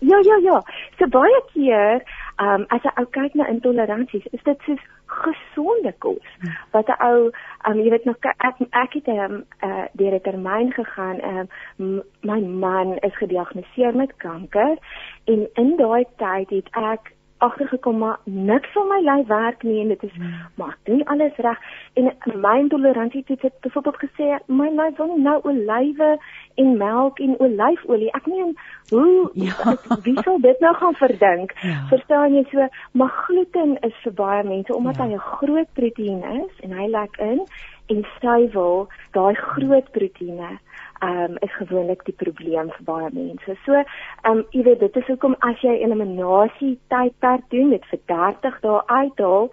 Ja, 0.01 0.19
ja, 0.27 0.43
ja. 0.43 0.61
So 0.99 1.07
baie 1.13 1.43
keer 1.55 2.03
um 2.43 2.67
as 2.75 2.83
'n 2.83 2.99
ou 2.99 3.07
kyk 3.07 3.35
na 3.35 3.47
intoleransies, 3.51 4.27
is 4.33 4.43
dit 4.43 4.59
soos 4.67 4.83
gesonde 5.09 5.95
kos. 5.99 6.29
Wat 6.71 6.89
'n 6.89 7.03
ou 7.03 7.31
um 7.69 7.81
jy 7.81 7.91
weet 7.91 8.05
nog 8.05 8.17
ek 8.21 8.57
ek 8.71 8.93
het 8.93 9.07
'n 9.07 9.19
um, 9.19 9.45
uh, 9.65 9.85
deur 9.93 10.15
'n 10.15 10.21
termyn 10.21 10.73
gegaan. 10.73 11.19
Um 11.25 12.03
my 12.21 12.41
man 12.41 12.99
is 12.99 13.17
gediagnoseer 13.17 13.97
met 13.97 14.17
kanker 14.17 14.77
en 15.25 15.49
in 15.53 15.77
daai 15.77 16.05
tyd 16.17 16.51
het 16.51 16.69
ek 16.71 17.13
agtergekom 17.39 17.99
maar 17.99 18.19
niks 18.25 18.73
van 18.73 18.89
my 18.89 18.99
lyf 19.05 19.27
werk 19.27 19.63
nie 19.63 19.81
en 19.81 19.89
dit 19.89 20.03
is 20.03 20.15
hmm. 20.15 20.35
maar 20.55 20.77
doen 20.83 21.05
alles 21.05 21.37
reg 21.37 21.59
en 21.95 22.11
my 22.43 22.59
intoleransie 22.59 23.25
het 23.27 23.41
dit 23.41 23.61
byvoorbeeld 23.61 24.03
gesê 24.05 24.29
my 24.47 24.69
lyf 24.81 24.97
wil 24.97 25.13
nie 25.15 25.23
nou 25.23 25.39
olywe 25.43 26.11
en 26.55 26.77
melk 26.77 27.19
en 27.19 27.39
olyfolie 27.39 28.11
ek 28.19 28.27
meen 28.27 28.55
hoe 28.91 29.31
ja. 29.35 29.77
wie 30.07 30.17
sou 30.23 30.41
dit 30.41 30.61
nou 30.61 30.75
gaan 30.75 30.95
verdink 30.95 31.55
ja. 31.63 31.81
verstaan 31.95 32.35
jy 32.35 32.45
so 32.51 32.69
maar 32.93 33.15
gluten 33.25 33.77
is 33.91 33.99
vir 34.05 34.15
baie 34.23 34.45
mense 34.45 34.75
omdat 34.75 34.97
ja. 34.97 35.03
hy 35.03 35.15
'n 35.15 35.29
groot 35.39 35.73
proteïen 35.81 36.23
is 36.45 36.65
en 36.67 36.79
hy 36.81 36.89
lek 36.95 37.21
in 37.31 37.45
en 37.89 38.07
suiwel 38.21 38.89
daai 39.17 39.35
groot 39.35 39.91
proteïene 39.91 40.59
um, 41.03 41.37
is 41.41 41.55
gewoonlik 41.57 42.05
die 42.05 42.15
probleem 42.15 42.71
vir 42.77 42.85
baie 42.85 43.11
mense. 43.13 43.57
So 43.65 43.75
ehm 43.75 44.31
um, 44.31 44.45
jy 44.51 44.63
weet 44.63 44.81
dit 44.81 44.97
is 44.97 45.11
hoekom 45.13 45.37
as 45.41 45.61
jy 45.63 45.75
eliminasie 45.83 46.79
tydperk 46.95 47.45
doen 47.55 47.71
dit 47.71 47.85
vir 47.91 48.01
30 48.15 48.61
dae 48.65 48.81
uithaal 48.87 49.51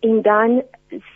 en 0.00 0.22
dan 0.22 0.62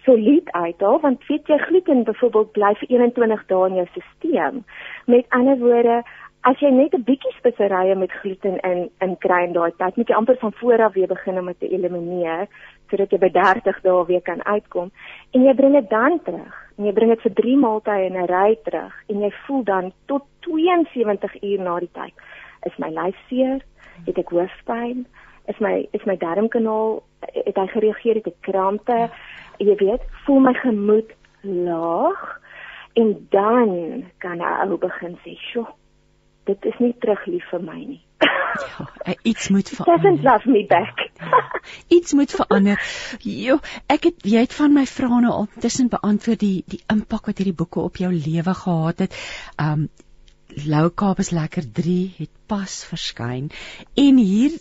solied 0.05 0.49
uithaal 0.53 1.01
want 1.01 1.27
weet 1.29 1.49
jy 1.49 1.59
gluten 1.67 2.05
byvoorbeeld 2.05 2.53
bly 2.53 2.73
vir 2.81 2.89
21 2.89 3.45
dae 3.53 3.69
in 3.69 3.83
jou 3.83 3.89
stelsel. 3.93 4.65
Met 5.07 5.27
ander 5.41 5.59
woorde 5.59 6.03
As 6.47 6.61
jy 6.63 6.71
net 6.71 6.95
'n 6.95 7.03
bietjie 7.03 7.33
speserye 7.37 7.95
met 7.99 8.13
gluten 8.23 8.59
in 8.63 8.91
in 9.01 9.17
kry 9.25 9.43
in 9.45 9.53
daai 9.53 9.73
tyd, 9.77 9.97
moet 9.97 10.09
jy 10.09 10.15
amper 10.15 10.37
van 10.39 10.53
voor 10.53 10.83
af 10.83 10.95
weer 10.95 11.07
begin 11.07 11.39
om 11.39 11.47
dit 11.47 11.59
te 11.61 11.69
elimineer 11.69 12.47
sodat 12.91 13.11
jy 13.11 13.19
by 13.19 13.31
30 13.31 13.83
dae 13.83 14.07
weer 14.07 14.25
kan 14.25 14.43
uitkom 14.45 14.91
en 15.35 15.45
jy 15.45 15.55
bring 15.55 15.73
dit 15.73 15.91
dan 15.91 16.19
terug 16.25 16.57
en 16.79 16.85
jy 16.85 16.93
bring 16.93 17.11
dit 17.11 17.23
vir 17.27 17.35
3 17.43 17.57
maaltye 17.57 18.07
in 18.07 18.17
'n 18.17 18.29
ry 18.31 18.57
terug 18.65 18.95
en 19.09 19.21
jy 19.21 19.33
voel 19.47 19.63
dan 19.65 19.93
tot 20.07 20.25
72 20.41 21.43
uur 21.43 21.61
na 21.61 21.79
die 21.81 21.93
tyd 21.93 22.15
is 22.67 22.79
my 22.79 22.91
lyf 22.91 23.17
seer, 23.29 23.63
het 24.07 24.19
ek 24.19 24.33
hoofpyn, 24.35 25.05
is 25.49 25.61
my 25.65 25.89
is 25.97 26.05
my 26.07 26.17
darmkanaal 26.21 27.01
het 27.33 27.57
hy 27.57 27.67
gereageer 27.73 28.21
het 28.21 28.29
ek 28.31 28.43
krampe, 28.47 28.99
jy 29.59 29.77
weet, 29.81 30.05
voel 30.25 30.45
my 30.45 30.55
gemoed 30.61 31.15
laag 31.43 32.25
en 32.99 33.15
dan 33.35 33.73
kan 34.23 34.43
ek 34.43 34.67
ou 34.67 34.79
begin 34.79 35.17
sê, 35.25 35.37
"Sjoe, 35.51 35.67
dit 36.47 36.65
is 36.67 36.79
nie 36.79 36.95
terug 37.01 37.27
lief 37.27 37.45
vir 37.51 37.63
my 37.63 37.79
nie." 37.85 38.03
Ja, 38.19 39.15
iets 39.23 39.49
moet 39.49 39.69
verander. 39.69 40.11
Doesn't 40.11 40.25
love 40.25 40.51
me 40.51 40.67
back. 40.67 41.11
iets 41.99 42.13
moet 42.13 42.31
verander. 42.31 42.83
Jo, 43.23 43.59
ek 43.87 44.09
het 44.11 44.27
jy 44.27 44.43
het 44.47 44.55
van 44.55 44.75
my 44.75 44.85
vrae 44.87 45.21
nou 45.23 45.33
al 45.33 45.49
tussen 45.63 45.91
beantwoord 45.93 46.43
die 46.43 46.65
die 46.67 46.83
impak 46.91 47.31
wat 47.31 47.39
hierdie 47.39 47.57
boeke 47.57 47.81
op 47.81 48.01
jou 48.03 48.13
lewe 48.13 48.55
gehad 48.65 49.07
het. 49.07 49.17
Um 49.57 49.89
Lou 50.65 50.89
Kaap 50.91 51.19
is 51.21 51.31
lekker 51.31 51.67
3 51.73 52.15
het 52.17 52.31
pas 52.51 52.73
verskyn 52.89 53.51
en 53.95 54.17
hier 54.17 54.55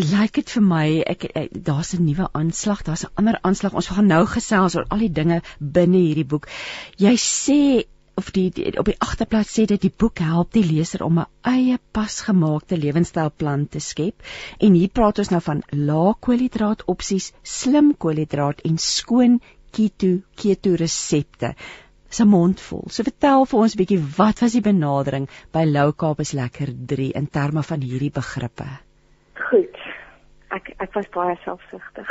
lyk 0.00 0.34
dit 0.36 0.52
vir 0.54 0.62
my 0.62 0.84
ek, 1.12 1.24
ek 1.34 1.54
daar's 1.66 1.94
'n 1.94 2.04
nuwe 2.04 2.28
aanslag, 2.32 2.82
daar's 2.84 3.04
'n 3.04 3.14
ander 3.14 3.38
aanslag. 3.42 3.74
Ons 3.74 3.88
gaan 3.88 4.06
nou 4.06 4.26
gesels 4.26 4.76
oor 4.76 4.84
al 4.88 4.98
die 4.98 5.12
dinge 5.12 5.40
binne 5.58 5.96
hierdie 5.96 6.24
boek. 6.24 6.48
Jy 6.96 7.16
sê 7.16 7.84
of 8.20 8.30
die, 8.36 8.48
die 8.54 8.70
op 8.80 8.88
die 8.90 8.98
agterblad 9.06 9.48
sê 9.48 9.66
dit 9.70 9.82
die 9.86 9.92
boek 10.02 10.20
help 10.24 10.52
die 10.56 10.64
leser 10.66 11.04
om 11.06 11.20
'n 11.22 11.28
eie 11.52 11.78
pasgemaakte 11.98 12.78
lewenstylplan 12.80 13.66
te 13.74 13.80
skep. 13.90 14.26
En 14.58 14.76
hier 14.78 14.92
praat 14.98 15.22
ons 15.22 15.32
nou 15.34 15.40
van 15.46 15.62
lae 15.90 16.14
koolhidraat 16.26 16.84
opsies, 16.94 17.32
slim 17.42 17.94
koolhidraat 18.04 18.60
en 18.70 18.78
skoon 18.78 19.40
keto 19.76 20.12
keto 20.42 20.74
resepte. 20.84 21.54
Dis 22.10 22.20
'n 22.20 22.28
mondvol. 22.28 22.84
So 22.90 23.06
vertel 23.06 23.46
vir 23.46 23.60
ons 23.60 23.74
'n 23.74 23.82
bietjie 23.82 24.02
wat 24.18 24.40
was 24.42 24.52
die 24.58 24.66
benadering 24.68 25.28
by 25.52 25.64
Lou 25.64 25.92
Kaap 25.92 26.20
is 26.20 26.32
lekker 26.32 26.74
3 26.94 27.12
in 27.22 27.26
terme 27.26 27.62
van 27.62 27.80
hierdie 27.80 28.14
begrippe? 28.22 28.68
Ek 30.50 30.72
ek 30.82 30.94
was 30.98 31.08
baie 31.14 31.36
selfsugtig. 31.44 32.08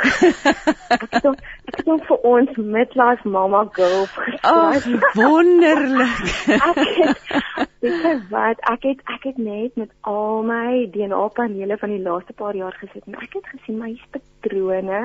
ek 0.96 1.10
het 1.10 1.26
hom 1.28 1.36
ek 1.68 1.76
het 1.80 1.86
hom 1.86 2.00
vir 2.08 2.24
ons 2.32 2.56
midlife 2.56 3.28
mama 3.28 3.64
girl 3.76 4.06
geskryf. 4.14 4.44
Oh, 4.48 5.04
wonderlik. 5.20 6.22
ek 6.56 6.80
het 7.00 7.60
weet 7.80 8.28
wat 8.30 8.60
ek 8.72 8.82
het 8.82 9.04
ek 9.04 9.22
het 9.22 9.38
net 9.38 9.76
met 9.76 9.90
al 10.00 10.42
my 10.42 10.88
DNA 10.92 11.28
panele 11.36 11.76
van 11.78 11.94
die 11.94 12.02
laaste 12.02 12.32
paar 12.32 12.56
jaar 12.56 12.76
gesit 12.80 13.06
en 13.06 13.16
ek 13.20 13.38
het 13.38 13.46
gesien 13.54 13.78
my 13.80 13.94
patrone 14.12 15.04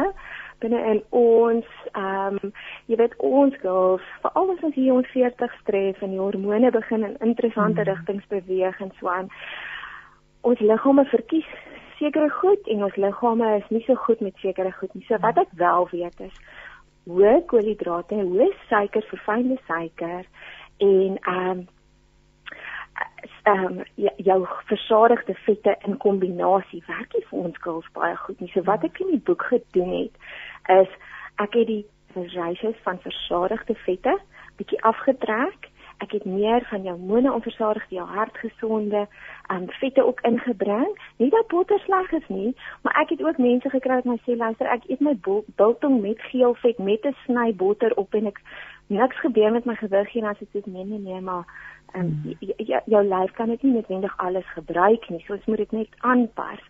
binne 0.64 0.82
in 0.92 1.02
ons 1.10 1.68
ehm 1.92 2.40
um, 2.42 2.52
jy 2.88 2.98
weet 3.00 3.16
ons 3.30 3.56
girls 3.62 4.04
veral 4.24 4.52
as 4.56 4.66
ons 4.68 4.76
hier 4.76 4.94
ons 4.96 5.14
40 5.14 5.56
stref 5.62 6.02
en 6.02 6.16
die 6.16 6.22
hormone 6.24 6.72
begin 6.72 7.08
in 7.08 7.18
interessante 7.30 7.82
mm. 7.82 7.88
rigtings 7.92 8.28
beweeg 8.32 8.82
en 8.82 8.92
so 9.00 9.12
aan 9.12 9.32
ons 10.42 10.60
liggame 10.60 11.06
verkies 11.12 11.52
sekere 12.00 12.30
goed 12.30 12.68
en 12.72 12.84
ons 12.88 12.96
liggame 12.96 13.52
is 13.58 13.70
nie 13.70 13.84
so 13.86 13.96
goed 13.96 14.22
met 14.22 14.38
sekere 14.44 14.72
goed 14.80 14.94
nie. 14.94 15.06
So 15.08 15.20
wat 15.24 15.38
ek 15.42 15.54
wel 15.60 15.88
weet 15.92 16.20
is 16.28 16.40
hoë 17.06 17.46
koolhidrate, 17.50 18.18
hoë 18.18 18.50
suiker, 18.70 19.06
verfynde 19.12 19.58
suiker 19.70 20.28
en 20.84 21.18
ehm 21.22 21.50
um, 21.50 21.66
ehm 23.46 23.66
um, 23.66 23.82
jou 24.18 24.38
versadigde 24.70 25.36
vette 25.46 25.76
in 25.86 25.98
kombinasie 25.98 26.84
werk 26.88 27.14
nie 27.14 27.26
vir 27.30 27.40
ons 27.50 27.60
girls 27.62 27.90
baie 27.94 28.16
goed 28.24 28.40
nie. 28.40 28.50
So 28.54 28.64
wat 28.70 28.84
ek 28.88 29.02
in 29.04 29.12
die 29.14 29.26
boek 29.28 29.44
gedoen 29.52 29.92
het 29.94 30.80
is 30.80 30.96
ek 31.44 31.58
het 31.60 31.68
die 31.68 31.84
ratios 32.34 32.78
van 32.88 33.00
versadigde 33.04 33.76
vette 33.86 34.16
bietjie 34.58 34.82
afgetrek 34.88 35.70
ek 35.98 36.12
het 36.12 36.26
meer 36.26 36.66
van 36.70 36.84
jou 36.84 36.98
monoonversadigde 37.00 37.96
jou 37.96 38.08
hartgesonde 38.08 39.08
um 39.54 39.66
vette 39.80 40.06
ook 40.06 40.22
ingebring. 40.22 40.92
Nie 41.18 41.30
dat 41.30 41.48
botter 41.48 41.80
sleg 41.80 42.12
is 42.12 42.28
nie, 42.28 42.56
maar 42.84 42.98
ek 43.02 43.10
het 43.10 43.24
ook 43.24 43.38
mense 43.38 43.70
gekry 43.70 43.96
wat 44.02 44.10
my 44.10 44.18
sê 44.26 44.36
luister, 44.38 44.68
ek 44.68 44.88
eet 44.90 45.00
my 45.00 45.16
biltong 45.56 46.02
met 46.02 46.22
geel 46.32 46.56
vet 46.64 46.78
met 46.78 47.06
'n 47.06 47.16
sny 47.26 47.54
botter 47.56 47.96
op 47.96 48.14
en 48.14 48.28
ek 48.28 48.42
niks 48.88 49.20
gebeur 49.20 49.52
met 49.52 49.66
my 49.66 49.76
gewig 49.76 50.14
nie 50.14 50.26
as 50.26 50.42
ek 50.42 50.52
dit 50.52 50.66
nee 50.66 50.86
nee 50.86 51.00
nee, 51.00 51.22
maar 51.22 51.46
um 51.96 52.38
jou 52.86 53.04
lyf 53.04 53.32
kan 53.32 53.50
dit 53.50 53.64
nie 53.64 53.74
noodwendig 53.74 54.18
alles 54.18 54.48
gebruik 54.54 55.10
nie. 55.10 55.24
So 55.26 55.34
ons 55.34 55.46
moet 55.46 55.58
dit 55.58 55.72
net 55.72 55.90
aanpas. 56.00 56.62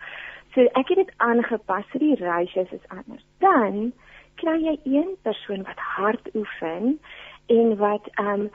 So 0.54 0.62
ek 0.62 0.88
het 0.88 0.98
dit 0.98 1.14
aangepas 1.18 1.86
vir 1.92 2.00
die 2.00 2.16
ratios 2.16 2.72
is 2.72 2.90
anders. 2.90 3.26
Dan 3.40 3.92
kry 4.36 4.56
jy 4.60 4.78
een 4.84 5.16
persoon 5.22 5.64
wat 5.64 5.80
hard 5.80 6.30
oefen 6.36 7.00
en 7.48 7.78
wat 7.78 8.08
um 8.20 8.50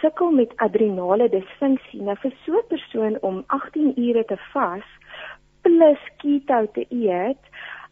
sukkel 0.00 0.30
met 0.30 0.56
adrenale 0.56 1.28
disfunksie. 1.28 2.02
Nou 2.02 2.16
vir 2.16 2.32
so 2.44 2.52
'n 2.58 2.68
persoon 2.68 3.18
om 3.20 3.44
18 3.46 3.92
ure 3.96 4.24
te 4.24 4.36
vas 4.52 4.86
plus 5.62 6.02
keto 6.16 6.66
te 6.72 6.86
eet, 6.88 7.42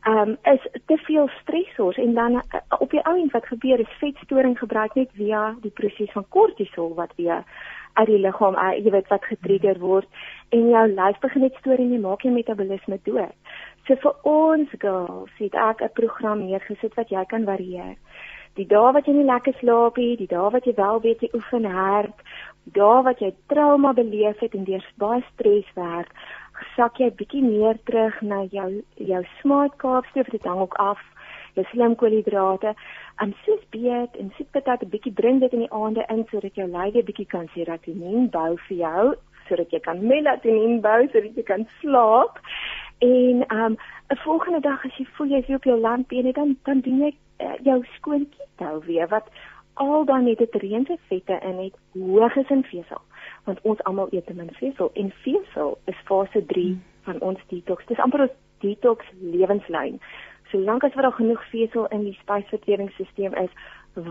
um 0.06 0.36
is 0.42 0.62
te 0.86 0.96
veel 0.96 1.28
stresors 1.40 1.96
en 1.96 2.14
dan 2.14 2.32
uh, 2.32 2.60
op 2.78 2.90
die 2.90 3.02
ou 3.02 3.16
end 3.18 3.32
wat 3.32 3.46
gebeur 3.46 3.80
is 3.80 3.98
vetstoring 3.98 4.58
gebruik 4.58 4.94
net 4.94 5.10
via 5.12 5.56
die 5.62 5.70
proses 5.70 6.12
van 6.12 6.28
kortisol 6.28 6.94
wat 6.94 7.12
weer 7.16 7.42
uit 7.92 8.06
die 8.06 8.18
liggaam, 8.18 8.54
uh, 8.54 8.74
jy 8.76 8.90
weet 8.90 9.08
wat 9.08 9.24
getrigger 9.24 9.78
word 9.78 10.06
en 10.48 10.68
jou 10.68 10.84
lyf 10.92 11.18
begin 11.20 11.42
net 11.42 11.58
stoor 11.58 11.82
en 11.82 11.92
jy 11.92 11.98
maak 11.98 12.22
jou 12.22 12.32
metabolisme 12.32 12.98
dood. 13.02 13.34
So 13.86 13.98
vir 14.02 14.14
ons 14.22 14.70
girls 14.78 15.42
het 15.42 15.54
ek 15.54 15.82
'n 15.82 15.94
program 15.94 16.46
neergesit 16.46 16.94
wat 16.94 17.10
jy 17.10 17.24
kan 17.24 17.44
varieer 17.44 17.96
die 18.56 18.66
dae 18.66 18.92
wat 18.96 19.06
jy 19.06 19.12
nie 19.12 19.28
lekker 19.28 19.54
slaap 19.60 19.96
nie, 19.96 20.16
die 20.16 20.30
dae 20.30 20.50
wat 20.50 20.66
jy 20.66 20.74
wel 20.76 21.00
weet 21.00 21.22
jy 21.22 21.30
oefen 21.34 21.64
hard, 21.64 22.24
dae 22.76 23.02
wat 23.08 23.20
jy 23.20 23.32
trauma 23.52 23.92
beleef 23.92 24.40
het 24.40 24.54
en 24.54 24.64
deur 24.64 24.84
baie 24.98 25.22
stres 25.32 25.68
werk, 25.76 26.12
sak 26.76 27.00
jy 27.00 27.10
bietjie 27.18 27.42
meer 27.44 27.78
terug 27.88 28.16
na 28.22 28.44
jou 28.52 28.70
jou 28.96 29.22
smart 29.40 29.76
kaapstoof 29.82 30.32
dit 30.32 30.48
hang 30.48 30.62
ook 30.64 30.74
af 30.80 31.02
jou 31.56 31.64
slim 31.70 31.94
koolhidrate 32.00 32.72
en 33.24 33.34
soos 33.44 33.62
beet 33.72 34.16
en 34.20 34.32
dit 34.38 34.64
dat 34.64 34.82
'n 34.82 34.92
bietjie 34.94 35.12
bring 35.12 35.40
dit 35.40 35.52
in 35.52 35.64
die 35.64 35.72
aande 35.72 36.04
in 36.08 36.24
sodat 36.30 36.54
jou 36.54 36.68
lywe 36.68 37.02
bietjie 37.02 37.26
kan 37.26 37.48
serotonien 37.54 38.30
bou 38.30 38.56
vir 38.68 38.76
jou 38.76 39.14
sodat 39.48 39.70
jy 39.70 39.80
kan 39.80 40.06
melatonien 40.06 40.80
bou 40.80 41.00
sodat 41.06 41.36
jy 41.36 41.42
kan 41.42 41.66
slaap. 41.80 42.40
En 42.98 43.44
um 43.52 43.76
'n 44.10 44.16
volgende 44.24 44.60
dag 44.60 44.84
as 44.84 44.96
jy 44.98 45.06
voel 45.16 45.26
jy 45.26 45.38
is 45.38 45.54
op 45.54 45.64
jou 45.64 45.80
landbene 45.80 46.32
dan 46.32 46.56
dan 46.64 46.80
doen 46.80 46.98
jy 46.98 47.14
uh, 47.38 47.54
jou 47.62 47.84
skoon 47.96 48.28
keto 48.36 48.80
weer 48.86 49.08
wat 49.08 49.28
al 49.76 50.04
dan 50.04 50.24
net 50.24 50.38
dit 50.38 50.54
reënse 50.62 50.96
vette 51.08 51.38
in 51.42 51.58
het 51.58 51.74
hoog 51.92 52.36
is 52.36 52.50
in 52.50 52.62
vesel. 52.64 53.00
Want 53.44 53.60
ons 53.62 53.82
almal 53.82 54.08
eet 54.10 54.28
min 54.34 54.52
vesel 54.58 54.90
en 54.94 55.10
vesel 55.24 55.78
is 55.84 56.04
fase 56.04 56.44
3 56.46 56.64
hmm. 56.64 56.82
van 57.08 57.20
ons 57.20 57.40
detox. 57.48 57.86
Dis 57.86 58.00
amper 58.00 58.26
ons 58.26 58.36
detox 58.64 59.04
lewenslyn. 59.20 60.00
Solank 60.50 60.84
as 60.86 60.94
wat 60.94 61.04
daar 61.04 61.18
genoeg 61.18 61.44
vesel 61.50 61.86
in 61.86 62.06
die 62.06 62.16
spysverteringsstelsel 62.22 63.36
is 63.42 63.52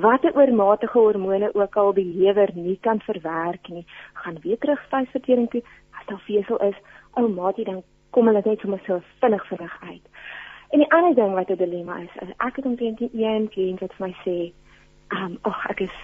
watter 0.05 0.33
oormatige 0.35 0.97
hormone 0.99 1.49
ook 1.53 1.75
al 1.77 1.93
die 1.93 2.07
lewer 2.13 2.51
nie 2.53 2.77
kan 2.81 3.01
verwerk 3.05 3.69
nie 3.69 3.85
gaan 4.13 4.37
weer 4.43 4.57
terug 4.57 4.81
spysvertering 4.85 5.49
toe. 5.49 5.63
As 5.97 6.05
daar 6.05 6.21
vesel 6.27 6.61
is 6.69 6.77
outomaties 7.13 7.65
dan 7.65 7.83
kom 8.09 8.27
hulle 8.27 8.41
net 8.45 8.59
sommer 8.59 8.81
so 8.85 9.01
vinnig 9.19 9.47
vinnig 9.47 9.77
uit 9.81 10.14
En 10.69 10.79
die 10.79 10.91
ander 10.91 11.15
ding 11.15 11.33
wat 11.33 11.49
'n 11.49 11.55
dilemma 11.55 11.97
is, 11.97 12.15
is 12.21 12.33
ek 12.37 12.55
het 12.55 12.65
omtrent 12.65 13.01
een 13.01 13.49
kliënt 13.49 13.79
wat 13.79 13.93
vir 13.93 14.07
my 14.07 14.13
sê, 14.25 14.51
"Ag, 15.07 15.25
um, 15.25 15.39
oh, 15.43 15.65
ek 15.69 15.79
is 15.79 15.95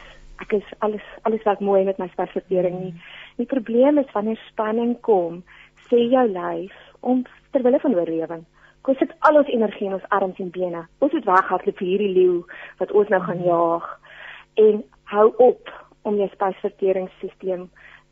ek 0.41 0.53
is 0.57 0.73
alles 0.79 1.05
alles 1.21 1.43
wat 1.43 1.59
mooi 1.59 1.83
met 1.85 1.99
my 2.01 2.07
spasvertering 2.11 2.79
nie. 2.79 2.93
Die 3.37 3.45
probleem 3.45 3.97
is 4.01 4.11
wanneer 4.15 4.39
spanning 4.49 4.95
kom, 5.07 5.43
sê 5.89 6.01
jou 6.09 6.25
lyf 6.27 6.73
om 6.99 7.23
terwyl 7.51 7.79
van 7.83 7.95
oorlewing, 7.95 8.43
kos 8.81 8.97
dit 8.97 9.13
al 9.19 9.41
ons 9.41 9.53
energie 9.53 9.87
in 9.87 9.97
ons 9.99 10.09
arms 10.17 10.39
en 10.39 10.49
bene. 10.49 10.85
Ons 10.99 11.13
moet 11.17 11.29
weghardloop 11.29 11.77
vir 11.77 11.87
hierdie 11.87 12.13
leeu 12.15 12.41
wat 12.81 12.91
ons 12.91 13.13
nou 13.13 13.21
gaan 13.27 13.43
jaag 13.45 13.87
en 14.65 14.83
hou 15.13 15.27
op 15.37 15.71
om 16.09 16.17
jou 16.17 16.29
spasverteringsstelsel 16.33 17.67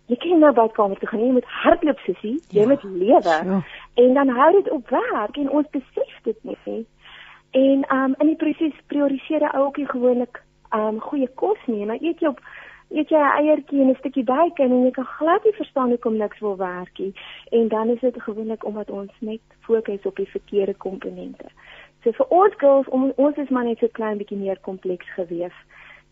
jy 0.10 0.18
kan 0.18 0.40
nou 0.42 0.54
by 0.58 0.68
kamer 0.74 1.00
toe 1.00 1.10
gaan 1.10 1.26
jy 1.26 1.32
moet 1.38 1.50
hardloop 1.64 2.00
sussie 2.06 2.38
jy 2.50 2.64
ja, 2.64 2.68
moet 2.68 2.84
lewe. 2.84 3.36
ja. 3.52 3.62
en 4.04 4.14
dan 4.14 4.30
hou 4.40 4.52
dit 4.58 4.72
op 4.72 4.90
werk 4.90 5.38
en 5.38 5.50
ons 5.50 5.70
besef 5.72 6.16
dit 6.24 6.38
nie. 6.44 6.58
He. 6.66 6.86
en 7.52 7.86
um 7.98 8.16
in 8.18 8.34
die 8.34 8.40
proses 8.44 8.86
prioriseer 8.88 9.46
ou 9.54 9.68
ookie 9.68 9.88
gewoonlik 9.90 10.42
um 10.76 11.00
goeie 11.02 11.28
kos 11.28 11.62
nie. 11.66 11.86
Dan 11.86 11.98
eet 12.02 12.22
jy 12.22 12.28
op 12.30 12.42
eet 12.90 13.10
jy 13.10 13.18
'n 13.22 13.38
eiertjie 13.42 13.82
en 13.82 13.90
'n 13.90 14.00
stukkie 14.00 14.24
bacon 14.24 14.72
en 14.72 14.86
jy 14.86 14.92
kan 14.92 15.06
glad 15.06 15.44
nie 15.44 15.54
verstaan 15.54 15.90
hoekom 15.90 16.18
niks 16.18 16.40
wil 16.40 16.58
werk 16.58 16.98
nie. 17.00 17.14
En 17.52 17.68
dan 17.68 17.90
is 17.90 18.00
dit 18.00 18.22
gewoonlik 18.22 18.66
omdat 18.66 18.90
ons 18.90 19.12
net 19.20 19.42
fokus 19.60 20.06
op 20.06 20.16
die 20.16 20.30
verkeerde 20.30 20.74
komponente. 20.74 21.46
So 22.04 22.12
vir 22.12 22.28
ons 22.30 22.54
girls 22.58 22.88
om, 22.88 23.12
ons 23.16 23.38
is 23.38 23.50
maar 23.50 23.64
net 23.64 23.78
so 23.78 23.88
klein 23.92 24.18
bietjie 24.18 24.38
meer 24.38 24.60
kompleks 24.60 25.10
gewees 25.14 25.54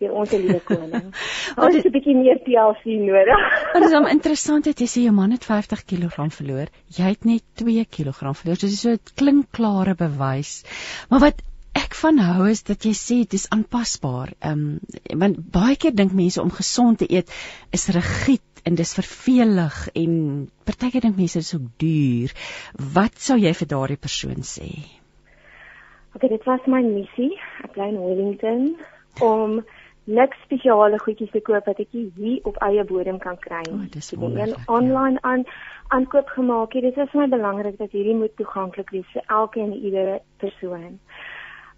deur 0.02 0.14
ons 0.22 0.32
liewe 0.32 0.60
koning. 0.68 1.10
Ons 1.56 1.76
het 1.78 1.86
'n 1.90 1.94
bietjie 1.96 2.16
meer 2.18 2.40
TLC 2.46 2.98
nodig. 3.02 3.44
Dit 3.74 3.90
is 3.90 3.98
om 3.98 4.08
interessant 4.12 4.70
het 4.70 4.80
jy 4.80 4.90
sê 4.92 5.04
jou 5.08 5.16
man 5.18 5.36
het 5.36 5.46
50 5.46 5.84
kg 5.90 6.30
verloor. 6.40 6.72
Jy 6.98 7.12
het 7.14 7.26
net 7.26 7.44
2 7.62 7.86
kg 7.86 8.34
verloor. 8.38 8.58
So 8.58 8.68
dis 8.68 8.82
so 8.82 8.96
'n 8.96 9.14
klinkklare 9.16 9.96
bewys. 9.96 10.64
Maar 11.10 11.20
wat 11.30 11.42
ek 11.78 11.96
van 11.96 12.18
hou 12.18 12.48
is 12.50 12.64
dat 12.64 12.86
jy 12.86 12.94
sê 12.98 13.16
dit 13.24 13.34
is 13.34 13.50
aanpasbaar. 13.54 14.34
Ehm 14.42 14.52
um, 14.54 15.20
want 15.24 15.42
baie 15.52 15.76
keer 15.76 15.96
dink 15.96 16.14
mense 16.14 16.42
om 16.42 16.52
gesond 16.52 16.98
te 17.00 17.10
eet 17.10 17.32
is 17.72 17.88
rigied 17.90 18.44
en 18.66 18.76
dis 18.76 18.94
vervelig 19.00 19.90
en 19.96 20.14
partykeer 20.68 21.02
dink 21.06 21.18
mense 21.18 21.40
dit 21.40 21.46
is 21.46 21.56
ook 21.56 21.68
duur. 21.84 22.34
Wat 22.94 23.16
sou 23.28 23.38
jy 23.40 23.54
vir 23.54 23.68
daardie 23.74 24.02
persoon 24.08 24.44
sê? 24.44 24.70
Okay, 26.16 26.30
dit 26.30 26.44
was 26.50 26.66
my 26.66 26.82
missie. 26.82 27.34
Ek 27.64 27.76
bly 27.76 27.92
in 27.94 28.00
Wellington 28.02 28.64
om 29.22 29.62
niks 30.08 30.38
spesiale 30.44 31.00
goedjies 31.04 31.32
te 31.32 31.42
koop 31.44 31.66
wat 31.68 31.80
ek 31.84 31.92
hier 31.92 32.46
op 32.48 32.58
eie 32.64 32.84
bodem 32.88 33.18
kan 33.20 33.38
kry 33.44 33.64
nie. 33.68 33.76
Oh, 33.76 33.88
dis 33.92 34.14
ek 34.16 34.22
het 34.24 34.38
ja. 34.38 34.46
een 34.46 34.56
online 34.68 35.20
aan 35.22 35.44
aankoop 35.96 36.28
gemaak. 36.36 36.72
Dit 36.72 36.98
is 36.98 37.12
vir 37.12 37.22
my 37.22 37.28
belangrik 37.32 37.78
dat 37.78 37.92
hierdie 37.92 38.16
moet 38.16 38.36
toeganklik 38.40 38.92
wees 38.96 39.10
vir 39.14 39.24
elke 39.28 39.60
en 39.60 39.74
iedere 39.76 40.20
persoon. 40.44 41.00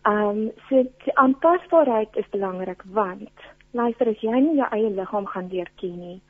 Ehm 0.08 0.30
um, 0.30 0.52
so 0.70 0.84
die 1.06 1.16
aanpasbaarheid 1.16 2.16
is 2.22 2.30
belangrik 2.32 2.84
want 2.94 3.48
luister 3.72 4.10
as 4.10 4.22
jy 4.22 4.42
nie 4.42 4.58
jou 4.58 4.70
eie 4.72 4.90
liggaam 4.90 5.26
gaan 5.30 5.50
leer 5.52 5.70
ken 5.82 5.98
nie, 6.00 6.22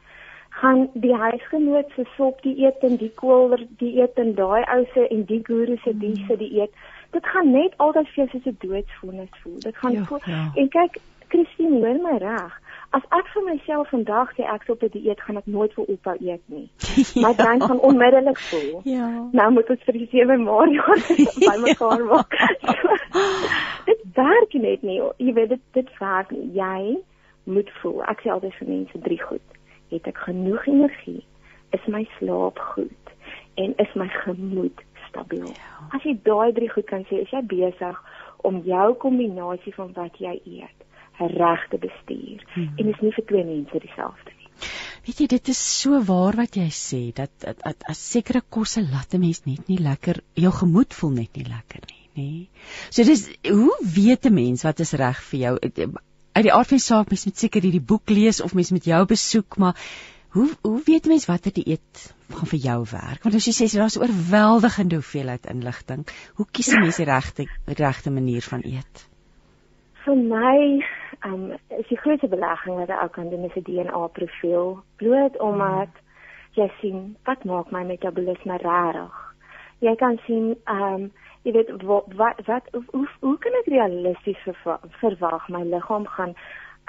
gaan 0.62 0.88
die 0.94 1.16
huisgenoot 1.16 1.92
se 1.96 2.06
sop 2.16 2.42
dieet 2.44 2.84
en 2.84 2.98
die 2.98 3.12
koolder 3.22 3.64
dieet 3.84 4.18
en 4.24 4.34
daai 4.40 4.64
ou 4.76 4.82
se 4.94 5.06
en 5.08 5.24
die 5.30 5.42
guru 5.44 5.78
se 5.84 5.94
die 5.98 6.16
se 6.28 6.38
dieet, 6.42 6.74
dit 7.12 7.30
gaan 7.34 7.52
net 7.52 7.78
altyd 7.78 8.10
vir 8.10 8.24
jou 8.24 8.28
soos 8.32 8.52
'n 8.52 8.58
doodsvonnis 8.66 9.40
voel. 9.44 9.60
Dit 9.60 9.78
gaan 9.78 9.94
Ja, 9.94 10.04
voel 10.04 10.20
ja. 10.26 10.52
en 10.56 10.70
kyk 10.70 11.00
Christine, 11.30 11.80
hoor 11.84 12.02
my 12.04 12.18
reg. 12.22 12.58
As 12.90 13.04
ek 13.14 13.28
vir 13.36 13.44
myself 13.46 13.92
vandag 13.94 14.32
sê 14.34 14.46
ek 14.50 14.64
is 14.66 14.72
op 14.74 14.84
'n 14.84 14.90
dieet, 14.94 15.20
gaan 15.22 15.38
ek 15.38 15.46
nooit 15.46 15.74
wil 15.78 15.86
ophou 15.94 16.16
eet 16.26 16.42
nie. 16.50 16.70
My 17.24 17.34
brein 17.38 17.62
gaan 17.62 17.82
onmiddellik 17.90 18.40
voel. 18.50 18.82
Ja. 18.84 19.10
Nou 19.32 19.50
moet 19.54 19.70
ons 19.70 19.84
vir 19.86 20.00
die 20.00 20.08
7 20.14 20.42
Mario 20.44 20.82
bymekaar 21.46 22.02
maak. 22.10 22.34
So, 22.66 22.98
dit 23.86 24.02
werk 24.18 24.54
net 24.54 24.82
nie. 24.82 24.98
Jy 25.18 25.34
weet 25.38 25.54
dit 25.54 25.62
dit 25.78 25.94
werk 26.00 26.34
nie. 26.34 26.50
Jy 26.58 26.98
moet 27.44 27.70
voel. 27.82 28.02
Ek 28.10 28.26
sê 28.26 28.34
altyd 28.34 28.58
vir 28.58 28.72
mense 28.74 29.04
drie 29.06 29.22
goed. 29.22 29.46
Het 29.94 30.10
ek 30.10 30.26
genoeg 30.26 30.66
energie? 30.66 31.22
Is 31.78 31.86
my 31.86 32.08
slaap 32.18 32.58
goed? 32.74 33.14
En 33.54 33.78
is 33.78 33.94
my 33.94 34.10
gemoed 34.26 34.82
stabiel? 35.10 35.54
As 35.94 36.02
jy 36.02 36.18
daai 36.26 36.58
drie 36.58 36.74
goed 36.74 36.90
kan 36.90 37.06
sê, 37.06 37.22
is 37.22 37.30
jy 37.30 37.46
besig 37.46 38.04
om 38.42 38.62
jou 38.66 38.94
kombinasie 38.98 39.78
van 39.78 39.94
wat 39.94 40.18
jy 40.18 40.40
eet 40.42 40.80
reg 41.28 41.68
te 41.70 41.78
bestuur. 41.78 42.44
Hmm. 42.54 42.74
En 42.78 42.88
is 42.94 43.02
nie 43.02 43.12
vir 43.12 43.26
twee 43.26 43.46
mense 43.46 43.80
dieselfde 43.80 44.32
nie. 44.38 44.50
Weet 45.06 45.22
jy, 45.24 45.28
dit 45.32 45.48
is 45.54 45.60
so 45.82 46.02
waar 46.04 46.36
wat 46.36 46.58
jy 46.60 46.68
sê 46.76 47.02
dat 47.16 47.32
dat, 47.44 47.62
dat 47.64 47.86
as 47.92 48.02
sekere 48.12 48.42
kosse 48.42 48.82
laat 48.82 49.14
'n 49.14 49.20
mens 49.20 49.46
net 49.46 49.68
nie 49.68 49.80
lekker, 49.80 50.22
jou 50.36 50.52
gemoed 50.52 50.94
voel 50.94 51.12
net 51.12 51.36
nie 51.36 51.46
lekker 51.48 51.82
nie, 51.88 52.06
nê. 52.20 52.48
So 52.90 53.04
dis 53.04 53.30
hoe 53.48 53.78
weet 53.96 54.26
'n 54.26 54.34
mens 54.34 54.64
wat 54.64 54.80
is 54.80 54.94
reg 54.94 55.24
vir 55.32 55.40
jou? 55.40 55.58
Uit 56.34 56.46
die 56.46 56.54
aard 56.54 56.68
van 56.68 56.78
die 56.78 56.88
saak 56.88 57.10
mens 57.10 57.26
moet 57.26 57.38
seker 57.38 57.62
hierdie 57.62 57.88
boek 57.92 58.10
lees 58.10 58.42
of 58.42 58.54
mens 58.54 58.72
moet 58.72 58.86
jou 58.86 59.06
besoek, 59.06 59.58
maar 59.58 59.76
hoe 60.30 60.50
hoe 60.62 60.82
weet 60.86 61.06
'n 61.06 61.10
mens 61.10 61.26
watter 61.26 61.52
dieet 61.54 62.14
gaan 62.30 62.52
vir 62.54 62.60
jou 62.60 62.86
werk? 62.92 63.24
Want 63.24 63.36
as 63.36 63.48
jy 63.48 63.54
sê 63.54 63.78
daar's 63.78 63.98
'n 63.98 64.04
oorweldigende 64.04 64.96
hoeveelheid 64.96 65.46
inligting, 65.46 66.06
hoe 66.36 66.46
kies 66.52 66.70
'n 66.74 66.82
mens 66.82 66.98
die 66.98 67.06
regte 67.06 67.48
regte 67.66 68.12
manier 68.12 68.42
van 68.42 68.62
eet? 68.64 69.08
Vir 70.06 70.16
my 70.16 70.86
um, 71.26 71.52
is 71.68 71.88
die 71.88 71.98
grootste 71.98 72.28
belegging 72.28 72.76
wat 72.76 72.90
ek 72.90 73.12
kan 73.12 73.30
doen 73.30 73.44
is 73.44 73.56
'n 73.56 73.64
DNA 73.64 74.08
profiel, 74.08 74.80
bloot 74.96 75.40
omdat 75.40 75.90
jy 76.54 76.70
sien 76.82 77.16
wat 77.24 77.44
maak 77.44 77.72
my 77.72 77.84
metabolisme 77.84 78.58
regtig. 78.58 79.18
Jy 79.80 79.96
kan 79.96 80.18
sien 80.26 80.56
um 80.68 81.12
jy 81.48 81.52
weet 81.56 81.70
wat 81.88 82.10
wat, 82.20 82.42
wat 82.46 82.66
hoe, 82.92 83.08
hoe 83.20 83.38
kan 83.38 83.54
ek 83.62 83.70
realisties 83.72 84.42
verwa 84.44 84.80
verwag 85.00 85.48
my 85.50 85.64
liggaam 85.64 86.08
gaan 86.08 86.36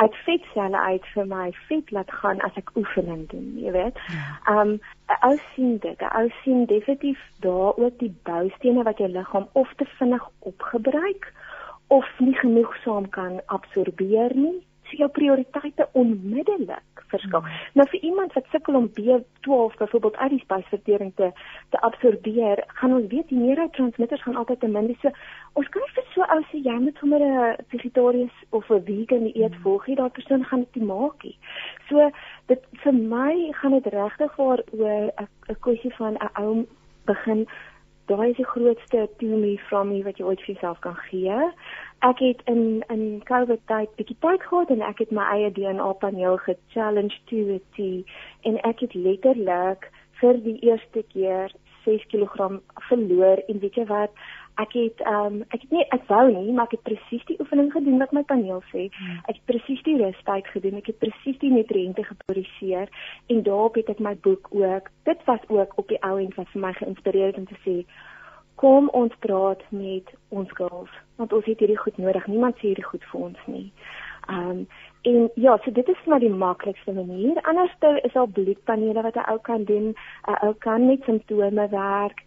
uit 0.01 0.17
vetselle 0.25 0.79
uit 0.79 1.07
vir 1.15 1.27
my 1.29 1.51
vet 1.69 1.91
laat 1.91 2.11
gaan 2.23 2.41
as 2.47 2.57
ek 2.57 2.73
oefening 2.81 3.27
doen, 3.29 3.53
jy 3.61 3.73
weet. 3.77 4.01
Um 4.49 4.81
'n 5.13 5.19
ou 5.29 5.37
sien 5.55 5.79
dit, 5.79 6.01
'n 6.01 6.17
ou 6.21 6.29
sien 6.43 6.65
definitief 6.67 7.21
daar 7.47 7.77
ook 7.77 7.99
die 7.99 8.15
boustene 8.25 8.83
wat 8.83 8.99
jou 8.99 9.09
liggaam 9.09 9.49
of 9.53 9.73
te 9.77 9.85
vinnig 9.99 10.29
opgebruik 10.39 11.33
of 11.91 12.07
nie 12.19 12.35
genoegsaam 12.39 13.09
kan 13.09 13.41
absorbeer 13.47 14.35
nie. 14.35 14.59
So 14.91 14.99
jou 14.99 15.09
prioriteite 15.15 15.89
onmiddellik 15.99 17.03
verskil. 17.11 17.43
Hmm. 17.43 17.67
Nou 17.79 17.87
vir 17.91 18.01
iemand 18.07 18.35
wat 18.35 18.47
sukkel 18.51 18.79
om 18.79 18.89
B12 18.99 19.77
byvoorbeeld 19.79 20.17
uit 20.17 20.31
die 20.31 20.41
spysvertering 20.45 21.13
te 21.19 21.31
te 21.75 21.81
absorbeer, 21.87 22.63
gaan 22.81 22.95
ons 22.95 23.07
weet 23.11 23.29
die 23.29 23.39
neurotransmitters 23.39 24.23
gaan 24.23 24.39
altyd 24.43 24.61
te 24.61 24.71
min. 24.71 24.91
So 25.03 25.11
ons 25.59 25.69
kan 25.69 25.83
nie 25.87 25.95
vir 25.99 26.07
so 26.15 26.27
ou 26.27 26.41
sê 26.51 26.63
jy 26.67 26.77
moet 26.85 27.03
sommer 27.03 27.23
'n 27.23 27.57
vegetariër 27.75 28.31
of 28.51 28.71
'n 28.71 28.85
vegan 28.91 29.25
dieet 29.27 29.55
hmm. 29.55 29.63
volg 29.63 29.87
nie. 29.87 29.97
Daardie 29.97 30.19
persoon 30.19 30.45
gaan 30.45 30.67
dit 30.67 30.75
nie 30.75 30.91
maak 30.93 31.23
nie. 31.23 31.37
So 31.89 32.11
dit 32.47 32.63
vir 32.83 32.95
my 32.95 33.53
gaan 33.63 33.79
dit 33.79 33.93
regtig 33.95 34.39
oor 34.39 34.63
'n 34.73 35.11
'n 35.51 35.61
kwessie 35.61 35.95
van 35.99 36.15
'n 36.15 36.31
ou 36.43 36.67
begin 37.07 37.47
daai 38.11 38.31
is 38.31 38.37
die 38.41 38.49
grootste 38.53 39.07
to 39.19 39.39
me 39.43 39.55
from 39.69 39.93
me 39.93 40.03
wat 40.07 40.19
jy 40.19 40.27
ooit 40.27 40.43
vir 40.45 40.55
jouself 40.55 40.81
kan 40.87 40.99
gee. 41.07 41.39
Ek 42.07 42.23
het 42.25 42.43
in 42.51 42.83
in 42.95 43.05
COVID 43.31 43.63
tyd 43.71 43.95
bietjie 44.01 44.19
tyd 44.25 44.45
gehad 44.51 44.73
en 44.75 44.85
ek 44.91 45.03
het 45.05 45.15
my 45.15 45.27
eie 45.37 45.51
DNA 45.55 45.93
paneel 46.03 46.39
ge-challenge 46.47 47.21
to 47.31 47.47
a 47.57 47.61
T 47.77 47.89
en 48.51 48.61
ek 48.71 48.83
het 48.87 48.97
letterlik 49.07 49.91
vir 50.21 50.41
die 50.47 50.59
eerste 50.67 51.05
keer 51.15 51.55
6 51.85 52.07
kg 52.13 52.61
verloor 52.89 53.43
en 53.49 53.61
weet 53.63 53.79
jy 53.81 53.87
wat 53.89 54.25
ek 54.55 54.73
het 54.73 55.01
ehm 55.01 55.27
um, 55.27 55.43
ek 55.49 55.61
het 55.63 55.71
nie 55.71 55.85
ek 55.97 56.07
wou 56.09 56.27
nie 56.33 56.53
maar 56.53 56.65
ek 56.65 56.77
het 56.77 56.83
presies 56.83 57.25
die 57.27 57.37
oefening 57.41 57.73
gedoen 57.73 57.99
wat 57.99 58.13
my 58.13 58.23
paneel 58.23 58.63
sê. 58.73 58.89
Ek 59.29 59.35
het 59.37 59.45
presies 59.45 59.83
die 59.83 59.97
rustyd 60.03 60.47
gedoen. 60.47 60.77
Ek 60.83 60.87
het 60.87 60.99
presies 60.99 61.39
die 61.39 61.53
nutriënte 61.53 62.05
geproduseer 62.05 62.89
en 63.27 63.43
daarop 63.43 63.75
het 63.75 63.89
ek 63.89 64.01
my 64.01 64.17
boek 64.27 64.49
ook. 64.51 64.91
Dit 65.05 65.25
was 65.25 65.41
ook 65.49 65.73
op 65.77 65.89
die 65.89 66.03
ou 66.03 66.19
end 66.19 66.35
wat 66.35 66.49
vir 66.53 66.61
my 66.61 66.73
geïnspireer 66.73 67.33
het 67.33 67.39
om 67.39 67.47
te 67.47 67.61
sê 67.65 67.85
kom 68.61 68.89
ons 68.93 69.13
praat 69.25 69.63
met 69.71 70.05
ons 70.29 70.51
girls 70.53 70.93
want 71.17 71.33
ons 71.33 71.45
het 71.45 71.59
hierdie 71.59 71.81
goed 71.81 71.97
nodig. 71.99 72.27
Niemand 72.27 72.57
sê 72.57 72.71
hierdie 72.73 72.91
goed 72.93 73.05
vir 73.13 73.21
ons 73.21 73.43
nie. 73.47 73.69
Ehm 74.29 74.51
um, 74.51 74.67
en 75.03 75.31
ja, 75.35 75.57
so 75.65 75.73
dit 75.73 75.89
is 75.89 76.01
maar 76.07 76.21
die 76.21 76.31
maklikste 76.31 76.93
manier. 76.93 77.39
Anderste 77.43 78.01
is 78.05 78.17
al 78.17 78.27
bloedpanele 78.27 79.03
wat 79.03 79.17
'n 79.17 79.31
ou 79.33 79.39
kan 79.39 79.65
doen. 79.65 79.95
'n 80.29 80.39
Ou 80.47 80.55
kan 80.59 80.87
met 80.87 81.03
simptome 81.05 81.69
werk. 81.69 82.19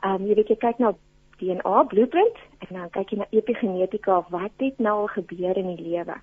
Ehm 0.00 0.14
um, 0.14 0.26
jy 0.26 0.34
weet 0.34 0.48
jy 0.48 0.56
kyk 0.56 0.78
na 0.78 0.94
DNA 1.40 1.82
blueprint 1.92 2.36
en 2.66 2.76
dan 2.76 2.90
kyk 2.96 3.10
jy 3.10 3.18
na 3.18 3.28
epigenetika 3.30 4.20
wat 4.30 4.52
het 4.62 4.78
nou 4.78 4.96
al 5.02 5.12
gebeur 5.16 5.56
in 5.56 5.74
die 5.74 5.88
lewe. 5.90 6.16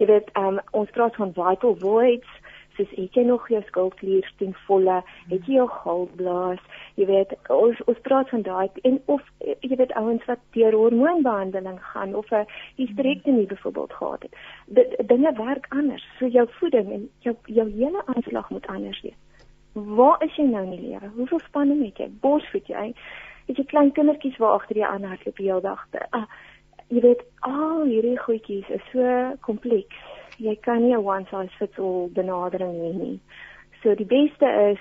Jy 0.00 0.08
weet 0.10 0.32
um, 0.38 0.60
ons 0.72 0.90
praat 0.96 1.16
van 1.20 1.34
vital 1.36 1.76
voids 1.80 2.40
soos 2.76 2.92
het 2.96 3.16
jy 3.16 3.24
nog 3.28 3.48
jou 3.48 3.60
skildklier 3.66 4.28
ten 4.40 4.54
volle, 4.66 5.00
het 5.30 5.48
jy 5.48 5.58
jou 5.58 5.68
galblaas, 5.68 6.60
jy 6.96 7.06
weet 7.08 7.34
ons 7.52 7.80
ons 7.90 8.00
praat 8.06 8.30
van 8.32 8.44
daai 8.46 8.82
en 8.88 8.98
of 9.12 9.24
jy 9.44 9.76
weet 9.76 9.94
ouens 10.00 10.24
wat 10.28 10.40
deur 10.56 10.76
hormoonbehandeling 10.80 11.80
gaan 11.92 12.14
of 12.14 12.30
'n 12.32 12.46
hysterektomie 12.76 13.46
byvoorbeeld 13.46 13.92
gehad 13.92 14.22
het. 14.22 14.34
Dit 14.66 15.08
dinge 15.08 15.32
werk 15.32 15.66
anders. 15.68 16.06
So 16.18 16.26
jou 16.26 16.46
voeding 16.50 16.92
en 16.92 17.10
jou 17.18 17.36
jou 17.44 17.68
hele 17.70 18.02
aanslag 18.06 18.50
moet 18.50 18.66
anders 18.66 19.00
wees. 19.02 19.20
Waar 19.72 20.22
is 20.22 20.36
jy 20.36 20.44
nou 20.44 20.64
in 20.64 20.70
die 20.70 20.88
lewe? 20.88 21.08
Hoeveel 21.14 21.40
spanning 21.40 21.84
het 21.84 21.96
jy? 21.96 22.10
Borsvoed 22.20 22.66
jy? 22.66 22.94
Het 23.52 23.58
jy 23.60 23.64
klein 23.68 23.90
kindertjies 23.92 24.38
waar 24.40 24.54
agter 24.56 24.78
jy 24.80 24.86
aan 24.88 25.02
hardloop 25.04 25.36
die 25.36 25.46
hele 25.50 25.60
dag? 25.60 25.80
Ah, 26.16 26.24
jy 26.88 27.02
weet 27.04 27.20
al 27.44 27.82
hierdie 27.84 28.16
goedjies 28.16 28.70
is 28.72 28.86
so 28.88 29.02
kompleks. 29.44 29.98
Jy 30.40 30.54
kan 30.64 30.80
nie 30.80 30.94
'n 30.96 31.04
one 31.04 31.26
size 31.28 31.52
fits 31.58 31.78
all 31.78 32.08
benadering 32.16 32.78
hê 32.80 32.92
nie. 32.96 33.20
So 33.82 33.94
die 33.94 34.08
beste 34.08 34.48
is 34.72 34.80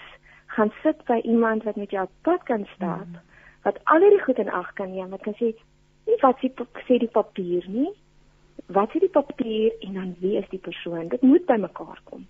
gaan 0.56 0.72
sit 0.84 1.04
by 1.06 1.20
iemand 1.24 1.64
wat 1.64 1.76
met 1.76 1.92
jou 1.92 2.08
pad 2.22 2.44
kan 2.44 2.64
stap, 2.76 3.08
mm. 3.08 3.20
wat 3.64 3.80
al 3.84 4.00
hierdie 4.00 4.24
goed 4.24 4.40
in 4.40 4.50
ag 4.50 4.74
kan 4.74 4.92
neem, 4.92 5.10
wat 5.10 5.22
kan 5.22 5.34
sê 5.34 5.52
nie 6.08 6.18
wat 6.22 6.40
sê, 6.40 6.48
sê 6.88 6.98
die 6.98 7.12
papier 7.12 7.68
nie. 7.68 7.92
Wat 8.72 8.94
sê 8.94 9.02
die 9.04 9.12
papier 9.12 9.74
en 9.86 9.94
dan 10.00 10.12
wie 10.22 10.38
is 10.40 10.48
die 10.52 10.60
persoon? 10.60 11.08
Dit 11.12 11.24
moet 11.28 11.46
by 11.46 11.58
mekaar 11.60 12.00
kom. 12.08 12.26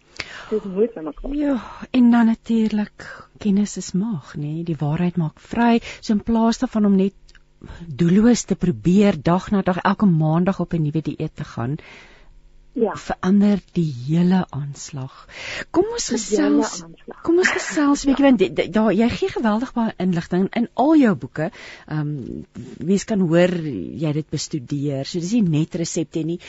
Dit 0.49 0.65
moet 0.65 0.93
by 0.95 1.03
mekaar. 1.05 1.35
Ja, 1.37 1.57
en 1.91 2.11
dan 2.11 2.31
natuurlik 2.31 3.07
kennis 3.37 3.77
is 3.77 3.91
mag, 3.93 4.35
nê? 4.35 4.61
Die 4.65 4.77
waarheid 4.79 5.19
maak 5.21 5.39
vry. 5.51 5.81
So 5.99 6.13
in 6.13 6.23
plaas 6.25 6.61
daarvan 6.63 6.89
om 6.89 6.95
net 6.97 7.13
doelloos 7.85 8.45
te 8.49 8.55
probeer 8.55 9.19
dag 9.21 9.51
na 9.51 9.61
dag 9.61 9.83
elke 9.85 10.05
maandag 10.09 10.59
op 10.59 10.73
'n 10.73 10.81
nuwe 10.81 11.01
dieet 11.01 11.35
te 11.35 11.43
gaan, 11.43 11.77
ja. 12.73 12.95
verander 12.95 13.59
die 13.75 13.87
hele 14.05 14.45
aanslag. 14.49 15.27
Kom 15.71 15.91
ons 15.91 16.09
gesels. 16.13 16.81
Kom 17.25 17.41
ons 17.41 17.51
gesels 17.51 18.05
'n 18.05 18.07
bietjie 18.11 18.27
want 18.27 18.73
daar 18.73 18.91
jy 18.93 19.09
gee 19.09 19.29
geweldig 19.35 19.73
baie 19.73 19.93
inligting 19.97 20.47
in 20.55 20.67
al 20.73 20.95
jou 20.95 21.15
boeke. 21.15 21.51
Ehm 21.87 21.99
um, 21.99 22.45
mense 22.79 23.05
kan 23.05 23.19
hoor 23.19 23.55
jy 24.05 24.13
dit 24.13 24.29
bestudeer. 24.29 25.05
So 25.05 25.19
dis 25.19 25.33
nie 25.37 25.59
net 25.59 25.75
resepte 25.75 26.23
nie. 26.23 26.39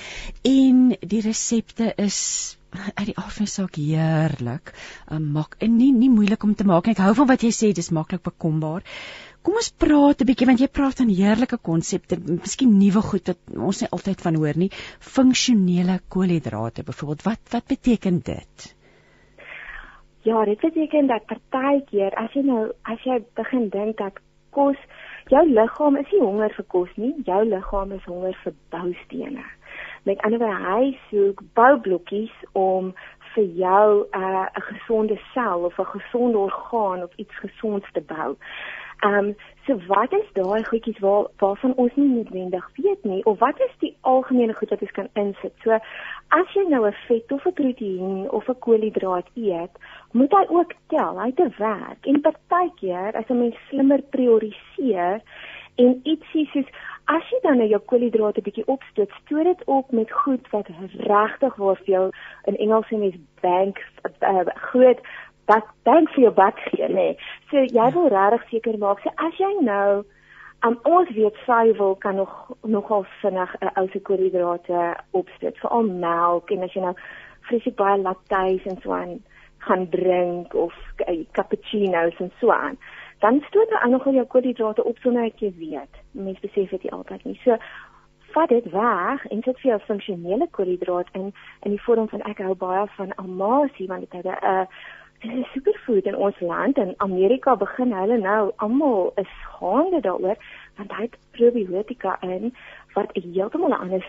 En 0.42 0.96
die 1.00 1.20
resepte 1.20 1.92
is 1.96 2.56
uit 2.72 3.06
die 3.10 3.16
aard 3.20 3.34
van 3.36 3.44
die 3.44 3.52
saak 3.52 3.76
heerlik. 3.76 4.72
Ehm 5.08 5.16
um, 5.22 5.30
maak 5.38 5.58
en 5.58 5.76
nie 5.76 5.92
nie 5.92 6.10
moeilik 6.10 6.42
om 6.42 6.54
te 6.54 6.64
maak. 6.64 6.88
Ek 6.88 7.02
hou 7.04 7.14
van 7.14 7.28
wat 7.34 7.42
jy 7.42 7.52
sê, 7.52 7.72
dis 7.72 7.90
maklik 7.90 8.22
bekombaar. 8.22 8.82
Kom 9.42 9.56
ons 9.58 9.72
praat 9.84 10.20
'n 10.22 10.26
bietjie 10.26 10.46
want 10.46 10.60
jy 10.62 10.68
praat 10.70 11.00
van 11.02 11.08
heerlike 11.10 11.58
konsepte, 11.68 12.18
miskien 12.26 12.76
nuwe 12.78 13.02
goed 13.02 13.26
wat 13.30 13.40
ons 13.68 13.80
nie 13.82 13.90
altyd 13.96 14.20
van 14.26 14.36
hoor 14.38 14.58
nie. 14.62 14.70
Funksionele 15.14 15.96
koolhidrate 16.08 16.84
byvoorbeeld. 16.86 17.24
Wat 17.26 17.40
wat 17.54 17.66
beteken 17.66 18.20
dit? 18.22 18.74
Ja, 20.22 20.44
dit 20.44 20.60
beteken 20.60 21.06
dat 21.06 21.26
partykeer 21.26 22.14
as 22.14 22.30
jy 22.38 22.42
nou 22.46 22.70
as 22.82 23.02
jy 23.02 23.18
begin 23.34 23.68
dink 23.68 23.98
dat 23.98 24.20
kos 24.54 24.78
jou 25.32 25.42
liggaam 25.48 25.96
is 25.96 26.12
nie 26.12 26.20
honger 26.22 26.54
vir 26.56 26.68
kos 26.74 26.92
nie, 26.96 27.14
jou 27.26 27.42
liggaam 27.44 27.92
is 27.92 28.04
honger 28.04 28.38
vir 28.44 28.54
boustene. 28.70 29.44
Met 30.06 30.22
ander 30.22 30.38
woorde, 30.38 30.70
hy 30.70 30.92
soek 31.10 31.42
boublokkies 31.58 32.34
om 32.52 32.92
vir 33.34 33.48
jou 33.58 34.06
uh, 34.06 34.46
'n 34.46 34.64
gesonde 34.70 35.18
sel 35.34 35.64
of 35.64 35.78
'n 35.78 35.90
gesonde 35.98 36.38
orgaan 36.38 37.02
of 37.02 37.10
iets 37.16 37.36
gesonds 37.42 37.92
te 37.92 38.00
bou. 38.00 38.36
Ehm 39.02 39.14
um, 39.14 39.34
so 39.66 39.78
wat 39.86 40.12
is 40.12 40.28
daai 40.32 40.64
goedjies 40.64 40.98
waar 40.98 41.24
waarvan 41.38 41.74
ons 41.74 41.94
nie 41.94 42.08
noodwendig 42.08 42.66
weet 42.74 43.04
nie 43.04 43.24
of 43.24 43.38
wat 43.38 43.60
is 43.60 43.72
die 43.78 43.96
algemene 44.00 44.54
goed 44.54 44.70
wat 44.70 44.84
ons 44.86 44.94
kan 44.98 45.08
insit? 45.22 45.54
So 45.64 45.78
as 46.38 46.54
jy 46.54 46.62
nou 46.68 46.86
'n 46.86 46.94
vet 47.08 47.32
of 47.32 47.46
'n 47.46 47.52
proteïen 47.60 48.30
of 48.30 48.48
'n 48.48 48.58
koolhidraat 48.58 49.28
eet, 49.34 49.74
moet 50.12 50.32
hy 50.32 50.44
ook 50.48 50.72
tel, 50.86 51.20
hy 51.20 51.32
te 51.32 51.48
werk. 51.58 52.06
En 52.06 52.20
partykeer 52.20 53.12
as 53.16 53.28
'n 53.28 53.38
mens 53.38 53.56
slimmer 53.68 54.02
prioritiseer 54.02 55.20
en 55.76 56.00
ietsie 56.04 56.46
soos 56.52 56.70
as 57.04 57.30
jy 57.30 57.38
dan 57.42 57.58
nou 57.58 57.68
jou 57.68 57.80
koolhidrate 57.80 58.40
bietjie 58.40 58.66
opstoot, 58.66 59.10
stoot 59.22 59.44
dit 59.44 59.64
op 59.64 59.90
met 59.90 60.10
goed 60.10 60.50
wat 60.50 60.68
regtig 60.96 61.56
waar 61.56 61.76
vir 61.76 61.92
jou 61.94 62.10
in 62.44 62.56
Engels 62.56 62.86
sê 62.86 62.98
mens 62.98 63.18
bank 63.40 63.78
uh, 64.20 64.46
groot 64.70 65.00
bak 65.46 65.68
bank 65.84 66.10
vir 66.14 66.22
jou 66.22 66.32
bak 66.32 66.58
gee, 66.70 66.88
nê. 66.88 66.94
Nee. 66.94 67.16
So 67.50 67.64
jy 67.78 67.88
wil 67.94 68.08
regtig 68.08 68.48
seker 68.50 68.78
maak, 68.78 69.02
so 69.02 69.10
as 69.16 69.38
jy 69.38 69.52
nou 69.60 70.04
um, 70.66 70.78
ons 70.84 71.10
weet 71.16 71.36
suiwel 71.46 71.94
kan 72.04 72.16
nog 72.20 72.32
nogal 72.62 73.06
vinnig 73.20 73.54
'n 73.60 73.66
uh, 73.66 73.76
ou 73.82 73.88
se 73.88 74.00
koolhidrate 74.00 74.96
opstoot, 75.10 75.58
veral 75.58 75.82
melk 75.82 76.50
en 76.50 76.62
as 76.62 76.74
jy 76.74 76.82
nou 76.82 76.94
vreeslik 77.48 77.76
baie 77.76 77.98
laktase 77.98 78.68
en 78.70 78.80
so 78.82 78.92
aan 78.92 79.22
gaan 79.58 79.88
drink 79.88 80.54
of 80.54 80.74
uh, 81.08 81.24
cappuccinos 81.32 82.18
en 82.18 82.32
so 82.40 82.50
aan 82.50 82.78
dan 83.22 83.42
stoot 83.46 83.70
jy 83.70 83.78
aan 83.78 83.90
nogal 83.94 84.12
jou 84.18 84.26
koolhidrate 84.26 84.84
op 84.84 84.98
sonder 84.98 85.22
dat 85.22 85.40
jy 85.40 85.52
weet. 85.58 85.98
Mense 86.10 86.40
besef 86.42 86.70
dit 86.70 86.90
altyd 86.90 87.24
nie. 87.24 87.38
So 87.44 87.56
vat 88.34 88.48
dit 88.48 88.66
weg 88.72 89.26
en 89.30 89.42
sit 89.42 89.60
vir 89.60 89.70
jou 89.70 89.78
funksionele 89.86 90.48
koolhidraat 90.50 91.12
in 91.18 91.30
in 91.62 91.76
die 91.76 91.82
vorm 91.84 92.08
van 92.08 92.24
ek 92.30 92.42
hou 92.42 92.54
baie 92.58 92.86
van 92.96 93.14
amasie 93.22 93.86
want 93.86 94.06
dit 94.06 94.12
het 94.18 94.26
'n 94.26 94.50
uh, 94.54 94.66
dit 95.22 95.38
is 95.38 95.52
superfood 95.52 96.04
in 96.04 96.16
ons 96.16 96.40
land 96.40 96.78
en 96.78 96.94
Amerika 96.96 97.54
begin 97.56 97.92
hulle 97.94 98.18
nou 98.18 98.50
almal 98.56 99.12
is 99.22 99.32
gaande 99.54 100.00
daaroor 100.00 100.38
want 100.76 100.92
hy 100.96 101.06
het 101.06 101.18
probiotika 101.38 102.16
in 102.26 102.54
wat 102.94 103.14
heeltemal 103.14 103.70
'n 103.70 103.82
ander 103.84 104.06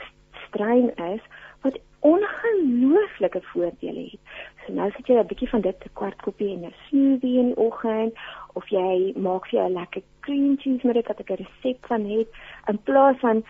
strein 0.48 0.90
is 1.14 1.22
wat 1.61 1.80
ongelooflike 1.99 3.41
voordele 3.41 4.03
het. 4.11 4.19
So 4.65 4.73
nou 4.73 4.91
sit 4.91 5.07
jy 5.07 5.19
'n 5.19 5.27
bietjie 5.27 5.49
van 5.49 5.61
dit 5.61 5.85
'n 5.85 5.94
kwart 5.94 6.22
koppie 6.22 6.49
in 6.49 6.65
'n 6.65 6.73
smoothie 6.88 7.40
in 7.40 7.48
die 7.53 7.57
oggend 7.57 8.14
of 8.53 8.68
jy 8.68 9.14
maak 9.15 9.48
vir 9.48 9.60
jou 9.60 9.69
'n 9.69 9.80
lekker 9.80 10.02
cream 10.19 10.57
cheese 10.57 10.88
met 10.88 10.95
dit 10.95 11.07
wat 11.07 11.19
ek 11.19 11.30
'n 11.30 11.44
resep 11.44 11.85
van 11.85 12.06
het 12.06 12.27
in 12.68 12.77
plaas 12.84 13.18
van 13.19 13.44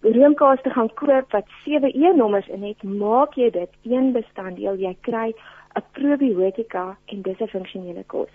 roomkaas 0.00 0.62
te 0.62 0.70
gaan 0.70 0.94
koop 0.94 1.32
wat 1.32 1.46
7 1.64 1.90
E-nommers 1.94 2.48
in 2.48 2.62
het, 2.62 2.82
maak 2.82 3.34
jy 3.34 3.50
dit 3.50 3.70
een 3.82 4.12
bestanddeel. 4.12 4.76
Jy 4.76 4.96
kry 5.00 5.32
'n 5.76 5.84
probiotika 5.92 6.96
en 7.12 7.22
dis 7.22 7.40
'n 7.40 7.54
funksionele 7.56 8.04
kos. 8.06 8.32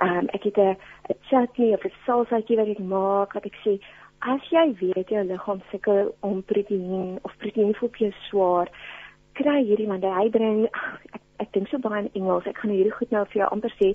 Ehm 0.00 0.18
um, 0.18 0.26
ek 0.36 0.42
het 0.48 0.58
'n 0.58 0.76
chutney 1.28 1.72
of 1.74 1.84
'n 1.84 1.92
salsaatjie 2.06 2.56
wat 2.56 2.68
ek 2.68 2.78
maak 2.78 3.34
wat 3.34 3.46
ek 3.46 3.56
sê 3.64 3.78
as 4.20 4.42
jy 4.50 4.66
weet 4.80 5.08
jou 5.08 5.24
liggaam 5.24 5.60
sukkel 5.70 6.14
om 6.20 6.42
proteïen 6.42 7.18
of 7.22 7.36
proteïen 7.38 7.74
voel 7.74 7.90
jy 7.98 8.12
swaar, 8.28 8.68
kry 9.32 9.60
hierdie 9.64 9.86
want 9.86 10.04
hy 10.04 10.28
bring 10.30 10.64
ek, 10.66 11.20
ek 11.42 11.52
dink 11.52 11.68
so 11.68 11.78
baie 11.78 12.02
in 12.02 12.10
Engels. 12.18 12.46
Ek 12.46 12.58
gaan 12.62 12.72
hierdie 12.74 12.94
goed 12.94 13.10
nou 13.14 13.24
vir 13.32 13.40
jou 13.40 13.48
amper 13.54 13.72
sê 13.76 13.90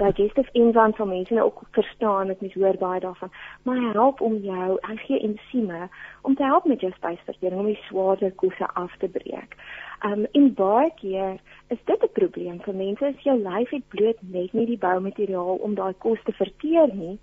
digestive 0.00 0.50
enzymes 0.60 0.96
sal 0.98 1.10
mense 1.10 1.34
nou 1.34 1.46
ook 1.48 1.62
verstaan 1.76 2.30
met 2.32 2.40
mens 2.44 2.54
hoor 2.54 2.78
baie 2.80 3.00
daarvan. 3.00 3.32
Maar 3.64 3.80
hy 3.82 3.92
help 3.96 4.20
om 4.20 4.36
jou, 4.44 4.68
hy 4.88 4.96
gee 5.06 5.20
ensieme 5.28 5.88
om 6.22 6.36
te 6.38 6.46
help 6.46 6.68
met 6.70 6.80
jou 6.84 6.92
spysvertering 6.94 7.60
om 7.60 7.70
die 7.70 7.80
swaarder 7.88 8.32
kosse 8.42 8.70
af 8.74 8.96
te 9.02 9.08
breek. 9.08 9.58
Um 10.06 10.26
in 10.32 10.50
baie 10.54 10.90
keer 11.00 11.38
is 11.74 11.78
dit 11.84 12.02
'n 12.02 12.16
probleem 12.18 12.58
vir 12.60 12.74
mense 12.74 13.04
as 13.04 13.22
jou 13.28 13.36
lyf 13.38 13.70
het 13.70 13.88
bloot 13.88 14.18
net 14.22 14.52
nie 14.52 14.66
die 14.66 14.78
boumateriaal 14.78 15.56
om 15.62 15.74
daai 15.74 15.94
kos 15.98 16.18
te 16.24 16.32
verteer 16.32 16.94
nie. 16.94 17.18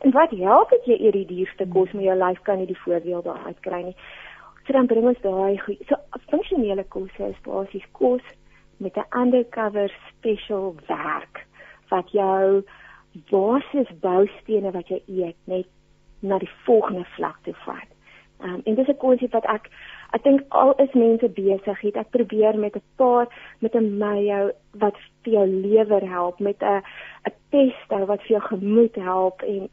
En 0.00 0.10
wat 0.10 0.30
help 0.30 0.70
dit 0.70 0.84
jy 0.86 0.96
eet 1.06 1.12
die 1.12 1.26
duurste 1.26 1.66
kos 1.66 1.92
maar 1.92 2.02
jou 2.02 2.16
lyf 2.16 2.42
kan 2.42 2.58
nie 2.58 2.66
die 2.66 2.82
voordeel 2.84 3.22
daaruit 3.22 3.60
kry 3.60 3.82
nie. 3.82 3.96
So 4.66 4.72
dan 4.72 4.86
bring 4.86 5.06
ons 5.06 5.20
daai 5.22 5.58
goed. 5.58 5.78
So 5.88 5.96
funksionele 6.30 6.84
kos 6.84 7.10
is 7.18 7.38
basies 7.44 7.86
kos 7.92 8.22
met 8.76 8.96
'n 8.96 9.18
undercover 9.18 9.92
special 10.08 10.74
werk 10.86 11.46
wat 11.88 12.10
jou 12.10 12.64
basis 13.30 13.90
boustene 14.00 14.70
wat 14.70 14.88
jy 14.88 15.02
eet 15.06 15.36
net 15.44 15.66
na 16.20 16.38
die 16.38 16.50
volgende 16.64 17.04
vlak 17.04 17.38
toe 17.42 17.54
vat. 17.64 17.88
Um, 18.40 18.60
en 18.64 18.74
dis 18.74 18.88
'n 18.88 18.96
konsep 18.96 19.32
wat 19.32 19.44
ek 19.44 19.70
ek 20.12 20.22
dink 20.22 20.40
al 20.48 20.74
is 20.74 20.92
mense 20.92 21.28
besig 21.28 21.80
het 21.80 21.96
ek 21.96 22.10
probeer 22.10 22.58
met 22.58 22.76
'n 22.76 22.82
paar 22.96 23.26
met 23.58 23.74
'n 23.74 23.98
mayo 23.98 24.50
wat 24.72 24.96
vir 25.22 25.32
jou 25.32 25.46
lewer 25.46 26.08
help 26.08 26.40
met 26.40 26.62
'n 26.62 26.82
'n 27.26 27.34
pesto 27.50 28.06
wat 28.06 28.20
vir 28.22 28.36
jou 28.36 28.40
gemoed 28.40 28.94
help 28.94 29.42
en 29.42 29.68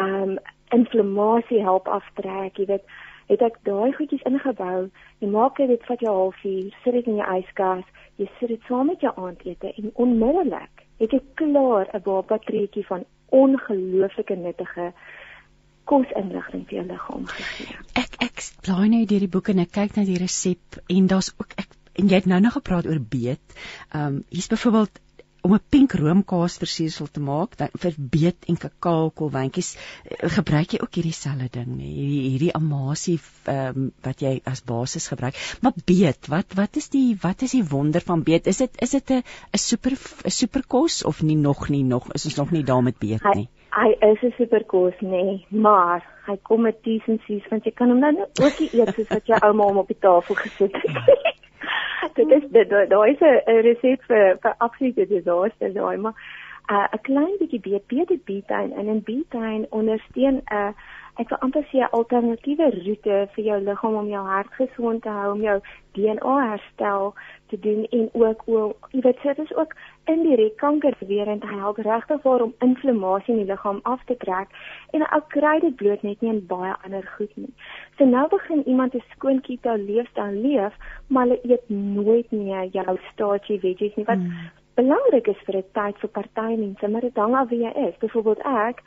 um 0.00 0.38
inflammasie 0.68 1.62
help 1.62 1.88
aftrek 1.88 2.56
jy 2.56 2.66
weet 2.66 2.84
het 3.30 3.42
ek 3.42 3.58
daai 3.66 3.92
goedjies 3.92 4.24
ingebou. 4.28 4.88
Jy 5.20 5.28
maak 5.28 5.56
dit 5.56 5.86
vat 5.88 6.00
jou 6.00 6.14
halfuur, 6.14 6.72
sit 6.84 6.92
dit 6.92 7.06
in 7.06 7.20
jou 7.20 7.38
yskas, 7.38 7.84
jy 8.16 8.28
sit 8.38 8.48
dit 8.48 8.68
saam 8.68 8.86
met 8.86 9.00
jou 9.00 9.12
aandete 9.16 9.72
en 9.76 9.92
onmiddellik 9.94 10.86
het 11.00 11.12
jy 11.12 11.20
klaar 11.34 11.88
'n 11.92 12.02
babakreetjie 12.02 12.86
van 12.86 13.04
ongelooflike 13.28 14.36
nuttige 14.36 14.92
kosinligting 15.84 16.66
vir 16.68 16.78
jou 16.78 16.86
liggaam 16.86 17.26
gegee. 17.26 17.76
Ek 17.94 18.16
ek 18.18 18.42
blaai 18.62 18.88
nou 18.88 19.04
deur 19.04 19.24
die 19.24 19.34
boek 19.36 19.48
en 19.48 19.58
ek 19.58 19.72
kyk 19.72 19.96
na 19.96 20.04
die 20.04 20.18
resep 20.18 20.80
en 20.88 21.06
daar's 21.06 21.32
ook 21.38 21.52
ek 21.56 21.68
en 21.96 22.08
jy 22.08 22.20
het 22.20 22.26
nou 22.26 22.40
nog 22.40 22.52
gepraat 22.52 22.86
oor 22.86 23.00
beet. 23.00 23.40
Ehm 23.92 24.06
um, 24.06 24.24
hier's 24.28 24.50
byvoorbeeld 24.52 25.00
om 25.46 25.54
'n 25.54 25.62
pink 25.70 25.94
roomkaas 25.94 26.58
versiersel 26.58 27.06
te 27.06 27.20
maak, 27.22 27.56
dan 27.60 27.70
vir 27.82 27.94
beet 28.14 28.48
en 28.50 28.56
kakao 28.64 29.10
kolwyntjies 29.20 29.74
eh, 29.76 30.28
gebruik 30.38 30.74
jy 30.74 30.80
ook 30.82 30.98
hierdie 30.98 31.14
selfde 31.14 31.48
ding, 31.58 31.70
nê? 31.78 31.90
Hierdie 32.00 32.22
hierdie 32.30 32.54
amasie 32.58 33.18
um, 33.52 33.90
wat 34.06 34.24
jy 34.26 34.40
as 34.52 34.64
basis 34.66 35.06
gebruik. 35.12 35.38
Maar 35.62 35.78
beet, 35.90 36.30
wat 36.32 36.56
wat 36.58 36.76
is 36.82 36.90
die 36.94 37.16
wat 37.22 37.42
is 37.46 37.54
die 37.54 37.64
wonder 37.74 38.02
van 38.02 38.24
beet? 38.26 38.50
Is 38.50 38.58
dit 38.64 38.82
is 38.82 38.96
dit 38.98 39.10
'n 39.10 39.22
'n 39.22 39.62
super 39.68 39.92
'n 39.92 40.34
superkos 40.40 41.04
of 41.04 41.22
nie 41.22 41.36
nog 41.36 41.68
nie 41.68 41.84
nog 41.84 42.12
is 42.14 42.26
ons 42.26 42.36
nog 42.36 42.50
nie 42.50 42.64
daar 42.64 42.82
met 42.82 42.98
beet 42.98 43.22
nie? 43.34 43.48
Hy, 43.70 43.96
hy 44.00 44.10
is 44.12 44.22
'n 44.22 44.34
superkos, 44.36 44.98
nê, 45.00 45.44
maar 45.48 46.02
hy 46.26 46.36
kom 46.42 46.62
met 46.62 46.82
T's 46.82 47.06
en 47.06 47.18
C's 47.26 47.46
want 47.50 47.64
jy 47.64 47.72
kan 47.72 47.88
hom 47.88 48.00
dan 48.00 48.18
ook 48.18 48.58
eet 48.60 48.94
soos 48.94 49.08
wat 49.08 49.26
jou 49.26 49.38
ouma 49.40 49.64
hom 49.64 49.78
op 49.78 49.88
die 49.88 50.00
tafel 50.00 50.34
gesit 50.34 50.72
het. 50.72 51.35
dit 52.18 52.30
is 52.30 52.42
dit 52.50 52.68
daar 52.88 53.08
is 53.08 53.20
'n 53.20 53.60
resep 53.68 54.02
vir 54.02 54.36
vir 54.40 54.54
absolute 54.58 55.06
disaster 55.06 55.72
daai 55.72 55.96
maar 55.96 56.16
'n 56.68 56.74
uh, 56.74 57.02
klein 57.02 57.36
bietjie 57.38 57.60
beet 57.60 57.86
beet 57.86 58.24
betaine 58.24 58.74
en 58.74 58.86
in 58.86 59.02
betaine 59.04 59.66
ondersteun 59.70 60.36
'n 60.36 60.54
uh, 60.54 60.72
ek 61.16 61.30
wil 61.32 61.38
amper 61.44 61.64
sê 61.70 61.78
'n 61.80 61.94
alternatiewe 61.98 62.66
roete 62.84 63.16
vir 63.34 63.44
jou 63.44 63.58
liggaam 63.60 63.94
om 63.94 64.08
jou 64.08 64.24
hart 64.24 64.52
gesond 64.60 65.02
te 65.02 65.08
hou, 65.08 65.32
om 65.32 65.40
jou 65.40 65.60
DNA 65.96 66.34
herstel 66.50 67.14
te 67.48 67.58
doen 67.58 67.86
en 67.98 68.08
ook 68.12 68.42
ook 68.46 68.88
jy 68.92 69.00
weet 69.00 69.22
dit 69.22 69.38
is 69.38 69.54
ook 69.56 69.72
indirek 70.04 70.56
kanker 70.56 70.94
weer 70.98 71.28
en 71.28 71.40
hy 71.42 71.58
help 71.58 71.76
regtig 71.76 72.22
waar 72.22 72.42
om 72.42 72.54
inflammasie 72.58 73.34
in 73.34 73.40
die 73.40 73.50
liggaam 73.52 73.80
af 73.82 74.04
te 74.04 74.16
trek 74.16 74.48
en 74.90 75.06
ou 75.16 75.22
kry 75.28 75.54
dit 75.60 75.76
bloot 75.76 76.02
net 76.02 76.20
nie 76.20 76.32
in 76.32 76.46
baie 76.46 76.74
ander 76.84 77.06
goed 77.16 77.32
nie. 77.36 77.54
So 77.96 78.04
nou 78.04 78.28
begin 78.28 78.62
iemand 78.66 78.94
'n 78.94 79.02
skoon 79.14 79.40
keto 79.40 79.76
leefstyl 79.76 80.36
leef, 80.46 80.74
maar 81.06 81.26
hulle 81.26 81.40
eet 81.42 81.68
nooit 81.68 82.30
meer 82.30 82.64
jou 82.64 82.98
starchy 83.12 83.58
veggies 83.58 83.96
nie 83.96 84.04
wat 84.04 84.18
hmm. 84.18 84.50
belangrik 84.74 85.28
is 85.28 85.44
vir 85.46 85.56
'n 85.56 85.64
tyd 85.72 85.98
vir 85.98 86.10
party 86.10 86.56
mense, 86.56 86.88
maar 86.88 87.00
dit 87.00 87.16
hang 87.16 87.34
af 87.34 87.48
wie 87.48 87.62
jy 87.64 87.72
is. 87.88 87.98
Byvoorbeeld 87.98 88.42
ek 88.44 88.82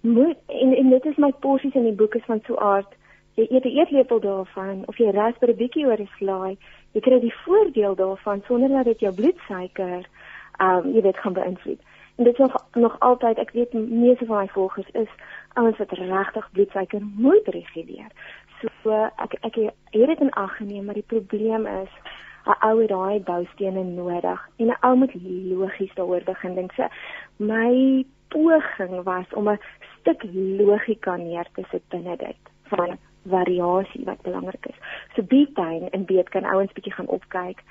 moet 0.00 0.36
en 0.46 0.76
en 0.76 0.90
dit 0.90 1.04
is 1.04 1.16
my 1.16 1.32
porsies 1.40 1.74
in 1.74 1.84
die 1.84 1.98
boek 2.00 2.14
is 2.14 2.24
van 2.24 2.40
so 2.46 2.56
aard 2.56 2.96
jy 3.34 3.46
eet 3.50 3.64
'n 3.64 3.78
eetlepel 3.78 4.20
daarvan 4.20 4.82
of 4.86 4.96
jy 4.98 5.10
rasper 5.10 5.48
'n 5.48 5.56
bietjie 5.56 5.86
oor 5.86 6.00
'n 6.00 6.10
slaai 6.18 6.56
jy 6.92 7.00
kry 7.00 7.20
die 7.20 7.34
voordeel 7.44 7.94
daarvan 7.94 8.42
sonder 8.46 8.68
dat 8.68 8.84
dit 8.84 9.00
jou 9.00 9.14
bloedsuiker 9.14 10.06
ehm 10.58 10.86
um, 10.86 10.94
jy 10.94 11.02
weet 11.02 11.18
gaan 11.18 11.32
beïnvloed. 11.32 11.80
En 12.16 12.24
dit 12.24 12.32
is 12.32 12.38
nog 12.38 12.66
nog 12.72 13.00
altyd 13.00 13.38
ek 13.38 13.50
weet 13.50 13.72
meeste 13.72 14.26
van 14.26 14.36
my 14.36 14.48
volgers 14.48 14.88
is 14.92 15.10
ouens 15.52 15.78
wat 15.78 15.92
regtig 15.92 16.50
bloedsuiker 16.52 17.00
moet 17.16 17.46
reguleer. 17.46 18.10
So 18.60 18.90
ek 19.16 19.34
ek 19.40 19.54
het 19.54 20.06
dit 20.06 20.20
in 20.20 20.30
ag 20.30 20.56
geneem 20.56 20.84
maar 20.84 20.98
die 20.98 21.12
probleem 21.14 21.66
is 21.66 21.92
'n 22.46 22.58
ou 22.66 22.80
het 22.80 22.88
daai 22.88 23.20
boustene 23.20 23.84
nodig 23.84 24.48
en 24.56 24.66
'n 24.66 24.80
ou 24.80 24.96
moet 24.96 25.14
logies 25.54 25.94
daaroor 25.94 26.24
begin 26.24 26.54
dink. 26.54 26.72
So 26.72 26.86
my 27.36 28.04
poging 28.28 29.02
was 29.02 29.26
om 29.34 29.48
'n 29.48 29.60
stuk 30.00 30.22
logika 30.32 31.16
neer 31.16 31.46
te 31.54 31.62
sit 31.70 31.82
binne 31.88 32.16
dit 32.16 32.42
van 32.62 32.98
variasie 33.26 34.04
wat 34.04 34.22
belangrik 34.22 34.66
is. 34.66 34.78
So 35.14 35.22
betaine 35.22 35.90
en 35.90 36.04
beet 36.04 36.28
kan 36.28 36.44
ouens 36.44 36.72
bietjie 36.72 36.92
gaan 36.92 37.06
opkyk. 37.06 37.62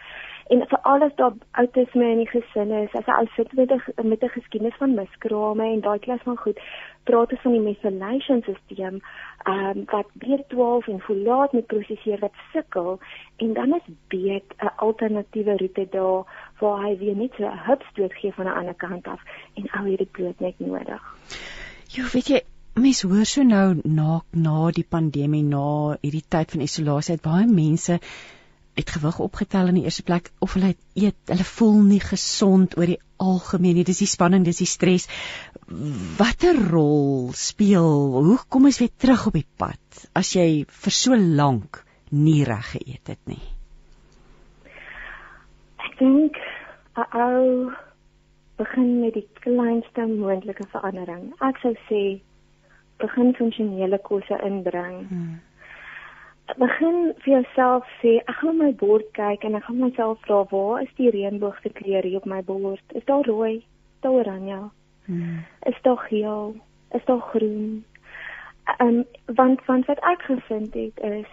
En 0.49 0.61
vir 0.72 0.80
alles 0.82 1.15
daar 1.15 1.34
outisme 1.52 2.06
in 2.11 2.18
die 2.18 2.30
gesin 2.32 2.72
is, 2.72 2.94
as 2.95 3.07
'n 3.07 3.19
ou 3.19 3.28
sit 3.36 3.53
met 3.53 3.72
'n 3.72 4.07
met 4.07 4.24
'n 4.24 4.36
geskiedenis 4.36 4.78
van 4.80 4.95
miskrame 4.95 5.65
en 5.74 5.82
daai 5.82 5.99
klas 5.99 6.22
van 6.24 6.38
goed, 6.38 6.60
praat 7.03 7.32
ons 7.32 7.41
van 7.41 7.52
die 7.52 7.61
methylation 7.61 8.41
stelsel, 8.41 8.99
ehm 9.44 9.78
um, 9.78 9.86
wat 9.91 10.10
B12 10.24 10.88
en 10.94 11.02
folaat 11.07 11.52
met 11.53 11.65
prosesseer 11.65 12.19
wat 12.19 12.34
sukkel 12.53 12.99
en 13.38 13.53
dan 13.53 13.74
is 13.74 13.88
beet 14.07 14.53
'n 14.57 14.72
alternatiewe 14.76 15.57
roete 15.57 15.88
daar 15.90 16.24
waar 16.60 16.84
hy 16.86 16.98
weer 16.98 17.15
net 17.15 17.34
so 17.38 17.44
'n 17.44 17.64
hupstoot 17.68 18.14
gee 18.14 18.34
van 18.34 18.45
'n 18.45 18.57
ander 18.60 18.74
kant 18.74 19.07
af 19.07 19.22
en 19.53 19.69
ou 19.80 19.88
hierdie 19.88 20.11
bloed 20.11 20.40
net 20.40 20.60
nodig. 20.60 21.03
Jy 21.95 22.03
weet 22.14 22.28
jy 22.28 22.41
mense 22.74 23.07
hoor 23.07 23.26
so 23.26 23.44
nou 23.44 23.80
na 23.84 24.22
na 24.32 24.72
die 24.72 24.86
pandemie 24.90 25.44
na 25.44 25.98
hierdie 26.02 26.28
tyd 26.30 26.52
van 26.52 26.61
isolasie 26.61 27.15
het 27.15 27.22
baie 27.22 27.48
mense 27.48 27.99
het 28.78 28.91
gewig 28.94 29.20
opgetel 29.20 29.72
in 29.72 29.80
die 29.80 29.84
eerste 29.90 30.04
plek 30.06 30.30
of 30.40 30.54
hulle 30.54 30.76
eet 30.94 31.32
hulle 31.32 31.45
voel 31.49 31.80
nie 31.88 32.02
gesond 32.04 32.76
oor 32.78 32.90
die 32.91 32.99
algemeen 33.18 33.80
nie. 33.80 33.86
Dis 33.88 34.04
die 34.04 34.10
spanning 34.10 34.45
dis 34.45 34.62
die 34.62 34.70
stres. 34.70 35.08
Watter 36.20 36.60
rol 36.70 37.34
speel 37.34 37.90
hoe 38.28 38.38
kom 38.49 38.70
ons 38.70 38.80
weer 38.84 38.94
terug 38.94 39.26
op 39.32 39.40
die 39.40 39.48
pad 39.58 40.04
as 40.22 40.36
jy 40.38 40.66
vir 40.84 40.98
so 40.99 41.18
lank 41.18 41.82
nie 42.14 42.44
reg 42.48 42.70
geëet 42.76 43.14
het 43.16 43.24
nie? 43.34 43.41
Ek 45.88 45.98
dink 45.98 46.38
ou 46.98 47.74
begin 48.62 48.94
met 49.02 49.18
die 49.18 49.26
kleinste 49.41 50.06
moontlike 50.10 50.66
verandering. 50.72 51.32
Ek 51.45 51.58
sou 51.66 51.74
sê 51.90 52.06
begin 53.02 53.34
funksionele 53.38 53.99
kosse 54.06 54.38
inbring. 54.45 55.04
Hmm 55.10 55.36
begin 56.56 57.14
vir 57.24 57.34
jouself 57.34 57.88
sê 58.02 58.18
ek 58.24 58.38
gaan 58.40 58.57
my 58.57 58.72
bord 58.80 59.07
kyk 59.18 59.44
en 59.44 59.56
ek 59.60 59.65
gaan 59.68 59.82
myself 59.84 60.19
vra 60.26 60.44
waar 60.52 60.84
is 60.84 60.94
die 60.99 61.11
reënboogse 61.11 61.74
kleure 61.80 62.07
hier 62.07 62.22
op 62.22 62.26
my 62.26 62.41
bord? 62.41 62.84
Is 62.95 63.06
daar 63.06 63.26
rooi? 63.28 63.57
Is 63.57 64.02
daar 64.06 64.11
oranje? 64.22 64.69
Hmm. 65.07 65.44
is 65.65 65.76
daar 65.82 65.98
geel? 65.98 66.56
Is 66.91 67.06
daar 67.06 67.19
groen? 67.19 67.86
Um, 68.82 69.06
want 69.26 69.65
want 69.65 69.86
wat 69.86 69.99
ek 69.99 70.22
gevind 70.22 70.74
het 70.74 70.99
is 70.99 71.28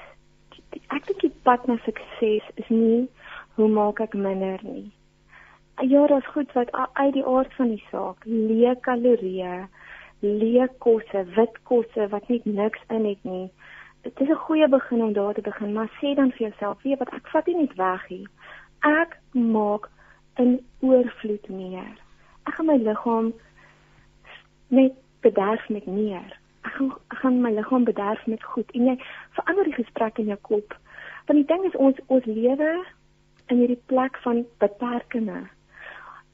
ek 0.94 1.06
dink 1.06 1.20
die 1.20 1.32
pad 1.42 1.66
na 1.66 1.76
sukses 1.86 2.46
is 2.54 2.68
nie 2.68 3.08
hoe 3.54 3.68
maak 3.68 4.00
ek 4.00 4.14
minder 4.14 4.58
nie? 4.62 4.92
Ja 5.82 6.06
is 6.16 6.26
goed 6.34 6.52
wat 6.54 6.70
uit 6.72 7.14
die 7.14 7.26
aard 7.26 7.54
van 7.58 7.74
die 7.74 7.82
saak 7.90 8.22
leë 8.26 8.76
kalorieë 8.86 9.66
leë 10.22 10.68
kosse 10.78 11.24
wit 11.36 11.58
kosse 11.70 12.06
wat 12.14 12.28
net 12.28 12.46
niks 12.46 12.86
in 12.88 13.06
het 13.10 13.24
nie 13.26 13.50
dit 14.04 14.20
is 14.20 14.28
'n 14.28 14.44
goeie 14.46 14.68
begin 14.68 15.02
om 15.02 15.12
daar 15.12 15.34
te 15.34 15.40
begin, 15.40 15.72
maar 15.72 15.88
sê 15.88 16.14
dan 16.14 16.30
vir 16.30 16.48
jouself, 16.48 16.82
weet 16.82 16.98
wat, 16.98 17.12
ek 17.12 17.26
vat 17.28 17.44
dit 17.44 17.56
net 17.56 17.74
weg 17.74 18.06
hier. 18.06 18.28
Ek 18.80 19.18
maak 19.32 19.90
'n 20.36 20.60
oorvloed 20.80 21.48
meer. 21.48 21.96
Ek 22.44 22.54
gaan 22.54 22.66
my 22.66 22.76
liggaam 22.76 23.32
net 24.68 24.92
bederf 25.20 25.68
met 25.68 25.86
meer. 25.86 26.38
Ek 26.62 26.72
gaan 26.72 26.92
ek 27.12 27.18
gaan 27.18 27.40
my 27.40 27.50
liggaam 27.50 27.84
bederf 27.84 28.26
met 28.26 28.42
goed 28.42 28.70
en 28.70 28.84
jy 28.84 28.96
verander 29.30 29.64
die 29.64 29.78
gesprek 29.82 30.18
in 30.18 30.30
jou 30.32 30.38
kop. 30.40 30.76
Want 31.26 31.38
die 31.38 31.56
ding 31.56 31.64
is 31.64 31.76
ons 31.76 31.98
ons 32.06 32.24
lewe 32.24 32.84
in 33.46 33.56
hierdie 33.56 33.82
plek 33.86 34.18
van 34.24 34.44
beperkings. 34.58 35.48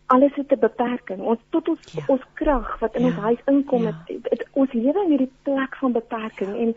Alles 0.06 0.34
het 0.34 0.52
'n 0.52 0.58
beperking. 0.58 1.20
Ons 1.20 1.40
tot 1.50 1.68
ons 1.68 1.92
ja. 1.92 2.02
ons 2.06 2.22
krag 2.34 2.78
wat 2.78 2.94
in 2.94 3.02
ja. 3.02 3.06
ons 3.06 3.16
huis 3.16 3.42
inkom, 3.46 3.82
ja. 3.82 3.86
het, 3.86 4.16
het, 4.16 4.30
het, 4.30 4.48
ons 4.52 4.72
lewe 4.72 5.04
in 5.04 5.10
hierdie 5.10 5.32
plek 5.42 5.76
van 5.76 5.92
beperking 5.92 6.56
en 6.56 6.74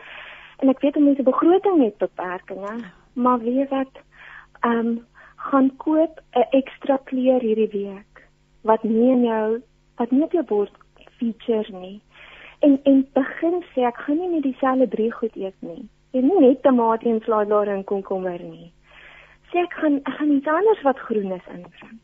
en 0.58 0.70
ek 0.70 0.80
weet 0.80 1.00
mense 1.00 1.24
begroting 1.24 1.82
het 1.84 1.98
beperkings, 1.98 2.86
maar 3.14 3.40
weet 3.40 3.70
wat 3.70 4.02
ehm 4.64 4.78
um, 4.78 5.06
gaan 5.44 5.76
koop 5.78 6.22
'n 6.32 6.48
ekstra 6.50 6.98
kleur 7.04 7.42
hierdie 7.42 7.72
week 7.72 8.28
wat 8.62 8.84
nie 8.84 9.12
in 9.12 9.24
jou 9.24 9.62
wat 9.96 10.12
nie 10.12 10.24
op 10.24 10.32
jou 10.32 10.44
bord 10.44 10.72
feature 11.18 11.78
nie. 11.80 12.02
En 12.60 12.80
en 12.84 13.08
begin 13.14 13.64
sê 13.74 13.82
ek 13.88 13.98
gaan 13.98 14.18
nie 14.18 14.28
net 14.28 14.44
dieselfde 14.44 14.88
drie 14.88 15.12
goed 15.12 15.36
eet 15.36 15.60
nie. 15.60 15.84
Ek 16.12 16.24
nie 16.24 16.40
net 16.40 16.62
tamatie 16.62 17.12
en 17.12 17.22
slaailaar 17.22 17.68
en 17.68 17.84
komkommer 17.84 18.40
nie. 18.40 18.72
Sê 19.52 19.58
ek 19.58 19.74
gaan 19.74 19.96
ek 19.96 20.14
gaan 20.14 20.32
iets 20.32 20.48
anders 20.48 20.82
wat 20.82 21.00
groen 21.00 21.32
is 21.32 21.52
inbring. 21.56 22.00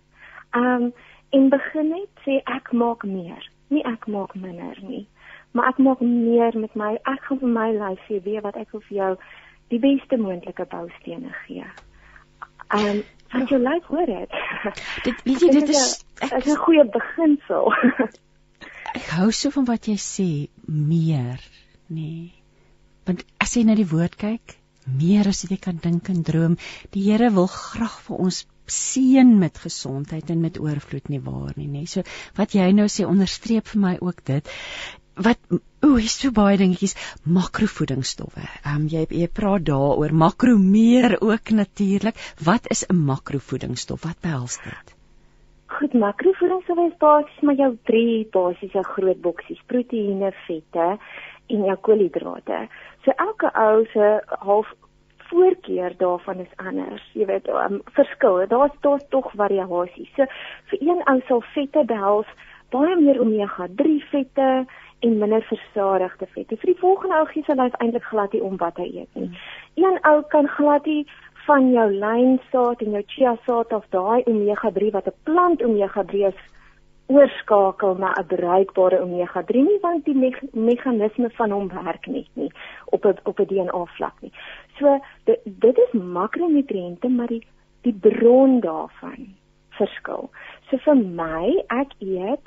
Ehm 0.52 0.84
um, 0.84 0.94
en 1.30 1.50
begin 1.50 1.90
net 1.90 2.12
sê 2.26 2.42
ek 2.44 2.72
maak 2.72 3.04
meer, 3.04 3.50
nie 3.68 3.84
ek 3.84 4.08
maak 4.08 4.36
minder 4.36 4.78
nie 4.82 5.08
maar 5.52 5.70
ek 5.72 5.78
maak 5.78 6.02
meer 6.06 6.58
met 6.60 6.76
my 6.76 6.96
ek 6.96 7.24
gaan 7.28 7.40
vir 7.44 7.54
my 7.54 7.70
lyf 7.76 8.02
gee 8.08 8.22
weet 8.26 8.44
wat 8.46 8.58
ek 8.60 8.74
wil 8.76 8.84
vir 8.88 8.98
jou 8.98 9.14
die 9.74 9.80
beste 9.80 10.18
moontlike 10.18 10.66
boustene 10.70 11.34
gee. 11.46 11.66
Ehm 12.70 12.92
um, 12.92 13.02
wat 13.34 13.52
jou 13.54 13.60
lyf 13.62 13.90
hoor 13.94 14.10
het. 14.10 14.32
Dit 15.06 15.24
weet 15.26 15.44
jy 15.46 15.50
dit 15.60 15.70
is 15.70 16.06
ek 16.20 16.46
is 16.46 16.54
'n 16.54 16.64
goeie 16.66 16.86
beginsel. 16.98 17.74
ek 19.00 19.10
hou 19.18 19.32
so 19.32 19.54
van 19.54 19.68
wat 19.70 19.88
jy 19.88 19.98
sê 20.02 20.30
meer 20.66 21.42
nee. 21.88 22.34
Want 23.06 23.26
as 23.38 23.54
jy 23.58 23.66
na 23.66 23.76
die 23.78 23.90
woord 23.90 24.18
kyk 24.18 24.58
meer 24.90 25.28
as 25.30 25.44
jy 25.46 25.58
kan 25.62 25.78
dink 25.82 26.10
en 26.10 26.24
droom 26.26 26.56
die 26.94 27.04
Here 27.10 27.30
wil 27.36 27.48
graag 27.48 28.00
vir 28.08 28.24
ons 28.26 28.46
seën 28.70 29.38
met 29.42 29.58
gesondheid 29.58 30.30
en 30.30 30.42
met 30.42 30.60
oorvloed 30.62 31.10
nie 31.10 31.22
waar 31.26 31.54
nie 31.58 31.68
nê. 31.68 31.86
So 31.90 32.04
wat 32.38 32.54
jy 32.54 32.72
nou 32.74 32.88
sê 32.90 33.06
onderstreep 33.06 33.68
vir 33.74 33.82
my 33.82 33.96
ook 34.02 34.24
dit 34.26 34.50
wat 35.24 35.40
o, 35.84 35.96
hier's 35.96 36.18
so 36.22 36.32
baie 36.36 36.58
dingetjies 36.60 36.96
makrovoedingsstowwe. 37.38 38.46
Ehm 38.64 38.76
um, 38.76 38.88
jy 38.92 39.06
jy 39.22 39.28
praat 39.40 39.66
daaroor 39.70 40.14
makro 40.24 40.58
meer 40.58 41.18
ook 41.20 41.52
natuurlik. 41.62 42.16
Wat 42.46 42.70
is 42.76 42.86
'n 42.88 43.06
makrovoedingsstof? 43.12 44.04
Wat 44.04 44.20
behels 44.22 44.58
dit? 44.64 44.96
Goed, 45.68 45.94
makrovoedingsstowwe 45.94 46.88
is 46.92 46.98
basies 46.98 47.42
maar 47.42 47.56
jou 47.56 47.78
drie 47.84 48.28
basiese 48.32 48.84
groot 48.84 49.22
boksies: 49.22 49.62
proteïene, 49.68 50.32
vette 50.48 50.98
en 51.48 51.66
jou 51.66 51.78
koolhidrate. 51.78 52.68
So 53.04 53.12
elke 53.12 53.52
ou 53.54 53.86
se 53.94 54.22
half 54.28 54.68
voorkeur 55.30 55.94
daarvan 55.98 56.40
is 56.40 56.54
anders. 56.56 57.04
Jy 57.14 57.26
weet, 57.26 57.48
um, 57.48 57.82
verskil. 57.94 58.48
Daar's 58.48 58.76
daar's 58.82 59.06
tog 59.10 59.32
variasies. 59.32 60.12
So 60.16 60.26
vir 60.72 60.80
een 60.82 61.02
ou 61.06 61.20
sal 61.28 61.44
vette 61.54 61.84
behels 61.86 62.28
baie 62.74 62.96
meer 63.00 63.20
omega 63.22 63.68
3 63.82 64.00
vette 64.12 64.50
en 65.00 65.18
minder 65.18 65.42
versadigde 65.42 66.28
vette. 66.34 66.58
Vir 66.58 66.74
die 66.74 66.80
volgende 66.82 67.16
ou 67.16 67.26
gee 67.32 67.44
sy 67.48 67.56
lyf 67.56 67.76
eintlik 67.80 68.04
glad 68.12 68.34
nie 68.34 68.44
om 68.44 68.58
wat 68.58 68.78
hy 68.78 68.88
eet 69.02 69.20
nie. 69.20 69.30
Een 69.80 70.00
ou 70.10 70.22
kan 70.34 70.48
glad 70.58 70.86
nie 70.86 71.06
van 71.48 71.72
jou 71.74 71.88
lynsaad 71.92 72.82
en 72.86 72.96
jou 72.98 73.04
chia 73.08 73.36
saad 73.46 73.74
of 73.74 73.86
daai 73.96 74.24
omega 74.28 74.72
3 74.72 74.92
wat 74.92 75.08
'n 75.08 75.20
plant 75.24 75.64
omega 75.64 76.04
3 76.04 76.26
is 76.32 76.40
oorskakel 77.08 77.96
na 77.98 78.14
'n 78.14 78.28
bruikbare 78.36 79.02
omega 79.02 79.44
3 79.44 79.64
nie 79.64 79.80
want 79.82 80.06
die 80.06 80.16
me 80.16 80.32
meganisme 80.54 81.30
van 81.30 81.52
hom 81.52 81.68
werk 81.68 82.08
net 82.08 82.30
nie 82.34 82.52
op 82.86 83.06
'n 83.06 83.18
op 83.24 83.40
'n 83.40 83.46
DNA 83.46 83.86
vlak 83.98 84.22
nie. 84.22 84.34
So 84.78 85.00
dit 85.24 85.40
dit 85.46 85.78
is 85.78 85.92
makronutriënte 85.92 87.10
maar 87.10 87.28
die 87.28 87.46
die 87.82 87.94
bron 87.94 88.60
daarvan 88.60 89.36
verskil. 89.70 90.30
So 90.70 90.78
vir 90.78 90.96
my, 90.96 91.64
ek 91.68 91.94
eet 92.00 92.46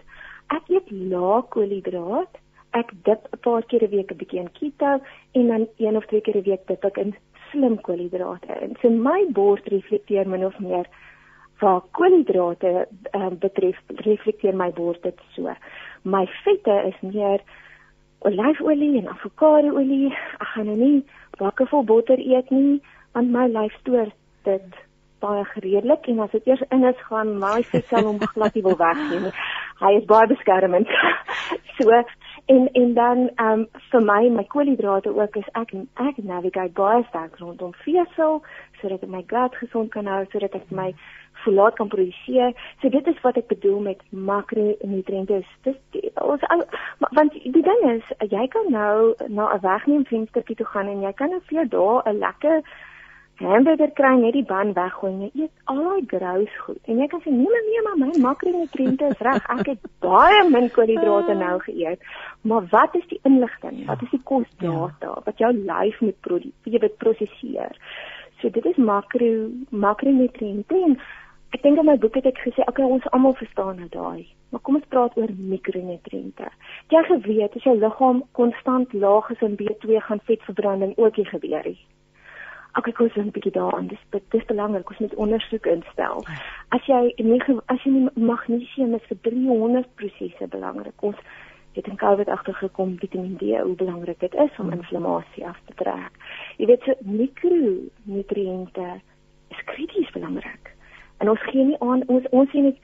ek 0.53 0.69
eet 0.69 0.91
lae 0.91 1.43
koolhidraat 1.49 2.42
ek 2.81 2.93
dip 3.05 3.29
'n 3.33 3.39
paar 3.45 3.63
keer 3.63 3.83
'n 3.85 3.91
week 3.91 4.13
'n 4.13 4.21
bietjie 4.21 4.41
in 4.41 4.53
keto 4.59 5.01
en 5.33 5.47
dan 5.49 5.69
een 5.79 5.97
of 5.97 6.07
twee 6.07 6.21
keer 6.21 6.37
'n 6.37 6.49
week 6.51 6.67
dip 6.67 6.85
ek 6.85 6.97
in 6.97 7.15
slim 7.51 7.81
koolhidrate. 7.81 8.53
En 8.53 8.77
so 8.81 8.91
my 8.91 9.27
bord 9.33 9.67
reflekteer 9.69 10.29
min 10.29 10.45
of 10.45 10.59
meer 10.59 10.87
waar 11.61 11.83
koolhidrate 11.91 12.89
uh, 13.15 13.27
betref 13.45 13.79
reflekteer 13.87 14.55
my 14.55 14.71
bord 14.71 15.03
dit 15.03 15.19
so. 15.35 15.55
My 16.03 16.27
vette 16.45 16.77
is 16.87 17.01
meer 17.01 17.41
olyfolie 18.19 18.99
en 18.99 19.09
avokadoolie. 19.09 20.13
Ek 20.41 20.49
gaan 20.55 20.67
nou 20.67 20.77
nie 20.77 21.05
bakke 21.39 21.67
vol 21.67 21.85
botter 21.85 22.19
eet 22.19 22.51
nie 22.51 22.81
want 23.13 23.31
my 23.31 23.47
lyf 23.47 23.75
stoor 23.81 24.09
dit 24.49 24.81
baie 25.23 25.45
redelik 25.63 26.09
en 26.11 26.23
as 26.25 26.33
dit 26.35 26.47
eers 26.51 26.63
in 26.75 26.85
is 26.89 27.03
gaan 27.09 27.37
my 27.39 27.61
vet 27.71 27.87
sal 27.91 28.09
hom 28.09 28.19
glad 28.35 28.57
nie 28.57 28.65
wil 28.67 28.79
weggee 28.81 29.21
nie. 29.27 29.35
Hy 29.83 29.93
is 29.99 30.09
baie 30.11 30.29
beskermend. 30.31 30.91
so 31.77 32.03
En 32.47 32.69
en 32.73 32.95
dan 32.95 33.31
ehm 33.35 33.59
um, 33.59 33.69
vir 33.91 34.03
my 34.03 34.29
my 34.29 34.45
koolhidrate 34.45 35.17
ook 35.17 35.37
is 35.37 35.49
ek 35.53 35.73
ek 35.95 36.17
navigate 36.17 36.73
baie 36.73 37.05
sterk 37.09 37.37
rondom 37.39 37.75
vesel 37.85 38.43
sodat 38.81 39.03
ek 39.03 39.09
my 39.09 39.25
gut 39.27 39.55
gesond 39.55 39.91
kan 39.91 40.07
hou 40.07 40.25
sodat 40.31 40.55
ek 40.55 40.71
my 40.71 40.95
folaat 41.45 41.75
kan 41.75 41.89
produseer. 41.89 42.53
So 42.81 42.89
dit 42.89 43.07
is 43.07 43.21
wat 43.23 43.37
ek 43.37 43.47
bedoel 43.47 43.81
met 43.81 44.03
makronutriënte. 44.11 45.43
Dis 45.63 45.79
ons 46.15 46.43
want 47.19 47.33
die 47.33 47.67
ding 47.71 47.83
is 47.95 48.15
jy 48.35 48.47
kan 48.49 48.71
nou 48.71 49.15
na 49.29 49.53
'n 49.55 49.61
wegneem 49.61 50.05
venstertjie 50.05 50.57
toe 50.57 50.67
gaan 50.67 50.89
en 50.89 51.03
jy 51.03 51.13
kan 51.13 51.31
nou 51.31 51.41
vir 51.47 51.59
jou 51.59 51.69
daar 51.69 52.03
'n 52.13 52.19
lekker 52.19 52.63
hamburger 53.41 53.91
kry 53.99 54.13
net 54.21 54.35
die 54.37 54.45
ban 54.49 54.73
weggooi 54.77 55.13
jy 55.13 55.31
eet 55.45 55.73
al 55.73 55.83
daai 55.85 56.07
grous 56.13 56.59
goed 56.65 56.91
en 56.93 57.01
jy 57.03 57.09
kan 57.13 57.23
sê 57.25 57.33
nee 57.37 57.53
nee 57.55 57.63
nee 57.69 57.85
maar 57.87 57.99
my 58.03 58.11
makronutriënte 58.27 59.09
is 59.15 59.25
reg 59.29 59.49
ek 59.57 59.73
het 59.73 59.89
baie 60.07 60.43
min 60.51 60.69
koolhidrate 60.77 61.39
nou 61.41 61.57
geëet 61.67 62.11
maar 62.53 62.69
wat 62.75 62.99
is 63.01 63.09
die 63.15 63.21
inligting 63.31 63.83
wat 63.89 64.03
is 64.03 64.13
die 64.15 64.23
kosdata 64.33 65.15
ja. 65.15 65.25
wat 65.27 65.45
jou 65.45 65.53
lyf 65.73 66.01
moet 66.07 66.21
produseer 66.29 66.77
jy 66.77 66.85
moet 66.85 67.01
prosesseer 67.07 67.81
so 68.41 68.51
dit 68.51 68.71
is 68.73 68.85
makro 68.93 69.33
makronutriënte 69.87 70.85
en 70.91 70.97
ek 71.53 71.63
dink 71.65 71.79
in 71.79 71.87
my 71.87 71.99
boek 72.01 72.15
het 72.17 72.27
ek 72.31 72.39
gesê, 72.41 72.65
okay, 72.65 72.85
ons 72.85 73.07
almal 73.13 73.35
verstaan 73.37 73.77
nou 73.77 73.89
daai. 73.93 74.25
Maar 74.53 74.61
kom 74.65 74.79
ons 74.79 74.89
praat 74.93 75.17
oor 75.21 75.33
mikronutriënte. 75.37 76.49
Jy 76.93 77.03
geweet 77.09 77.57
as 77.59 77.67
jou 77.69 77.75
liggaam 77.77 78.23
konstant 78.39 78.93
laag 79.05 79.29
is 79.35 79.45
in 79.45 79.59
B2 79.61 80.01
gaan 80.07 80.23
vetverbranding 80.29 80.95
ook 80.97 81.21
nie 81.21 81.29
gebeur 81.29 81.69
nie. 81.69 81.77
Ek 82.73 82.87
kyk 82.89 83.01
ons 83.05 83.17
'n 83.21 83.33
bietjie 83.37 83.53
daaraan. 83.53 83.87
Dis 83.87 84.05
dit 84.11 84.35
is 84.39 84.45
belangrik. 84.45 84.91
Ons 84.91 84.99
moet 84.99 85.15
ondersoek 85.15 85.67
instel. 85.67 86.25
As 86.71 86.87
jy 86.87 87.13
nie 87.19 87.41
as 87.67 87.83
jy 87.85 87.91
nie 87.91 88.09
magnesium 88.15 88.95
is 88.95 89.05
vir 89.09 89.19
300 89.21 89.95
prosesse 89.95 90.47
belangrik. 90.49 91.03
Ons 91.03 91.17
het 91.73 91.87
in 91.87 91.97
COVID 91.97 92.29
agtergekom 92.29 92.99
Vitamiin 92.99 93.37
D 93.37 93.61
hoe 93.61 93.77
belangrik 93.77 94.21
dit 94.21 94.35
is 94.35 94.59
om 94.59 94.73
inflammasie 94.73 95.47
af 95.47 95.61
te 95.67 95.75
trek. 95.75 96.13
Jy 96.57 96.67
weet 96.67 96.83
so 96.83 96.95
mikronutriënte 97.01 99.01
is 99.51 99.65
krities 99.65 100.11
belangrik. 100.13 100.75
En 101.19 101.29
ons 101.29 101.43
gee 101.51 101.65
nie 101.65 101.81
aan 101.81 102.03
ons 102.07 102.25
ons 102.31 102.51
sien 102.51 102.65
net 102.65 102.79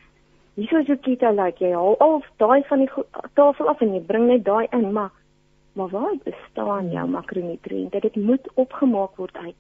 hieso 0.55 0.85
so 0.85 0.97
keto 0.97 1.33
like 1.33 1.65
jy 1.65 1.73
haal 1.73 1.97
al 2.05 2.23
daai 2.37 2.63
van 2.69 2.85
die 2.85 2.91
tafel 3.35 3.69
af 3.69 3.81
en 3.81 3.95
jy 3.95 4.01
bring 4.01 4.27
net 4.27 4.45
daai 4.45 4.67
in, 4.71 4.93
maar 4.93 5.11
maar 5.73 5.89
waar 5.89 6.15
bestaan 6.25 6.91
jou 6.91 7.09
makronutriënte? 7.09 8.01
Dit 8.01 8.17
moet 8.17 8.49
opgemaak 8.55 9.17
word 9.17 9.37
uit 9.37 9.57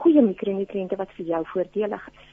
goeie 0.00 0.22
mikronutriënte 0.24 0.98
wat 1.00 1.12
vir 1.16 1.34
jou 1.34 1.42
voordelig 1.52 2.06
is. 2.12 2.30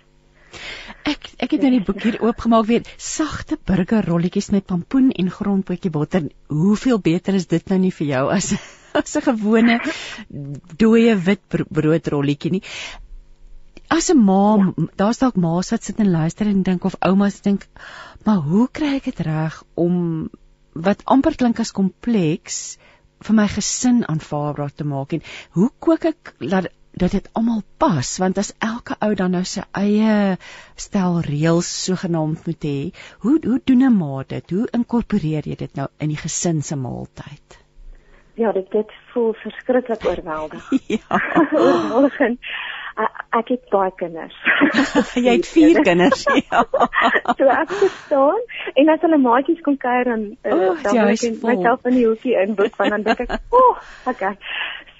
Ek 1.07 1.29
ek 1.41 1.53
het 1.55 1.63
nou 1.65 1.71
die 1.73 1.85
boek 1.87 2.01
hier 2.03 2.17
oopgemaak 2.21 2.67
weer 2.69 2.87
sagte 2.97 3.57
burgerrolletjies 3.69 4.51
met 4.55 4.67
pampoen 4.67 5.11
en 5.11 5.31
grondpotjie 5.31 5.91
botter. 5.93 6.27
Hoeveel 6.51 6.99
beter 6.99 7.37
is 7.39 7.47
dit 7.51 7.71
nou 7.71 7.79
nie 7.85 7.93
vir 7.99 8.07
jou 8.07 8.25
as 8.35 8.51
as 8.99 9.15
'n 9.15 9.25
gewone 9.29 9.79
dooie 10.83 11.15
wit 11.15 11.41
broodrolletjie 11.47 12.51
nie. 12.57 12.63
As 13.87 14.09
'n 14.09 14.17
ma, 14.17 14.57
ja. 14.57 14.87
daar's 14.95 15.19
dalk 15.19 15.35
ma's 15.35 15.71
wat 15.71 15.83
sit 15.83 15.99
en 15.99 16.11
luister 16.11 16.47
en 16.47 16.63
dink 16.63 16.83
of 16.83 16.95
oumas 16.99 17.41
dink, 17.41 17.67
maar 18.25 18.43
hoe 18.51 18.67
kry 18.71 18.95
ek 18.99 19.09
dit 19.11 19.19
reg 19.27 19.63
om 19.75 20.29
wat 20.73 21.03
amper 21.05 21.35
klink 21.35 21.59
as 21.59 21.71
kompleks 21.71 22.77
vir 23.25 23.35
my 23.35 23.47
gesin 23.47 24.05
aanvaarbaar 24.07 24.71
te 24.73 24.83
maak 24.87 25.13
en 25.13 25.21
hoe 25.57 25.69
kook 25.79 26.05
ek 26.05 26.35
laat 26.39 26.71
dat 26.91 27.11
dit 27.11 27.29
almal 27.33 27.61
pas 27.77 28.17
want 28.19 28.37
as 28.37 28.53
elke 28.59 28.95
ou 28.99 29.13
dan 29.15 29.31
nou 29.37 29.43
sy 29.47 29.63
eie 29.77 30.37
stel 30.75 31.21
reëls 31.27 31.69
sogenaamd 31.85 32.45
moet 32.47 32.67
hê 32.67 32.79
hoe 33.25 33.37
hoe 33.45 33.59
doen 33.65 33.83
'n 33.87 33.97
ma 33.97 34.23
dit 34.27 34.51
hoe 34.51 34.67
inkorporeer 34.79 35.47
jy 35.47 35.55
dit 35.55 35.75
nou 35.75 35.87
in 35.99 36.09
die 36.09 36.21
gesin 36.23 36.61
se 36.61 36.75
maaltyd 36.75 37.57
ja 38.35 38.51
dit 38.51 38.71
dit 38.71 38.91
voel 39.13 39.33
verskriklik 39.43 40.05
oorweldigend 40.11 40.81
ja 40.87 41.21
oorweldigend 41.51 42.39
ek 43.31 43.47
het 43.47 43.69
baie 43.71 43.91
kinders. 43.95 44.35
jy 45.25 45.35
het 45.37 45.47
4 45.47 45.81
kinders. 45.87 46.25
Ja. 46.49 46.63
so 47.37 47.47
ek 47.47 47.71
verstaan 47.71 48.41
en 48.75 48.91
as 48.93 49.03
hulle 49.05 49.19
maatjies 49.21 49.61
kom 49.65 49.77
kuier 49.81 50.09
dan 50.09 50.25
uh, 50.43 50.73
dan 50.83 50.97
ja, 50.97 51.07
ek 51.13 51.39
myself 51.43 51.87
in 51.89 51.97
die 51.97 52.07
hoekie 52.07 52.35
inboek 52.43 52.75
van 52.79 52.95
dan 52.95 53.05
dink 53.07 53.23
ek, 53.25 53.37
"O, 53.49 53.61
oh, 53.61 53.79
okay." 54.11 54.35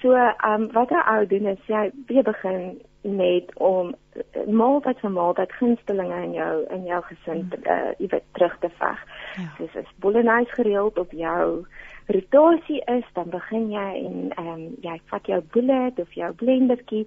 So, 0.02 0.12
ehm 0.14 0.62
um, 0.62 0.72
wat 0.72 0.90
'n 0.90 1.04
ou 1.14 1.26
doen 1.26 1.46
is 1.46 1.66
jy 1.66 1.90
weer 2.06 2.22
begin 2.22 2.82
met 3.02 3.58
om 3.58 3.94
eh, 4.12 4.46
maaltyd 4.46 4.98
vir 5.00 5.10
maaltyd 5.10 5.52
gunstelinge 5.52 6.22
in 6.22 6.32
jou 6.32 6.64
in 6.70 6.84
jou 6.84 7.02
gesin 7.02 7.48
te 7.50 7.58
uh, 7.62 7.90
jy 7.98 8.06
weet 8.06 8.24
terug 8.32 8.58
te 8.58 8.70
veg. 8.78 9.04
Ja. 9.36 9.48
Dis 9.58 9.74
is 9.74 9.94
bolognese 9.96 10.54
gereeld 10.54 10.98
op 10.98 11.10
jou 11.10 11.66
rotasie 12.06 12.82
is, 12.84 13.04
dan 13.12 13.30
begin 13.30 13.70
jy 13.70 13.90
en 14.06 14.16
ehm 14.36 14.48
um, 14.48 14.62
jy 14.82 15.00
vat 15.10 15.26
jou 15.26 15.40
bullet 15.54 15.98
of 15.98 16.12
jou 16.14 16.32
blendertjie 16.32 17.06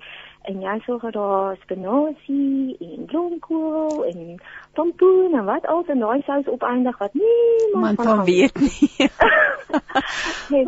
en 0.49 0.61
jy 0.61 0.76
sorg 0.85 1.01
dat 1.01 1.13
daar 1.13 1.57
spinasie 1.61 2.77
en 2.80 3.05
bloemkool 3.05 4.05
en 4.05 4.35
pompoen 4.73 5.34
en 5.34 5.45
wat 5.45 5.65
al 5.65 5.84
die 5.88 5.99
daai 5.99 6.22
sous 6.27 6.47
opeindig 6.47 6.97
wat 6.97 7.13
niemand 7.13 8.01
van 8.01 8.23
weet 8.23 8.59
nie. 8.59 9.09
nee, 10.51 10.65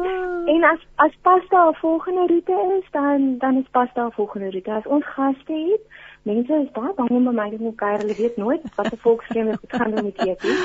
en 0.55 0.63
as 0.71 0.81
as 0.95 1.13
pasta 1.21 1.69
'n 1.69 1.79
volgende 1.81 2.27
roete 2.27 2.57
is, 2.77 2.91
dan 2.91 3.37
dan 3.37 3.57
is 3.57 3.69
pasta 3.71 4.05
'n 4.05 4.11
volgende 4.11 4.51
roete. 4.51 4.71
As 4.71 4.87
ons 4.87 5.05
gaste 5.05 5.53
het, 5.53 5.83
mense 6.29 6.61
is 6.63 6.71
baie 6.77 6.93
bang 6.99 7.11
om 7.17 7.27
by 7.29 7.35
my 7.39 7.49
te 7.49 7.59
kom 7.61 7.75
kuier. 7.81 7.99
Hulle 8.03 8.17
weet 8.21 8.37
nooit 8.43 8.63
wat 8.75 8.93
'n 8.93 9.03
volksvreemde 9.05 9.57
goed 9.57 9.75
gaan 9.79 9.91
doen 9.95 10.09
met 10.09 10.25
eet 10.27 10.43
nie. 10.43 10.57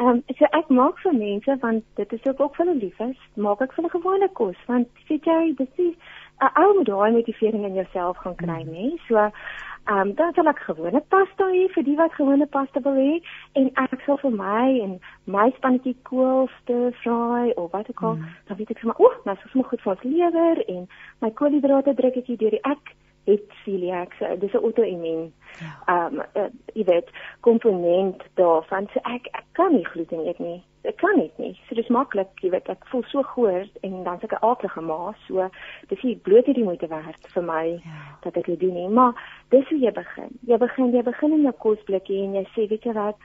Ehm 0.00 0.08
um, 0.08 0.22
so 0.38 0.48
ek 0.56 0.68
maak 0.72 1.00
vir 1.04 1.14
mense 1.14 1.56
want 1.60 1.84
dit 2.00 2.12
is 2.16 2.26
ook 2.28 2.40
ook 2.40 2.54
vir 2.56 2.66
hulle 2.66 2.80
lief 2.80 3.00
is, 3.04 3.18
maak 3.46 3.60
ek 3.60 3.72
vir 3.74 3.82
hulle 3.82 3.96
gewone 3.96 4.28
kos 4.38 4.60
want 4.66 5.02
weet 5.08 5.26
jy, 5.28 5.40
dit 5.56 5.82
is 5.86 5.94
'n 6.40 6.52
ou 6.62 6.68
moet 6.76 6.86
daai 6.86 7.12
motivering 7.12 7.64
in 7.68 7.74
jouself 7.74 8.16
gaan 8.16 8.36
kry, 8.42 8.62
mm. 8.62 8.70
nê? 8.76 8.86
So, 9.08 9.16
ehm 9.16 9.98
um, 9.98 10.14
dan 10.14 10.32
sal 10.34 10.48
ek 10.52 10.62
gewone 10.68 11.02
pasta 11.14 11.48
hê 11.52 11.66
vir 11.74 11.84
die 11.84 11.96
wat 12.00 12.16
gewone 12.16 12.46
pasta 12.46 12.80
wil 12.86 12.96
hê 12.96 13.20
en 13.60 13.68
ek 13.84 14.00
sal 14.06 14.16
vir 14.22 14.34
my 14.38 14.68
en 14.86 14.96
my 15.36 15.46
spannetjie 15.58 15.96
kool 16.08 16.48
stir 16.60 16.96
fry 17.02 17.52
of 17.56 17.70
wat 17.76 17.92
ook 17.92 18.02
al, 18.02 18.16
mm. 18.16 18.32
dan 18.48 18.56
weet 18.56 18.70
ek 18.70 18.80
sommer, 18.80 19.00
o, 19.04 19.12
nou 19.24 19.36
is 19.36 19.52
dit 19.52 19.66
goed 19.72 19.84
vir 19.84 19.92
ons 19.92 20.08
lewer 20.14 20.64
en 20.76 20.88
my 21.20 21.30
koolhidrate 21.30 21.94
druk 22.00 22.16
ek 22.22 22.32
hier 22.32 22.40
deur 22.44 22.56
die 22.56 22.64
ek 22.72 22.94
het 23.24 23.42
celiac, 23.64 24.12
so 24.18 24.36
dis 24.38 24.52
'n 24.52 24.64
auto-immuun 24.64 25.32
ja. 25.58 25.72
ehm 25.86 26.14
um, 26.14 26.22
uh, 26.34 26.50
jy 26.72 26.84
weet 26.84 27.08
komponent 27.40 28.22
daarvan. 28.34 28.88
So 28.92 29.00
ek 29.02 29.28
ek 29.32 29.44
kan 29.52 29.74
nie 29.74 29.84
gluten 29.84 30.26
eet 30.26 30.38
nie. 30.38 30.62
Ek 30.82 30.96
kan 30.96 31.16
nie 31.16 31.30
nie. 31.36 31.60
So 31.68 31.74
dis 31.74 31.88
maklik, 31.88 32.28
jy 32.40 32.50
weet, 32.50 32.68
ek 32.68 32.86
voel 32.86 33.02
so 33.02 33.22
goor 33.22 33.66
en 33.80 34.02
dan 34.02 34.20
seker 34.20 34.38
aardige 34.40 34.80
maas, 34.80 35.16
so 35.26 35.48
dis 35.88 36.02
nie 36.02 36.16
bloot 36.16 36.46
hierdie 36.46 36.64
moeite 36.64 36.88
werd 36.88 37.26
vir 37.34 37.42
my 37.42 37.66
ja. 37.66 38.00
dat 38.22 38.36
ek 38.36 38.46
dit 38.46 38.60
doen 38.60 38.74
nie, 38.74 38.88
maar 38.88 39.12
dis 39.48 39.68
hoe 39.68 39.78
jy 39.78 39.92
begin. 39.92 40.38
Jy 40.46 40.56
begin 40.56 40.92
jy 40.92 41.02
begin 41.02 41.32
in 41.32 41.46
'n 41.46 41.58
kosblikkie 41.58 42.22
en 42.24 42.34
jy 42.34 42.46
sê 42.54 42.68
weet 42.68 42.84
jy 42.84 42.92
wat, 42.92 43.16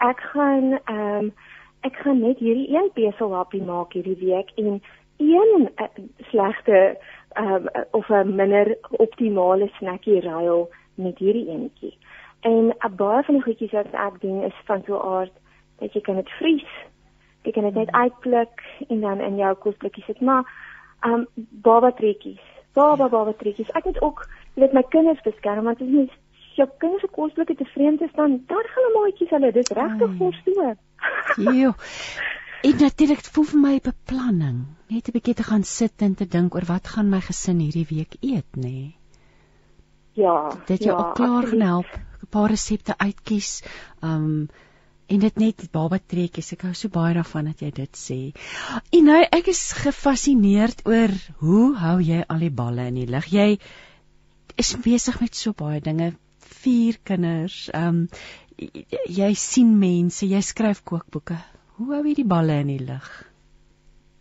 ek 0.00 0.20
gaan 0.20 0.78
ehm 0.84 1.18
um, 1.18 1.32
ek 1.84 1.96
gaan 2.00 2.20
net 2.20 2.38
hierdie 2.38 2.72
een 2.72 2.90
beselhappie 2.94 3.62
maak 3.62 3.92
hierdie 3.92 4.16
week 4.16 4.50
en 4.56 4.80
een 5.16 5.68
uh, 5.76 5.88
slegte 6.30 6.96
um, 7.38 7.68
of 7.90 8.08
'n 8.08 8.34
minder 8.34 8.76
optimale 8.90 9.70
snackie 9.78 10.20
ruil 10.20 10.70
met 10.94 11.18
hierdie 11.18 11.48
enetjie. 11.48 11.98
En 12.40 12.74
'n 12.78 12.96
baie 12.96 13.22
van 13.22 13.34
die 13.34 13.42
goedjies 13.42 13.72
wat 13.72 13.92
ek 13.92 14.20
doen 14.20 14.42
is 14.42 14.54
van 14.64 14.82
so 14.86 14.96
'n 14.96 15.06
aard 15.16 15.32
dat 15.78 15.92
jy 15.92 16.00
kan 16.00 16.16
dit 16.16 16.28
vries. 16.28 16.72
Jy 17.42 17.50
kan 17.52 17.62
dit 17.62 17.74
net 17.74 17.90
uitpluk 17.90 18.62
en 18.88 19.00
dan 19.00 19.20
in 19.20 19.36
jou 19.36 19.54
kosblikkie 19.54 20.04
sit, 20.06 20.20
maar 20.20 20.44
um 21.02 21.26
baba 21.36 21.92
trekkies. 21.92 22.40
Baba 22.72 23.08
baba 23.08 23.32
trekkies. 23.32 23.70
Ek 23.70 23.84
het 23.84 24.02
ook 24.02 24.28
weet 24.54 24.72
my 24.72 24.82
kinders 24.88 25.20
beskerm 25.20 25.64
want 25.64 25.80
as 25.80 25.88
jy 25.88 26.08
jou 26.54 26.68
kinders 26.78 27.02
se 27.02 27.08
kosblikke 27.08 27.54
te 27.54 27.64
vreemd 27.64 28.00
is 28.00 28.12
dan 28.12 28.42
dan 28.46 28.64
gaan 28.64 28.84
hulle 28.84 29.00
maatjies 29.00 29.30
hulle 29.30 29.52
dit 29.52 29.68
regtig 29.68 30.16
voorstoor. 30.18 30.74
Jo. 31.36 31.72
En 32.64 32.76
natuurlik 32.80 33.24
voel 33.28 33.44
vir 33.44 33.60
my 33.60 33.78
beplanning, 33.84 34.60
net 34.88 35.08
'n 35.08 35.12
bietjie 35.12 35.34
te 35.34 35.44
gaan 35.44 35.64
sit 35.68 36.02
en 36.02 36.14
te 36.14 36.26
dink 36.26 36.54
oor 36.54 36.64
wat 36.64 36.88
gaan 36.88 37.10
my 37.12 37.20
gesin 37.20 37.58
hierdie 37.60 37.88
week 37.90 38.16
eet, 38.20 38.56
nê? 38.56 38.62
Nee. 38.62 38.94
Ja. 40.14 40.52
Dit 40.66 40.84
jou 40.86 40.96
ja, 40.96 40.98
ook 40.98 41.14
klaar 41.14 41.50
help, 41.50 41.90
'n 42.22 42.30
paar 42.30 42.48
resepte 42.50 42.94
uitkies. 42.98 43.62
Um 44.02 44.48
en 45.06 45.18
dit 45.20 45.36
net 45.36 45.70
baba 45.70 45.98
treetjies. 45.98 46.52
Ek 46.52 46.62
hou 46.62 46.72
so 46.74 46.88
baie 46.88 47.14
daarvan 47.14 47.44
dat 47.44 47.60
jy 47.60 47.70
dit 47.70 47.96
sê. 47.96 48.32
En 48.90 49.04
nou 49.04 49.20
ek 49.30 49.46
is 49.52 49.72
gefassineerd 49.72 50.86
oor 50.86 51.12
hoe 51.38 51.76
hou 51.76 52.00
jy 52.00 52.24
al 52.28 52.38
die 52.38 52.50
balle 52.50 52.86
in 52.86 52.94
die 52.94 53.06
lug? 53.06 53.26
Jy 53.26 53.58
is 54.56 54.76
besig 54.76 55.20
met 55.20 55.34
so 55.34 55.52
baie 55.52 55.80
dinge. 55.80 56.14
Vier 56.38 56.96
kinders. 57.04 57.68
Um 57.74 58.08
jy 59.08 59.34
sien 59.34 59.78
mense, 59.78 60.26
jy 60.26 60.40
skryf 60.40 60.84
kookboeke. 60.84 61.36
Hoe 61.74 61.88
hou 61.90 62.04
jy 62.06 62.12
die 62.20 62.28
balle 62.30 62.60
in 62.62 62.68
die 62.70 62.82
lug? 62.86 63.06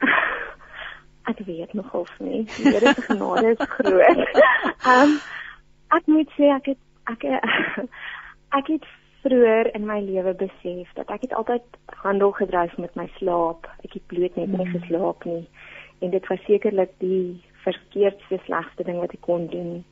Ek 1.30 1.44
weet 1.46 1.74
nog 1.78 1.94
of 1.94 2.10
nie. 2.20 2.48
Die 2.56 2.72
Here 2.72 2.94
se 2.94 3.04
genade 3.06 3.52
is 3.54 3.68
groot. 3.76 4.24
Ehm 4.90 5.14
um, 5.14 5.14
ek 5.94 6.08
moet 6.10 6.32
sê 6.34 6.50
ek 6.50 6.72
het 6.72 6.80
ek 7.12 7.26
ek 8.60 8.72
het 8.74 8.88
vroeër 9.22 9.70
in 9.78 9.86
my 9.86 10.00
lewe 10.02 10.34
besef 10.40 10.90
dat 10.98 11.14
ek 11.14 11.28
het 11.28 11.36
altyd 11.38 11.78
handel 12.02 12.34
gedryf 12.40 12.74
met 12.82 12.98
my 12.98 13.06
slaap. 13.20 13.70
Ek 13.86 14.00
het 14.00 14.08
bloot 14.10 14.42
net 14.42 14.50
nie 14.50 14.66
mm. 14.66 14.74
geslaap 14.80 15.30
nie. 15.30 15.46
En 16.02 16.10
dit 16.10 16.28
was 16.34 16.42
sekerlik 16.50 16.98
die 17.06 17.38
verkeerdste 17.68 18.42
slegste 18.48 18.90
ding 18.90 18.98
wat 18.98 19.14
ek 19.14 19.22
kon 19.30 19.46
doen. 19.54 19.84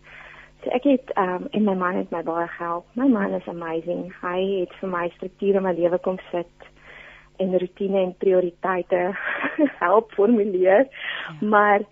So 0.66 0.74
ek 0.74 0.90
het 0.90 1.14
ehm 1.14 1.46
um, 1.46 1.48
en 1.54 1.70
my 1.70 1.78
man 1.86 2.02
het 2.02 2.10
my 2.10 2.26
baie 2.26 2.50
gehelp. 2.58 2.90
My 2.98 3.06
man 3.06 3.38
is 3.38 3.54
amazing. 3.54 4.10
Hy 4.26 4.40
het 4.66 4.74
vir 4.82 4.96
my 4.98 5.08
strukture 5.20 5.62
in 5.62 5.70
my 5.70 5.78
lewe 5.78 6.02
kom 6.02 6.18
sit 6.34 6.72
en 7.44 7.58
rotine 7.60 8.00
en 8.02 8.16
prioriteite 8.24 9.02
help 9.84 10.12
formuleer. 10.18 10.88
Ja. 10.88 11.48
Maar 11.48 11.86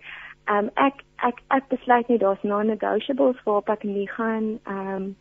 ehm 0.44 0.64
um, 0.64 0.70
ek 0.74 1.04
ek 1.28 1.42
ek 1.48 1.68
besluit 1.68 2.08
nie 2.08 2.18
daar's 2.18 2.42
non-negotiables 2.42 3.42
waarop 3.44 3.68
ek 3.68 3.82
nie 3.82 4.08
gaan 4.08 4.58
ehm 4.64 4.94
um, 4.96 5.16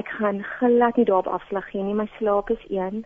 ek 0.00 0.08
gaan 0.18 0.44
glad 0.58 0.96
nie 0.96 1.04
daarop 1.04 1.26
afslag 1.26 1.68
gee 1.70 1.82
nie. 1.82 1.94
My 1.94 2.08
slaap 2.18 2.50
is 2.50 2.64
een. 2.68 3.04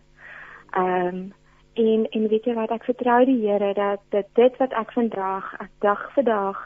Ehm 0.71 1.07
um, 1.07 1.33
en 1.77 2.07
en 2.09 2.27
weet 2.27 2.45
jy 2.45 2.53
wat 2.57 2.71
ek 2.73 2.87
vertrou 2.89 3.19
die 3.25 3.39
Here 3.41 3.73
dat 3.77 4.01
dit 4.09 4.27
dit 4.33 4.57
wat 4.61 4.73
ek 4.73 4.91
vandag 4.95 5.53
ek 5.61 5.71
dag 5.85 6.03
vir 6.15 6.23
dag 6.23 6.63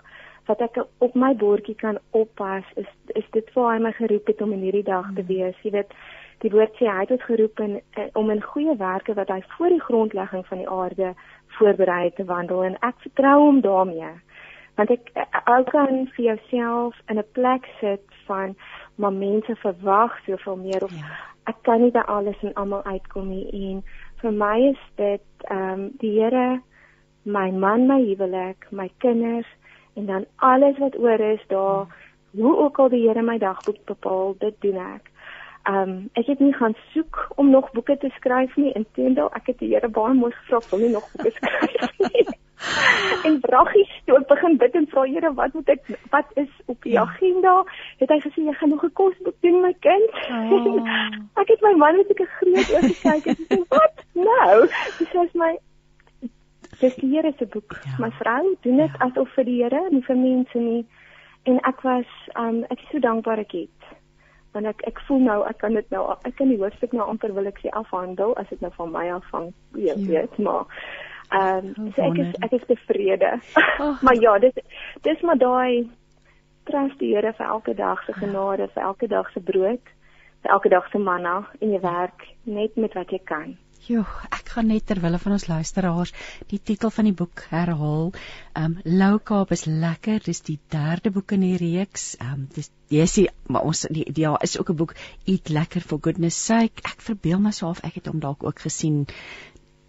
wat 0.49 0.61
ek 0.61 0.79
op 1.05 1.15
my 1.15 1.33
bordjie 1.35 1.75
kan 1.75 1.99
oppas 2.17 2.67
is 2.75 2.89
is 3.19 3.27
dit 3.35 3.51
vir 3.55 3.69
hy 3.69 3.77
my 3.83 3.91
geroep 3.97 4.27
het 4.31 4.41
om 4.41 4.53
in 4.55 4.63
hierdie 4.67 4.87
dag 4.87 5.07
te 5.15 5.21
mm. 5.21 5.27
wees. 5.27 5.57
Jy 5.63 5.71
weet 5.77 5.93
Die 6.41 6.51
woord 6.51 6.73
sê 6.79 6.87
hy 6.89 7.03
het 7.03 7.11
ons 7.13 7.23
geroep 7.23 7.59
in, 7.59 7.79
in, 7.99 8.09
om 8.17 8.29
in 8.33 8.41
goeie 8.41 8.75
werke 8.77 9.13
wat 9.13 9.29
hy 9.29 9.41
voor 9.53 9.69
die 9.69 9.81
grondlegging 9.81 10.45
van 10.47 10.57
die 10.57 10.69
aarde 10.69 11.13
voorberei 11.57 12.03
het 12.03 12.15
te 12.15 12.25
wandel 12.25 12.63
en 12.63 12.77
ek 12.81 12.97
vertrou 13.05 13.37
hom 13.43 13.61
daarmee. 13.61 14.13
Want 14.79 14.89
ek 14.89 15.11
ook 15.45 15.69
kan 15.69 16.07
vir 16.15 16.25
jouself 16.25 16.97
in 17.07 17.19
'n 17.19 17.31
plek 17.37 17.67
sit 17.79 18.01
van 18.25 18.55
maar 18.95 19.13
mense 19.13 19.55
verwag 19.55 20.17
soveel 20.25 20.55
meer 20.55 20.83
of 20.83 20.91
ja. 20.91 21.05
ek 21.43 21.55
kan 21.61 21.81
nie 21.81 21.91
by 21.91 22.03
alles 22.07 22.41
en 22.41 22.53
almal 22.53 22.83
uitkom 22.83 23.29
nie 23.29 23.47
en 23.51 23.83
vir 24.21 24.31
my 24.31 24.57
is 24.69 24.83
dit 24.95 25.27
ehm 25.49 25.73
um, 25.73 25.89
die 25.99 26.19
Here 26.19 26.61
my 27.23 27.51
man, 27.51 27.87
my 27.87 27.99
huwelik, 28.01 28.65
my 28.71 28.89
kinders 28.97 29.47
en 29.93 30.05
dan 30.05 30.25
alles 30.35 30.77
wat 30.77 30.97
oor 30.97 31.19
is 31.19 31.43
daar 31.47 31.85
hoe 32.31 32.57
ook 32.57 32.79
al 32.79 32.89
die 32.89 33.07
Here 33.07 33.21
my 33.21 33.37
dagboek 33.37 33.85
bepaal, 33.85 34.35
dit 34.39 34.55
doen 34.61 34.77
ek. 34.77 35.10
Ehm 35.63 35.89
um, 35.89 36.09
ek 36.17 36.25
het 36.25 36.39
nie 36.39 36.53
gaan 36.53 36.75
soek 36.93 37.17
om 37.35 37.49
nog 37.49 37.71
boeke 37.71 37.97
te 37.97 38.09
skryf 38.09 38.55
nie. 38.55 38.71
Inteendeel, 38.73 39.29
ek 39.37 39.51
het 39.51 39.59
die 39.59 39.73
Here 39.73 39.89
baie 39.89 40.13
mooi 40.13 40.31
gevra 40.31 40.61
om 40.71 40.81
nie 40.81 40.89
nog 40.89 41.09
boeke 41.11 41.31
skryf 41.31 41.97
nie. 42.07 42.27
en 43.27 43.39
braggies 43.39 43.91
toe 44.05 44.17
ek 44.17 44.27
begin 44.29 44.57
bid 44.61 44.75
en 44.77 44.87
vra 44.89 45.03
Here, 45.09 45.33
wat 45.37 45.53
moet 45.53 45.69
ek 45.73 45.91
wat 46.13 46.31
is 46.41 46.49
op 46.65 46.81
die 46.85 46.93
ja. 46.93 47.03
agenda? 47.05 47.53
Het 48.01 48.13
hy 48.13 48.19
gesê 48.25 48.45
jy 48.45 48.53
gaan 48.57 48.73
nog 48.73 48.85
'n 48.85 48.93
kosboek 48.93 49.37
doen 49.45 49.61
my 49.61 49.73
kind. 49.85 50.17
Oh. 50.29 50.81
ek 51.41 51.53
het 51.53 51.61
my 51.61 51.73
man 51.83 51.97
net 51.97 52.09
'n 52.09 52.31
groot 52.37 52.73
oog 52.77 52.87
gekyk 52.89 53.25
en 53.25 53.45
sê 53.49 53.59
wat? 53.69 54.05
Nou, 54.13 54.67
dis 54.97 55.13
is 55.13 55.33
my 55.33 55.51
dis 56.79 56.95
die 56.95 57.11
Here 57.13 57.33
se 57.37 57.45
boek. 57.45 57.77
Ja. 57.85 57.95
My 57.99 58.11
vrou 58.17 58.55
doen 58.61 58.77
dit 58.77 58.97
ja. 58.97 59.05
asof 59.05 59.29
vir 59.37 59.45
die 59.45 59.61
Here, 59.63 59.85
nie 59.89 60.03
vir 60.09 60.17
mense 60.17 60.57
nie. 60.57 60.85
En 61.43 61.57
ek 61.69 61.81
was 61.81 62.09
um 62.37 62.63
ek 62.69 62.81
is 62.81 62.89
so 62.91 62.99
dankbaar 62.99 63.45
ek 63.45 63.51
het. 63.51 63.80
Want 64.51 64.67
ek 64.67 64.83
ek 64.87 64.99
voel 65.07 65.23
nou 65.27 65.37
ek 65.47 65.61
kan 65.63 65.77
dit 65.77 65.93
nou 65.93 66.03
ek 66.27 66.35
kan 66.35 66.51
die 66.51 66.59
hoofstuk 66.59 66.93
nou 66.97 67.07
amper 67.07 67.33
wil 67.33 67.47
ek 67.47 67.61
sê 67.63 67.71
afhandel 67.71 68.35
as 68.41 68.49
dit 68.49 68.61
nou 68.61 68.71
van 68.75 68.91
my 68.91 69.05
afhang, 69.15 69.53
weet 69.77 70.03
jy, 70.07 70.25
ja. 70.25 70.43
maar 70.43 70.65
ehm 71.31 71.71
um, 71.77 71.91
so 71.95 72.03
ek 72.09 72.19
is 72.25 72.35
ek 72.47 72.57
is 72.59 72.67
tevrede. 72.67 73.31
Oh. 73.79 73.95
maar 74.05 74.19
ja, 74.19 74.37
dis 74.43 74.57
dis 75.07 75.21
maar 75.21 75.39
daai 75.39 75.87
trust 76.69 76.99
die 76.99 77.13
Here 77.15 77.33
vir 77.37 77.47
elke 77.47 77.73
dag 77.73 78.03
se 78.05 78.13
genade, 78.13 78.67
vir 78.75 78.83
elke 78.83 79.07
dag 79.07 79.31
se 79.33 79.39
brood, 79.39 79.93
vir 80.43 80.51
elke 80.51 80.69
dag 80.69 80.89
se 80.91 80.99
manna 80.99 81.41
in 81.59 81.71
jou 81.75 81.81
werk 81.81 82.27
net 82.43 82.75
met 82.75 82.93
wat 82.99 83.11
jy 83.11 83.21
kan. 83.25 83.55
Jo, 83.87 84.03
ek 84.29 84.40
gaan 84.51 84.67
net 84.71 84.85
ter 84.89 84.99
wille 85.03 85.19
van 85.21 85.35
ons 85.37 85.47
luisteraars 85.47 86.13
die 86.51 86.59
titel 86.59 86.91
van 86.93 87.07
die 87.09 87.15
boek 87.15 87.45
herhaal. 87.51 88.11
Um 88.61 88.77
Lou 88.83 89.17
Kaap 89.19 89.51
is 89.55 89.65
lekker. 89.65 90.19
Dis 90.25 90.43
die 90.47 90.59
derde 90.73 91.11
boek 91.11 91.35
in 91.37 91.45
die 91.45 91.57
reeks. 91.61 92.15
Um 92.21 92.47
dis 92.55 92.71
jy 92.91 93.05
sien, 93.07 93.29
maar 93.47 93.67
ons 93.67 93.85
die, 93.89 94.05
die 94.11 94.25
ja, 94.25 94.35
is 94.43 94.57
ook 94.59 94.71
'n 94.73 94.79
boek 94.83 94.95
Eat 95.25 95.49
Lekker 95.49 95.81
for 95.81 95.99
Goodness 96.01 96.45
Sake. 96.45 96.83
Ek 96.83 97.01
verbeel 97.01 97.39
myself 97.39 97.79
ek 97.83 97.95
het 98.01 98.11
hom 98.11 98.19
dalk 98.19 98.43
ook 98.43 98.59
gesien. 98.59 99.07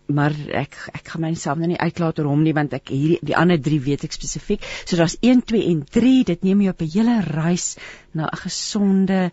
Maar 0.07 0.35
ek 0.63 0.77
ek 0.93 1.09
gaan 1.09 1.23
myself 1.23 1.59
nou 1.59 1.69
nie 1.69 1.81
uitlaat 1.81 2.19
oor 2.19 2.31
hom 2.33 2.43
nie 2.43 2.55
want 2.55 2.73
ek 2.75 2.89
hierdie 2.89 3.19
die 3.23 3.37
ander 3.37 3.61
3 3.61 3.81
weet 3.81 4.05
ek 4.05 4.13
spesifiek. 4.13 4.63
So 4.85 4.97
daar's 4.97 5.17
1, 5.21 5.43
2 5.47 5.67
en 5.71 5.85
3. 5.85 6.25
Dit 6.25 6.43
neem 6.43 6.61
jou 6.61 6.75
op 6.75 6.83
'n 6.83 6.93
hele 6.95 7.21
reis 7.21 7.77
na 8.13 8.29
'n 8.29 8.43
gesonde 8.45 9.33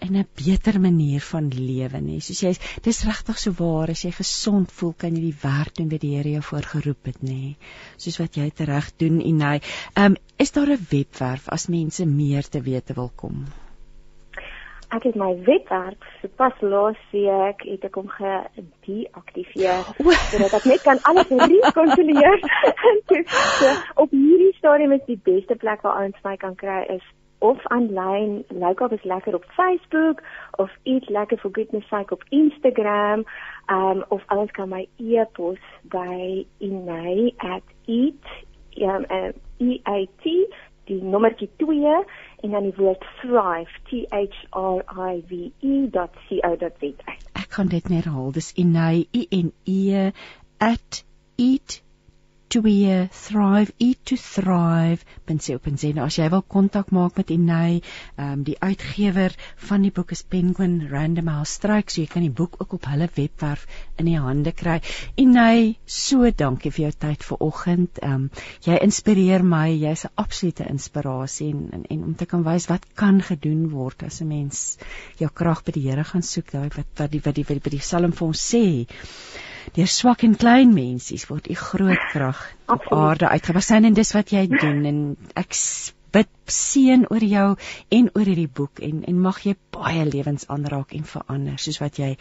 en 0.00 0.16
'n 0.16 0.28
beter 0.34 0.80
manier 0.80 1.20
van 1.20 1.48
lewe 1.48 2.00
nie. 2.00 2.20
Soos 2.20 2.40
jy 2.40 2.52
dis 2.82 3.04
regtig 3.04 3.38
so 3.38 3.52
waar 3.58 3.90
as 3.90 4.02
jy 4.04 4.10
gesond 4.16 4.72
voel 4.72 4.94
kan 4.96 5.16
jy 5.16 5.22
die 5.28 5.40
werk 5.42 5.74
doen 5.76 5.90
wat 5.90 6.00
die 6.00 6.16
Here 6.16 6.30
jou 6.30 6.42
voorgeroep 6.42 7.04
het 7.04 7.22
nê. 7.22 7.56
Soos 7.96 8.18
wat 8.18 8.36
jy 8.36 8.50
reg 8.56 8.96
doen 8.96 9.20
en 9.20 9.40
hy. 9.40 9.56
Ehm 9.94 10.04
um, 10.04 10.16
is 10.38 10.52
daar 10.52 10.70
'n 10.70 10.86
webwerf 10.90 11.48
as 11.48 11.68
mense 11.68 12.06
meer 12.06 12.48
te 12.48 12.60
wete 12.60 12.94
wil 12.94 13.10
kom? 13.16 13.44
Ek 14.90 15.02
het 15.02 15.14
my 15.14 15.34
webwerf 15.46 16.02
sopas 16.20 16.60
laas 16.60 16.98
week 17.12 17.62
het 17.62 17.84
ek 17.84 17.94
hom 17.94 18.08
gedeaktiveer 18.08 19.84
sodat 20.30 20.52
ek 20.52 20.64
net 20.64 20.82
kan 20.82 20.98
alles 21.02 21.28
rekonsileer. 21.28 22.40
so, 23.60 23.68
op 23.94 24.10
hierdie 24.10 24.54
stadium 24.58 24.92
is 24.92 25.06
die 25.06 25.20
beste 25.22 25.54
plek 25.54 25.82
waar 25.82 26.04
ons 26.04 26.16
my 26.24 26.36
kan 26.36 26.54
kry 26.54 26.82
is 26.96 27.06
of 27.40 27.58
aanlyn, 27.72 28.44
like 28.48 28.80
of 28.84 28.92
is 28.92 29.04
lekker 29.04 29.34
op 29.34 29.44
Facebook 29.56 30.22
of 30.62 30.70
eat 30.82 31.08
lekker 31.08 31.38
for 31.38 31.50
goodness 31.52 31.88
sake 31.88 32.12
op 32.12 32.24
Instagram, 32.28 33.24
um 33.68 34.04
of 34.08 34.22
anders 34.26 34.50
kan 34.50 34.68
my 34.68 34.88
e-pos 34.96 35.58
by 35.82 36.46
inay@eat 36.58 38.24
um, 38.76 39.04
um, 39.10 39.32
e 39.58 39.80
a 39.84 40.06
die 40.90 41.02
nommertjie 41.02 41.50
2 41.56 42.04
en 42.40 42.50
dan 42.50 42.62
die 42.62 42.74
woord 42.76 43.04
thrive 43.20 43.70
t 43.90 44.06
h 44.10 44.38
r 44.50 44.78
i 45.12 45.22
v 45.28 45.32
e.co.za. 45.60 47.14
Ek 47.42 47.48
kan 47.56 47.68
dit 47.68 47.88
net 47.88 48.04
herhaal. 48.04 48.32
Dis 48.32 48.52
inay 48.64 49.06
e 49.10 49.26
n 49.30 49.52
e 49.64 50.10
@eat 50.58 51.82
twee 52.50 52.94
thrive 53.14 53.72
eat 53.78 53.98
to 54.10 54.16
thrive 54.18 55.04
pensio.za 55.28 55.90
as 56.02 56.16
jy 56.18 56.26
wil 56.32 56.42
kontak 56.54 56.88
maak 56.96 57.18
met 57.20 57.30
Inay 57.30 57.80
um, 58.18 58.40
die 58.46 58.56
uitgewer 58.58 59.36
van 59.68 59.84
die 59.86 59.92
boek 59.94 60.10
is 60.16 60.22
Penguin 60.34 60.88
Random 60.90 61.30
House 61.30 61.54
Strike 61.58 61.94
so 61.94 62.02
jy 62.02 62.08
kan 62.10 62.24
die 62.26 62.32
boek 62.40 62.56
ook 62.58 62.74
op 62.78 62.88
hulle 62.90 63.06
webwerf 63.14 63.66
in 64.02 64.08
die 64.10 64.18
hande 64.18 64.52
kry. 64.56 64.80
Inay 65.20 65.76
so 65.86 66.26
dankie 66.42 66.72
vir 66.74 66.88
jou 66.88 66.92
tyd 67.06 67.26
vanoggend 67.28 68.00
um, 68.06 68.26
jy 68.66 68.80
inspireer 68.82 69.46
my 69.46 69.68
jy's 69.70 70.04
'n 70.08 70.14
absolute 70.24 70.66
inspirasie 70.66 71.52
en, 71.52 71.68
en 71.76 71.84
en 71.90 72.02
om 72.10 72.16
te 72.18 72.26
kan 72.26 72.42
wys 72.46 72.66
wat 72.72 72.88
kan 72.94 73.22
gedoen 73.30 73.68
word 73.70 74.02
as 74.08 74.20
'n 74.20 74.28
mens 74.28 74.64
jou 75.22 75.30
krag 75.30 75.62
by 75.64 75.76
die 75.78 75.86
Here 75.86 76.04
gaan 76.04 76.26
soek 76.26 76.50
daai 76.50 76.68
wat 76.74 76.90
wat 76.98 77.10
die 77.14 77.22
wat 77.24 77.34
die 77.34 77.46
wat 77.46 77.62
die, 77.62 77.76
die 77.78 77.84
Psalm 77.86 78.12
vir 78.12 78.26
ons 78.26 78.42
sê 78.54 78.64
deur 79.76 79.90
swak 79.90 80.24
en 80.26 80.36
klein 80.36 80.74
mensies 80.74 81.26
word 81.30 81.50
u 81.50 81.56
groot 81.62 82.04
krag 82.12 82.42
op 82.66 82.86
aarde 82.96 83.28
uitgewasyn 83.28 83.88
en 83.88 83.98
dis 83.98 84.14
wat 84.16 84.32
jy 84.34 84.46
doen 84.52 84.84
en 84.92 85.00
ek 85.42 85.56
bid 86.14 86.30
seën 86.50 87.06
oor 87.10 87.24
jou 87.24 87.48
en 87.98 88.10
oor 88.14 88.30
hierdie 88.32 88.50
boek 88.60 88.82
en 88.86 89.04
en 89.12 89.20
mag 89.26 89.42
jy 89.46 89.54
baie 89.76 90.06
lewens 90.08 90.48
aanraak 90.48 90.96
en 90.98 91.06
verander 91.12 91.60
soos 91.62 91.78
wat 91.82 92.02
jy 92.02 92.16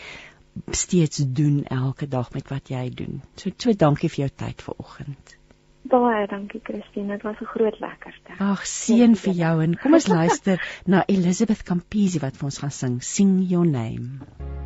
steeds 0.75 1.23
doen 1.41 1.63
elke 1.65 2.07
dag 2.07 2.31
met 2.33 2.49
wat 2.49 2.69
jy 2.69 2.89
doen. 3.01 3.21
So 3.35 3.51
so 3.57 3.73
dankie 3.73 4.09
vir 4.09 4.25
jou 4.25 4.31
tyd 4.43 4.61
vanoggend. 4.65 5.38
Baie 5.87 6.27
dankie 6.27 6.59
Christine, 6.63 7.07
dit 7.15 7.23
was 7.23 7.39
'n 7.41 7.45
groot 7.45 7.79
lekkerte. 7.79 8.35
Ag, 8.39 8.65
seën 8.67 9.15
vir 9.15 9.33
jou 9.33 9.61
en 9.63 9.75
kom 9.77 9.93
ons 9.93 10.07
luister 10.07 10.61
na 10.85 11.03
Elizabeth 11.07 11.63
Campisi 11.63 12.19
wat 12.19 12.35
vir 12.35 12.45
ons 12.45 12.57
gaan 12.57 12.71
sing 12.71 13.01
Sing 13.01 13.39
Your 13.49 13.65
Name. 13.65 14.19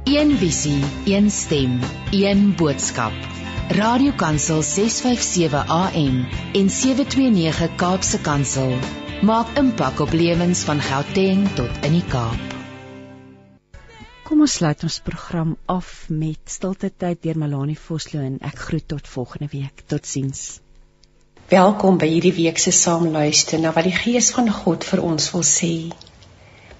Een 0.05 0.31
visie, 0.37 0.83
een 1.05 1.29
stem, 1.29 1.79
een 2.11 2.55
boodskap. 2.55 3.13
Radiokansel 3.69 4.61
657 4.61 5.69
AM 5.69 6.25
en 6.53 6.69
729 6.69 7.75
Kaapse 7.75 8.21
Kansel 8.21 8.73
maak 9.21 9.47
impak 9.57 9.99
op 9.99 10.11
lewens 10.11 10.63
van 10.63 10.81
Gauteng 10.81 11.47
tot 11.55 11.85
in 11.85 11.91
die 11.91 12.07
Kaap. 12.09 12.41
Kom 14.23 14.41
ons 14.41 14.53
sluit 14.57 14.83
ons 14.83 14.99
program 14.99 15.57
af 15.65 16.09
met 16.09 16.39
stilte 16.49 16.89
tyd 16.89 17.21
deur 17.21 17.37
Melanie 17.37 17.79
Vosloo 17.79 18.23
en 18.23 18.39
ek 18.41 18.57
groet 18.57 18.87
tot 18.87 19.07
volgende 19.07 19.47
week. 19.51 19.85
Totsiens. 19.87 20.62
Welkom 21.51 21.97
by 21.99 22.07
hierdie 22.07 22.33
week 22.33 22.57
se 22.57 22.71
saamluister 22.71 23.59
na 23.59 23.73
wat 23.75 23.83
die 23.83 23.95
Gees 23.95 24.29
van 24.31 24.47
God 24.47 24.85
vir 24.87 25.01
ons 25.03 25.25
wil 25.33 25.43
sê. 25.43 25.91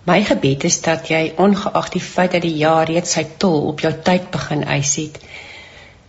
My 0.07 0.15
gebed 0.23 0.64
is 0.69 0.77
dat 0.85 1.10
jy 1.11 1.34
ongeag 1.45 1.90
die 1.91 2.02
feit 2.02 2.31
dat 2.31 2.45
die 2.45 2.53
jaar 2.61 2.88
reeds 2.88 3.11
sy 3.18 3.26
tol 3.44 3.68
op 3.73 3.84
jou 3.84 3.91
tyd 4.07 4.30
begin 4.31 4.64
eis 4.64 4.94
het, 5.02 5.19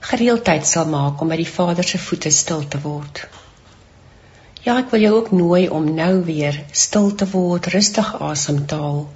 gereeldheid 0.07 0.71
sal 0.71 0.87
maak 0.87 1.19
om 1.19 1.35
by 1.35 1.41
die 1.43 1.49
Vader 1.51 1.83
se 1.89 1.99
voete 1.99 2.31
stil 2.31 2.63
te 2.71 2.79
word. 2.87 3.25
Ja, 4.63 4.79
ek 4.79 4.95
wil 4.95 5.03
jou 5.03 5.13
ook 5.19 5.35
nooi 5.35 5.67
om 5.69 5.91
nou 5.99 6.23
weer 6.31 6.63
stil 6.71 7.11
te 7.11 7.27
word, 7.35 7.73
rustig 7.75 8.15
asem 8.23 8.63
te 8.71 8.79
haal 8.79 9.09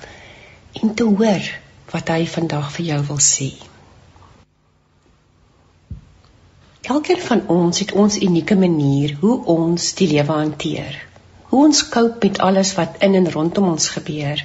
en 0.82 0.97
te 0.98 1.06
hoor 1.06 1.52
wat 1.94 2.10
hy 2.10 2.24
vandag 2.27 2.74
vir 2.74 2.90
jou 2.90 3.02
wil 3.15 3.27
sê. 3.31 3.52
Elkeen 6.83 7.21
van 7.21 7.43
ons 7.47 7.79
het 7.79 7.93
ons 7.93 8.17
unieke 8.23 8.57
manier 8.57 9.17
hoe 9.21 9.45
ons 9.45 9.95
die 9.95 10.07
lewe 10.09 10.33
hanteer. 10.33 10.95
Hoe 11.51 11.65
ons 11.65 11.89
cope 11.89 12.29
met 12.29 12.39
alles 12.39 12.75
wat 12.75 13.01
in 13.03 13.15
en 13.19 13.31
rondom 13.33 13.67
ons 13.69 13.89
gebeur. 13.89 14.45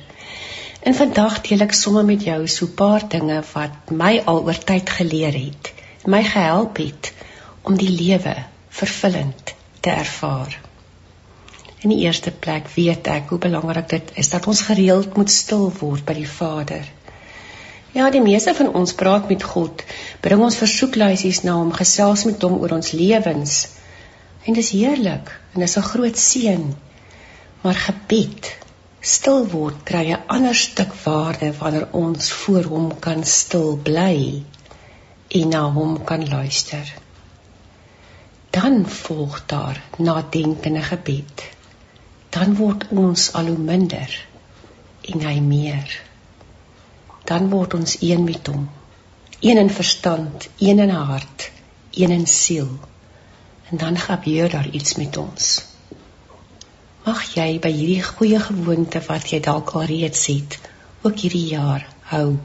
En 0.82 0.96
vandag 0.98 1.42
deel 1.46 1.62
ek 1.68 1.76
sommer 1.78 2.06
met 2.06 2.24
jou 2.24 2.48
so 2.48 2.66
'n 2.66 2.74
paar 2.80 3.06
dinge 3.10 3.44
wat 3.54 3.92
my 3.92 4.22
al 4.26 4.42
oor 4.44 4.60
tyd 4.72 4.90
geleer 4.90 5.34
het, 5.34 5.74
my 6.06 6.24
gehelp 6.24 6.78
het 6.78 7.14
om 7.62 7.78
die 7.78 7.94
lewe 8.02 8.36
vervullend 8.70 9.54
te 9.80 9.90
ervaar. 9.90 10.60
In 11.80 11.90
die 11.90 12.02
eerste 12.08 12.32
plek 12.32 12.68
weet 12.76 13.08
ek 13.08 13.30
hoe 13.30 13.40
belangrik 13.46 13.90
dit 13.90 14.12
is 14.16 14.30
dat 14.30 14.48
ons 14.48 14.62
gereeld 14.62 15.16
moet 15.18 15.32
stil 15.32 15.72
word 15.80 16.06
by 16.06 16.14
die 16.14 16.30
Vader. 16.30 16.86
Ja, 17.94 18.10
die 18.10 18.22
meeste 18.22 18.54
van 18.58 18.74
ons 18.74 18.94
praat 18.94 19.30
met 19.30 19.44
God, 19.44 19.84
bring 20.22 20.42
ons 20.42 20.58
versoeklysies 20.58 21.44
na 21.44 21.60
hom, 21.60 21.72
gesels 21.72 22.26
met 22.26 22.42
hom 22.42 22.58
oor 22.62 22.74
ons 22.80 22.92
lewens. 22.92 23.68
En 24.46 24.58
dis 24.58 24.74
heerlik 24.74 25.30
en 25.54 25.62
dis 25.62 25.78
'n 25.78 25.90
groot 25.92 26.18
seën. 26.18 26.76
Maar 27.62 27.76
gebed 27.76 28.64
Stil 29.04 29.42
word 29.52 29.80
kry 29.88 30.04
'n 30.16 30.22
ander 30.34 30.56
stuk 30.56 30.92
waarde 31.06 31.48
wanneer 31.62 31.88
ons 32.02 32.30
voor 32.42 32.68
hom 32.74 32.86
kan 33.06 33.24
stil 33.32 33.74
bly 33.88 34.44
en 35.40 35.50
na 35.54 35.64
hom 35.78 35.98
kan 36.12 36.24
luister. 36.30 36.94
Dan 38.58 38.86
volg 39.00 39.42
daar 39.46 39.82
nadenkende 39.98 40.84
gebed. 40.92 41.44
Dan 42.30 42.56
word 42.56 42.88
ons 42.92 43.34
al 43.34 43.52
hoe 43.52 43.58
minder 43.58 44.16
en 45.02 45.28
hy 45.28 45.36
meer. 45.40 46.00
Dan 47.24 47.50
word 47.50 47.74
ons 47.74 47.98
een 48.02 48.24
met 48.24 48.48
hom. 48.48 48.70
Een 49.40 49.58
in 49.58 49.70
verstand, 49.70 50.50
een 50.58 50.80
in 50.80 50.90
hart, 50.90 51.52
een 51.92 52.12
in 52.12 52.28
siel. 52.28 52.68
En 53.70 53.78
dan 53.78 53.98
gebeur 53.98 54.50
daar 54.50 54.70
iets 54.70 54.96
met 54.96 55.18
ons. 55.18 55.66
Mag 57.04 57.24
jy 57.36 57.60
by 57.60 57.72
hierdie 57.72 58.04
goeie 58.04 58.40
gewoonte 58.40 59.02
wat 59.08 59.28
jy 59.32 59.40
dalk 59.44 59.74
al 59.76 59.84
reeds 59.90 60.28
het, 60.32 60.60
ook 61.04 61.18
hierdie 61.20 61.48
jaar 61.50 61.88
hou. 62.12 62.38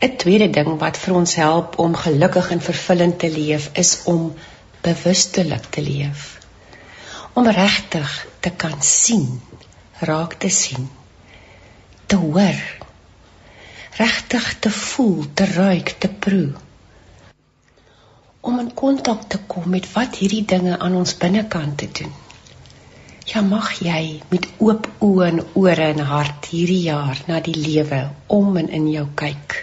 'n 0.00 0.16
Tweede 0.16 0.48
ding 0.50 0.78
wat 0.80 0.96
vir 1.02 1.14
ons 1.14 1.34
help 1.34 1.78
om 1.84 1.96
gelukkig 1.96 2.50
en 2.54 2.60
vervullend 2.60 3.18
te 3.18 3.30
leef, 3.30 3.70
is 3.72 3.90
om 4.04 4.34
bewustelik 4.80 5.64
te 5.76 5.82
leef. 5.82 6.38
Om 7.32 7.48
regtig 7.48 8.26
te 8.40 8.50
kan 8.50 8.82
sien, 8.82 9.40
raak 9.98 10.34
te 10.34 10.48
sien, 10.48 10.88
te 12.06 12.16
hoor, 12.16 12.60
regtig 13.98 14.58
te 14.58 14.70
voel, 14.70 15.24
te 15.34 15.44
ruik, 15.44 15.94
te 15.98 16.08
proe. 16.08 16.52
Om 18.40 18.58
in 18.62 18.74
kontak 18.74 19.24
te 19.32 19.40
kom 19.50 19.66
met 19.74 19.88
wat 19.92 20.20
hierdie 20.20 20.44
dinge 20.52 20.76
aan 20.78 20.94
ons 20.94 21.16
binnekant 21.18 21.78
te 21.82 21.88
doen. 22.00 22.12
Ja 23.28 23.42
mag 23.44 23.72
jy 23.84 24.20
met 24.30 24.46
oop 24.64 24.86
oë 25.04 25.24
en 25.30 25.40
ore 25.62 25.88
en 25.94 26.04
hart 26.12 26.46
hierdie 26.52 26.84
jaar 26.84 27.18
na 27.26 27.40
die 27.48 27.56
lewe 27.56 27.98
om 28.38 28.56
en 28.62 28.70
in 28.78 28.86
jou 28.92 29.04
kyk. 29.22 29.58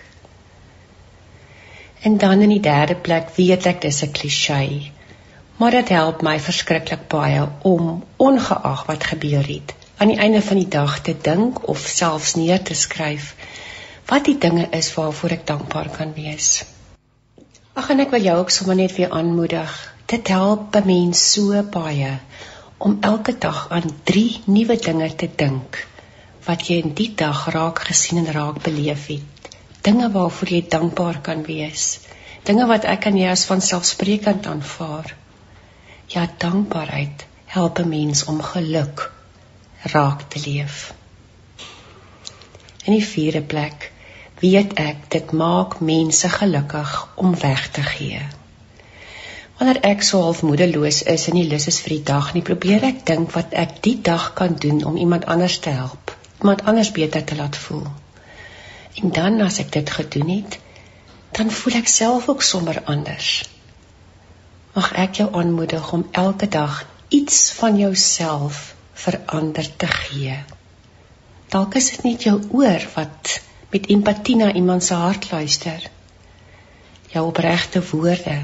En 2.05 2.19
dan 2.21 2.43
in 2.45 2.53
die 2.57 2.65
derde 2.67 2.99
plek 3.07 3.31
weet 3.39 3.65
ek 3.71 3.81
dis 3.87 4.03
'n 4.03 4.11
klisee, 4.19 4.91
maar 5.57 5.71
dit 5.71 5.89
help 5.89 6.21
my 6.21 6.37
verskriklik 6.39 7.07
baie 7.07 7.47
om 7.61 8.03
ongeag 8.17 8.85
wat 8.91 9.11
gebeur 9.13 9.47
het 9.55 9.73
aan 9.97 10.11
die 10.11 10.19
einde 10.19 10.41
van 10.41 10.57
die 10.59 10.67
dag 10.67 10.99
te 10.99 11.15
dink 11.21 11.67
of 11.71 11.87
selfs 11.87 12.35
neer 12.35 12.61
te 12.63 12.73
skryf 12.73 13.33
wat 14.09 14.25
die 14.25 14.37
dinge 14.37 14.67
is 14.77 14.91
waarvoor 14.93 15.33
ek 15.39 15.45
dankbaar 15.49 15.89
kan 15.97 16.13
wees. 16.13 16.63
Ag 17.73 17.89
en 17.89 18.03
ek 18.03 18.13
wil 18.13 18.23
jou 18.23 18.35
ook 18.39 18.51
sommer 18.53 18.77
net 18.77 18.93
weer 18.95 19.11
aanmoedig. 19.11 19.71
Dit 20.05 20.27
help 20.27 20.75
'n 20.75 20.85
mens 20.85 21.31
so 21.31 21.63
baie 21.63 22.19
om 22.77 22.97
elke 23.01 23.37
dag 23.37 23.67
aan 23.69 23.89
3 24.03 24.41
nuwe 24.45 24.77
dinge 24.77 25.15
te 25.15 25.29
dink 25.35 25.87
wat 26.45 26.67
jy 26.67 26.77
in 26.83 26.93
die 26.93 27.13
dag 27.15 27.47
raak 27.55 27.79
gesien 27.79 28.21
en 28.21 28.31
raak 28.31 28.61
beleef 28.63 29.07
het. 29.07 29.49
Dinge 29.81 30.11
waarvoor 30.11 30.49
jy 30.49 30.61
dankbaar 30.69 31.21
kan 31.21 31.43
wees. 31.43 31.99
Dinge 32.43 32.67
wat 32.67 32.85
ek 32.85 33.05
aan 33.05 33.17
jou 33.17 33.31
as 33.31 33.45
vanselfsprekend 33.45 34.45
aanvaar. 34.45 35.15
Ja, 36.07 36.29
dankbaarheid 36.37 37.25
help 37.45 37.79
'n 37.79 37.89
mens 37.89 38.23
om 38.25 38.41
geluk 38.41 39.11
raak 39.81 40.21
te 40.29 40.39
leef. 40.45 40.93
In 42.85 42.93
die 42.93 43.05
vierde 43.05 43.41
plek 43.41 43.91
weet 44.39 44.73
ek 44.81 45.05
dit 45.13 45.31
maak 45.31 45.79
mense 45.79 46.29
gelukkig 46.29 46.95
om 47.15 47.35
weg 47.39 47.69
te 47.71 47.83
gee. 47.83 48.21
Wanneer 49.57 49.79
ek 49.87 50.01
so 50.03 50.21
half 50.21 50.41
moedeloos 50.43 51.03
is 51.11 51.27
en 51.29 51.37
nie 51.37 51.47
lus 51.47 51.67
is 51.71 51.79
vir 51.83 51.95
die 51.95 52.05
dag 52.09 52.33
nie, 52.35 52.43
probeer 52.43 52.83
ek 52.83 53.05
dink 53.07 53.31
wat 53.35 53.55
ek 53.55 53.77
die 53.87 53.95
dag 54.03 54.33
kan 54.35 54.57
doen 54.59 54.83
om 54.83 54.97
iemand 54.99 55.25
anders 55.31 55.59
te 55.63 55.71
help, 55.71 56.11
iemand 56.41 56.65
anders 56.67 56.91
beter 56.91 57.23
te 57.23 57.37
laat 57.39 57.55
voel. 57.55 57.85
En 58.99 59.11
dan 59.15 59.39
as 59.45 59.59
ek 59.63 59.71
dit 59.71 59.89
gedoen 59.99 60.33
het, 60.33 60.59
dan 61.35 61.51
voel 61.51 61.79
ek 61.79 61.87
self 61.91 62.27
ook 62.31 62.43
sommer 62.43 62.81
anders. 62.91 63.31
Mag 64.75 64.91
ek 64.99 65.21
jou 65.21 65.29
aanmoedig 65.31 65.91
om 65.95 66.03
elke 66.11 66.47
dag 66.51 66.83
iets 67.15 67.51
van 67.55 67.79
jouself 67.79 68.73
verander 68.93 69.67
te 69.77 69.87
gee. 69.87 70.35
Dalk 71.51 71.75
is 71.79 71.89
dit 71.93 72.03
net 72.03 72.23
jou 72.27 72.39
oor 72.51 72.83
wat 72.95 73.39
met 73.69 73.87
empatie 73.87 74.35
na 74.35 74.53
iemand 74.53 74.83
se 74.83 74.93
hart 74.93 75.31
luister. 75.31 75.89
Jou 77.07 77.27
opregte 77.27 77.81
woorde. 77.91 78.37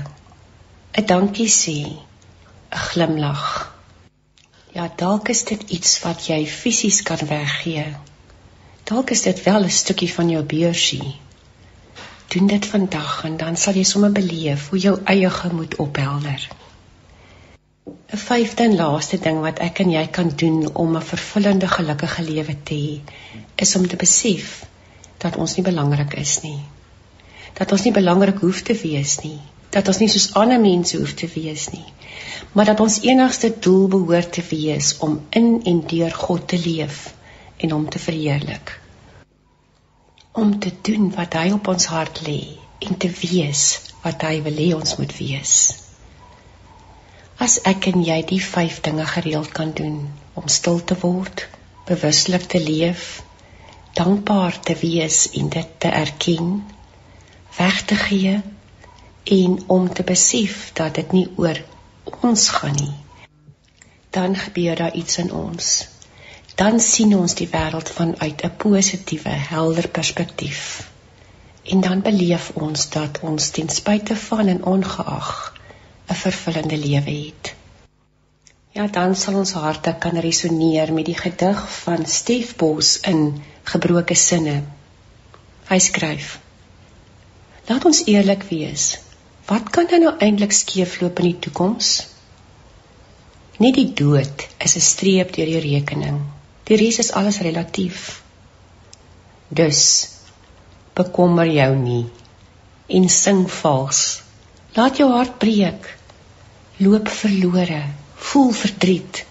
'n 0.91 1.05
Dankie 1.05 1.49
sê, 1.49 1.77
'n 1.87 1.97
glimlag. 2.69 3.75
Ja, 4.71 4.91
dalk 4.95 5.29
is 5.29 5.43
dit 5.43 5.61
iets 5.67 5.99
wat 6.01 6.25
jy 6.27 6.45
fisies 6.47 7.01
kan 7.03 7.19
weggee. 7.27 7.85
Dalk 8.83 9.09
is 9.09 9.21
dit 9.21 9.43
wel 9.43 9.63
'n 9.63 9.69
stukkie 9.69 10.13
van 10.13 10.29
jou 10.29 10.43
beursie. 10.43 11.19
Doen 12.27 12.47
dit 12.47 12.65
vandag 12.65 13.23
en 13.23 13.37
dan 13.37 13.57
sal 13.57 13.73
jy 13.73 13.83
sommer 13.83 14.11
beleef 14.11 14.69
hoe 14.69 14.79
jou 14.79 14.99
eie 15.03 15.29
gemoed 15.29 15.75
ophelder. 15.75 16.49
'n 18.13 18.17
Vyfde 18.17 18.63
en 18.63 18.75
laaste 18.75 19.19
ding 19.19 19.39
wat 19.39 19.59
ek 19.59 19.79
en 19.79 19.91
jy 19.91 20.07
kan 20.07 20.31
doen 20.35 20.75
om 20.75 20.97
'n 20.97 21.01
vervullende 21.01 21.67
gelukkige 21.67 22.23
lewe 22.23 22.55
te 22.63 22.73
hê, 22.73 23.13
is 23.55 23.75
om 23.75 23.87
te 23.87 23.95
besef 23.95 24.70
dat 25.21 25.37
ons 25.37 25.55
nie 25.57 25.65
belangrik 25.65 26.13
is 26.19 26.39
nie. 26.45 26.59
Dat 27.57 27.71
ons 27.71 27.83
nie 27.85 27.93
belangrik 27.95 28.41
hoef 28.43 28.61
te 28.67 28.75
wees 28.81 29.17
nie. 29.23 29.39
Dat 29.71 29.87
ons 29.87 30.01
nie 30.01 30.09
soos 30.11 30.31
ander 30.41 30.59
mense 30.59 30.97
hoef 30.97 31.13
te 31.19 31.29
wees 31.35 31.67
nie. 31.73 31.85
Maar 32.51 32.71
dat 32.73 32.83
ons 32.83 33.01
enigste 33.07 33.51
doel 33.67 33.87
behoort 33.95 34.33
te 34.37 34.43
wees 34.49 34.95
om 35.07 35.19
in 35.29 35.51
en 35.71 35.83
deur 35.93 36.17
God 36.23 36.47
te 36.53 36.59
leef 36.59 37.03
en 37.57 37.75
hom 37.77 37.85
te 37.89 37.99
verheerlik. 37.99 38.73
Om 40.31 40.57
te 40.59 40.73
doen 40.81 41.11
wat 41.15 41.37
hy 41.39 41.51
op 41.55 41.71
ons 41.75 41.87
hart 41.93 42.25
lê 42.27 42.41
en 42.79 42.97
te 42.97 43.13
wees 43.21 43.63
wat 44.01 44.25
hy 44.27 44.41
wil 44.47 44.59
hê 44.65 44.73
ons 44.75 44.97
moet 44.97 45.17
wees 45.19 45.55
as 47.41 47.57
ek 47.69 47.87
en 47.89 48.03
jy 48.05 48.19
die 48.29 48.41
vyf 48.45 48.75
dinge 48.85 49.05
gereeld 49.09 49.49
kan 49.57 49.71
doen 49.77 49.95
om 50.37 50.49
stil 50.55 50.77
te 50.89 50.97
word, 51.01 51.47
bewuslik 51.89 52.43
te 52.53 52.59
leef, 52.61 53.05
dankbaar 53.93 54.59
te 54.59 54.75
wees 54.75 55.29
en 55.31 55.49
dit 55.49 55.67
te 55.77 55.87
erken, 55.87 56.65
weg 57.57 57.81
te 57.85 57.95
gee 57.95 58.41
en 59.23 59.63
om 59.67 59.93
te 59.93 60.03
besef 60.03 60.71
dat 60.73 60.95
dit 60.95 61.11
nie 61.11 61.27
oor 61.35 61.61
ons 62.21 62.49
gaan 62.49 62.75
nie. 62.75 62.93
Dan 64.09 64.35
gebeur 64.35 64.75
daar 64.75 64.93
iets 64.93 65.17
in 65.17 65.31
ons. 65.33 65.87
Dan 66.55 66.79
sien 66.79 67.15
ons 67.17 67.35
die 67.35 67.47
wêreld 67.51 67.89
vanuit 67.89 68.43
'n 68.43 68.55
positiewe, 68.57 69.29
helder 69.29 69.87
perspektief. 69.87 70.89
En 71.63 71.81
dan 71.81 72.01
beleef 72.01 72.51
ons 72.53 72.89
dat 72.89 73.19
ons 73.21 73.49
ten 73.49 73.69
spyte 73.69 74.15
van 74.15 74.47
en 74.47 74.65
ongeag 74.65 75.53
'n 76.07 76.13
vervullende 76.13 76.77
lewe 76.77 77.11
het. 77.11 77.55
Ja, 78.71 78.85
dan 78.87 79.17
sal 79.19 79.35
ons 79.35 79.51
harte 79.59 79.91
kan 79.99 80.15
resoneer 80.23 80.93
met 80.95 81.09
die 81.09 81.17
gedig 81.17 81.59
van 81.81 82.05
Stef 82.07 82.53
Bos 82.55 82.93
in 83.09 83.41
Gebroke 83.67 84.15
sinne. 84.15 84.61
Hy 85.67 85.79
skryf: 85.83 86.37
Laat 87.67 87.87
ons 87.89 88.05
eerlik 88.13 88.45
wees. 88.47 88.85
Wat 89.49 89.67
kan 89.75 89.91
dan 89.91 90.05
nou 90.05 90.13
eintlik 90.23 90.55
skeefloop 90.55 91.19
in 91.19 91.27
die 91.33 91.39
toekoms? 91.47 91.89
Net 93.59 93.75
die 93.75 93.89
dood 94.03 94.47
is 94.63 94.77
'n 94.79 94.87
streep 94.87 95.35
deur 95.35 95.51
die 95.51 95.63
rekening. 95.67 96.23
Die 96.63 96.79
res 96.79 97.03
is 97.03 97.11
alles 97.11 97.43
relatief. 97.43 98.21
Dus 99.49 99.81
bekommer 100.95 101.45
jou 101.45 101.75
nie 101.75 102.05
en 102.87 103.09
sing 103.09 103.49
vals. 103.61 104.21
Laat 104.79 104.97
jou 104.97 105.11
hart 105.11 105.39
breek 105.39 105.97
loop 106.77 107.09
verlore, 107.09 107.83
voel 108.21 108.51
verdriet, 108.51 109.25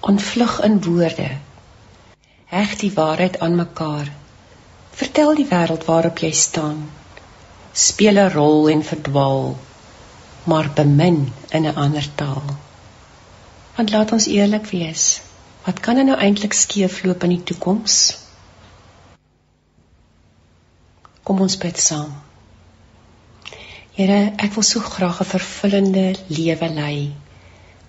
ontvlug 0.00 0.60
in 0.66 0.82
woorde. 0.82 1.28
Heg 2.50 2.76
die 2.82 2.92
waarheid 2.94 3.38
aan 3.40 3.54
mekaar. 3.58 4.08
Vertel 5.00 5.34
die 5.38 5.46
wêreld 5.50 5.84
waarop 5.88 6.22
jy 6.22 6.30
staan. 6.34 6.80
Speel 7.72 8.18
'n 8.22 8.32
rol 8.34 8.68
en 8.70 8.82
verdwaal, 8.84 9.58
maar 10.44 10.70
bemin 10.74 11.32
in 11.50 11.66
'n 11.66 11.74
ander 11.74 12.06
taal. 12.14 12.56
Want 13.76 13.90
laat 13.90 14.12
ons 14.12 14.26
eerlik 14.26 14.66
wees, 14.70 15.20
wat 15.64 15.80
kan 15.80 15.96
er 15.96 16.04
nou 16.04 16.18
eintlik 16.18 16.52
skeefloop 16.52 17.22
in 17.22 17.34
die 17.36 17.42
toekoms? 17.42 18.18
Kom 21.22 21.40
ons 21.40 21.56
bid 21.56 21.78
saam. 21.78 22.12
Here, 23.92 24.32
ek 24.36 24.52
wil 24.54 24.62
so 24.62 24.80
graag 24.80 25.20
'n 25.20 25.32
vervullende 25.34 26.14
lewe 26.26 26.68
lei. 26.68 27.12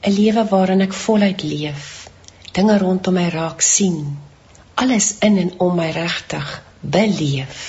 'n 0.01 0.13
Lewe 0.17 0.43
waarin 0.49 0.81
ek 0.81 0.93
voluit 0.97 1.43
leef, 1.43 2.09
dinge 2.57 2.77
rondom 2.81 3.13
my 3.13 3.27
raak 3.29 3.61
sien, 3.61 3.97
alles 4.81 5.07
in 5.27 5.37
en 5.37 5.51
om 5.65 5.75
my 5.77 5.89
regtig 5.93 6.47
beleef. 6.81 7.59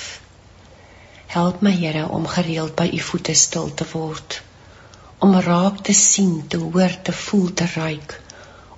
Help 1.27 1.61
my, 1.61 1.71
Here, 1.71 2.07
om 2.09 2.25
gereeld 2.27 2.73
by 2.75 2.87
U 2.93 2.99
voete 3.09 3.33
stil 3.33 3.69
te 3.73 3.85
word, 3.91 4.41
om 5.19 5.35
raak 5.45 5.83
te 5.85 5.93
sien, 5.93 6.47
te 6.47 6.57
hoor, 6.57 6.95
te 7.01 7.13
voel, 7.13 7.53
te 7.53 7.67
ruik, 7.75 8.19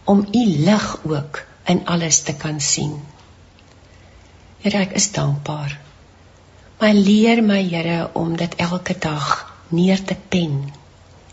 om 0.03 0.27
U 0.31 0.43
lig 0.67 0.87
ook 1.03 1.39
in 1.65 1.85
alles 1.87 2.19
te 2.27 2.35
kan 2.35 2.59
sien. 2.59 2.99
Here, 4.61 4.83
ek 4.83 4.97
is 4.99 5.11
dankbaar. 5.11 5.79
Maar 6.79 6.93
leer 6.93 7.43
my, 7.43 7.61
Here, 7.63 8.09
om 8.13 8.35
dit 8.35 8.55
elke 8.55 8.99
dag 8.99 9.31
neer 9.71 10.03
te 10.03 10.15
pen, 10.29 10.59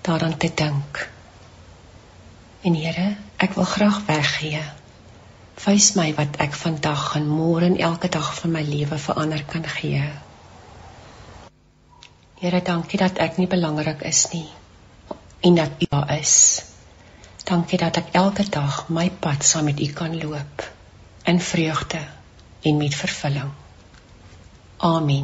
daaraan 0.06 0.38
te 0.38 0.52
dink. 0.54 1.11
En 2.62 2.74
Here, 2.78 3.16
ek 3.42 3.56
wil 3.58 3.66
graag 3.66 4.04
weggee. 4.06 4.62
Wys 5.64 5.92
my 5.98 6.12
wat 6.14 6.36
ek 6.42 6.54
vandag 6.54 7.16
en 7.18 7.26
môre 7.26 7.66
en 7.66 7.78
elke 7.78 8.08
dag 8.08 8.28
van 8.38 8.54
my 8.54 8.62
lewe 8.62 8.98
verander 9.02 9.42
kan 9.50 9.66
gee. 9.66 10.02
Here, 12.38 12.60
dankie 12.62 12.98
dat 13.02 13.18
ek 13.22 13.38
nie 13.42 13.48
belangrik 13.50 14.02
is 14.06 14.28
nie 14.34 14.46
en 15.42 15.54
dat 15.58 15.82
U 15.82 15.86
daar 15.90 16.18
is. 16.18 16.62
Dankie 17.44 17.78
dat 17.82 17.98
ek 17.98 18.14
elke 18.14 18.46
dag 18.46 18.84
my 18.88 19.08
pad 19.10 19.42
saam 19.42 19.66
met 19.66 19.82
U 19.82 19.88
kan 19.92 20.14
loop 20.22 20.62
in 21.26 21.40
vreugde 21.40 21.98
en 22.62 22.76
met 22.78 22.94
vervulling. 22.94 23.50
Amen. 24.76 25.20